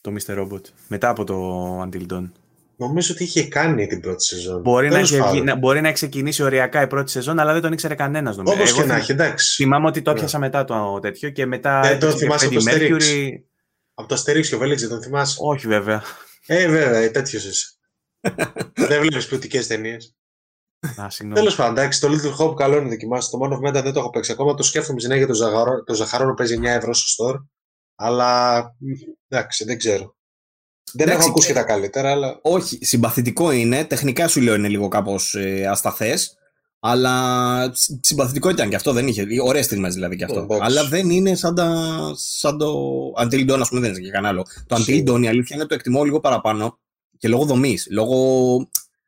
[0.01, 0.39] το Mr.
[0.39, 0.61] Robot.
[0.87, 1.35] Μετά από το
[1.81, 2.31] Until Dawn.
[2.75, 4.61] Νομίζω ότι είχε κάνει την πρώτη σεζόν.
[4.61, 7.71] Μπορεί, να, έχει, να, μπορεί να έχει ξεκινήσει οριακά η πρώτη σεζόν, αλλά δεν τον
[7.73, 8.37] ήξερε κανένας.
[8.37, 9.55] Όπως και να έχει, εντάξει.
[9.55, 10.17] Θυμάμαι ότι το ναι.
[10.17, 11.81] έπιασα μετά το τέτοιο και μετά.
[11.81, 13.29] Δεν το θυμάσαι από το Mercury...
[13.93, 16.03] Από το Αστερίξ Βέλεξ, δεν τον θυμάσαι; Όχι, βέβαια.
[16.45, 17.67] Ε, βέβαια, τέτοιος είσαι.
[18.89, 20.15] δεν βλέπεις ποιοτικές ταινίες.
[21.33, 23.29] Τέλος πάντων, εντάξει, το Little Hope καλό είναι δοκιμάσει.
[23.29, 24.53] Το μόνο of δεν το έχω παίξει ακόμα.
[24.53, 27.45] Το σκέφτομαι συνέχεια το, ζαχαρό, το ζαχαρόνο παίζει 9 ευρώ στο store.
[27.95, 28.61] Αλλά
[29.27, 30.15] εντάξει, δεν ξέρω.
[30.93, 32.39] Δεν έχω ακούσει και τα καλύτερα, αλλά.
[32.41, 33.85] Όχι, συμπαθητικό είναι.
[33.85, 36.37] Τεχνικά σου λέω είναι λίγο κάπως ε, ασταθές.
[36.85, 39.25] Αλλά συμπαθητικό ήταν και αυτό, δεν είχε.
[39.43, 40.47] Ωραίες στιγμές δηλαδή και αυτό.
[40.59, 42.73] αλλά δεν είναι σαν, τα, σαν το
[43.17, 44.45] Until Dawn, ας πούμε, δεν είναι και κανένα άλλο.
[44.67, 46.79] Το Until Dawn η αλήθεια είναι το εκτιμώ λίγο παραπάνω
[47.17, 48.17] και λόγω δομής, λόγω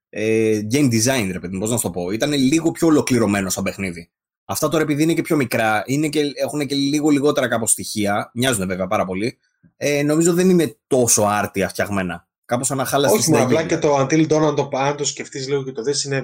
[0.09, 2.11] ε, game design, ρε παιδί, πώς να σου το πω.
[2.11, 4.09] Ήταν λίγο πιο ολοκληρωμένο σαν παιχνίδι.
[4.45, 8.31] Αυτά τώρα επειδή είναι και πιο μικρά, είναι και, έχουν και λίγο λιγότερα κάπως στοιχεία,
[8.33, 9.37] μοιάζουν βέβαια πάρα πολύ.
[9.77, 12.27] Ε, νομίζω δεν είναι τόσο άρτια φτιαγμένα.
[12.45, 15.71] Κάπως αναχάλαστη Όχι, απλά και το Until Dawn, αν το, αν το σκεφτείς λίγο και
[15.71, 16.23] το δεις, είναι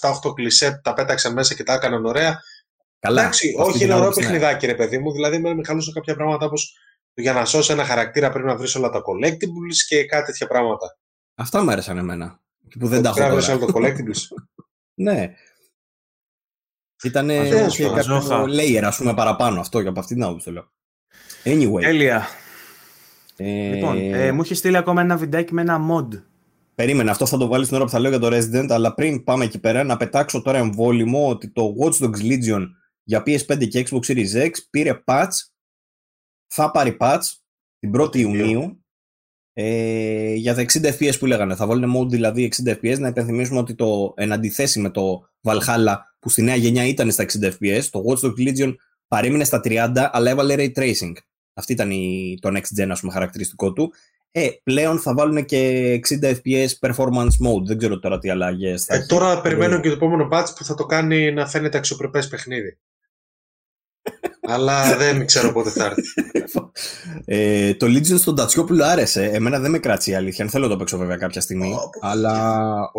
[0.00, 2.40] 7-8 κλισέ, τα πέταξαν μέσα και τα έκαναν ωραία.
[2.98, 3.20] Καλά.
[3.20, 5.12] Εντάξει, όχι, είναι ωραίο παιχνιδάκι, ρε παιδί μου.
[5.12, 6.76] Δηλαδή, με χαλούσε κάποια πράγματα όπως
[7.14, 10.98] για να σώσει ένα χαρακτήρα πρέπει να βρεις όλα τα collectibles και κάτι τέτοια πράγματα.
[11.34, 12.40] Αυτά μου άρεσαν εμένα.
[12.68, 13.34] Και που δεν τα έχω τώρα.
[13.34, 14.42] Πρέπει να το collectibles.
[15.04, 15.34] ναι.
[17.02, 20.72] Ήταν κάποιο layer, ας πούμε, παραπάνω αυτό και από αυτή την άποψη το λέω.
[21.44, 21.80] Anyway.
[21.80, 22.26] Τέλεια.
[23.36, 23.74] Ε...
[23.74, 26.22] Λοιπόν, ε, μου έχει στείλει ακόμα ένα βιντεάκι με ένα mod.
[26.74, 29.24] Περίμενε, αυτό θα το βάλεις την ώρα που θα λέω για το Resident, αλλά πριν
[29.24, 32.66] πάμε εκεί πέρα, να πετάξω τώρα εμβόλυμο ότι το Watch Dogs Legion
[33.02, 35.32] για PS5 και Xbox Series X πήρε patch,
[36.46, 37.22] θα πάρει patch
[37.78, 38.84] την 1η Ιουνίου
[39.52, 41.54] ε, για τα 60 FPS που λέγανε.
[41.54, 42.98] Θα βάλουν mode δηλαδή 60 FPS.
[42.98, 47.24] Να υπενθυμίσουμε ότι το εν αντιθέσει με το Valhalla που στη νέα γενιά ήταν στα
[47.24, 48.74] 60 FPS, το Watch Dogs Legion
[49.08, 51.12] παρέμεινε στα 30 αλλά έβαλε Ray Tracing.
[51.58, 53.92] Αυτή ήταν η, το next gen, ας πούμε, χαρακτηριστικό του.
[54.30, 57.64] Ε, πλέον θα βάλουν και 60 FPS performance mode.
[57.64, 60.74] Δεν ξέρω τώρα τι αλλαγές θα ε, Τώρα περιμένω και το επόμενο patch που θα
[60.74, 62.78] το κάνει να φαίνεται αξιοπρεπές παιχνίδι.
[64.52, 66.02] Αλλά δεν ξέρω πότε θα έρθει.
[67.24, 69.24] ε, το Legion στον Τατσιόπουλο άρεσε.
[69.24, 70.44] Εμένα δεν με κράτησε η αλήθεια.
[70.44, 71.74] Αν θέλω να το παίξω βέβαια κάποια στιγμή.
[72.00, 72.90] αλλά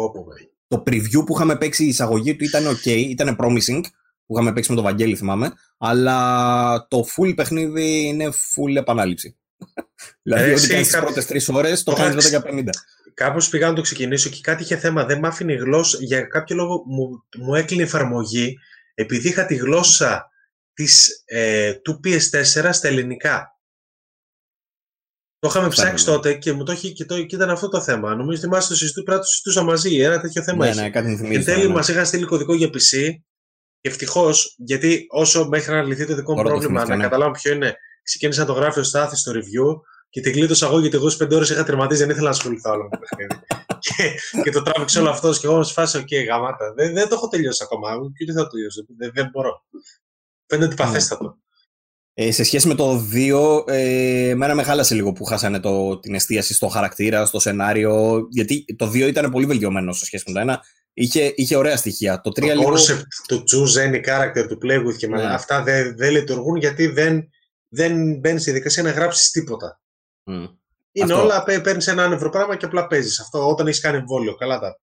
[0.67, 3.81] το preview που είχαμε παίξει η εισαγωγή του ήταν ok, ήταν promising
[4.27, 5.51] που είχαμε παίξει με τον Βαγγέλη, θυμάμαι.
[5.77, 9.37] Αλλά το full παιχνίδι είναι full επανάληψη.
[10.23, 12.69] δηλαδή, ό,τι κάνεις τις πρώτες τρεις ώρες, το κάνεις μετά για 50.
[13.13, 15.05] Κάπως πήγα να το ξεκινήσω και κάτι είχε θέμα.
[15.05, 15.97] Δεν μ' άφηνε η γλώσσα.
[16.01, 18.57] Για κάποιο λόγο μου, μου έκλεινε η εφαρμογή
[18.93, 20.29] επειδή είχα τη γλώσσα
[20.73, 23.51] της, ε, του PS4 στα ελληνικά.
[25.39, 28.15] Το είχαμε ψάξει τότε και μου το είχε και, το, και ήταν αυτό το θέμα.
[28.15, 29.95] Νομίζω ότι το συζητούσαμε, το συζητούσα μαζί.
[29.95, 30.65] Ένα τέτοιο θέμα.
[30.65, 31.73] Ναι, ναι, κάτι και τέλει ναι.
[31.73, 33.26] μας είχαν στείλει κωδικό για PC και
[33.87, 37.03] ευτυχώς, γιατί όσο μέχρι να λυθεί το δικό μου πρόβλημα, να ναι.
[37.03, 40.79] καταλάβω ποιο είναι, ξεκίνησα να το γράφει ο Στάθη στο review και την κλείδωσα εγώ
[40.79, 43.45] γιατί εγώ στι 5 ώρες είχα τερματίσει, δεν ήθελα να ασχοληθώ άλλο με το παιχνίδι.
[43.85, 46.73] και, και το τράβηξε όλο αυτός και εγώ σε φάση, OK, γαμάτα.
[46.75, 47.89] Δεν, δεν το έχω τελειώσει ακόμα.
[47.89, 48.85] Και ούτε θα το τελειώσω.
[48.97, 49.63] Δεν, δεν μπορώ.
[50.45, 51.37] Φαίνεται παθέστατο.
[52.13, 56.15] Ε, σε σχέση με το 2, ε, μένα με χάλασε λίγο που χάσανε το, την
[56.15, 58.27] εστίαση στο χαρακτήρα, στο σενάριο.
[58.29, 60.57] Γιατί το 2 ήταν πολύ βελτιωμένο σε σχέση με το 1
[60.99, 62.21] είχε, είχε ωραία στοιχεία.
[62.21, 62.73] Το 3 το λίγο...
[63.25, 65.23] το choose any character του play και ναι.
[65.23, 67.29] αυτά δεν δε λειτουργούν γιατί δεν,
[67.67, 69.81] δεν μπαίνεις στη δικασία να γράψεις τίποτα.
[70.31, 70.49] Mm.
[70.91, 71.23] Είναι Αυτό.
[71.25, 73.19] όλα, παίρνεις ένα άνευρο πράγμα και απλά παίζεις.
[73.19, 74.35] Αυτό όταν έχεις κάνει εμβόλιο.
[74.35, 74.79] Καλά τα.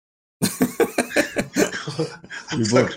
[2.58, 2.88] λοιπόν,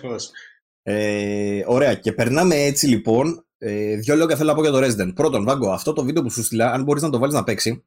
[0.82, 1.94] ε, ωραία.
[1.94, 3.46] Και περνάμε έτσι λοιπόν.
[3.58, 5.14] Ε, δύο λόγια θέλω να πω για το Resident.
[5.14, 7.84] Πρώτον, Βάγκο, αυτό το βίντεο που σου στείλα, αν μπορείς να το βάλεις να παίξει,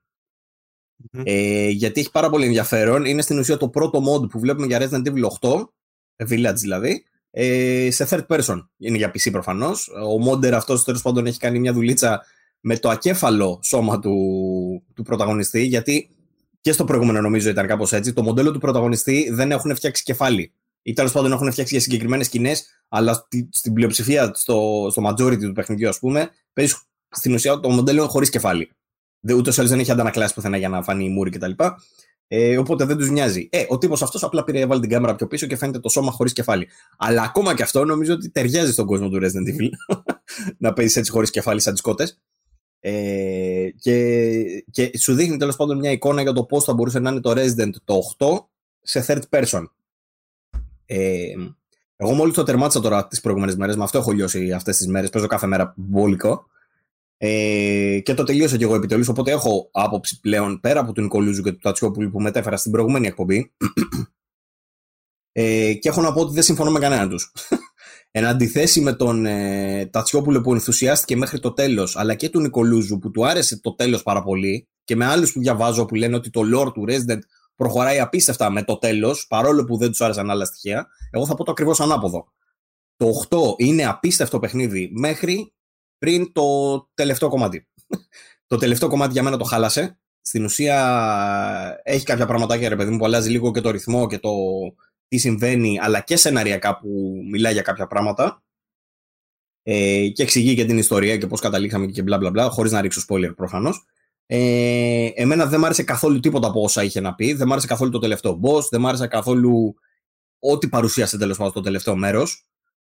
[1.24, 3.06] ε, γιατί έχει πάρα πολύ ενδιαφέρον.
[3.06, 5.64] Είναι στην ουσία το πρώτο mod που βλέπουμε για Resident Evil 8,
[6.30, 8.68] Village δηλαδή, ε, σε third person.
[8.78, 9.88] Είναι για PC προφανώς.
[9.88, 12.26] Ο modder αυτός τέλος πάντων έχει κάνει μια δουλίτσα
[12.60, 14.14] με το ακέφαλο σώμα του,
[14.94, 16.10] του πρωταγωνιστή, γιατί
[16.62, 18.14] και στο προηγούμενο νομίζω ήταν κάπως έτσι.
[18.14, 20.54] Το μοντέλο του πρωταγωνιστή δεν έχουν φτιάξει κεφάλι.
[20.82, 25.52] Ή τέλος πάντων έχουν φτιάξει για συγκεκριμένες σκηνές, αλλά στην πλειοψηφία, στο, στο majority του
[25.52, 26.74] παιχνιδιού, ας πούμε, παίζει
[27.10, 28.72] στην ουσία το μοντέλο χωρίς κεφάλι.
[29.36, 31.52] Ούτως ή δεν έχει αντανακλάσει πουθενά για να φανεί η μούρη κτλ.
[32.32, 33.50] Ε, οπότε δεν τους νοιάζει.
[33.52, 36.12] Ε, ο τύπος αυτός απλά πήρε, έβαλε την κάμερα πιο πίσω και φαίνεται το σώμα
[36.12, 36.68] χωρίς κεφάλι.
[36.98, 39.96] Αλλά ακόμα και αυτό νομίζω ότι ταιριάζει στον κόσμο του Resident Evil.
[40.58, 42.20] να παίζεις έτσι χωρίς κεφάλι σαν τις κότες.
[42.80, 47.10] Ε, και, και σου δείχνει τέλος πάντων μια εικόνα για το πώς θα μπορούσε να
[47.10, 48.28] είναι το Resident το 8
[48.82, 49.64] σε third person.
[50.86, 51.34] Ε,
[51.96, 55.10] εγώ μόλις το τερμάτισα τώρα τις προηγούμενες μέρες, με αυτό έχω λιώσει αυτές τις μέρες.
[55.10, 56.48] Παίζω κάθε μέρα μπόλικο.
[57.22, 59.08] Ε, και το τελείωσα και εγώ επιτελώ.
[59.10, 63.08] Οπότε έχω άποψη πλέον πέρα από τον Νικολούζου και του Τατσιόπουλου που μετέφερα στην προηγούμενη
[63.08, 63.54] εκπομπή.
[65.32, 67.34] Ε, και έχω να πω ότι δεν συμφωνώ με κανέναν τους.
[68.12, 72.98] Εν αντιθέσει με τον ε, Τατσιόπουλο που ενθουσιάστηκε μέχρι το τέλος, αλλά και του Νικολούζου
[72.98, 76.30] που του άρεσε το τέλος πάρα πολύ, και με άλλους που διαβάζω που λένε ότι
[76.30, 77.20] το lore του Resident
[77.56, 81.44] προχωράει απίστευτα με το τέλος, παρόλο που δεν τους άρεσαν άλλα στοιχεία, εγώ θα πω
[81.44, 82.34] το ακριβώς ανάποδο.
[82.96, 85.54] Το 8 είναι απίστευτο παιχνίδι μέχρι
[86.00, 87.68] πριν το τελευταίο κομμάτι.
[88.48, 90.00] το τελευταίο κομμάτι για μένα το χάλασε.
[90.22, 94.20] Στην ουσία έχει κάποια πραγματάκια, ρε παιδί μου, που αλλάζει λίγο και το ρυθμό και
[94.20, 94.32] το,
[95.08, 96.90] τι συμβαίνει, αλλά και σεναριακά που
[97.32, 98.44] μιλάει για κάποια πράγματα.
[99.64, 102.82] Ε, και εξηγεί και την ιστορία και πώς καταλήξαμε και μπλα μπλα μπλα, χωρίς να
[102.82, 103.86] ρίξω spoiler προφανώς.
[104.26, 107.34] Ε, εμένα δεν μ' άρεσε καθόλου τίποτα από όσα είχε να πει.
[107.34, 108.64] Δεν μ' άρεσε καθόλου το τελευταίο boss.
[108.70, 109.76] Δεν μ' άρεσε καθόλου
[110.40, 112.48] ό,τι παρουσίασε τέλος πάντων το τελευταίο μέρος.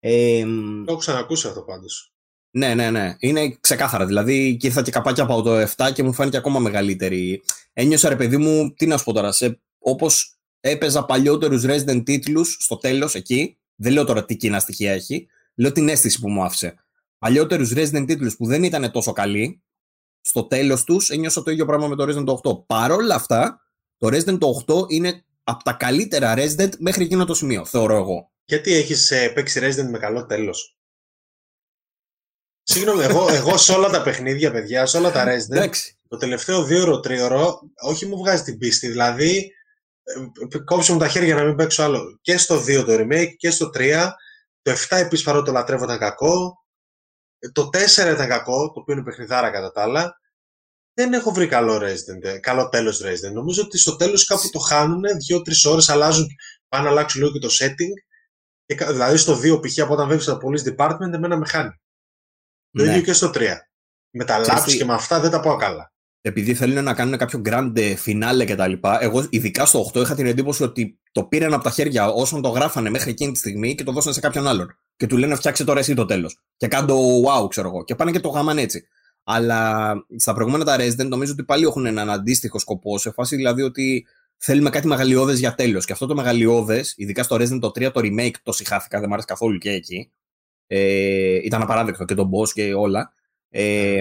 [0.01, 0.45] Ε,
[0.85, 2.13] το έχω ξανακούσει αυτό πάντως.
[2.51, 3.17] Ναι, ναι, ναι.
[3.19, 4.07] Είναι ξεκάθαρα.
[4.07, 7.43] Δηλαδή, και ήρθα και καπάκια από το 7 και μου φάνηκε ακόμα μεγαλύτερη.
[7.73, 9.31] Ένιωσα, ρε παιδί μου, τι να σου πω τώρα,
[9.79, 13.59] όπως έπαιζα παλιότερους Resident τίτλους στο τέλος εκεί.
[13.75, 15.27] Δεν λέω τώρα τι κοινά στοιχεία έχει.
[15.55, 16.75] Λέω την αίσθηση που μου άφησε.
[17.19, 19.63] Παλιότερους Resident τίτλους που δεν ήταν τόσο καλοί,
[20.21, 22.67] στο τέλος τους ένιωσα το ίδιο πράγμα με το Resident 8.
[22.67, 23.61] Παρ' όλα αυτά,
[23.97, 28.31] το Resident 8 είναι από τα καλύτερα Resident μέχρι εκείνο το σημείο, θεωρώ εγώ.
[28.45, 30.80] Γιατί έχεις ε, παίξει Resident με καλό τέλος;
[32.73, 35.71] Συγγνώμη, εγώ, εγώ σε όλα τα παιχνίδια, παιδιά, σε όλα τα Resident,
[36.09, 38.89] το τελευταίο δύο ώρο, τρίωρο, όχι μου βγάζει την πίστη.
[38.89, 39.53] Δηλαδή,
[40.03, 42.19] ε, κόψω μου τα χέρια να μην παίξω άλλο.
[42.21, 44.11] Και στο 2 το remake και στο 3.
[44.63, 46.65] Το 7 επίσης παρότι το λατρεύω ήταν κακό.
[47.39, 50.21] Ε, το 4 ήταν κακό, το οποίο είναι παιχνιδάρα κατά τα άλλα.
[50.95, 53.33] Δεν έχω βρει καλό Resident, ε, καλό τέλος Resident.
[53.33, 56.27] Νομίζω ότι στο τέλος κάπου το χάνουν, 2-3 ώρες αλλάζουν,
[56.69, 57.93] πάνε να αλλάξουν λίγο και το setting.
[58.67, 59.79] Και, δηλαδή στο 2 π.χ.
[59.79, 61.80] από όταν βέβαια στο Police Department εμένα με χάνει.
[62.73, 63.01] Το ίδιο ναι.
[63.01, 63.41] και στο 3.
[64.11, 65.93] Με τα λάθη και με αυτά δεν τα πάω καλά.
[66.23, 67.73] Επειδή θέλουν να κάνουν κάποιο grand
[68.05, 71.65] finale και τα λοιπά, εγώ ειδικά στο 8 είχα την εντύπωση ότι το πήραν από
[71.65, 74.79] τα χέρια όσων το γράφανε μέχρι εκείνη τη στιγμή και το δώσανε σε κάποιον άλλον.
[74.97, 76.39] Και του λένε φτιάξε τώρα εσύ το τέλος.
[76.57, 77.85] Και κάνω wow, ξέρω εγώ.
[77.85, 78.87] Και πάνε και το γάμαν έτσι.
[79.25, 83.63] Αλλά στα προηγούμενα τα Resident νομίζω ότι πάλι έχουν έναν αντίστοιχο σκοπό, σε φάση δηλαδή
[83.63, 85.85] ότι θέλουμε κάτι μεγαλειώδες για τέλος.
[85.85, 89.13] Και αυτό το μεγαλειώδες, ειδικά στο Resident το 3, το remake το συχάθηκα, δεν μου
[89.15, 90.13] άρεσε καθόλου και εκεί.
[90.73, 93.13] Ε, ήταν απαράδεκτο και τον boss και όλα.
[93.49, 93.99] Ε,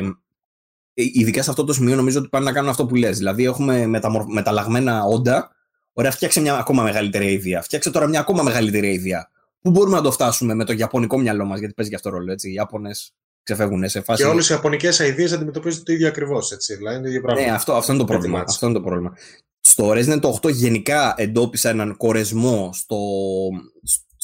[0.94, 3.18] ε, ειδικά σε αυτό το σημείο νομίζω ότι πάνε να κάνουν αυτό που λες.
[3.18, 3.86] Δηλαδή έχουμε
[4.28, 5.52] μεταλλαγμένα όντα.
[5.94, 7.62] Ωραία, φτιάξε μια ακόμα μεγαλύτερη ιδέα.
[7.62, 9.30] Φτιάξε τώρα μια ακόμα μεγαλύτερη ιδέα.
[9.62, 12.32] Πού μπορούμε να το φτάσουμε με το ιαπωνικό μυαλό μας, γιατί παίζει και αυτό ρόλο.
[12.32, 12.50] Έτσι.
[12.50, 14.24] Οι Ιάπωνες ξεφεύγουν σε φάση.
[14.24, 16.58] Και όλες οι ιαπωνικές ιδέε αντιμετωπίζουν το ίδιο ακριβώς.
[16.78, 17.42] Δηλαδή είναι το ίδιο πράγμα.
[17.42, 18.44] Ναι, αυτό, αυτό, είναι το πρόβλημα.
[18.48, 19.18] αυτό είναι το πρόβλημα.
[19.60, 22.98] Στο Resident 8 γενικά εντόπισα έναν κορεσμό στο,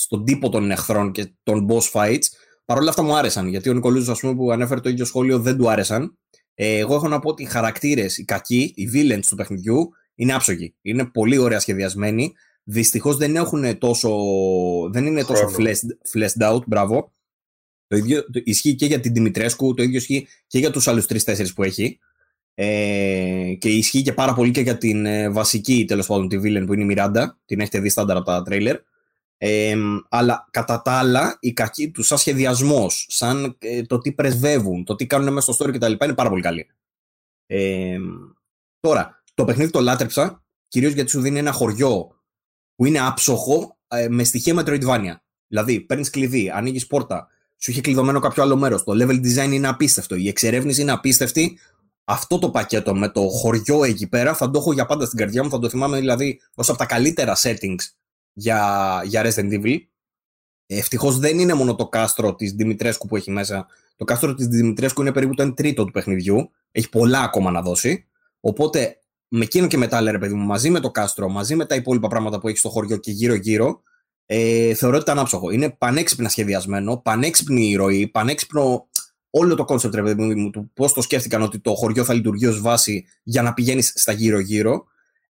[0.05, 2.25] στον τύπο των εχθρών και των boss fights.
[2.65, 5.39] Παρ' όλα αυτά μου άρεσαν, γιατί ο Νικολούζος, ας πούμε, που ανέφερε το ίδιο σχόλιο,
[5.39, 6.17] δεν του άρεσαν.
[6.53, 10.33] Ε, εγώ έχω να πω ότι οι χαρακτήρες, οι κακοί, οι villains του παιχνιδιού είναι
[10.33, 10.75] άψογοι.
[10.81, 12.33] Είναι πολύ ωραία σχεδιασμένοι.
[12.63, 14.09] Δυστυχώς δεν έχουν τόσο.
[14.91, 17.11] δεν είναι τόσο fleshed, fleshed out, μπράβο.
[17.87, 21.05] Το ίδιο το ισχύει και για την Δημητρέσκου, το ίδιο ισχύει και για τους άλλους
[21.05, 21.99] τρει-τέσσερι που έχει.
[22.53, 26.63] Ε, και ισχύει και πάρα πολύ και για την ε, βασική τέλος πάντων τη villain
[26.65, 27.39] που είναι η Μιράντα.
[27.45, 28.77] Την έχετε δει στάνταρ από τα τρέιλερ.
[29.37, 29.75] Ε,
[30.09, 34.95] αλλά κατά τα άλλα, η κακή του σαν σχεδιασμός, σαν ε, το τι πρεσβεύουν, το
[34.95, 35.91] τι κάνουν μέσα στο story κτλ.
[35.91, 36.67] είναι πάρα πολύ καλή.
[37.45, 37.97] Ε,
[38.79, 42.21] τώρα, το παιχνίδι το λάτρεψα, κυρίως γιατί σου δίνει ένα χωριό
[42.75, 45.15] που είναι άψοχο ε, με στοιχεία Metroidvania.
[45.47, 48.83] Δηλαδή, παίρνεις κλειδί, ανοίγεις πόρτα, σου είχε κλειδωμένο κάποιο άλλο μέρος.
[48.83, 50.15] Το level design είναι απίστευτο.
[50.15, 51.59] Η εξερεύνηση είναι απίστευτη.
[52.03, 55.43] Αυτό το πακέτο με το χωριό εκεί πέρα θα το έχω για πάντα στην καρδιά
[55.43, 55.49] μου.
[55.49, 57.79] Θα το θυμάμαι δηλαδή ως από τα καλύτερα settings
[58.35, 59.77] για, για Resident Evil.
[60.65, 63.67] Ευτυχώς δεν είναι μόνο το κάστρο της Δημητρέσκου που έχει μέσα.
[63.95, 66.51] Το κάστρο της Δημητρέσκου είναι περίπου το 1 τρίτο του παιχνιδιού.
[66.71, 68.07] Έχει πολλά ακόμα να δώσει.
[68.39, 71.75] Οπότε με εκείνο και μετά, λέει παιδί μου, μαζί με το κάστρο, μαζί με τα
[71.75, 73.81] υπόλοιπα πράγματα που έχει στο χωριό και γύρω-γύρω,
[74.25, 75.51] ε, θεωρώ ότι ήταν άψογο.
[75.51, 78.87] Είναι πανέξυπνα σχεδιασμένο, πανέξυπνη η ροή, πανέξυπνο
[79.29, 82.61] όλο το concept, ρε μου, του πώς το σκέφτηκαν ότι το χωριό θα λειτουργεί ως
[82.61, 84.85] βάση για να πηγαίνεις στα γύρω-γύρω.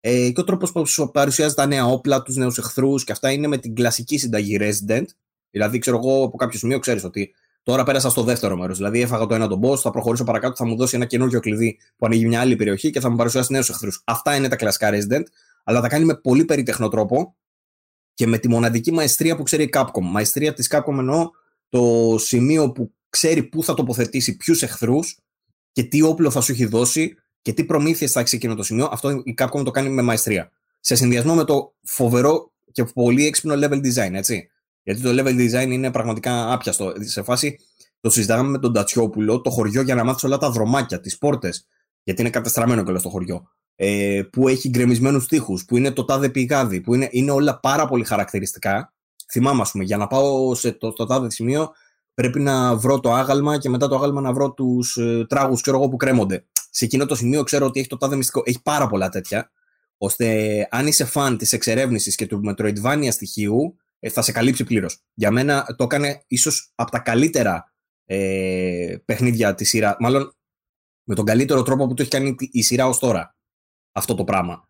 [0.07, 3.31] Ε, και ο τρόπος που σου παρουσιάζει τα νέα όπλα, τους νέους εχθρούς και αυτά
[3.31, 5.05] είναι με την κλασική συνταγή Resident.
[5.51, 8.77] Δηλαδή, ξέρω εγώ από κάποιο σημείο ξέρεις ότι τώρα πέρασα στο δεύτερο μέρος.
[8.77, 11.79] Δηλαδή, έφαγα τον ένα τον boss, θα προχωρήσω παρακάτω, θα μου δώσει ένα καινούριο κλειδί
[11.97, 14.03] που ανοίγει μια άλλη περιοχή και θα μου παρουσιάσει νέους εχθρούς.
[14.05, 15.23] Αυτά είναι τα κλασικά Resident,
[15.65, 17.37] αλλά τα κάνει με πολύ περιτεχνό τρόπο
[18.15, 20.03] και με τη μοναδική μαεστρία που ξέρει η Capcom.
[20.03, 21.31] Μαεστρία της Capcom εννοώ
[21.69, 25.19] το σημείο που ξέρει πού θα τοποθετήσει ποιους εχθρούς
[25.73, 28.89] και τι όπλο θα σου έχει δώσει και τι προμήθειες θα έχει εκείνο το σημείο.
[28.93, 30.51] Αυτό η Capcom το κάνει με μαεστρία.
[30.81, 34.51] Σε συνδυασμό με το φοβερό και πολύ έξυπνο level design, έτσι.
[34.83, 36.93] Γιατί το level design είναι πραγματικά άπιαστο.
[36.99, 37.59] Σε φάση
[38.01, 41.67] το συζητάγαμε με τον Τατσιόπουλο, το χωριό για να μάθεις όλα τα δρομάκια, τις πόρτες.
[42.03, 46.29] Γιατί είναι κατεστραμμένο κιόλας το χωριό ε, που έχει γκρεμισμένους τοίχου, που είναι το τάδε
[46.29, 48.93] πηγάδι, που είναι, είναι όλα πάρα πολύ χαρακτηριστικά.
[49.31, 51.73] Θυμάμαι, ας πούμε, για να πάω σε το, το τάδε σημείο
[52.15, 55.77] πρέπει να βρω το άγαλμα και μετά το άγαλμα να βρω τους ε, τράγους, ξέρω
[55.77, 56.45] εγώ, που κρέμονται.
[56.77, 58.43] Σε εκείνο το σημείο ξέρω ότι έχει το τάδε μυστικό.
[58.45, 59.51] Έχει πάρα πολλά τέτοια.
[59.97, 65.03] ώστε αν είσαι φαν της εξερεύνησης και του Metroidvania στοιχείου, ε, θα σε καλύψει πλήρως.
[65.15, 67.73] Για μένα το έκανε ίσως από τα καλύτερα
[68.05, 69.97] ε, παιχνίδια της σειρά.
[70.01, 70.37] Μάλλον
[71.05, 73.37] με τον καλύτερο τρόπο που το έχει κάνει η σειρά ως τώρα
[73.93, 74.69] αυτό το πράγμα.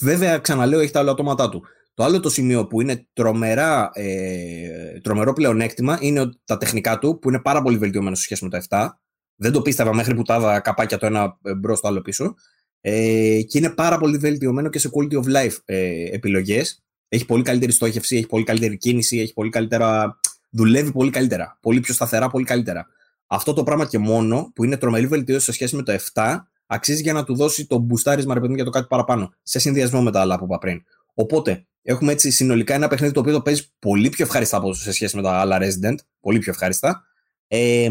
[0.00, 1.62] Βέβαια, ξαναλέω, έχει τα άλλα ατόματά του.
[1.94, 7.18] Το άλλο το σημείο που είναι τρομερά, ε, τρομερό πλεονέκτημα είναι ότι τα τεχνικά του,
[7.18, 8.88] που είναι πάρα πολύ βελτιωμένο σε σχέση με το 7.
[9.36, 12.34] Δεν το πίστευα μέχρι που τα καπάκια το ένα μπρος το άλλο πίσω.
[12.80, 16.82] Ε, και είναι πάρα πολύ βελτιωμένο και σε quality of life ε, επιλογές.
[17.08, 20.20] Έχει πολύ καλύτερη στόχευση, έχει πολύ καλύτερη κίνηση, έχει πολύ καλύτερα...
[20.50, 21.58] δουλεύει πολύ καλύτερα.
[21.60, 22.86] Πολύ πιο σταθερά, πολύ καλύτερα.
[23.26, 26.36] Αυτό το πράγμα και μόνο, που είναι τρομερή βελτίωση σε σχέση με το 7,
[26.66, 29.32] αξίζει για να του δώσει το μπουστάρισμα ρε για το κάτι παραπάνω.
[29.42, 30.82] Σε συνδυασμό με τα άλλα που είπα πριν.
[31.14, 34.92] Οπότε, έχουμε έτσι συνολικά ένα παιχνίδι το οποίο το παίζει πολύ πιο ευχάριστα από σε
[34.92, 35.94] σχέση με τα άλλα Resident.
[36.20, 37.02] Πολύ πιο ευχάριστα.
[37.48, 37.88] Ε,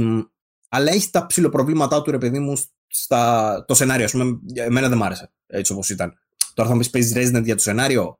[0.74, 3.64] αλλά έχει τα ψηλοπροβλήματά του, ρε παιδί μου, στα...
[3.68, 4.06] το σενάριο.
[4.06, 6.14] Α πούμε, εμένα δεν μ' άρεσε έτσι όπως ήταν.
[6.54, 8.20] Τώρα θα μου πεις παίζεις Resident για το σενάριο;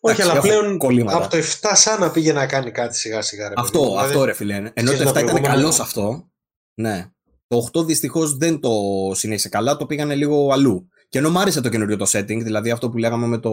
[0.00, 0.78] Όχι, αλλά πλέον
[1.08, 3.48] από το 7 σαν να πήγε να κάνει κάτι σιγά σιγά.
[3.48, 4.70] Ρε, αυτό, δηλαδή, αυτό ρε φιλέ.
[4.74, 6.30] Ενώ το 7 ήταν καλός σε αυτό.
[6.74, 7.08] Ναι.
[7.46, 8.70] Το 8 δυστυχώς δεν το
[9.14, 10.88] συνέχισε καλά, το πήγανε λίγο αλλού.
[11.08, 13.52] Και ενώ μου άρεσε το καινούριο το setting, δηλαδή αυτό που λέγαμε με το,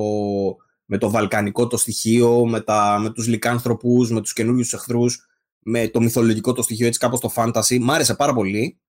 [0.86, 5.26] με το βαλκανικό το στοιχείο, με, τα, με τους λικάνθρωπους, με τους καινούριους εχθρούς,
[5.64, 8.80] με το μυθολογικό το στοιχείο, έτσι κάπως το fantasy, μ' άρεσε πάρα πολύ.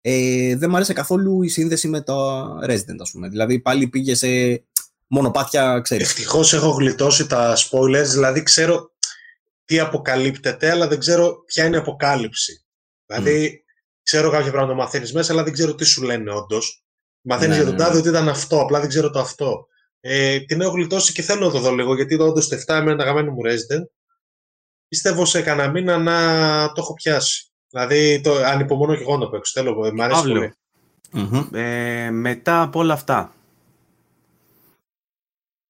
[0.00, 3.28] Ε, δεν μ' άρεσε καθόλου η σύνδεση με τα Resident, ας πούμε.
[3.28, 4.28] Δηλαδή πάλι πήγε σε
[5.06, 6.08] μονοπάτια, ξέρεις.
[6.08, 8.90] Ευτυχώς έχω γλιτώσει τα spoilers, δηλαδή ξέρω
[9.64, 12.64] τι αποκαλύπτεται, αλλά δεν ξέρω ποια είναι η αποκάλυψη.
[13.06, 13.64] Δηλαδή,
[14.02, 16.84] ξέρω κάποια πράγματα μαθαίνεις μέσα, αλλά δεν ξέρω τι σου λένε όντως.
[17.20, 17.98] Μαθαίνεις ναι, για τον ναι, τάδε ναι.
[17.98, 19.66] ότι ήταν αυτό, απλά δεν ξέρω το αυτό.
[20.00, 23.02] Ε, την έχω γλιτώσει και θέλω να το δω λίγο, γιατί όντως το 7 εμένα
[23.02, 23.84] αγαπημένο μου Resident.
[24.88, 26.18] Πιστεύω σε κανένα μήνα να
[26.66, 27.50] το έχω πιάσει.
[27.70, 29.60] Δηλαδή, το, ανυπομονώ και εγώ να παίξω.
[29.60, 30.54] Θέλω, μ' αρέσει πολύ.
[31.12, 31.48] Mm-hmm.
[31.52, 33.34] Ε, μετά από όλα αυτά,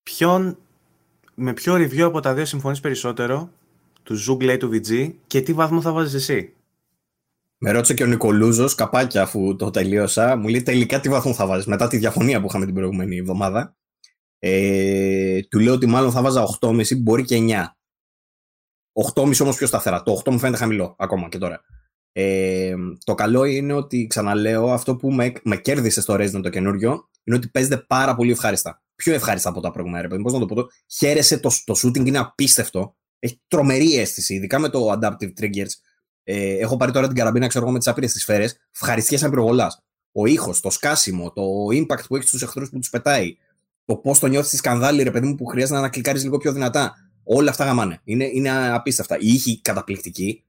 [0.02, 0.58] ποιον,
[1.34, 3.50] με ποιο review από τα δύο συμφωνείς περισσότερο,
[4.02, 6.52] του Zug λέει του VG, και τι βαθμό θα βάζεις εσύ;
[7.58, 11.46] Με ρώτησε και ο Νικολούζος, καπάκια αφού το τελείωσα, μου λέει τελικά τι βαθμό θα
[11.46, 13.76] βάζεις; Μετά τη διαφωνία που είχαμε την προηγούμενη εβδομάδα.
[14.38, 17.76] Ε, του λέω ότι μάλλον θα βάζα 8,5, μπορεί και 9.
[19.14, 20.02] 8,5 όμως πιο σταθερά.
[20.02, 21.60] Το 8 μου φαίνεται χαμηλό ακόμα και τώρα.
[22.12, 27.08] Ε, το καλό είναι ότι, ξαναλέω, αυτό που με, με κέρδισε στο Resident το καινούριο
[27.24, 28.82] είναι ότι παίζεται πάρα πολύ ευχάριστα.
[28.94, 30.22] Πιο ευχάριστα από τα προηγούμενα.
[30.22, 30.66] Πώς να το πω, το,
[30.98, 32.96] χαίρεσαι, το, το shooting είναι απίστευτο.
[33.18, 35.72] Έχει τρομερή αίσθηση, ειδικά με το Adaptive Triggers
[36.28, 38.56] ε, έχω πάρει τώρα την καραμπίνα, ξέρω εγώ, με τις άπειρες τι σφαίρες.
[38.80, 39.84] Ευχαριστιέ σαν πυροβολάς.
[40.12, 43.36] Ο ήχος, το σκάσιμο, το impact που έχει στους εχθρούς που τους πετάει.
[43.84, 46.52] Το πώς το νιώθεις στη σκανδάλη, ρε παιδί μου, που χρειάζεται να κλικάρει λίγο πιο
[46.52, 46.94] δυνατά.
[47.28, 48.00] Όλα αυτά γαμάνε.
[48.04, 49.16] Είναι, είναι απίστευτα.
[49.20, 50.44] Η ήχη καταπληκτική.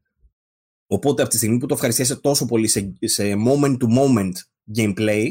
[0.88, 4.34] Οπότε από τη στιγμή που το ευχαριστιέσαι τόσο πολύ σε, σε moment to moment
[4.78, 5.26] gameplay,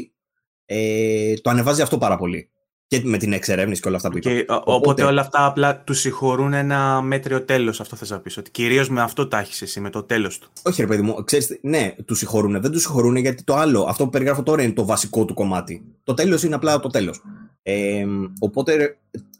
[0.65, 2.49] ε, το ανεβάζει αυτό πάρα πολύ
[2.87, 4.31] και με την εξερεύνηση και όλα αυτά που είπα.
[4.31, 4.71] οπότε...
[4.71, 7.81] οπότε όλα αυτά απλά τους συγχωρούν ένα μέτριο τέλος.
[7.81, 8.37] Αυτό θες να πεις.
[8.37, 10.49] Ότι κυρίως με αυτό τα έχει εσύ, με το τέλος του.
[10.63, 12.61] Όχι, ρε παιδί μου, ξέρεις, ναι, τους συγχωρούν.
[12.61, 15.83] Δεν τους συγχωρούν γιατί το άλλο, αυτό που περιγράφω τώρα είναι το βασικό του κομμάτι.
[16.03, 17.21] Το τέλος είναι απλά το τέλος.
[17.61, 18.05] Ε,
[18.39, 18.97] οπότε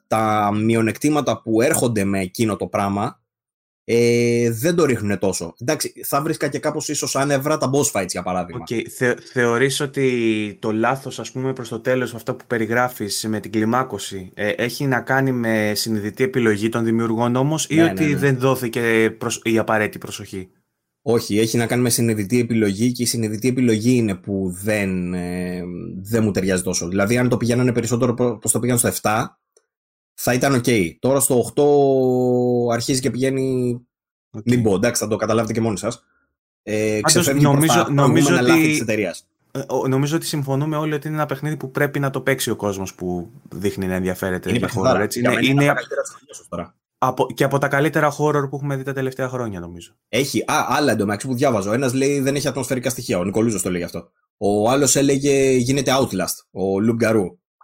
[0.08, 3.20] τα μειονεκτήματα που έρχονται με εκείνο το πράγμα
[3.90, 5.54] ε, δεν το ρίχνουν τόσο.
[5.62, 8.64] Εντάξει, θα βρίσκα και κάπως ίσως άνευρα τα boss fights για παράδειγμα.
[8.70, 8.82] Okay.
[8.90, 13.52] Θε, θεωρείς ότι το λάθος ας πούμε προς το τέλος αυτό που περιγράφεις με την
[13.52, 18.10] κλιμάκωση ε, έχει να κάνει με συνειδητή επιλογή των δημιουργών όμως ή ναι, ότι ναι,
[18.10, 18.18] ναι.
[18.18, 20.50] δεν δόθηκε η απαραίτητη προσοχή;
[21.02, 25.62] Όχι, έχει να κάνει με συνειδητή επιλογή και η συνειδητή επιλογή είναι που δεν, ε,
[26.02, 26.88] δεν μου ταιριάζει τόσο.
[26.88, 29.26] Δηλαδή αν το πηγαίνανε περισσότερο προς το πήγαν στο 7
[30.20, 30.96] θα ήταν ok.
[31.00, 31.52] Τώρα στο
[32.70, 33.78] 8 αρχίζει και πηγαίνει
[34.38, 34.42] okay.
[34.44, 34.76] λιμπό.
[34.76, 36.04] Εντάξει, θα το καταλάβετε και μόνοι σας.
[36.64, 38.44] Ε, ξεφεύγει νομίζω, προς τα νομίζω ότι...
[38.44, 39.28] λάθη της εταιρείας.
[39.52, 42.56] Ε, νομίζω ότι συμφωνούμε όλοι ότι είναι ένα παιχνίδι που πρέπει να το παίξει ο
[42.56, 45.02] κόσμος που δείχνει να ενδιαφέρεται είναι για χώρο.
[45.02, 45.20] Έτσι.
[45.20, 45.74] Είναι, είναι, είναι...
[46.98, 49.92] Από, και από τα καλύτερα horror που έχουμε δει τα τελευταία χρόνια, νομίζω.
[50.10, 50.40] Έχει.
[50.40, 51.74] Α, άλλα εντωμεταξύ που διάβαζω.
[51.74, 53.18] Ένας λέει δεν έχει ατμοσφαιρικά στοιχεία.
[53.18, 54.10] Ο Νικολούζος το λέει αυτό.
[54.38, 56.46] Ο άλλος έλεγε γίνεται Outlast.
[56.52, 57.02] Ο Λουμπ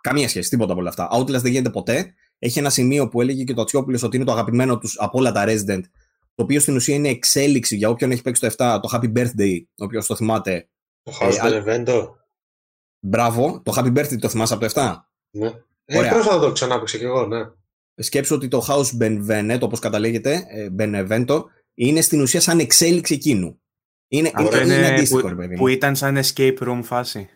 [0.01, 1.09] Καμία σχέση, τίποτα από όλα αυτά.
[1.11, 2.13] Outlast δεν γίνεται ποτέ.
[2.45, 5.31] Έχει ένα σημείο που έλεγε και το Ατσιόπουλο ότι είναι το αγαπημένο τους από όλα
[5.31, 5.81] τα Resident.
[6.35, 9.57] Το οποίο στην ουσία είναι εξέλιξη για όποιον έχει παίξει το 7, το Happy Birthday,
[9.77, 10.69] όποιο το θυμάται.
[11.03, 12.09] Το House ε, Benevento.
[12.99, 14.95] Μπράβο, το Happy Birthday το θυμάσαι από το 7.
[15.31, 15.51] Ναι.
[15.85, 17.39] Ε, πρόσφατα το ξανάπαιξα κι εγώ, ναι.
[17.95, 23.61] Σκέψω ότι το House Benevento, όπως καταλέγεται, ε, Benevento, είναι στην ουσία σαν εξέλιξη εκείνου.
[24.07, 27.29] Είναι, είναι, είναι, είναι αντίστοιχο, που, που ήταν σαν escape room φάση.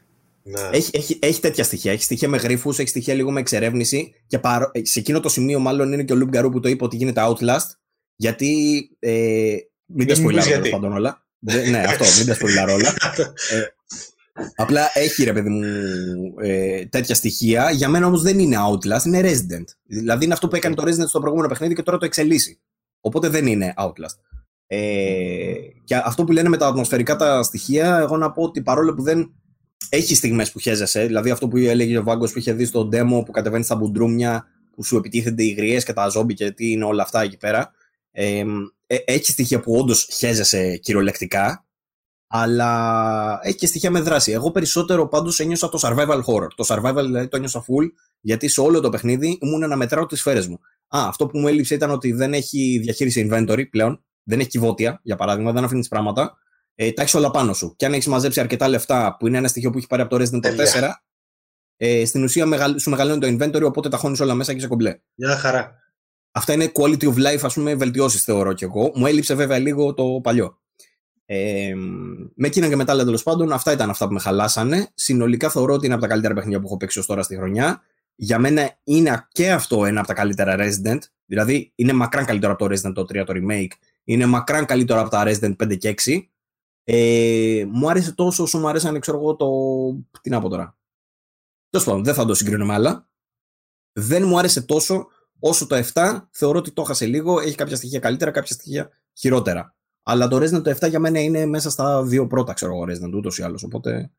[0.50, 0.69] Ναι.
[0.72, 1.92] Έχει, έχει, έχει τέτοια στοιχεία.
[1.92, 4.14] Έχει στοιχεία με γρήφου, έχει στοιχεία λίγο με εξερεύνηση.
[4.27, 4.72] Και παρο...
[4.82, 7.22] σε εκείνο το σημείο, μάλλον είναι και ο Λουμπ Γκαρού που το είπε ότι γίνεται
[7.26, 7.69] Outlast.
[8.16, 8.82] Γιατί.
[9.00, 11.26] Ε, μην τα σπουλάρω πάντων όλα.
[11.69, 12.93] ναι, αυτό, μην τα σπουλάρω όλα.
[14.40, 15.64] Ε, απλά έχει ρε παιδί μου
[16.40, 17.72] ε, τέτοια στοιχεία.
[17.72, 19.66] Για μένα όμως δεν είναι Outlast, είναι Resident.
[19.84, 22.59] Δηλαδή είναι αυτό που έκανε το Resident στο προηγούμενο παιχνίδι και τώρα το εξελίσσει.
[23.01, 24.17] Οπότε δεν είναι Outlast.
[24.67, 25.53] Ε,
[25.84, 29.01] και αυτό που λένε με τα ατμοσφαιρικά τα στοιχεία, εγώ να πω ότι παρόλο που
[29.01, 29.32] δεν
[29.89, 31.06] έχει στιγμές που χέζεσαι.
[31.06, 34.47] Δηλαδή αυτό που έλεγε ο Βάγκος που είχε δει στο demo που κατεβαίνει στα μπουντρούμια,
[34.75, 37.72] που σου επιτίθενται οι γριές και τα ζόμπι και τι είναι όλα αυτά εκεί πέρα.
[38.11, 38.43] Ε,
[38.88, 41.65] ε, έχει στοιχεία που όντως χέζεσαι κυριολεκτικά,
[42.27, 44.31] αλλά έχει και στοιχεία με δράση.
[44.31, 46.47] Εγώ περισσότερο πάντως ένιωσα το survival horror.
[46.56, 47.88] Το survival δηλαδή το ένιωσα full,
[48.22, 50.59] γιατί σε όλο το παιχνίδι ήμουν να μετράω τις σφαίρες μου.
[50.88, 54.03] Α, αυτό που μου έλειψε ήταν ότι δεν έχει διαχείριση inventory πλέον.
[54.23, 56.38] Δεν έχει κυβότια, για παράδειγμα, δεν αφήνεις πράγματα.
[56.80, 57.73] Ε, τα έχεις όλα πάνω σου.
[57.75, 60.23] Και αν έχεις μαζέψει αρκετά λεφτά, που είναι ένα στοιχείο που έχει πάρει από το
[60.23, 60.89] Resident Evil 4,
[61.77, 62.45] ε, στην ουσία
[62.77, 64.99] σου μεγαλώνει το inventory, οπότε τα χώνεις όλα μέσα και σε κομπλέ.
[65.15, 65.75] Μια χαρά.
[66.31, 68.91] Αυτά είναι quality of life, ας πούμε, βελτιώσεις θεωρώ κι εγώ.
[68.95, 70.59] Μου έλειψε βέβαια λίγο το παλιό.
[71.25, 71.73] Ε,
[72.35, 74.89] με εκείνα και μετά, τέλος πάντων, αυτά ήταν αυτά που με χαλάσανε.
[74.93, 77.81] Συνολικά θεωρώ ότι είναι από τα καλύτερα παιχνίδια που έχω παίξει ως τώρα στη χρονιά.
[78.15, 80.99] Για μένα είναι και αυτό ένα από τα καλύτερα Resident.
[81.25, 83.72] Δηλαδή, είναι μακράν καλύτερο από το Resident το 3 το remake.
[84.03, 86.22] Είναι μακράν καλύτερο από τα Resident 5 και 6.
[86.90, 89.49] Ε, μου άρεσε τόσο όσο μου αρέσανε, ξέρω εγώ, το.
[90.22, 90.77] Τι να πω τώρα.
[91.69, 93.09] Τέλος πάντων, δεν θα το συγκρίνω με άλλα.
[93.93, 95.07] Δεν μου άρεσε τόσο
[95.40, 96.27] όσο το 7.
[96.32, 97.40] Θεωρώ ότι το έχασε λίγο.
[97.40, 99.75] Έχει κάποια στοιχεία καλύτερα, κάποια στοιχεία χειρότερα.
[100.03, 103.14] Αλλά το Resident το 7 για μένα είναι μέσα στα δύο πρώτα, ξέρω εγώ, Resident
[103.14, 103.64] ούτως ή άλλως.
[103.64, 104.11] Οπότε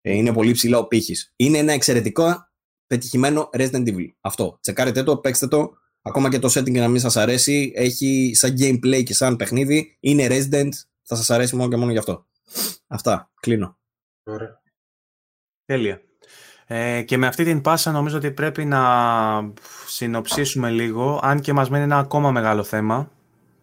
[0.00, 1.32] ε, είναι πολύ ψηλά ο πύχης.
[1.36, 2.48] Είναι ένα εξαιρετικό
[2.86, 4.08] πετυχημένο Resident Evil.
[4.20, 4.58] Αυτό.
[4.60, 5.70] Τσεκάρετε το, παίξτε το.
[6.02, 9.96] Ακόμα και το setting να μην σας αρέσει, έχει σαν gameplay και σαν παιχνίδι.
[10.00, 10.68] Είναι Resident,
[11.08, 12.24] θα σας αρέσει μόνο και μόνο γι' αυτό.
[12.86, 13.30] Αυτά.
[13.40, 13.78] Κλείνω.
[14.24, 14.60] Ωραία.
[15.64, 16.00] Τέλεια.
[16.66, 18.82] Ε, και με αυτή την πάσα νομίζω ότι πρέπει να
[19.86, 23.10] συνοψίσουμε λίγο, αν και μας μένει ένα ακόμα μεγάλο θέμα,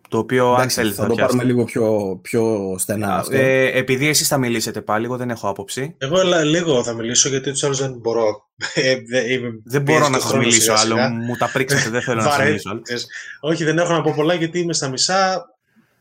[0.09, 3.35] το οποίο αν θέλει θα, θα το πάρουμε λίγο πιο, πιο στενά αυτό.
[3.35, 5.95] Ε, επειδή εσείς θα μιλήσετε πάλι, εγώ δεν έχω άποψη.
[5.98, 8.49] Εγώ λίγο θα μιλήσω γιατί τους άλλους δεν μπορώ.
[8.74, 8.95] Ε,
[9.64, 12.82] δεν μπορώ να σας μιλήσω άλλο, μου τα πρίξετε, δεν θέλω να σας μιλήσω άλλο.
[13.40, 15.45] Όχι, δεν έχω να πω πολλά γιατί είμαι στα μισά,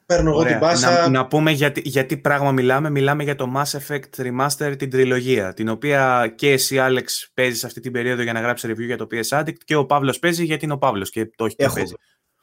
[0.07, 0.91] παίρνω εγώ την πάσα.
[0.91, 2.91] Να, να πούμε γιατί, γιατί πράγμα μιλάμε.
[2.91, 7.81] Μιλάμε για το Mass Effect Remaster, την τριλογία, την οποία και εσύ, Άλεξ, παίζεις αυτή
[7.81, 10.65] την περίοδο για να γράψεις review για το PS Addict και ο Παύλος παίζει γιατί
[10.65, 11.95] είναι ο Παύλος και το έχει έχω, παίζει.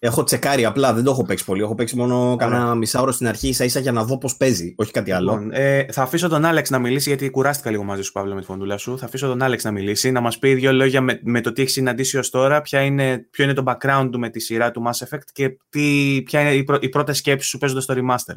[0.04, 1.62] Έχω τσεκάρει απλά, δεν το έχω παίξει πολύ.
[1.62, 4.76] Έχω παίξει μόνο κανένα μισά ώρα στην αρχή, ίσα ίσα για να δω πώς παίζει,
[4.78, 5.32] όχι κάτι άλλο.
[5.32, 8.40] Λοιπόν, ε, θα αφήσω τον Άλεξ να μιλήσει, γιατί κουράστηκα λίγο μαζί σου, Παύλο, με
[8.40, 8.98] τη φωνούλα σου.
[8.98, 11.62] Θα αφήσω τον Άλεξ να μιλήσει, να μας πει δύο λόγια με, με, το τι
[11.62, 14.84] έχεις συναντήσει ως τώρα, ποια είναι, ποιο είναι το background του με τη σειρά του
[14.88, 18.36] Mass Effect και τι, ποια είναι η, πρω, η πρώτη σκέψη σου παίζοντας το remaster.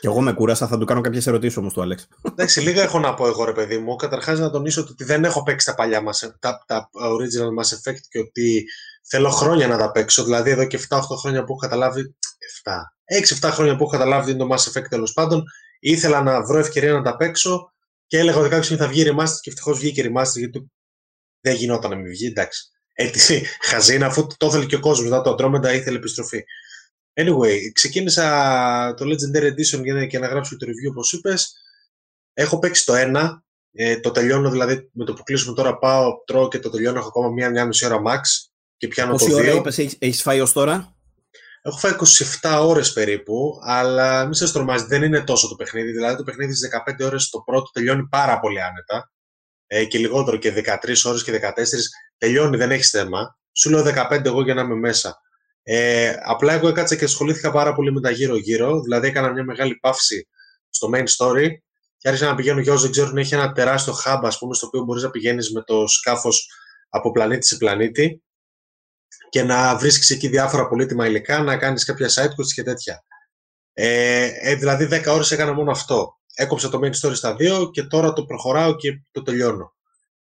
[0.00, 2.08] Και εγώ με κούρασα, θα του κάνω κάποιες ερωτήσεις όμως του Άλεξ.
[2.22, 3.96] Εντάξει, λίγα έχω να πω εγώ, ρε παιδί μου.
[3.96, 8.00] Καταρχάς, να τονίσω ότι δεν έχω παίξει τα παλιά Mass, τα, τα original Mass Effect
[8.08, 8.64] και ότι
[9.08, 10.24] θέλω χρόνια να τα παίξω.
[10.24, 12.16] Δηλαδή, εδώ και 7-8 χρόνια που έχω καταλάβει.
[12.64, 12.72] 7.
[13.46, 15.44] 6-7 χρόνια που έχω καταλάβει είναι το Mass Effect τέλος πάντων.
[15.80, 17.72] Ήθελα να βρω ευκαιρία να τα παίξω
[18.06, 20.70] και έλεγα ότι κάποια στιγμή θα βγει remaster και ευτυχώς βγήκε remaster γιατί
[21.40, 22.26] δεν γινόταν να μην βγει.
[22.26, 22.68] Εντάξει.
[22.92, 25.10] Έτσι, χαζίνα, αφού το ήθελε και ο κόσμος.
[25.10, 26.44] Μετά το Andromeda ήθελε επιστροφή.
[27.14, 31.54] Anyway, ξεκίνησα το Legendary Edition για και να γράψω το review όπως είπες.
[32.32, 33.38] Έχω παίξει το 1.
[33.76, 35.78] Ε, το τελειώνω δηλαδή με το που κλείσουμε τώρα.
[35.78, 36.98] Πάω, τρώω και το τελειώνω.
[36.98, 38.20] Έχω ακόμα μία-μία μισή ώρα max
[38.84, 39.38] και πιάνω Πόση το 2.
[39.38, 40.96] ώρα είπες, έχεις, φάει ως τώρα;
[41.62, 41.92] Έχω φάει
[42.40, 45.92] 27 ώρες περίπου, αλλά μην σας τρομάζει, δεν είναι τόσο το παιχνίδι.
[45.92, 49.12] Δηλαδή το παιχνίδι στις 15 ώρες το πρώτο τελειώνει πάρα πολύ άνετα
[49.66, 51.52] ε, και λιγότερο και 13 ώρες και 14
[52.18, 53.38] τελειώνει, δεν έχεις θέμα.
[53.52, 55.20] Σου λέω 15 εγώ για να είμαι μέσα.
[55.62, 59.74] Ε, απλά εγώ έκατσα και ασχολήθηκα πάρα πολύ με τα γύρω-γύρω, δηλαδή έκανα μια μεγάλη
[59.74, 60.28] παύση
[60.70, 61.48] στο main story
[61.96, 64.66] και άρχισα να πηγαίνω για όσοι δεν ξέρουν, έχει ένα τεράστιο hub, ας πούμε, στο
[64.66, 66.48] οποίο μπορείς να πηγαίνεις με το σκάφος
[66.88, 68.22] από πλανήτη σε πλανήτη
[69.28, 73.04] και να βρίσκεις εκεί διάφορα πολύτιμα υλικά, να κάνεις κάποια side quests και τέτοια.
[73.72, 76.18] Ε, ε, δηλαδή 10 ώρες έκανα μόνο αυτό.
[76.34, 79.74] Έκοψα το main story στα δύο και τώρα το προχωράω και το τελειώνω.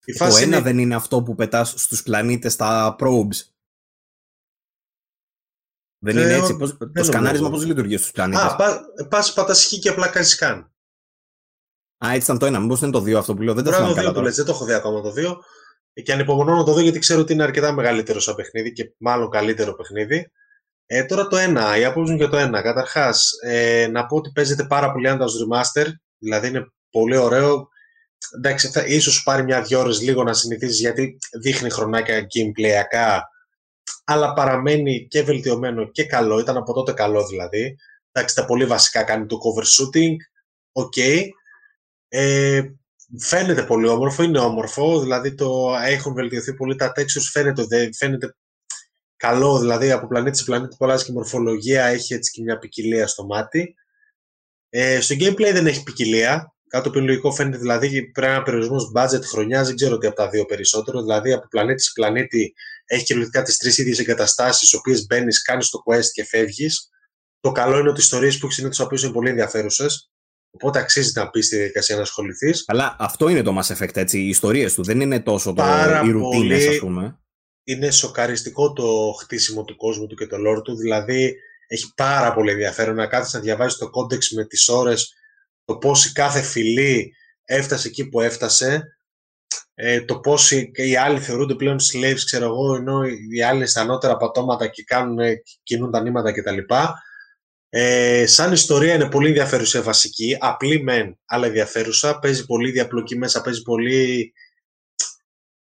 [0.04, 0.60] Η το ένα είναι...
[0.60, 3.36] δεν είναι αυτό που πετάς στους πλανήτες στα probes.
[5.98, 6.56] Δεν είναι έτσι.
[6.56, 10.64] Πώς, το σκανάρισμα πώς λειτουργεί στους πλανήτες; Α, πας, πας πατάς και απλά κάνεις scan.
[12.04, 12.60] Α, έτσι ήταν το ένα.
[12.60, 13.54] Μήπως είναι το δύο αυτό που λέω.
[13.54, 14.12] Δεν το θυμάμαι καλά.
[14.12, 15.42] δεν το έχω δει ακόμα το δύο.
[16.04, 19.30] Και ανυπομονώ να το δω γιατί ξέρω ότι είναι αρκετά μεγαλύτερο σαν παιχνίδι και μάλλον
[19.30, 20.30] καλύτερο παιχνίδι.
[20.86, 22.62] Ε, τώρα το ένα, η άποψη μου για το ένα.
[22.62, 25.86] Καταρχάς, ε, να πω ότι παίζεται πάρα πολύ άντας remaster,
[26.18, 27.68] δηλαδή είναι πολύ ωραίο.
[28.36, 33.20] Εντάξει, θα, ίσως σου πάρει μια-δυο ώρες λίγο να συνηθίσεις γιατί δείχνει χρονάκια gameplayακά,
[34.04, 36.38] αλλά παραμένει και βελτιωμένο και καλό.
[36.38, 37.76] Ήταν από τότε καλό δηλαδή.
[38.12, 40.14] Εντάξει, τα πολύ βασικά κάνει το cover shooting.
[40.72, 40.92] OK.
[40.96, 41.24] Okay.
[42.08, 42.62] Ε,
[43.18, 48.34] φαίνεται πολύ όμορφο, είναι όμορφο, δηλαδή το έχουν βελτιωθεί πολύ τα textures, φαίνεται, φαίνεται
[49.16, 53.26] καλό, δηλαδή από πλανήτη σε πλανήτη αλλάζει και μορφολογία, έχει έτσι και μια ποικιλία στο
[53.26, 53.74] μάτι.
[54.68, 59.22] Ε, στο gameplay δεν έχει ποικιλία, Κάτι που λογικό φαίνεται δηλαδή πρέπει να περιορισμός budget
[59.24, 61.00] χρονιάς, δεν ξέρω τι από τα δύο περισσότερο.
[61.00, 62.54] Δηλαδή από πλανήτη σε πλανήτη
[62.84, 66.88] έχει κυριολεκτικά τις τρεις ίδιες εγκαταστάσεις, στις οποίες μπαίνεις, κάνεις το quest και φεύγεις.
[67.40, 70.10] Το καλό είναι ότι οι ιστορίες που έχεις συνήθως είναι πολύ ενδιαφέρουσες.
[70.60, 72.64] Οπότε αξίζει να μπεις στη διαδικασία να ασχοληθείς.
[72.66, 74.18] Αλλά αυτό είναι το Mass Effect, έτσι.
[74.18, 75.64] Οι ιστορίες του δεν είναι τόσο το,
[76.06, 77.18] οι ρουτίνες, ας πούμε.
[77.64, 81.34] είναι σοκαριστικό το χτίσιμο του κόσμου του και το lore του, δηλαδή
[81.66, 85.14] έχει πάρα πολύ ενδιαφέρον να κάθεσαι να διαβάζεις το codex με τις ώρες,
[85.64, 87.12] το πώς η κάθε φυλή
[87.44, 88.98] έφτασε εκεί που έφτασε,
[89.74, 93.00] ε, το πώς οι, οι άλλοι θεωρούνται πλέον slaves, ξέρω εγώ, ενώ
[93.34, 95.18] οι άλλοι στα ανώτερα πατώματα και κάνουν,
[95.62, 96.58] κινούν τα νήματα κτλ.
[97.70, 103.40] Ε, σαν ιστορία είναι πολύ ενδιαφέρουσα βασική, απλή μεν, αλλά ενδιαφέρουσα, παίζει πολύ διαπλοκή μέσα,
[103.40, 104.32] παίζει πολύ...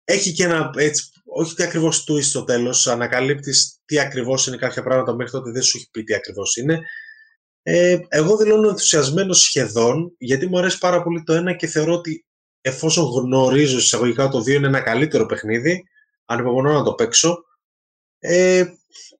[0.04, 4.82] Έχει και ένα, έτσι, όχι τι ακριβώς twist στο τέλος, ανακαλύπτεις τι ακριβώς είναι κάποια
[4.82, 6.80] πράγματα μέχρι τότε δεν σου έχει πει τι ακριβώς είναι.
[7.62, 12.26] Ε, εγώ δηλώνω ενθουσιασμένο σχεδόν, γιατί μου αρέσει πάρα πολύ το ένα και θεωρώ ότι
[12.60, 15.84] εφόσον γνωρίζω εισαγωγικά το 2 είναι ένα καλύτερο παιχνίδι,
[16.24, 17.44] ανυπομονώ να το παίξω.
[18.18, 18.64] Ε,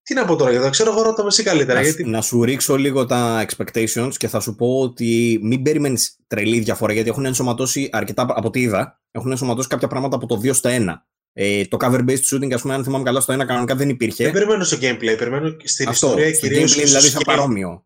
[0.06, 1.78] τι να πω τώρα για το ξέρω, εγώ ρώτα με εσύ καλύτερα.
[1.78, 2.04] Να, γιατί...
[2.04, 6.92] να σου ρίξω λίγο τα expectations και θα σου πω ότι μην περιμένεις τρελή διαφορά
[6.92, 9.00] γιατί έχουν ενσωματώσει αρκετά από ό,τι είδα.
[9.10, 10.94] Έχουν ενσωματώσει κάποια πράγματα από το 2 στο 1.
[11.32, 14.24] Ε, το cover-based shooting, ας πούμε, αν θυμάμαι καλά, στο 1 κανονικά δεν υπήρχε.
[14.24, 16.76] Δεν περιμένω στο gameplay, περιμένω στην Αυτό, ιστορία κυρίως.
[16.76, 17.84] gameplay δηλαδή σαν παρόμοιο.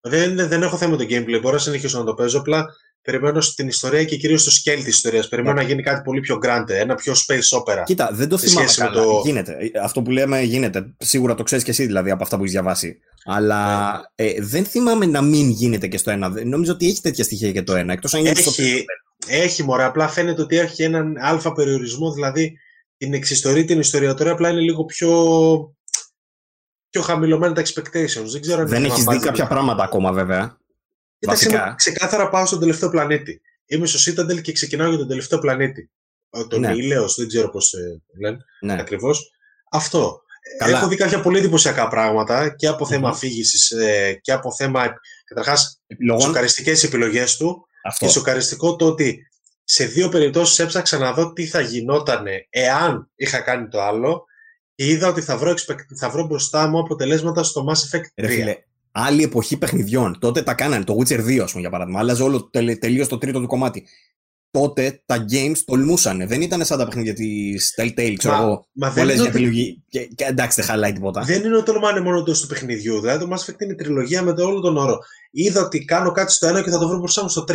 [0.00, 2.38] Δεν, δεν έχω θέμα με το gameplay, μπορώ να συνεχίσω να το παίζω.
[2.38, 2.66] Απλά
[3.02, 5.28] περιμένω στην ιστορία και κυρίως στο scale της ιστορίας.
[5.28, 5.62] Περιμένω yeah.
[5.62, 7.82] να γίνει κάτι πολύ πιο grande, ένα πιο space opera.
[7.84, 8.90] Κοίτα, δεν το θυμάμαι καλά.
[8.90, 9.22] Το...
[9.24, 9.56] Γίνεται.
[9.82, 10.94] Αυτό που λέμε γίνεται.
[10.98, 13.00] Σίγουρα το ξέρεις και εσύ δηλαδή από αυτά που έχεις διαβάσει.
[13.24, 14.04] Αλλά yeah.
[14.16, 14.26] Ναι.
[14.26, 16.44] ε, δεν θυμάμαι να μην γίνεται και στο ένα.
[16.44, 17.92] Νομίζω ότι έχει τέτοια στοιχεία και το ένα.
[17.92, 18.62] Εκτός αν έχει, στο...
[19.26, 19.84] έχει μωρέ.
[19.84, 22.12] Απλά φαίνεται ότι έχει έναν αλφα περιορισμό.
[22.12, 22.58] Δηλαδή
[22.96, 25.10] την εξιστορία, την ιστοριατορία απλά είναι λίγο πιο
[26.90, 28.30] πιο χαμηλωμένα τα expectations.
[28.32, 30.59] Δεν, ξέρω αν δεν έχεις δει κάποια πράγματα ακόμα, βέβαια.
[31.20, 31.74] Κοίταξε, Βασικά.
[31.76, 33.40] ξεκάθαρα πάω στον τελευταίο πλανήτη.
[33.66, 35.90] Είμαι στο Citadel και ξεκινάω για τον τελευταίο πλανήτη.
[36.48, 36.72] Τον ναι.
[36.72, 38.80] Ηλέος, δεν ξέρω πώς ε, λένε ναι.
[38.80, 39.30] ακριβώς.
[39.70, 40.22] Αυτό.
[40.58, 40.78] Καλά.
[40.78, 43.12] Έχω δει κάποια πολύ εντυπωσιακά πράγματα και από θέμα mm-hmm.
[43.12, 44.92] αφήγησης ε, και από θέμα.
[45.24, 45.80] Καταρχάς,
[46.20, 47.66] σοκαριστικές επιλογές του.
[47.84, 48.06] Αυτό.
[48.06, 49.30] Και σοκαριστικό το ότι
[49.64, 54.24] σε δύο περιπτώσεις έψαξα να δω τι θα γινόταν εάν είχα κάνει το άλλο
[54.74, 55.54] και είδα ότι θα βρω,
[55.98, 58.44] θα βρω μπροστά μου αποτελέσματα στο Mass Effect 3.
[58.44, 60.18] Ρε άλλη εποχή παιχνιδιών.
[60.18, 60.84] Τότε τα κάνανε.
[60.84, 62.00] Το Witcher 2, ας πούμε, για παράδειγμα.
[62.00, 63.86] Άλλαζε όλο τελείω το τρίτο του κομμάτι.
[64.50, 66.26] Τότε τα games τολμούσαν.
[66.26, 68.68] Δεν ήταν σαν τα παιχνίδια της Telltale, ξέρω εγώ.
[68.72, 69.84] Μα δεν είναι επιλογή.
[69.88, 71.22] Και, και, εντάξει, δεν χαλάει τίποτα.
[71.22, 73.00] Δεν είναι ότι τολμάνε μόνο το του παιχνιδιού.
[73.00, 74.98] Δηλαδή το Mass Effect είναι τριλογία με το όλο τον όρο.
[75.30, 77.54] Είδα ότι κάνω κάτι στο ένα και θα το βρω μπροστά μου στο 3.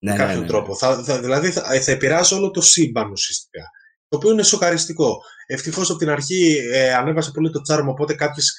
[0.00, 0.76] Ναι, με κάποιον ναι, ναι, τρόπο.
[0.76, 3.62] Θα, θα, δηλαδή θα, θα επηρεάσει όλο το σύμπαν ουσιαστικά.
[4.08, 5.20] Το οποίο είναι σοκαριστικό.
[5.46, 8.52] Ευτυχώς από την αρχή ε, ανέβασε πολύ το τσάρμο, οπότε κάποιες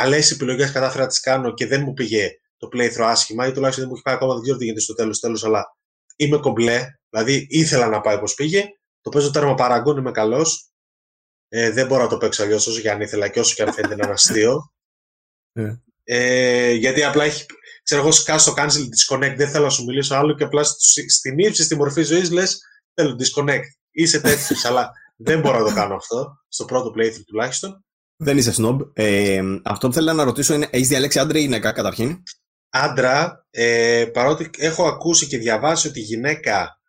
[0.00, 3.84] καλές επιλογές κατάφερα να τις κάνω και δεν μου πήγε το playthrough άσχημα ή τουλάχιστον
[3.84, 5.76] δεν μου έχει πάει ακόμα, δεν ξέρω τι γίνεται στο τέλος, τέλος, αλλά
[6.16, 6.86] είμαι κομπλέ.
[7.08, 8.64] Δηλαδή ήθελα να πάει όπως πήγε.
[9.00, 10.70] Το παίζω τέρμα παραγκών, είμαι καλός.
[11.48, 13.72] Ε, δεν μπορώ να το παίξω αλλιώς όσο και αν ήθελα και όσο και αν
[13.72, 14.72] φαίνεται να είναι αστείο.
[15.52, 15.74] Ε.
[16.04, 17.46] ε, γιατί απλά έχει.
[17.82, 20.62] Ξέρω εγώ, σκάσω το cancel disconnect, δεν θέλω να σου μιλήσω άλλο και απλά
[21.08, 22.60] στην ύψη στη μορφή ζωής λες
[22.94, 23.68] θέλω disconnect.
[23.90, 26.44] Είσαι τέτοιος, αλλά δεν μπορώ να το κάνω αυτό.
[26.48, 27.85] Στο πρώτο playthrough τουλάχιστον.
[28.16, 28.78] Δεν είσαι snob.
[28.92, 32.22] Ε, αυτό που θέλω να ρωτήσω είναι, έχεις διαλέξει άντρα ή γυναίκα καταρχήν;
[32.70, 36.80] Άντρα, ε, παρότι έχω ακούσει και διαβάσει ότι η γυναίκα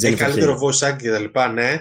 [0.00, 1.80] Jennifer έχει καλύτερο voice acting και τα λοιπά, ναι.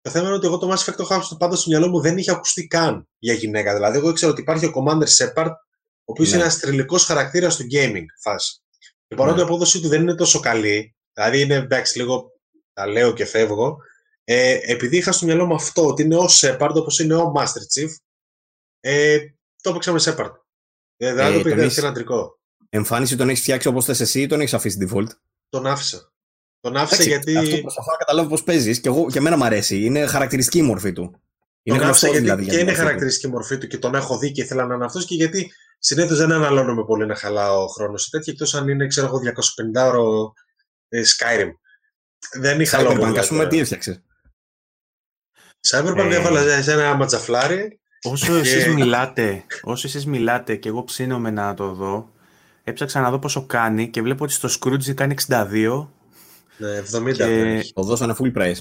[0.00, 2.18] Το θέμα είναι ότι εγώ το Mass Effect το έχω πάντα στο μυαλό μου δεν
[2.18, 3.74] είχε ακουστεί καν για γυναίκα.
[3.74, 5.50] Δηλαδή, εγώ ήξερα ότι υπάρχει ο Commander Shepard,
[6.04, 6.34] ο οποίος ναι.
[6.34, 8.62] είναι ένας τριλικό χαρακτήρας του gaming φάση.
[9.08, 9.42] Και παρότι ναι.
[9.42, 12.32] η απόδοσή του δεν είναι τόσο καλή, δηλαδή είναι εντάξει, λίγο
[12.72, 13.76] τα λέω και φεύγω,
[14.24, 17.80] ε, επειδή είχα στο μυαλό μου αυτό, ότι είναι ο Shepard, όπως είναι ο Master
[17.80, 17.90] Chief,
[18.84, 19.18] ε,
[19.62, 20.32] το έπαιξα με Shepard.
[20.96, 22.40] Ε, δηλαδή ε, το πήγα ένα αντρικό.
[22.68, 25.06] Εμφάνιση τον έχεις φτιάξει όπως θες εσύ ή τον έχεις αφήσει default;
[25.48, 26.12] Τον άφησα.
[26.60, 27.36] Τον άφησα γιατί.
[27.36, 29.84] Αυτό προσπαθώ να καταλάβω πώς παίζεις και, εγώ, και εμένα μου αρέσει.
[29.84, 31.22] Είναι χαρακτηριστική η μορφή του.
[31.62, 34.32] Είναι τον άφησα γιατί δηλαδή, και είναι χαρακτηριστική η μορφή του και τον έχω δει
[34.32, 38.10] και ήθελα να είναι αυτός και γιατί συνήθως δεν αναλώνομαι πολύ να χαλάω χρόνο σε
[38.10, 39.18] τέτοια εκτός αν είναι ξέρω εγώ
[39.76, 40.32] 250 ώρο
[40.88, 41.50] ε, Skyrim.
[42.32, 42.96] Δεν είχα λόγο.
[42.96, 44.02] Cyberpunk, ας πούμε, τι έφτιαξες;
[45.68, 46.14] Cyberpunk ε...
[46.14, 51.72] έβαλα σε ένα ματζαφλάρι Όσο εσείς μιλάτε, όσο εσείς μιλάτε και εγώ ψήνομαι να το
[51.72, 52.10] δω,
[52.64, 55.86] έψαξα να δω πόσο κάνει και βλέπω ότι στο Scrooge κάνει 62.
[56.58, 57.12] Ναι, 70.
[57.12, 57.60] Και...
[57.74, 58.58] Το δώσανε full price.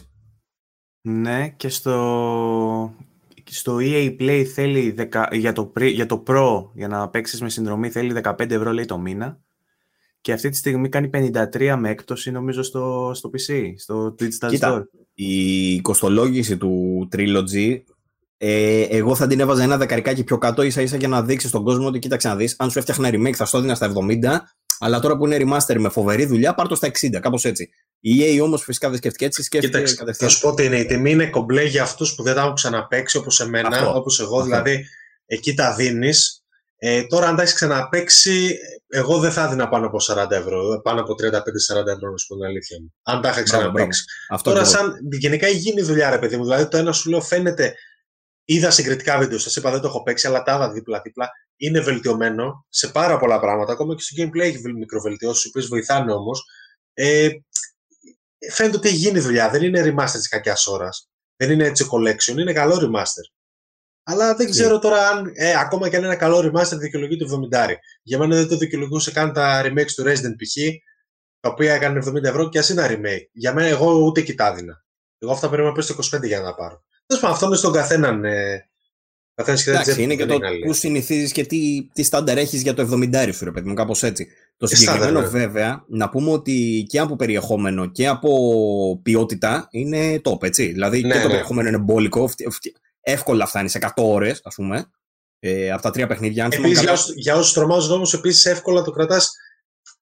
[1.02, 2.96] Ναι, και στο,
[3.44, 4.96] στο EA Play θέλει
[5.32, 8.98] για, το, για το Pro, για να παίξεις με συνδρομή, θέλει 15 ευρώ λέει το
[8.98, 9.40] μήνα.
[10.22, 14.82] Και αυτή τη στιγμή κάνει 53 με έκπτωση νομίζω στο, στο PC, στο Digital Κοίτα,
[14.82, 15.00] Store.
[15.14, 17.80] Η κοστολόγηση του Trilogy
[18.44, 21.64] ε, εγώ θα την έβαζα ένα δεκαρικάκι πιο κάτω, ίσα ίσα για να δείξει στον
[21.64, 22.56] κόσμο ότι κοίταξε να δεις.
[22.58, 24.38] Αν σου έφτιαχνα remake, θα στο έδινα στα 70,
[24.80, 27.70] αλλά τώρα που είναι remaster με φοβερή δουλειά, πάρ το στα 60, κάπως έτσι.
[28.00, 30.30] Η EA όμως φυσικά δεν σκέφτηκε έτσι, σκέφτηκε Κοίταξε, κατευθείαν.
[30.30, 32.54] Θα σου πω ότι είναι, η τιμή είναι κομπλέ για αυτούς που δεν τα έχουν
[32.54, 34.44] ξαναπέξει όπως εμένα, όπως εγώ, Αυτό.
[34.44, 34.86] δηλαδή
[35.26, 36.44] εκεί τα δίνεις.
[36.78, 41.02] Ε, τώρα, αν τα έχεις ξαναπέξει, εγώ δεν θα έδινα πάνω από 40 ευρώ, πάνω
[41.02, 41.18] από 35-40
[41.88, 42.94] ευρώ, να σου πω την αλήθεια μου.
[43.04, 44.04] Αν τα είχα ξαναπέξει.
[44.44, 46.44] Τώρα, σαν γενικά γίνει δουλειά, ρε παιδί μου.
[46.44, 47.74] Δηλαδή, το ένα σου λέω φαίνεται
[48.54, 51.30] είδα συγκριτικά βίντεο, σας είπα δεν το έχω παίξει, αλλά τα είδα δίπλα-δίπλα.
[51.56, 53.72] Είναι βελτιωμένο σε πάρα πολλά πράγματα.
[53.72, 56.44] Ακόμα και στο gameplay έχει μικροβελτιώσεις, οι οποίες βοηθάνε όμως.
[56.94, 57.30] Ε,
[58.52, 59.50] φαίνεται ότι έχει γίνει δουλειά.
[59.50, 61.10] Δεν είναι remaster της κακιάς ώρας.
[61.36, 62.38] Δεν είναι έτσι collection.
[62.38, 63.40] Είναι καλό remaster.
[64.04, 67.48] Αλλά δεν ξέρω τώρα αν ε, ακόμα και αν είναι ένα καλό remaster δικαιολογεί το
[67.52, 67.74] 70.
[68.04, 70.56] Για μένα δεν το δικαιολογούσε καν τα remakes του Resident π.χ.
[71.40, 73.28] τα οποία έκανε 70 ευρώ και ας είναι ένα remake.
[73.32, 74.86] Για μένα εγώ ούτε κοιτάδινα.
[75.18, 76.84] Εγώ αυτά πρέπει να πέσω 25 για να πάρω.
[77.12, 78.26] Τέλος πάντων, αυτό είναι στον καθέναν.
[78.26, 78.66] Ε,
[79.36, 83.46] Εντάξει, είναι και το που συνηθίζεις και τι, τι στάνταρ έχεις για το 70 σου,
[83.46, 84.28] ρε παιδί μου, κάπως έτσι.
[84.58, 90.72] Το συγκεκριμένο, βέβαια, να πούμε ότι και από περιεχόμενο και από ποιότητα είναι top, έτσι.
[90.72, 91.28] Δηλαδή ναι, και το ναι.
[91.28, 92.30] περιεχόμενο είναι μπόλικο,
[93.02, 94.92] εύκολα φτάνει σε 100 ώρες, ας πούμε.
[95.40, 96.48] Ε, από τα τρία παιχνίδια.
[96.52, 99.32] Επίσης, για, όσους, για όσους τρομάζουν όμως, επίσης εύκολα το κρατάς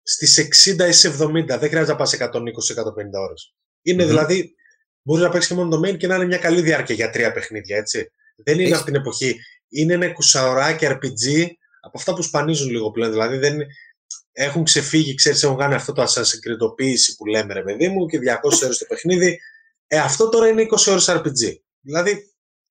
[0.03, 1.45] στις 60 ή σε 70.
[1.45, 3.53] Δεν χρειάζεται να πας 120-150 ώρες.
[3.81, 4.53] ειναι δηλαδή,
[5.09, 7.31] μπορεί να παίξεις και μόνο το main και να είναι μια καλή διάρκεια για τρία
[7.31, 8.11] παιχνίδια, έτσι.
[8.35, 8.73] Δεν είναι Έχει...
[8.73, 9.39] αυτή την εποχή.
[9.69, 11.45] Είναι ένα κουσαωράκι RPG
[11.81, 13.11] από αυτά που σπανίζουν λίγο πλέον.
[13.11, 13.59] Δηλαδή δεν
[14.31, 18.63] έχουν ξεφύγει, ξέρεις, έχουν κάνει αυτό το ασασυγκριτοποίηση που λέμε ρε παιδί μου και 200
[18.63, 19.39] ώρες το παιχνίδι.
[19.87, 21.55] Ε, αυτό τώρα είναι 20 ώρες RPG.
[21.81, 22.29] Δηλαδή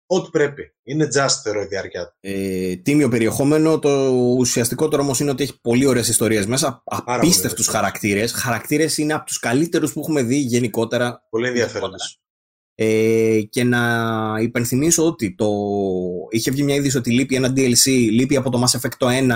[0.09, 0.73] Ό,τι πρέπει.
[0.83, 2.15] Είναι just θεωρώ η διάρκεια του.
[2.19, 3.79] Ε, τίμιο περιεχόμενο.
[3.79, 3.89] Το
[4.37, 6.83] ουσιαστικότερο όμως είναι ότι έχει πολύ ωραίες ιστορίες μέσα.
[6.85, 8.31] Απίστευτους χαρακτήρες.
[8.31, 11.27] Χαρακτήρες είναι από τους καλύτερους που έχουμε δει γενικότερα.
[11.29, 12.19] Πολύ ενδιαφέροντες.
[12.79, 13.81] Ε, και να
[14.41, 15.49] υπενθυμίσω ότι το...
[16.29, 19.31] είχε βγει μια είδηση ότι λείπει ένα DLC, λείπει από το Mass Effect το 1.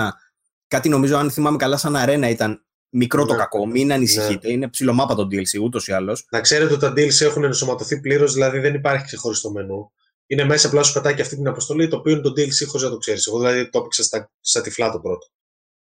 [0.68, 3.38] Κάτι νομίζω, αν θυμάμαι καλά, σαν αρένα ήταν μικρό το ναι.
[3.38, 3.66] κακό.
[3.66, 4.46] Μην ανησυχείτε.
[4.46, 4.52] Ναι.
[4.52, 6.26] Είναι ψιλομάπα το DLC ούτως ή άλλως.
[6.30, 9.92] Να ξέρετε ότι τα DLC έχουν ενσωματωθεί πλήρως, δηλαδή δεν υπάρχει ξεχωριστό μενού
[10.32, 12.82] είναι μέσα απλά σου πετάει και αυτή την αποστολή, το οποίο είναι το DLC χωρίς
[12.82, 13.26] να το ξέρεις.
[13.26, 15.26] Εγώ δηλαδή το έπαιξα στα, στα τυφλά το πρώτο.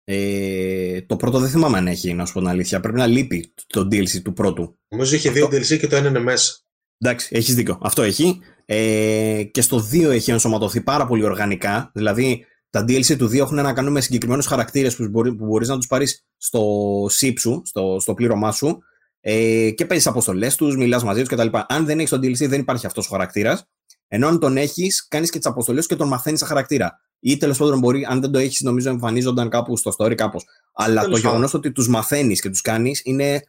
[0.04, 2.80] Ε, το πρώτο δεν θυμάμαι αν έχει, να σου πω την αλήθεια.
[2.80, 4.78] Πρέπει να λείπει το DLC του πρώτου.
[4.88, 6.60] Νομίζω είχε δύο DLC και το ένα είναι μέσα.
[6.98, 7.78] Εντάξει, έχεις δίκιο.
[7.82, 8.40] Αυτό έχει.
[8.64, 11.90] Ε, και στο 2 έχει ενσωματωθεί πάρα πολύ οργανικά.
[11.94, 15.68] Δηλαδή, τα DLC του 2 έχουν να κάνουν με συγκεκριμένους χαρακτήρες που, μπορεί, που μπορείς
[15.68, 16.60] να τους πάρεις στο
[17.04, 18.78] SIP σου, στο, στο πλήρωμά σου.
[19.20, 21.58] Ε, και παίζεις αποστολές τους, μιλάς μαζί τους κτλ.
[21.68, 23.68] Αν δεν έχεις το DLC, δεν υπάρχει αυτός ο χαρακτήρας.
[24.08, 27.00] Ενώ αν τον έχεις, κάνεις και τις αποστολές και τον μαθαίνεις σαν χαρακτήρα.
[27.20, 30.44] Ή τέλος πάντων μπορεί, αν δεν το έχεις, νομίζω εμφανίζονταν κάπου στο story κάπως.
[30.72, 33.42] Αλλά τέλος το γεγονός ότι τους μαθαίνεις και τους κάνεις είναι.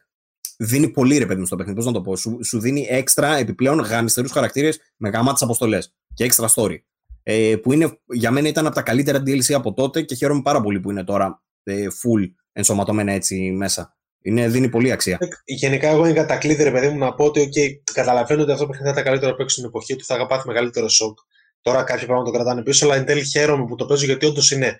[0.60, 1.76] Δίνει πολύ ρε παιδί μου στο παιχνίδι.
[1.78, 2.16] Πώς να το πω.
[2.16, 5.94] Σου, σου δίνει έξτρα επιπλέον γάμιστερου χαρακτήρες με γάμα τι αποστολές.
[6.14, 6.76] Και έξτρα story.
[7.22, 10.60] Ε, που είναι, για μένα ήταν από τα καλύτερα DLC από τότε και χαίρομαι πάρα
[10.60, 13.96] πολύ που είναι τώρα ε, full ενσωματωμένα έτσι μέσα.
[14.22, 15.18] Είναι, δίνει πολύ αξία.
[15.44, 18.74] Γενικά, εγώ εν κατακλείδι, ρε παιδί μου, να πω ότι okay, καταλαβαίνω ότι αυτό που
[18.74, 21.18] θα ήταν καλύτερο να παίξω στην εποχή του, θα είχα πάθει μεγαλύτερο σοκ.
[21.60, 24.50] Τώρα κάποια πράγματα το κρατάνε πίσω, αλλά εν τέλει χαίρομαι που το παίζω γιατί όντως
[24.50, 24.78] είναι.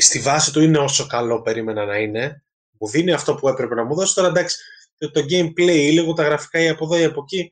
[0.00, 2.44] Στη βάση του είναι όσο καλό περίμενα να είναι.
[2.82, 4.14] Μου δίνει αυτό που έπρεπε να μου δώσει.
[4.14, 4.56] Τώρα εντάξει,
[4.98, 7.50] το gameplay, λίγο τα γραφικά ή από εδώ ή από εκεί,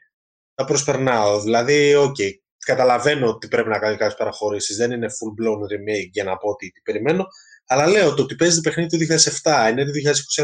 [0.55, 1.41] τα προσπερνάω.
[1.41, 4.77] Δηλαδή, OK, okay, καταλαβαίνω ότι πρέπει να κάνει κάποιες παραχωρήσεις.
[4.77, 7.27] Δεν είναι full blown remake για να πω ότι τι περιμένω.
[7.67, 9.91] Αλλά λέω το ότι παίζει το παιχνίδι του 2007, είναι το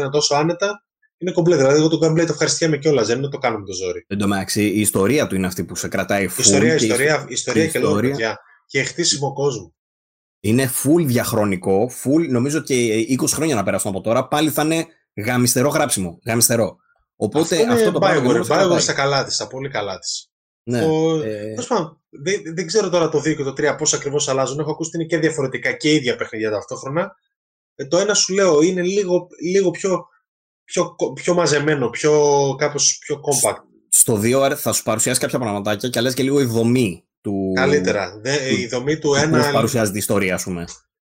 [0.05, 0.85] 2021 τόσο άνετα,
[1.17, 1.55] είναι κομπλέ.
[1.55, 4.05] Δηλαδή, εγώ το gameplay το ευχαριστιέμαι κιόλας, δεν είναι το κάνω με το ζόρι.
[4.07, 6.39] Εν τω μεταξύ, η ιστορία του είναι αυτή που σε κρατάει full.
[6.39, 7.33] Ιστορία, και ιστορία, η...
[7.33, 8.39] ιστορία και, και λόγω παιδιά.
[8.65, 9.75] Και χτίσιμο κόσμο.
[10.39, 14.85] Είναι full διαχρονικό, full, νομίζω και 20 χρόνια να περάσουν από τώρα, πάλι θα είναι
[15.15, 16.19] γαμιστερό γράψιμο.
[16.25, 16.77] Γαμιστερό.
[17.15, 18.45] Οπότε αυτό, αυτό το πράγμα.
[18.47, 20.31] Πάει εγώ στα καλά της, στα πολύ καλά της.
[20.63, 21.21] Ναι, το...
[21.23, 21.55] ε...
[22.09, 24.59] δεν, δεν ξέρω τώρα το 2 και το 3 πώς ακριβώς αλλάζουν.
[24.59, 27.15] Έχω ακούσει ότι είναι και διαφορετικά και ίδια παιχνίδια ταυτόχρονα.
[27.75, 30.05] Ε, το ένα σου λέω είναι λίγο, λίγο πιο,
[30.63, 32.11] πιο, πιο μαζεμένο, πιο,
[32.57, 33.61] κάπως πιο compact.
[33.89, 37.53] Στο 2 θα σου παρουσιάσει κάποια πραγματάκια και λες και λίγο η δομή του.
[37.55, 38.19] Καλύτερα.
[38.23, 38.55] Δε, του...
[38.55, 39.45] η δομή του ένα.
[39.45, 40.65] Πώ παρουσιάζει την ιστορία, ας πούμε.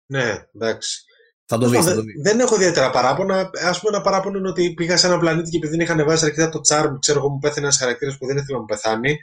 [0.05, 1.03] Ναι, εντάξει.
[1.45, 1.85] Θα το δεις,
[2.23, 3.39] Δεν έχω ιδιαίτερα παράπονα.
[3.39, 6.25] Α πούμε, ένα παράπονο είναι ότι πήγα σε ένα πλανήτη και επειδή δεν είχαν βάσει
[6.25, 9.17] αρκετά το charm, ξέρω εγώ, μου πέθανε ένας χαρακτήρας που δεν ήθελα να μου πεθάνει.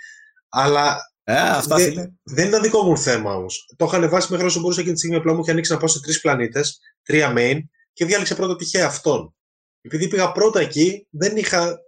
[0.48, 3.74] Αλλά ε, αυτά δεν, δεν ήταν δικό μου θέμα όμως.
[3.76, 5.18] Το είχαν βάσει μέχρι όσο μπορούσα εκείνη τη στιγμή.
[5.18, 7.58] Απλά μου είχε ανοίξει να πάω σε τρεις πλανήτες, τρία main,
[7.92, 9.34] και διάλεξε πρώτα τυχαία αυτόν.
[9.80, 11.78] Επειδή πήγα πρώτα εκεί, δεν είχα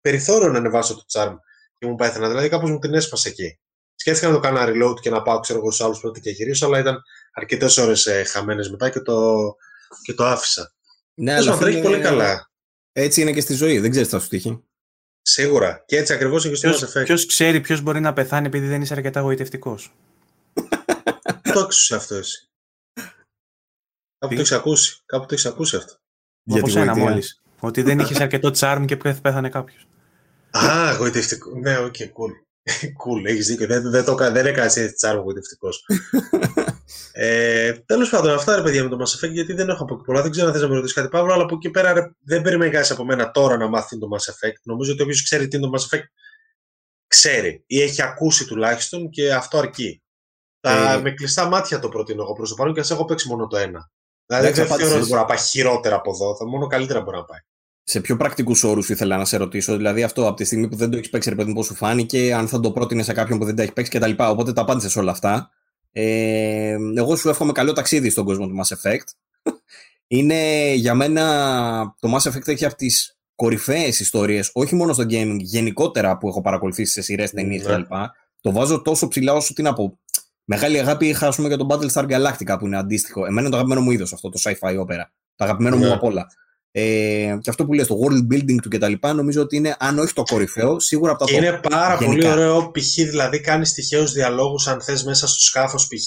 [0.00, 1.34] περιθώριο να ανεβάσω το charm
[1.78, 2.28] και μου πέθανα.
[2.28, 3.58] Δηλαδή κάπως μου την έσπασε εκεί.
[3.96, 6.66] Σκέφτηκα να το κάνω reload και να πάω ξέρω εγώ, στους άλλους πρώτα και γυρίσω,
[6.66, 7.02] αλλά ήταν
[7.32, 9.54] αρκετές ώρες ε, χαμένες μετά και το,
[10.02, 10.72] και το άφησα.
[11.14, 12.50] Ναι, αλλά τρέχει πολύ καλά.
[12.92, 14.64] Έτσι είναι και στη ζωή, δεν ξέρεις τι θα σου τύχει.
[15.22, 15.84] Σίγουρα.
[15.86, 17.04] Και έτσι ακριβώς είναι και στο Mass Effect.
[17.04, 19.94] Ποιος ξέρει ποιος μπορεί να πεθάνει επειδή δεν είσαι αρκετά γοητευτικός;
[21.42, 22.48] το άκουσες αυτό εσύ;
[24.18, 25.02] Κάπου το έχεις ακούσει.
[25.06, 25.94] Κάπου το έχεις ακούσει αυτό.
[26.50, 27.40] Από ένα μόλις.
[27.58, 29.86] Ότι δεν είχες αρκετό charm και πέθανε κάποιος.
[30.50, 31.58] Α, γοητευτικό.
[31.58, 32.45] Ναι, OK, okay, cool.
[32.74, 33.66] Cool, έχεις δίκιο.
[33.66, 35.68] Δεν, δεν, δεν, δεν έκανες έτσι charm γοητευτικό.
[37.18, 40.22] Ε, Τέλος πάντων, αυτά ρε παιδιά με το Mass Effect, γιατί δεν έχω από πολλά.
[40.22, 42.42] Δεν ξέρω αν θες να με ρωτήσεις κάτι Παύλο, αλλά από εκεί πέρα ρε, δεν
[42.42, 44.60] περιμένει κανεί από μένα τώρα να μάθει το Mass Effect.
[44.62, 46.04] Νομίζω ότι όποιος ξέρει τι είναι το Mass Effect,
[47.06, 50.02] ξέρει ή έχει ακούσει τουλάχιστον και αυτό αρκεί.
[50.60, 53.28] Τα, ε, με κλειστά μάτια το προτείνω εγώ προς το παρόν και ας έχω παίξει
[53.28, 53.90] μόνο το ένα.
[54.26, 56.36] Δηλαδή δεν θεωρώ ότι μπορεί να πάει χειρότερα από εδώ.
[56.36, 57.40] Θα μόνο καλύτερα μπορεί να πάει.
[57.88, 59.76] Σε πιο πρακτικούς όρους ήθελα να σε ρωτήσω.
[59.76, 61.74] Δηλαδή αυτό από τη στιγμή που δεν το έχεις παίξει, ρε παιδί μου, πώς σου
[61.74, 64.10] φάνηκε, αν θα το πρότεινες σε κάποιον που δεν τα έχει παίξει κτλ.
[64.16, 65.50] Οπότε τα απάντησες όλα αυτά.
[65.92, 69.04] Ε, εγώ σου εύχομαι καλό ταξίδι στον κόσμο του Mass Effect.
[70.06, 71.24] Είναι για μένα
[72.00, 76.40] το Mass Effect έχει από τις κορυφαίες ιστορίες, όχι μόνο στο gaming, γενικότερα που έχω
[76.40, 77.72] παρακολουθήσει σε σειρές, ταινίες ναι.
[77.72, 77.94] κτλ.
[78.40, 79.98] Το βάζω τόσο ψηλά όσο τι να πω.
[80.44, 83.20] Μεγάλη αγάπη είχα πούμε, για τον Battlestar Galactica που είναι αντίστοιχο.
[83.24, 85.04] Εμένα είναι το αγαπημένο μου είδος αυτό, το sci-fi opera.
[85.34, 85.92] Το αγαπημένο μου ναι.
[85.92, 86.26] απ' όλα.
[86.78, 88.92] Ε, και αυτό που λες, το world building του κτλ.
[89.14, 92.06] Νομίζω ότι είναι, αν όχι το κορυφαίο, σίγουρα από τα και Είναι πάρα γενικά.
[92.06, 92.94] πολύ ωραίο π.χ.
[92.94, 96.04] δηλαδή κάνεις τυχαίου διαλόγους, αν θες μέσα στο σκάφος π.χ.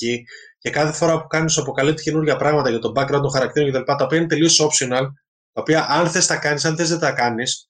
[0.57, 3.81] Και κάθε φορά που κάνεις αποκαλύπτει καινούργια πράγματα για το background των χαρακτήρων κτλ.
[3.83, 5.06] Τα οποία είναι τελείως optional,
[5.53, 7.69] τα οποία αν θες τα κάνεις, αν θες δεν τα κάνεις.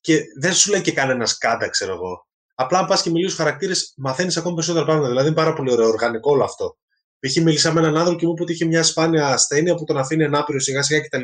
[0.00, 2.26] Και δεν σου λέει και κανένας κάντα, ξέρω εγώ.
[2.54, 5.08] Απλά αν πας και μιλήσεις στους χαρακτήρες, μαθαίνεις ακόμα περισσότερα πράγματα.
[5.08, 6.76] Δηλαδή είναι πάρα πολύ ωραίο, οργανικό όλο αυτό.
[7.18, 7.36] Π.χ.
[7.36, 10.24] μίλησα με έναν άνθρωπο και μου είπε ότι είχε μια σπάνια ασθένεια που τον αφήνει
[10.24, 11.22] ενάπηρο σιγά σιγά κτλ.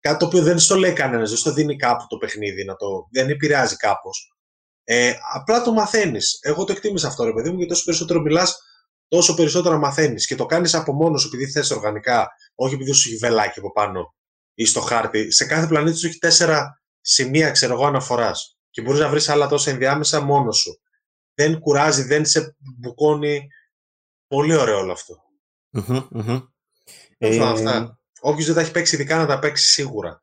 [0.00, 3.08] Κάτι το οποίο δεν στο λέει κανένας, δεν στο δίνει κάπου το παιχνίδι, να το,
[3.10, 4.32] δεν επηρεάζει κάπως.
[4.84, 6.38] Ε, απλά το μαθαίνεις.
[6.42, 8.58] Εγώ το εκτίμησα αυτό, ρε παιδί μου, γιατί όσο περισσότερο μιλάς,
[9.08, 10.26] τόσο περισσότερο μαθαίνεις.
[10.26, 13.72] Και το κάνεις από μόνος σου επειδή θες οργανικά, όχι επειδή σου έχει βελάκι από
[13.72, 14.14] πάνω
[14.54, 15.30] ή στο χάρτη.
[15.30, 18.58] Σε κάθε πλανήτη σου έχει τέσσερα σημεία, ξέρω εγώ, αναφοράς.
[18.70, 20.80] Και μπορείς να βρεις άλλα τόσα ενδιάμεσα μόνος σου.
[21.34, 23.46] Δεν κουράζει, δεν σε μπουκώνει.
[24.26, 25.22] Πολύ ωραίο όλο αυτό.
[25.72, 26.48] Mm-hmm,
[27.18, 30.22] Ε, αυτά; Όποιος δεν τα έχει παίξει ειδικά να τα παίξει σίγουρα.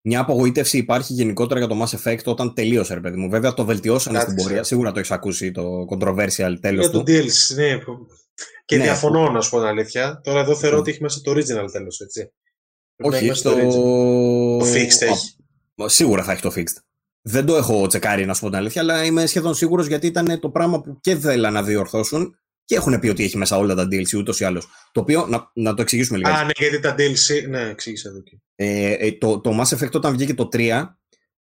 [0.00, 3.28] Μια απογοήτευση υπάρχει γενικότερα για το Mass Effect όταν τελείωσε, ρε παιδί μου.
[3.28, 4.62] Βέβαια το βελτιώσανε στην πορεία.
[4.62, 7.02] Σίγουρα το έχεις ακούσει το controversial τέλος του.
[7.06, 7.78] Για το DLC, ναι.
[8.64, 10.20] Και ναι, διαφωνώ, να σου πω την αλήθεια.
[10.24, 12.32] Τώρα εδώ θεωρώ ότι έχει μέσα το original τέλος, έτσι.
[12.96, 13.54] Όχι, το...
[14.58, 15.36] το fixed έχει.
[15.84, 16.82] Σίγουρα θα έχει το fixed.
[17.22, 20.40] Δεν το έχω τσεκάρει, να σου πω την αλήθεια, αλλά είμαι σχεδόν σίγουρος γιατί ήταν
[20.40, 22.38] το πράγμα που και θέλαν να διορθώσουν
[22.68, 24.66] και έχουν πει ότι έχει μέσα όλα τα DLC ούτως ή άλλως.
[24.92, 26.30] Το οποίο να, να το εξηγήσουμε λίγο.
[26.30, 27.48] Α, ναι, γιατί τα DLC.
[27.48, 28.22] Ναι, εξήγησε εδώ.
[28.54, 30.84] Ε, ε, το, το Mass Effect όταν βγήκε το 3,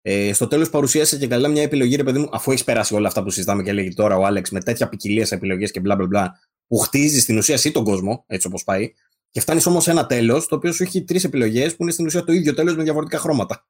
[0.03, 3.09] ε, στο τέλος παρουσίασε και καλά μια επιλογή, ρε παιδί μου, αφού έχει περάσει όλα
[3.09, 6.07] αυτά που συζητάμε και λέγει τώρα ο Άλεξ με τέτοια ποικιλία επιλογές και μπλα μπλα
[6.07, 8.93] μπλα, που χτίζει στην ουσία εσύ τον κόσμο, έτσι όπως πάει,
[9.35, 12.07] και φτάνεις όμως σε ένα τέλος το οποίο σου έχει τρεις επιλογές που είναι στην
[12.07, 13.67] ουσία το ίδιο τέλος με διαφορετικά χρώματα.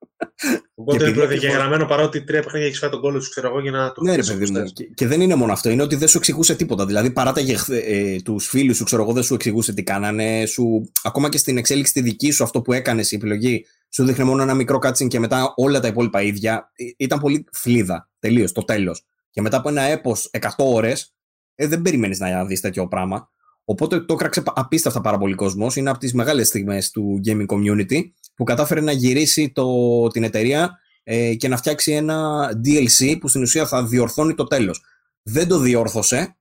[0.75, 3.93] Οπότε είναι προδιαγεγραμμένο παρότι τρία παιχνίδια έχεις φάει τον κόλλο του, ξέρω εγώ, για να
[3.93, 4.65] το Ναι, ρε παιδί μου.
[4.65, 5.71] Και, και, δεν είναι μόνο αυτό.
[5.71, 6.87] Είναι ότι δεν σου εξηγούσε τίποτα.
[6.87, 10.47] Δηλαδή, παράταγε ε, τους φίλους σου, ξέρω εγώ, δεν σου εξηγούσε τι κάνανε.
[10.47, 14.25] Σου, ακόμα και στην εξέλιξη τη δική σου, αυτό που έκανες η επιλογή, σου δείχνει
[14.25, 16.73] μόνο ένα μικρό κάτσιν και μετά όλα τα υπόλοιπα ίδια.
[16.75, 18.11] Ε, ήταν πολύ φλίδα.
[18.19, 19.05] Τελείως, το τέλος.
[19.31, 21.15] Και μετά από ένα έπος 100 ώρες,
[21.55, 23.29] ε, δεν περιμένεις να δεις τέτοιο πράγμα.
[23.65, 25.77] Οπότε το έκραξε απίστευτα πάρα πολύ κόσμος.
[25.77, 28.01] Είναι από τις μεγάλες στιγμές του gaming community
[28.35, 33.43] που κατάφερε να γυρίσει το, την εταιρεία ε, και να φτιάξει ένα DLC που στην
[33.43, 34.83] ουσία θα διορθώνει το τέλος.
[35.23, 36.37] Δεν το διόρθωσε,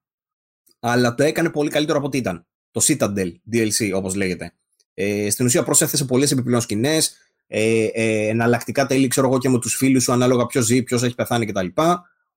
[0.80, 2.46] αλλά το έκανε πολύ καλύτερο από ό,τι ήταν.
[2.72, 4.54] Το Citadel DLC, όπως λέγεται.
[4.94, 9.60] Ε, στην ουσία προσέθεσε πολλές επιπλέον σκηνές, ε, ε, εναλλακτικά τέλη, ξέρω εγώ και με
[9.60, 11.68] τους φίλους σου, ανάλογα ποιος ζει, ποιος έχει πεθάνει κτλ.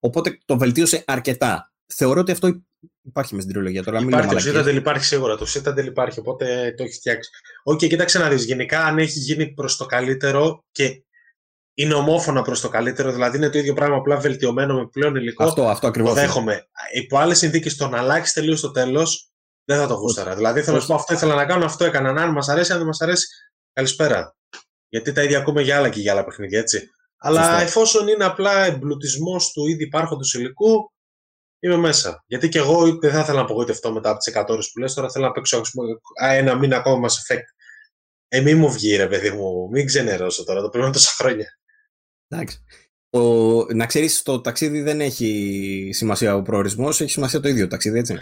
[0.01, 1.73] Οπότε το βελτίωσε αρκετά.
[1.87, 2.61] Θεωρώ ότι αυτό
[3.07, 4.01] Υπάρχει μες στην τριλογία τώρα.
[4.01, 5.37] Υπάρχει, το Citadel υπάρχει σίγουρα.
[5.37, 7.31] Το Citadel υπάρχει, οπότε το έχει φτιάξει.
[7.63, 8.45] OK, okay, κοίταξε να δεις.
[8.45, 11.03] Γενικά, αν έχει γίνει προς το καλύτερο και
[11.75, 15.45] είναι ομόφωνα προς το καλύτερο, δηλαδή είναι το ίδιο πράγμα απλά βελτιωμένο με πλέον υλικό.
[15.45, 16.15] Αυτό, αυτό ακριβώς.
[16.15, 16.67] Το δέχομαι.
[16.95, 19.31] Υπό άλλες συνθήκες, το να αλλάξει τελείως το τέλος
[19.65, 20.35] δεν θα το γούσταρα.
[20.35, 22.23] Δηλαδή θέλω να σου πω αυτό ήθελα να κάνω, αυτό έκανα.
[22.23, 23.27] Αν μας αρέσει, αν δεν μας αρέσει,
[23.73, 24.37] καλησπέρα.
[24.89, 26.91] Γιατί τα ίδια ακούμε για άλλα και για άλλα παιχνίδια, έτσι.
[27.19, 30.93] Αλλά εφόσον είναι απλά εμπλουτισμός του ήδη υπάρχοντος υλικού,
[31.67, 32.25] είμαι μέσα.
[32.27, 34.95] Γιατί και εγώ δεν θα ήθελα να απογοητευτώ μετά από τις 100 ώρες που λες.
[34.95, 35.61] Τώρα θέλω να παίξω
[36.15, 37.45] ένα μήνα ακόμα Mass Effect.
[38.29, 39.69] Ε, μην μου βγει, ρε παιδί μου.
[39.71, 40.61] Μην ξενερώσω τώρα.
[40.61, 41.59] Το περιμένω τόσα χρόνια.
[42.29, 42.65] Εντάξει.
[43.11, 47.71] Ο, να ξέρεις, το ταξίδι δεν έχει σημασία ο προορισμός, έχει σημασία το ίδιο το
[47.71, 48.19] ταξίδι, έτσι.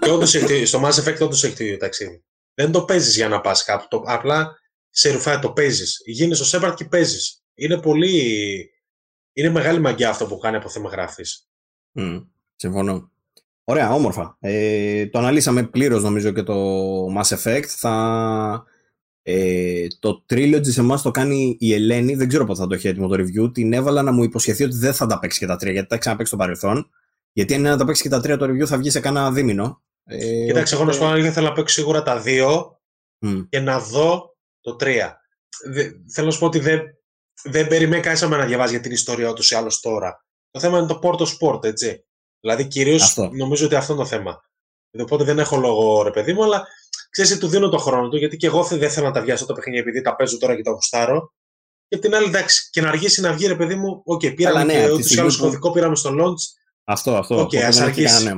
[0.00, 2.24] Και όντως έχει, στο Mass Effect όντως έχει το ίδιο ταξίδι.
[2.54, 3.86] Δεν το παίζεις για να πας κάπου.
[3.88, 4.58] Το, απλά
[4.90, 6.00] σε ρουφάει το παίζεις.
[6.04, 7.42] Γίνει στο Σέμπαρτ και παίζεις.
[7.54, 8.68] Είναι πολύ.
[9.32, 11.22] Είναι μεγάλη μαγκιά αυτό που κάνει από θέμα γράφη.
[11.94, 12.26] Mm.
[12.56, 13.10] Συμφωνώ.
[13.64, 14.36] Ωραία, όμορφα.
[14.40, 16.54] Ε, το αναλύσαμε πλήρως νομίζω και το
[17.06, 17.66] Mass Effect.
[17.66, 18.64] Θα,
[19.22, 22.14] ε, το Trilogy σε εμάς το κάνει η Ελένη.
[22.14, 23.54] Δεν ξέρω πότε θα το έχει έτοιμο το review.
[23.54, 25.98] Την έβαλα να μου υποσχεθεί ότι δεν θα τα παίξει και τα τρία, γιατί τα
[25.98, 26.90] ξαναπέξει στο παρελθόν.
[27.32, 29.32] Γιατί αν είναι να τα παίξει και τα τρία, το review θα βγει σε κάνα
[29.32, 29.82] δίμηνο.
[30.04, 32.80] Ε, Κοίταξε, εγώ να σου πω θέλω να παίξω σίγουρα τα δύο
[33.26, 33.46] mm.
[33.48, 35.20] και να δω το τρία.
[35.66, 36.80] Δε, θέλω να σου πω ότι δεν,
[37.42, 40.24] δεν περιμένει κανείς να διαβάζει για την ιστορία του ή άλλως τώρα.
[40.50, 42.04] Το θέμα είναι το Porto Sport, έτσι.
[42.44, 44.44] Δηλαδή, κυρίως νομίζω ότι αυτό είναι το θέμα.
[44.98, 46.66] Οπότε δεν έχω λόγο, ρε παιδί μου, αλλά
[47.10, 49.54] ξέρεις, του δίνω το χρόνο του, γιατί και εγώ δεν θέλω να τα βιάσω τα
[49.54, 51.32] παιχνίδια επειδή τα παίζω τώρα και τα γουστάρω.
[51.88, 54.64] Και την άλλη, εντάξει, και να αργήσει να βγει, ρε παιδί μου, OK, okay, πήραμε
[54.64, 56.64] ναι, και ούτως ή άλλως κωδικό, πήραμε στο launch.
[56.84, 57.42] Αυτό, αυτό.
[57.42, 58.30] Okay, ας αργήσει.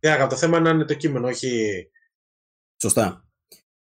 [0.00, 1.90] Yeah, το θέμα είναι να είναι το κείμενο, όχι.
[2.80, 3.24] Σωστά.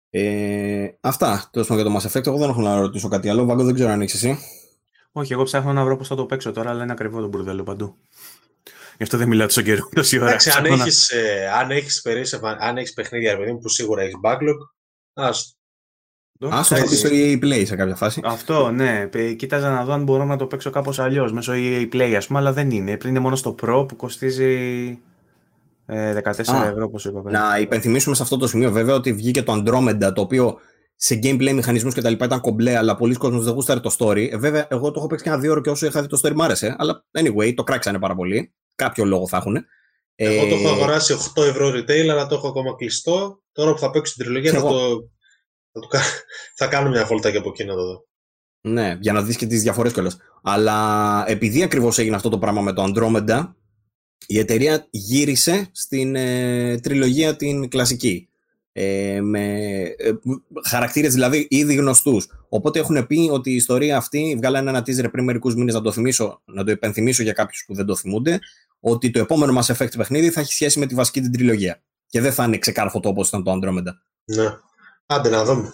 [0.09, 2.27] Ε, αυτά τέλος πάντων για το Mass Effect.
[2.27, 3.45] Εγώ δεν έχω να ρωτήσω κάτι άλλο.
[3.45, 4.37] Βάγκο, δεν ξέρω αν έχεις εσύ.
[5.11, 7.63] Όχι, εγώ ψάχνω να βρω πώς θα το παίξω τώρα, αλλά είναι ακριβό το μπουρδέλο
[7.63, 7.97] παντού.
[8.97, 9.89] Γι' αυτό δεν μιλάω τόσο καιρό.
[9.95, 10.27] Τόση ώρα.
[10.27, 13.59] Εντάξει, αν Ψάχνω να- έχεις ε, αν έχεις περίσσευμα- αν έχεις παιχνίδια ρε παιδί μου,
[13.59, 14.57] που σίγουρα έχεις backlog,
[15.13, 15.57] ας
[16.45, 18.21] Α, το θα πει στο EA Play σε κάποια φάση.
[18.23, 19.07] Αυτό, ναι.
[19.07, 22.27] Πε- Κοίταζα να δω αν μπορώ να το παίξω κάπως αλλιώς μέσω EA Play, ας
[22.27, 22.97] πούμε, αλλά δεν είναι.
[23.05, 24.53] Είναι μόνο στο Pro που κοστίζει
[25.85, 27.37] ε, 14 Α, ευρώ, όπως είπα πριν.
[27.37, 30.57] Να υπενθυμίσουμε σε αυτό το σημείο βέβαια ότι βγήκε το Andromeda το οποίο
[30.95, 34.27] σε gameplay μηχανισμούς και τα λοιπά ήταν κομπλέ, αλλά πολλοί κόσμοι δεν γούσταρε το story.
[34.31, 36.19] Ε, βέβαια, εγώ το έχω παίξει και ένα δύο ώρο και όσο είχα δει το
[36.23, 36.75] story μ' άρεσε.
[36.77, 38.53] Αλλά anyway, το κράξανε πάρα πολύ.
[38.75, 39.65] Κάποιο λόγο θα έχουν.
[40.15, 43.41] Εγώ το έχω Ε, αγοράσει 8 ευρώ retail, αλλά το έχω ακόμα κλειστό.
[43.51, 44.71] Τώρα που θα παίξω την τριλογία Κι θα, εγώ.
[44.77, 45.09] το,
[45.71, 46.01] θα, το, κα-
[46.57, 48.05] θα κάνω μια βόλτα και από εκεί να το δω.
[48.61, 50.17] Ναι, για να δεις και τις διαφορές κιόλας.
[50.43, 53.53] Αλλά επειδή ακριβώς έγινε αυτό το πράγμα με το Andromeda,
[54.27, 58.29] η εταιρεία γύρισε στην ε, τριλογία την κλασική.
[58.77, 59.53] Ε, με
[59.97, 60.11] ε,
[60.67, 62.27] χαρακτήρες δηλαδή ήδη γνωστούς.
[62.49, 65.91] Οπότε έχουν πει ότι η ιστορία αυτή, βγάλανε ένα teaser πριν μερικούς μήνες να το,
[65.91, 68.39] θυμίσω, να το υπενθυμίσω για κάποιους που δεν το θυμούνται,
[68.79, 71.81] ότι το επόμενο Mass Effect παιχνίδι θα έχει σχέση με τη βασική την τριλογία.
[72.07, 73.93] Και δεν θα είναι ξεκάρφωτο όπως ήταν το Andromeda.
[74.25, 74.57] Ναι.
[75.05, 75.73] Άντε να δούμε.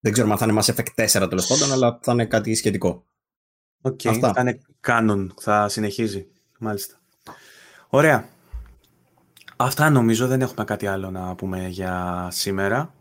[0.00, 3.04] Δεν ξέρουμε αν θα είναι Mass Effect 4 τέλος πάντων, αλλά θα είναι κάτι σχετικό.
[3.82, 4.32] Οκ, αυτά.
[4.32, 6.26] θα είναι canon, θα συνεχίζει.
[6.58, 6.94] Μάλιστα.
[7.88, 8.28] Ωραία.
[9.56, 12.94] Αυτά νομίζω, δεν έχουμε κάτι άλλο να πούμε για σήμερα.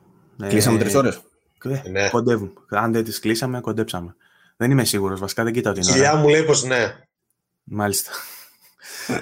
[0.47, 1.21] Κλείσαμε Ε, τρεις ώρες.
[1.63, 2.09] ε, Ναι.
[2.09, 2.51] Κοντεύουμε.
[2.69, 4.15] Αν δεν τις κλείσαμε, κοντέψαμε.
[4.57, 5.93] Δεν είμαι σίγουρος, βασικά δεν κοιτάω την Η ώρα.
[5.95, 6.95] κοιλιά μου λέει πως ναι.
[7.63, 8.11] Μάλιστα.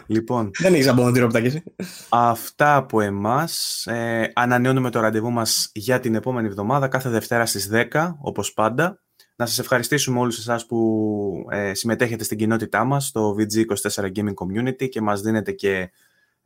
[0.07, 1.63] Λοιπόν, Δεν έχεις απομονωτήριο από τα εσύ.
[2.09, 3.83] αυτά από εμάς.
[3.87, 9.01] Ε, ανανεώνουμε το ραντεβού μας για την επόμενη εβδομάδα, κάθε Δευτέρα στις 10, όπως πάντα.
[9.35, 14.89] Να σας ευχαριστήσουμε όλους εσάς που ε, συμμετέχετε στην κοινότητά μας, στο VG24 Gaming Community
[14.89, 15.91] και μας δίνετε και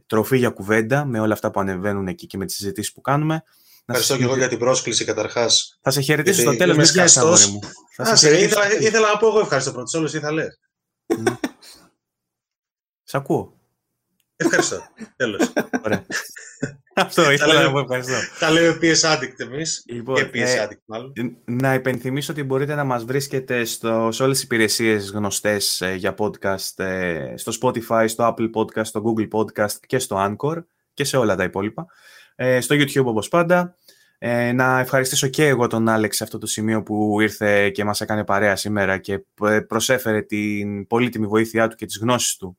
[0.06, 3.34] τροφή για κουβέντα με όλα αυτά που ανεβαίνουν εκεί και με τις συζητήσεις που κάνουμε.
[3.34, 5.78] Να Ευχαριστώ σας- και εγώ για την πρόσκληση καταρχάς.
[5.82, 7.44] Θα σε χαιρετήσω Γιατί στο τέλος, είμαι μην πιάσεις, σκαστός.
[7.44, 7.60] αγόρι μου.
[7.96, 8.88] Θα σε Α, σε, χαιρετήσω στο ήθελα, τέλος.
[8.90, 10.60] ήθελα να πω εγώ ευχαριστώ πρώτος, όλος ή θα λες.
[13.10, 13.54] Σ' ακούω.
[14.36, 14.84] Ευχαριστώ.
[15.16, 15.54] Τέλος.
[15.86, 16.06] Ωραία.
[16.96, 17.66] Αυτό ήθελα λέμε.
[17.66, 18.14] να πω ευχαριστώ.
[18.40, 19.84] Τα λέμε PS Addict εμείς.
[19.88, 21.14] Λοιπόν, και PS ες, Addict μάλλον.
[21.46, 26.16] Να υπενθυμίσω ότι μπορείτε να μας βρίσκετε στο, σε όλες τις υπηρεσίες γνωστές ε, για
[26.18, 30.64] podcast, ε, στο Spotify, στο Apple Podcast, στο Google Podcast και στο Anchor
[30.94, 31.86] και σε όλα τα υπόλοιπα.
[32.36, 33.78] Ε, στο YouTube όπως πάντα.
[34.18, 38.02] Ε, να ευχαριστήσω και εγώ τον Άλεξ σε αυτό το σημείο που ήρθε και μας
[38.02, 42.58] έκανε παρέα σήμερα και ε, προσέφερε την πολύτιμη βοήθειά του και τις γνώσεις του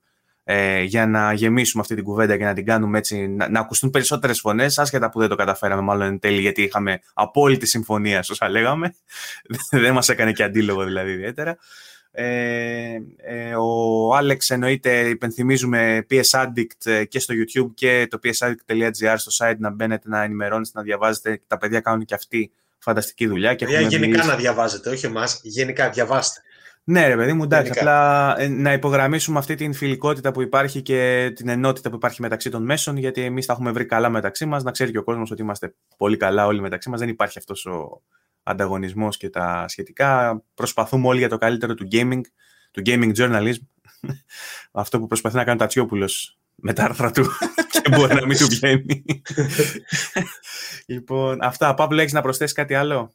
[0.50, 3.90] ε, για να γεμίσουμε αυτή την κουβέντα και να την κάνουμε έτσι, να, να ακουστούν
[3.90, 8.48] περισσότερες φωνές, άσχετα που δεν το καταφέραμε μάλλον εν τέλει, γιατί είχαμε απόλυτη συμφωνία, όσα
[8.48, 8.94] λέγαμε.
[9.82, 11.56] δεν μας έκανε και αντίλογο δηλαδή ιδιαίτερα.
[12.10, 19.14] Ε, ε, ο Άλεξ εννοείται, υπενθυμίζουμε PS Addict ε, και στο YouTube και το psaddict.gr
[19.16, 21.40] στο site να μπαίνετε, να ενημερώνεστε, να διαβάζετε.
[21.46, 23.54] Τα παιδιά κάνουν και αυτοί φανταστική δουλειά.
[23.54, 25.40] Και Για έχουμε γενικά μιλήσει- να διαβάζετε, όχι εμάς.
[25.42, 26.42] Γενικά διαβάστε.
[26.90, 27.72] Ναι, ρε παιδί μου, εντάξει.
[27.72, 28.30] Γενικά.
[28.30, 32.50] Απλά ε, να υπογραμμίσουμε αυτή την φιλικότητα που υπάρχει και την ενότητα που υπάρχει μεταξύ
[32.50, 34.62] των μέσων, γιατί εμείς τα έχουμε βρει καλά μεταξύ μας.
[34.62, 37.00] Να ξέρει και ο κόσμος ότι είμαστε πολύ καλά όλοι μεταξύ μας.
[37.00, 38.02] Δεν υπάρχει αυτός ο
[38.42, 40.42] ανταγωνισμός και τα σχετικά.
[40.54, 42.20] Προσπαθούμε όλοι για το καλύτερο του gaming,
[42.70, 43.62] του gaming journalism.
[44.72, 47.24] αυτό που προσπαθεί να κάνει ο Τατσιόπουλος με τα άρθρα του
[47.82, 49.04] και μπορεί να μην του βγαίνει.
[50.86, 51.74] λοιπόν, αυτά.
[51.74, 53.14] Παύλο, έχεις να προσθέσεις κάτι άλλο;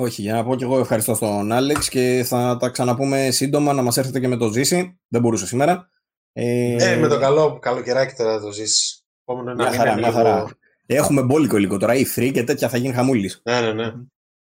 [0.00, 3.82] Όχι, για να πω και εγώ ευχαριστώ στον Άλεξ και θα τα ξαναπούμε σύντομα να
[3.82, 4.98] μας έρθετε και με το ζήσει.
[5.08, 5.88] Δεν μπορούσε σήμερα.
[6.32, 9.04] Ε, Ε, με το καλό καλοκαιράκι τώρα θα το ζήσεις.
[9.24, 10.50] Επόμενο ένα Μια μήνα χαρά, είναι μια λίγο- χαρά.
[10.86, 13.40] Έχουμε μπόλικο υλικό τώρα, η 3 και τέτοια θα γίνει χαμούλης.
[13.44, 13.84] Ναι, ναι, ναι.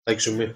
[0.02, 0.54] Θα εξουμεί.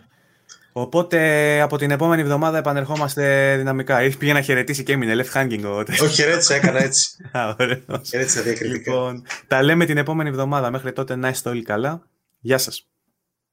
[0.73, 3.99] Οπότε από την επόμενη εβδομάδα επανερχόμαστε δυναμικά.
[3.99, 7.17] Έχει πήγε να χαιρετήσει και έμεινε left hanging ο Όχι, χαιρέτησα, έκανα έτσι.
[7.33, 8.09] Α, ωραίος.
[8.09, 8.93] Χαιρέτησα διακριτικά.
[8.93, 10.71] Λοιπόν, τα λέμε την επόμενη εβδομάδα.
[10.71, 12.09] Μέχρι τότε να είστε όλοι καλά.
[12.39, 12.89] Γεια σας.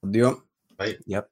[0.06, 0.44] Αντίο.
[0.84, 0.98] right?
[1.06, 1.30] Yep.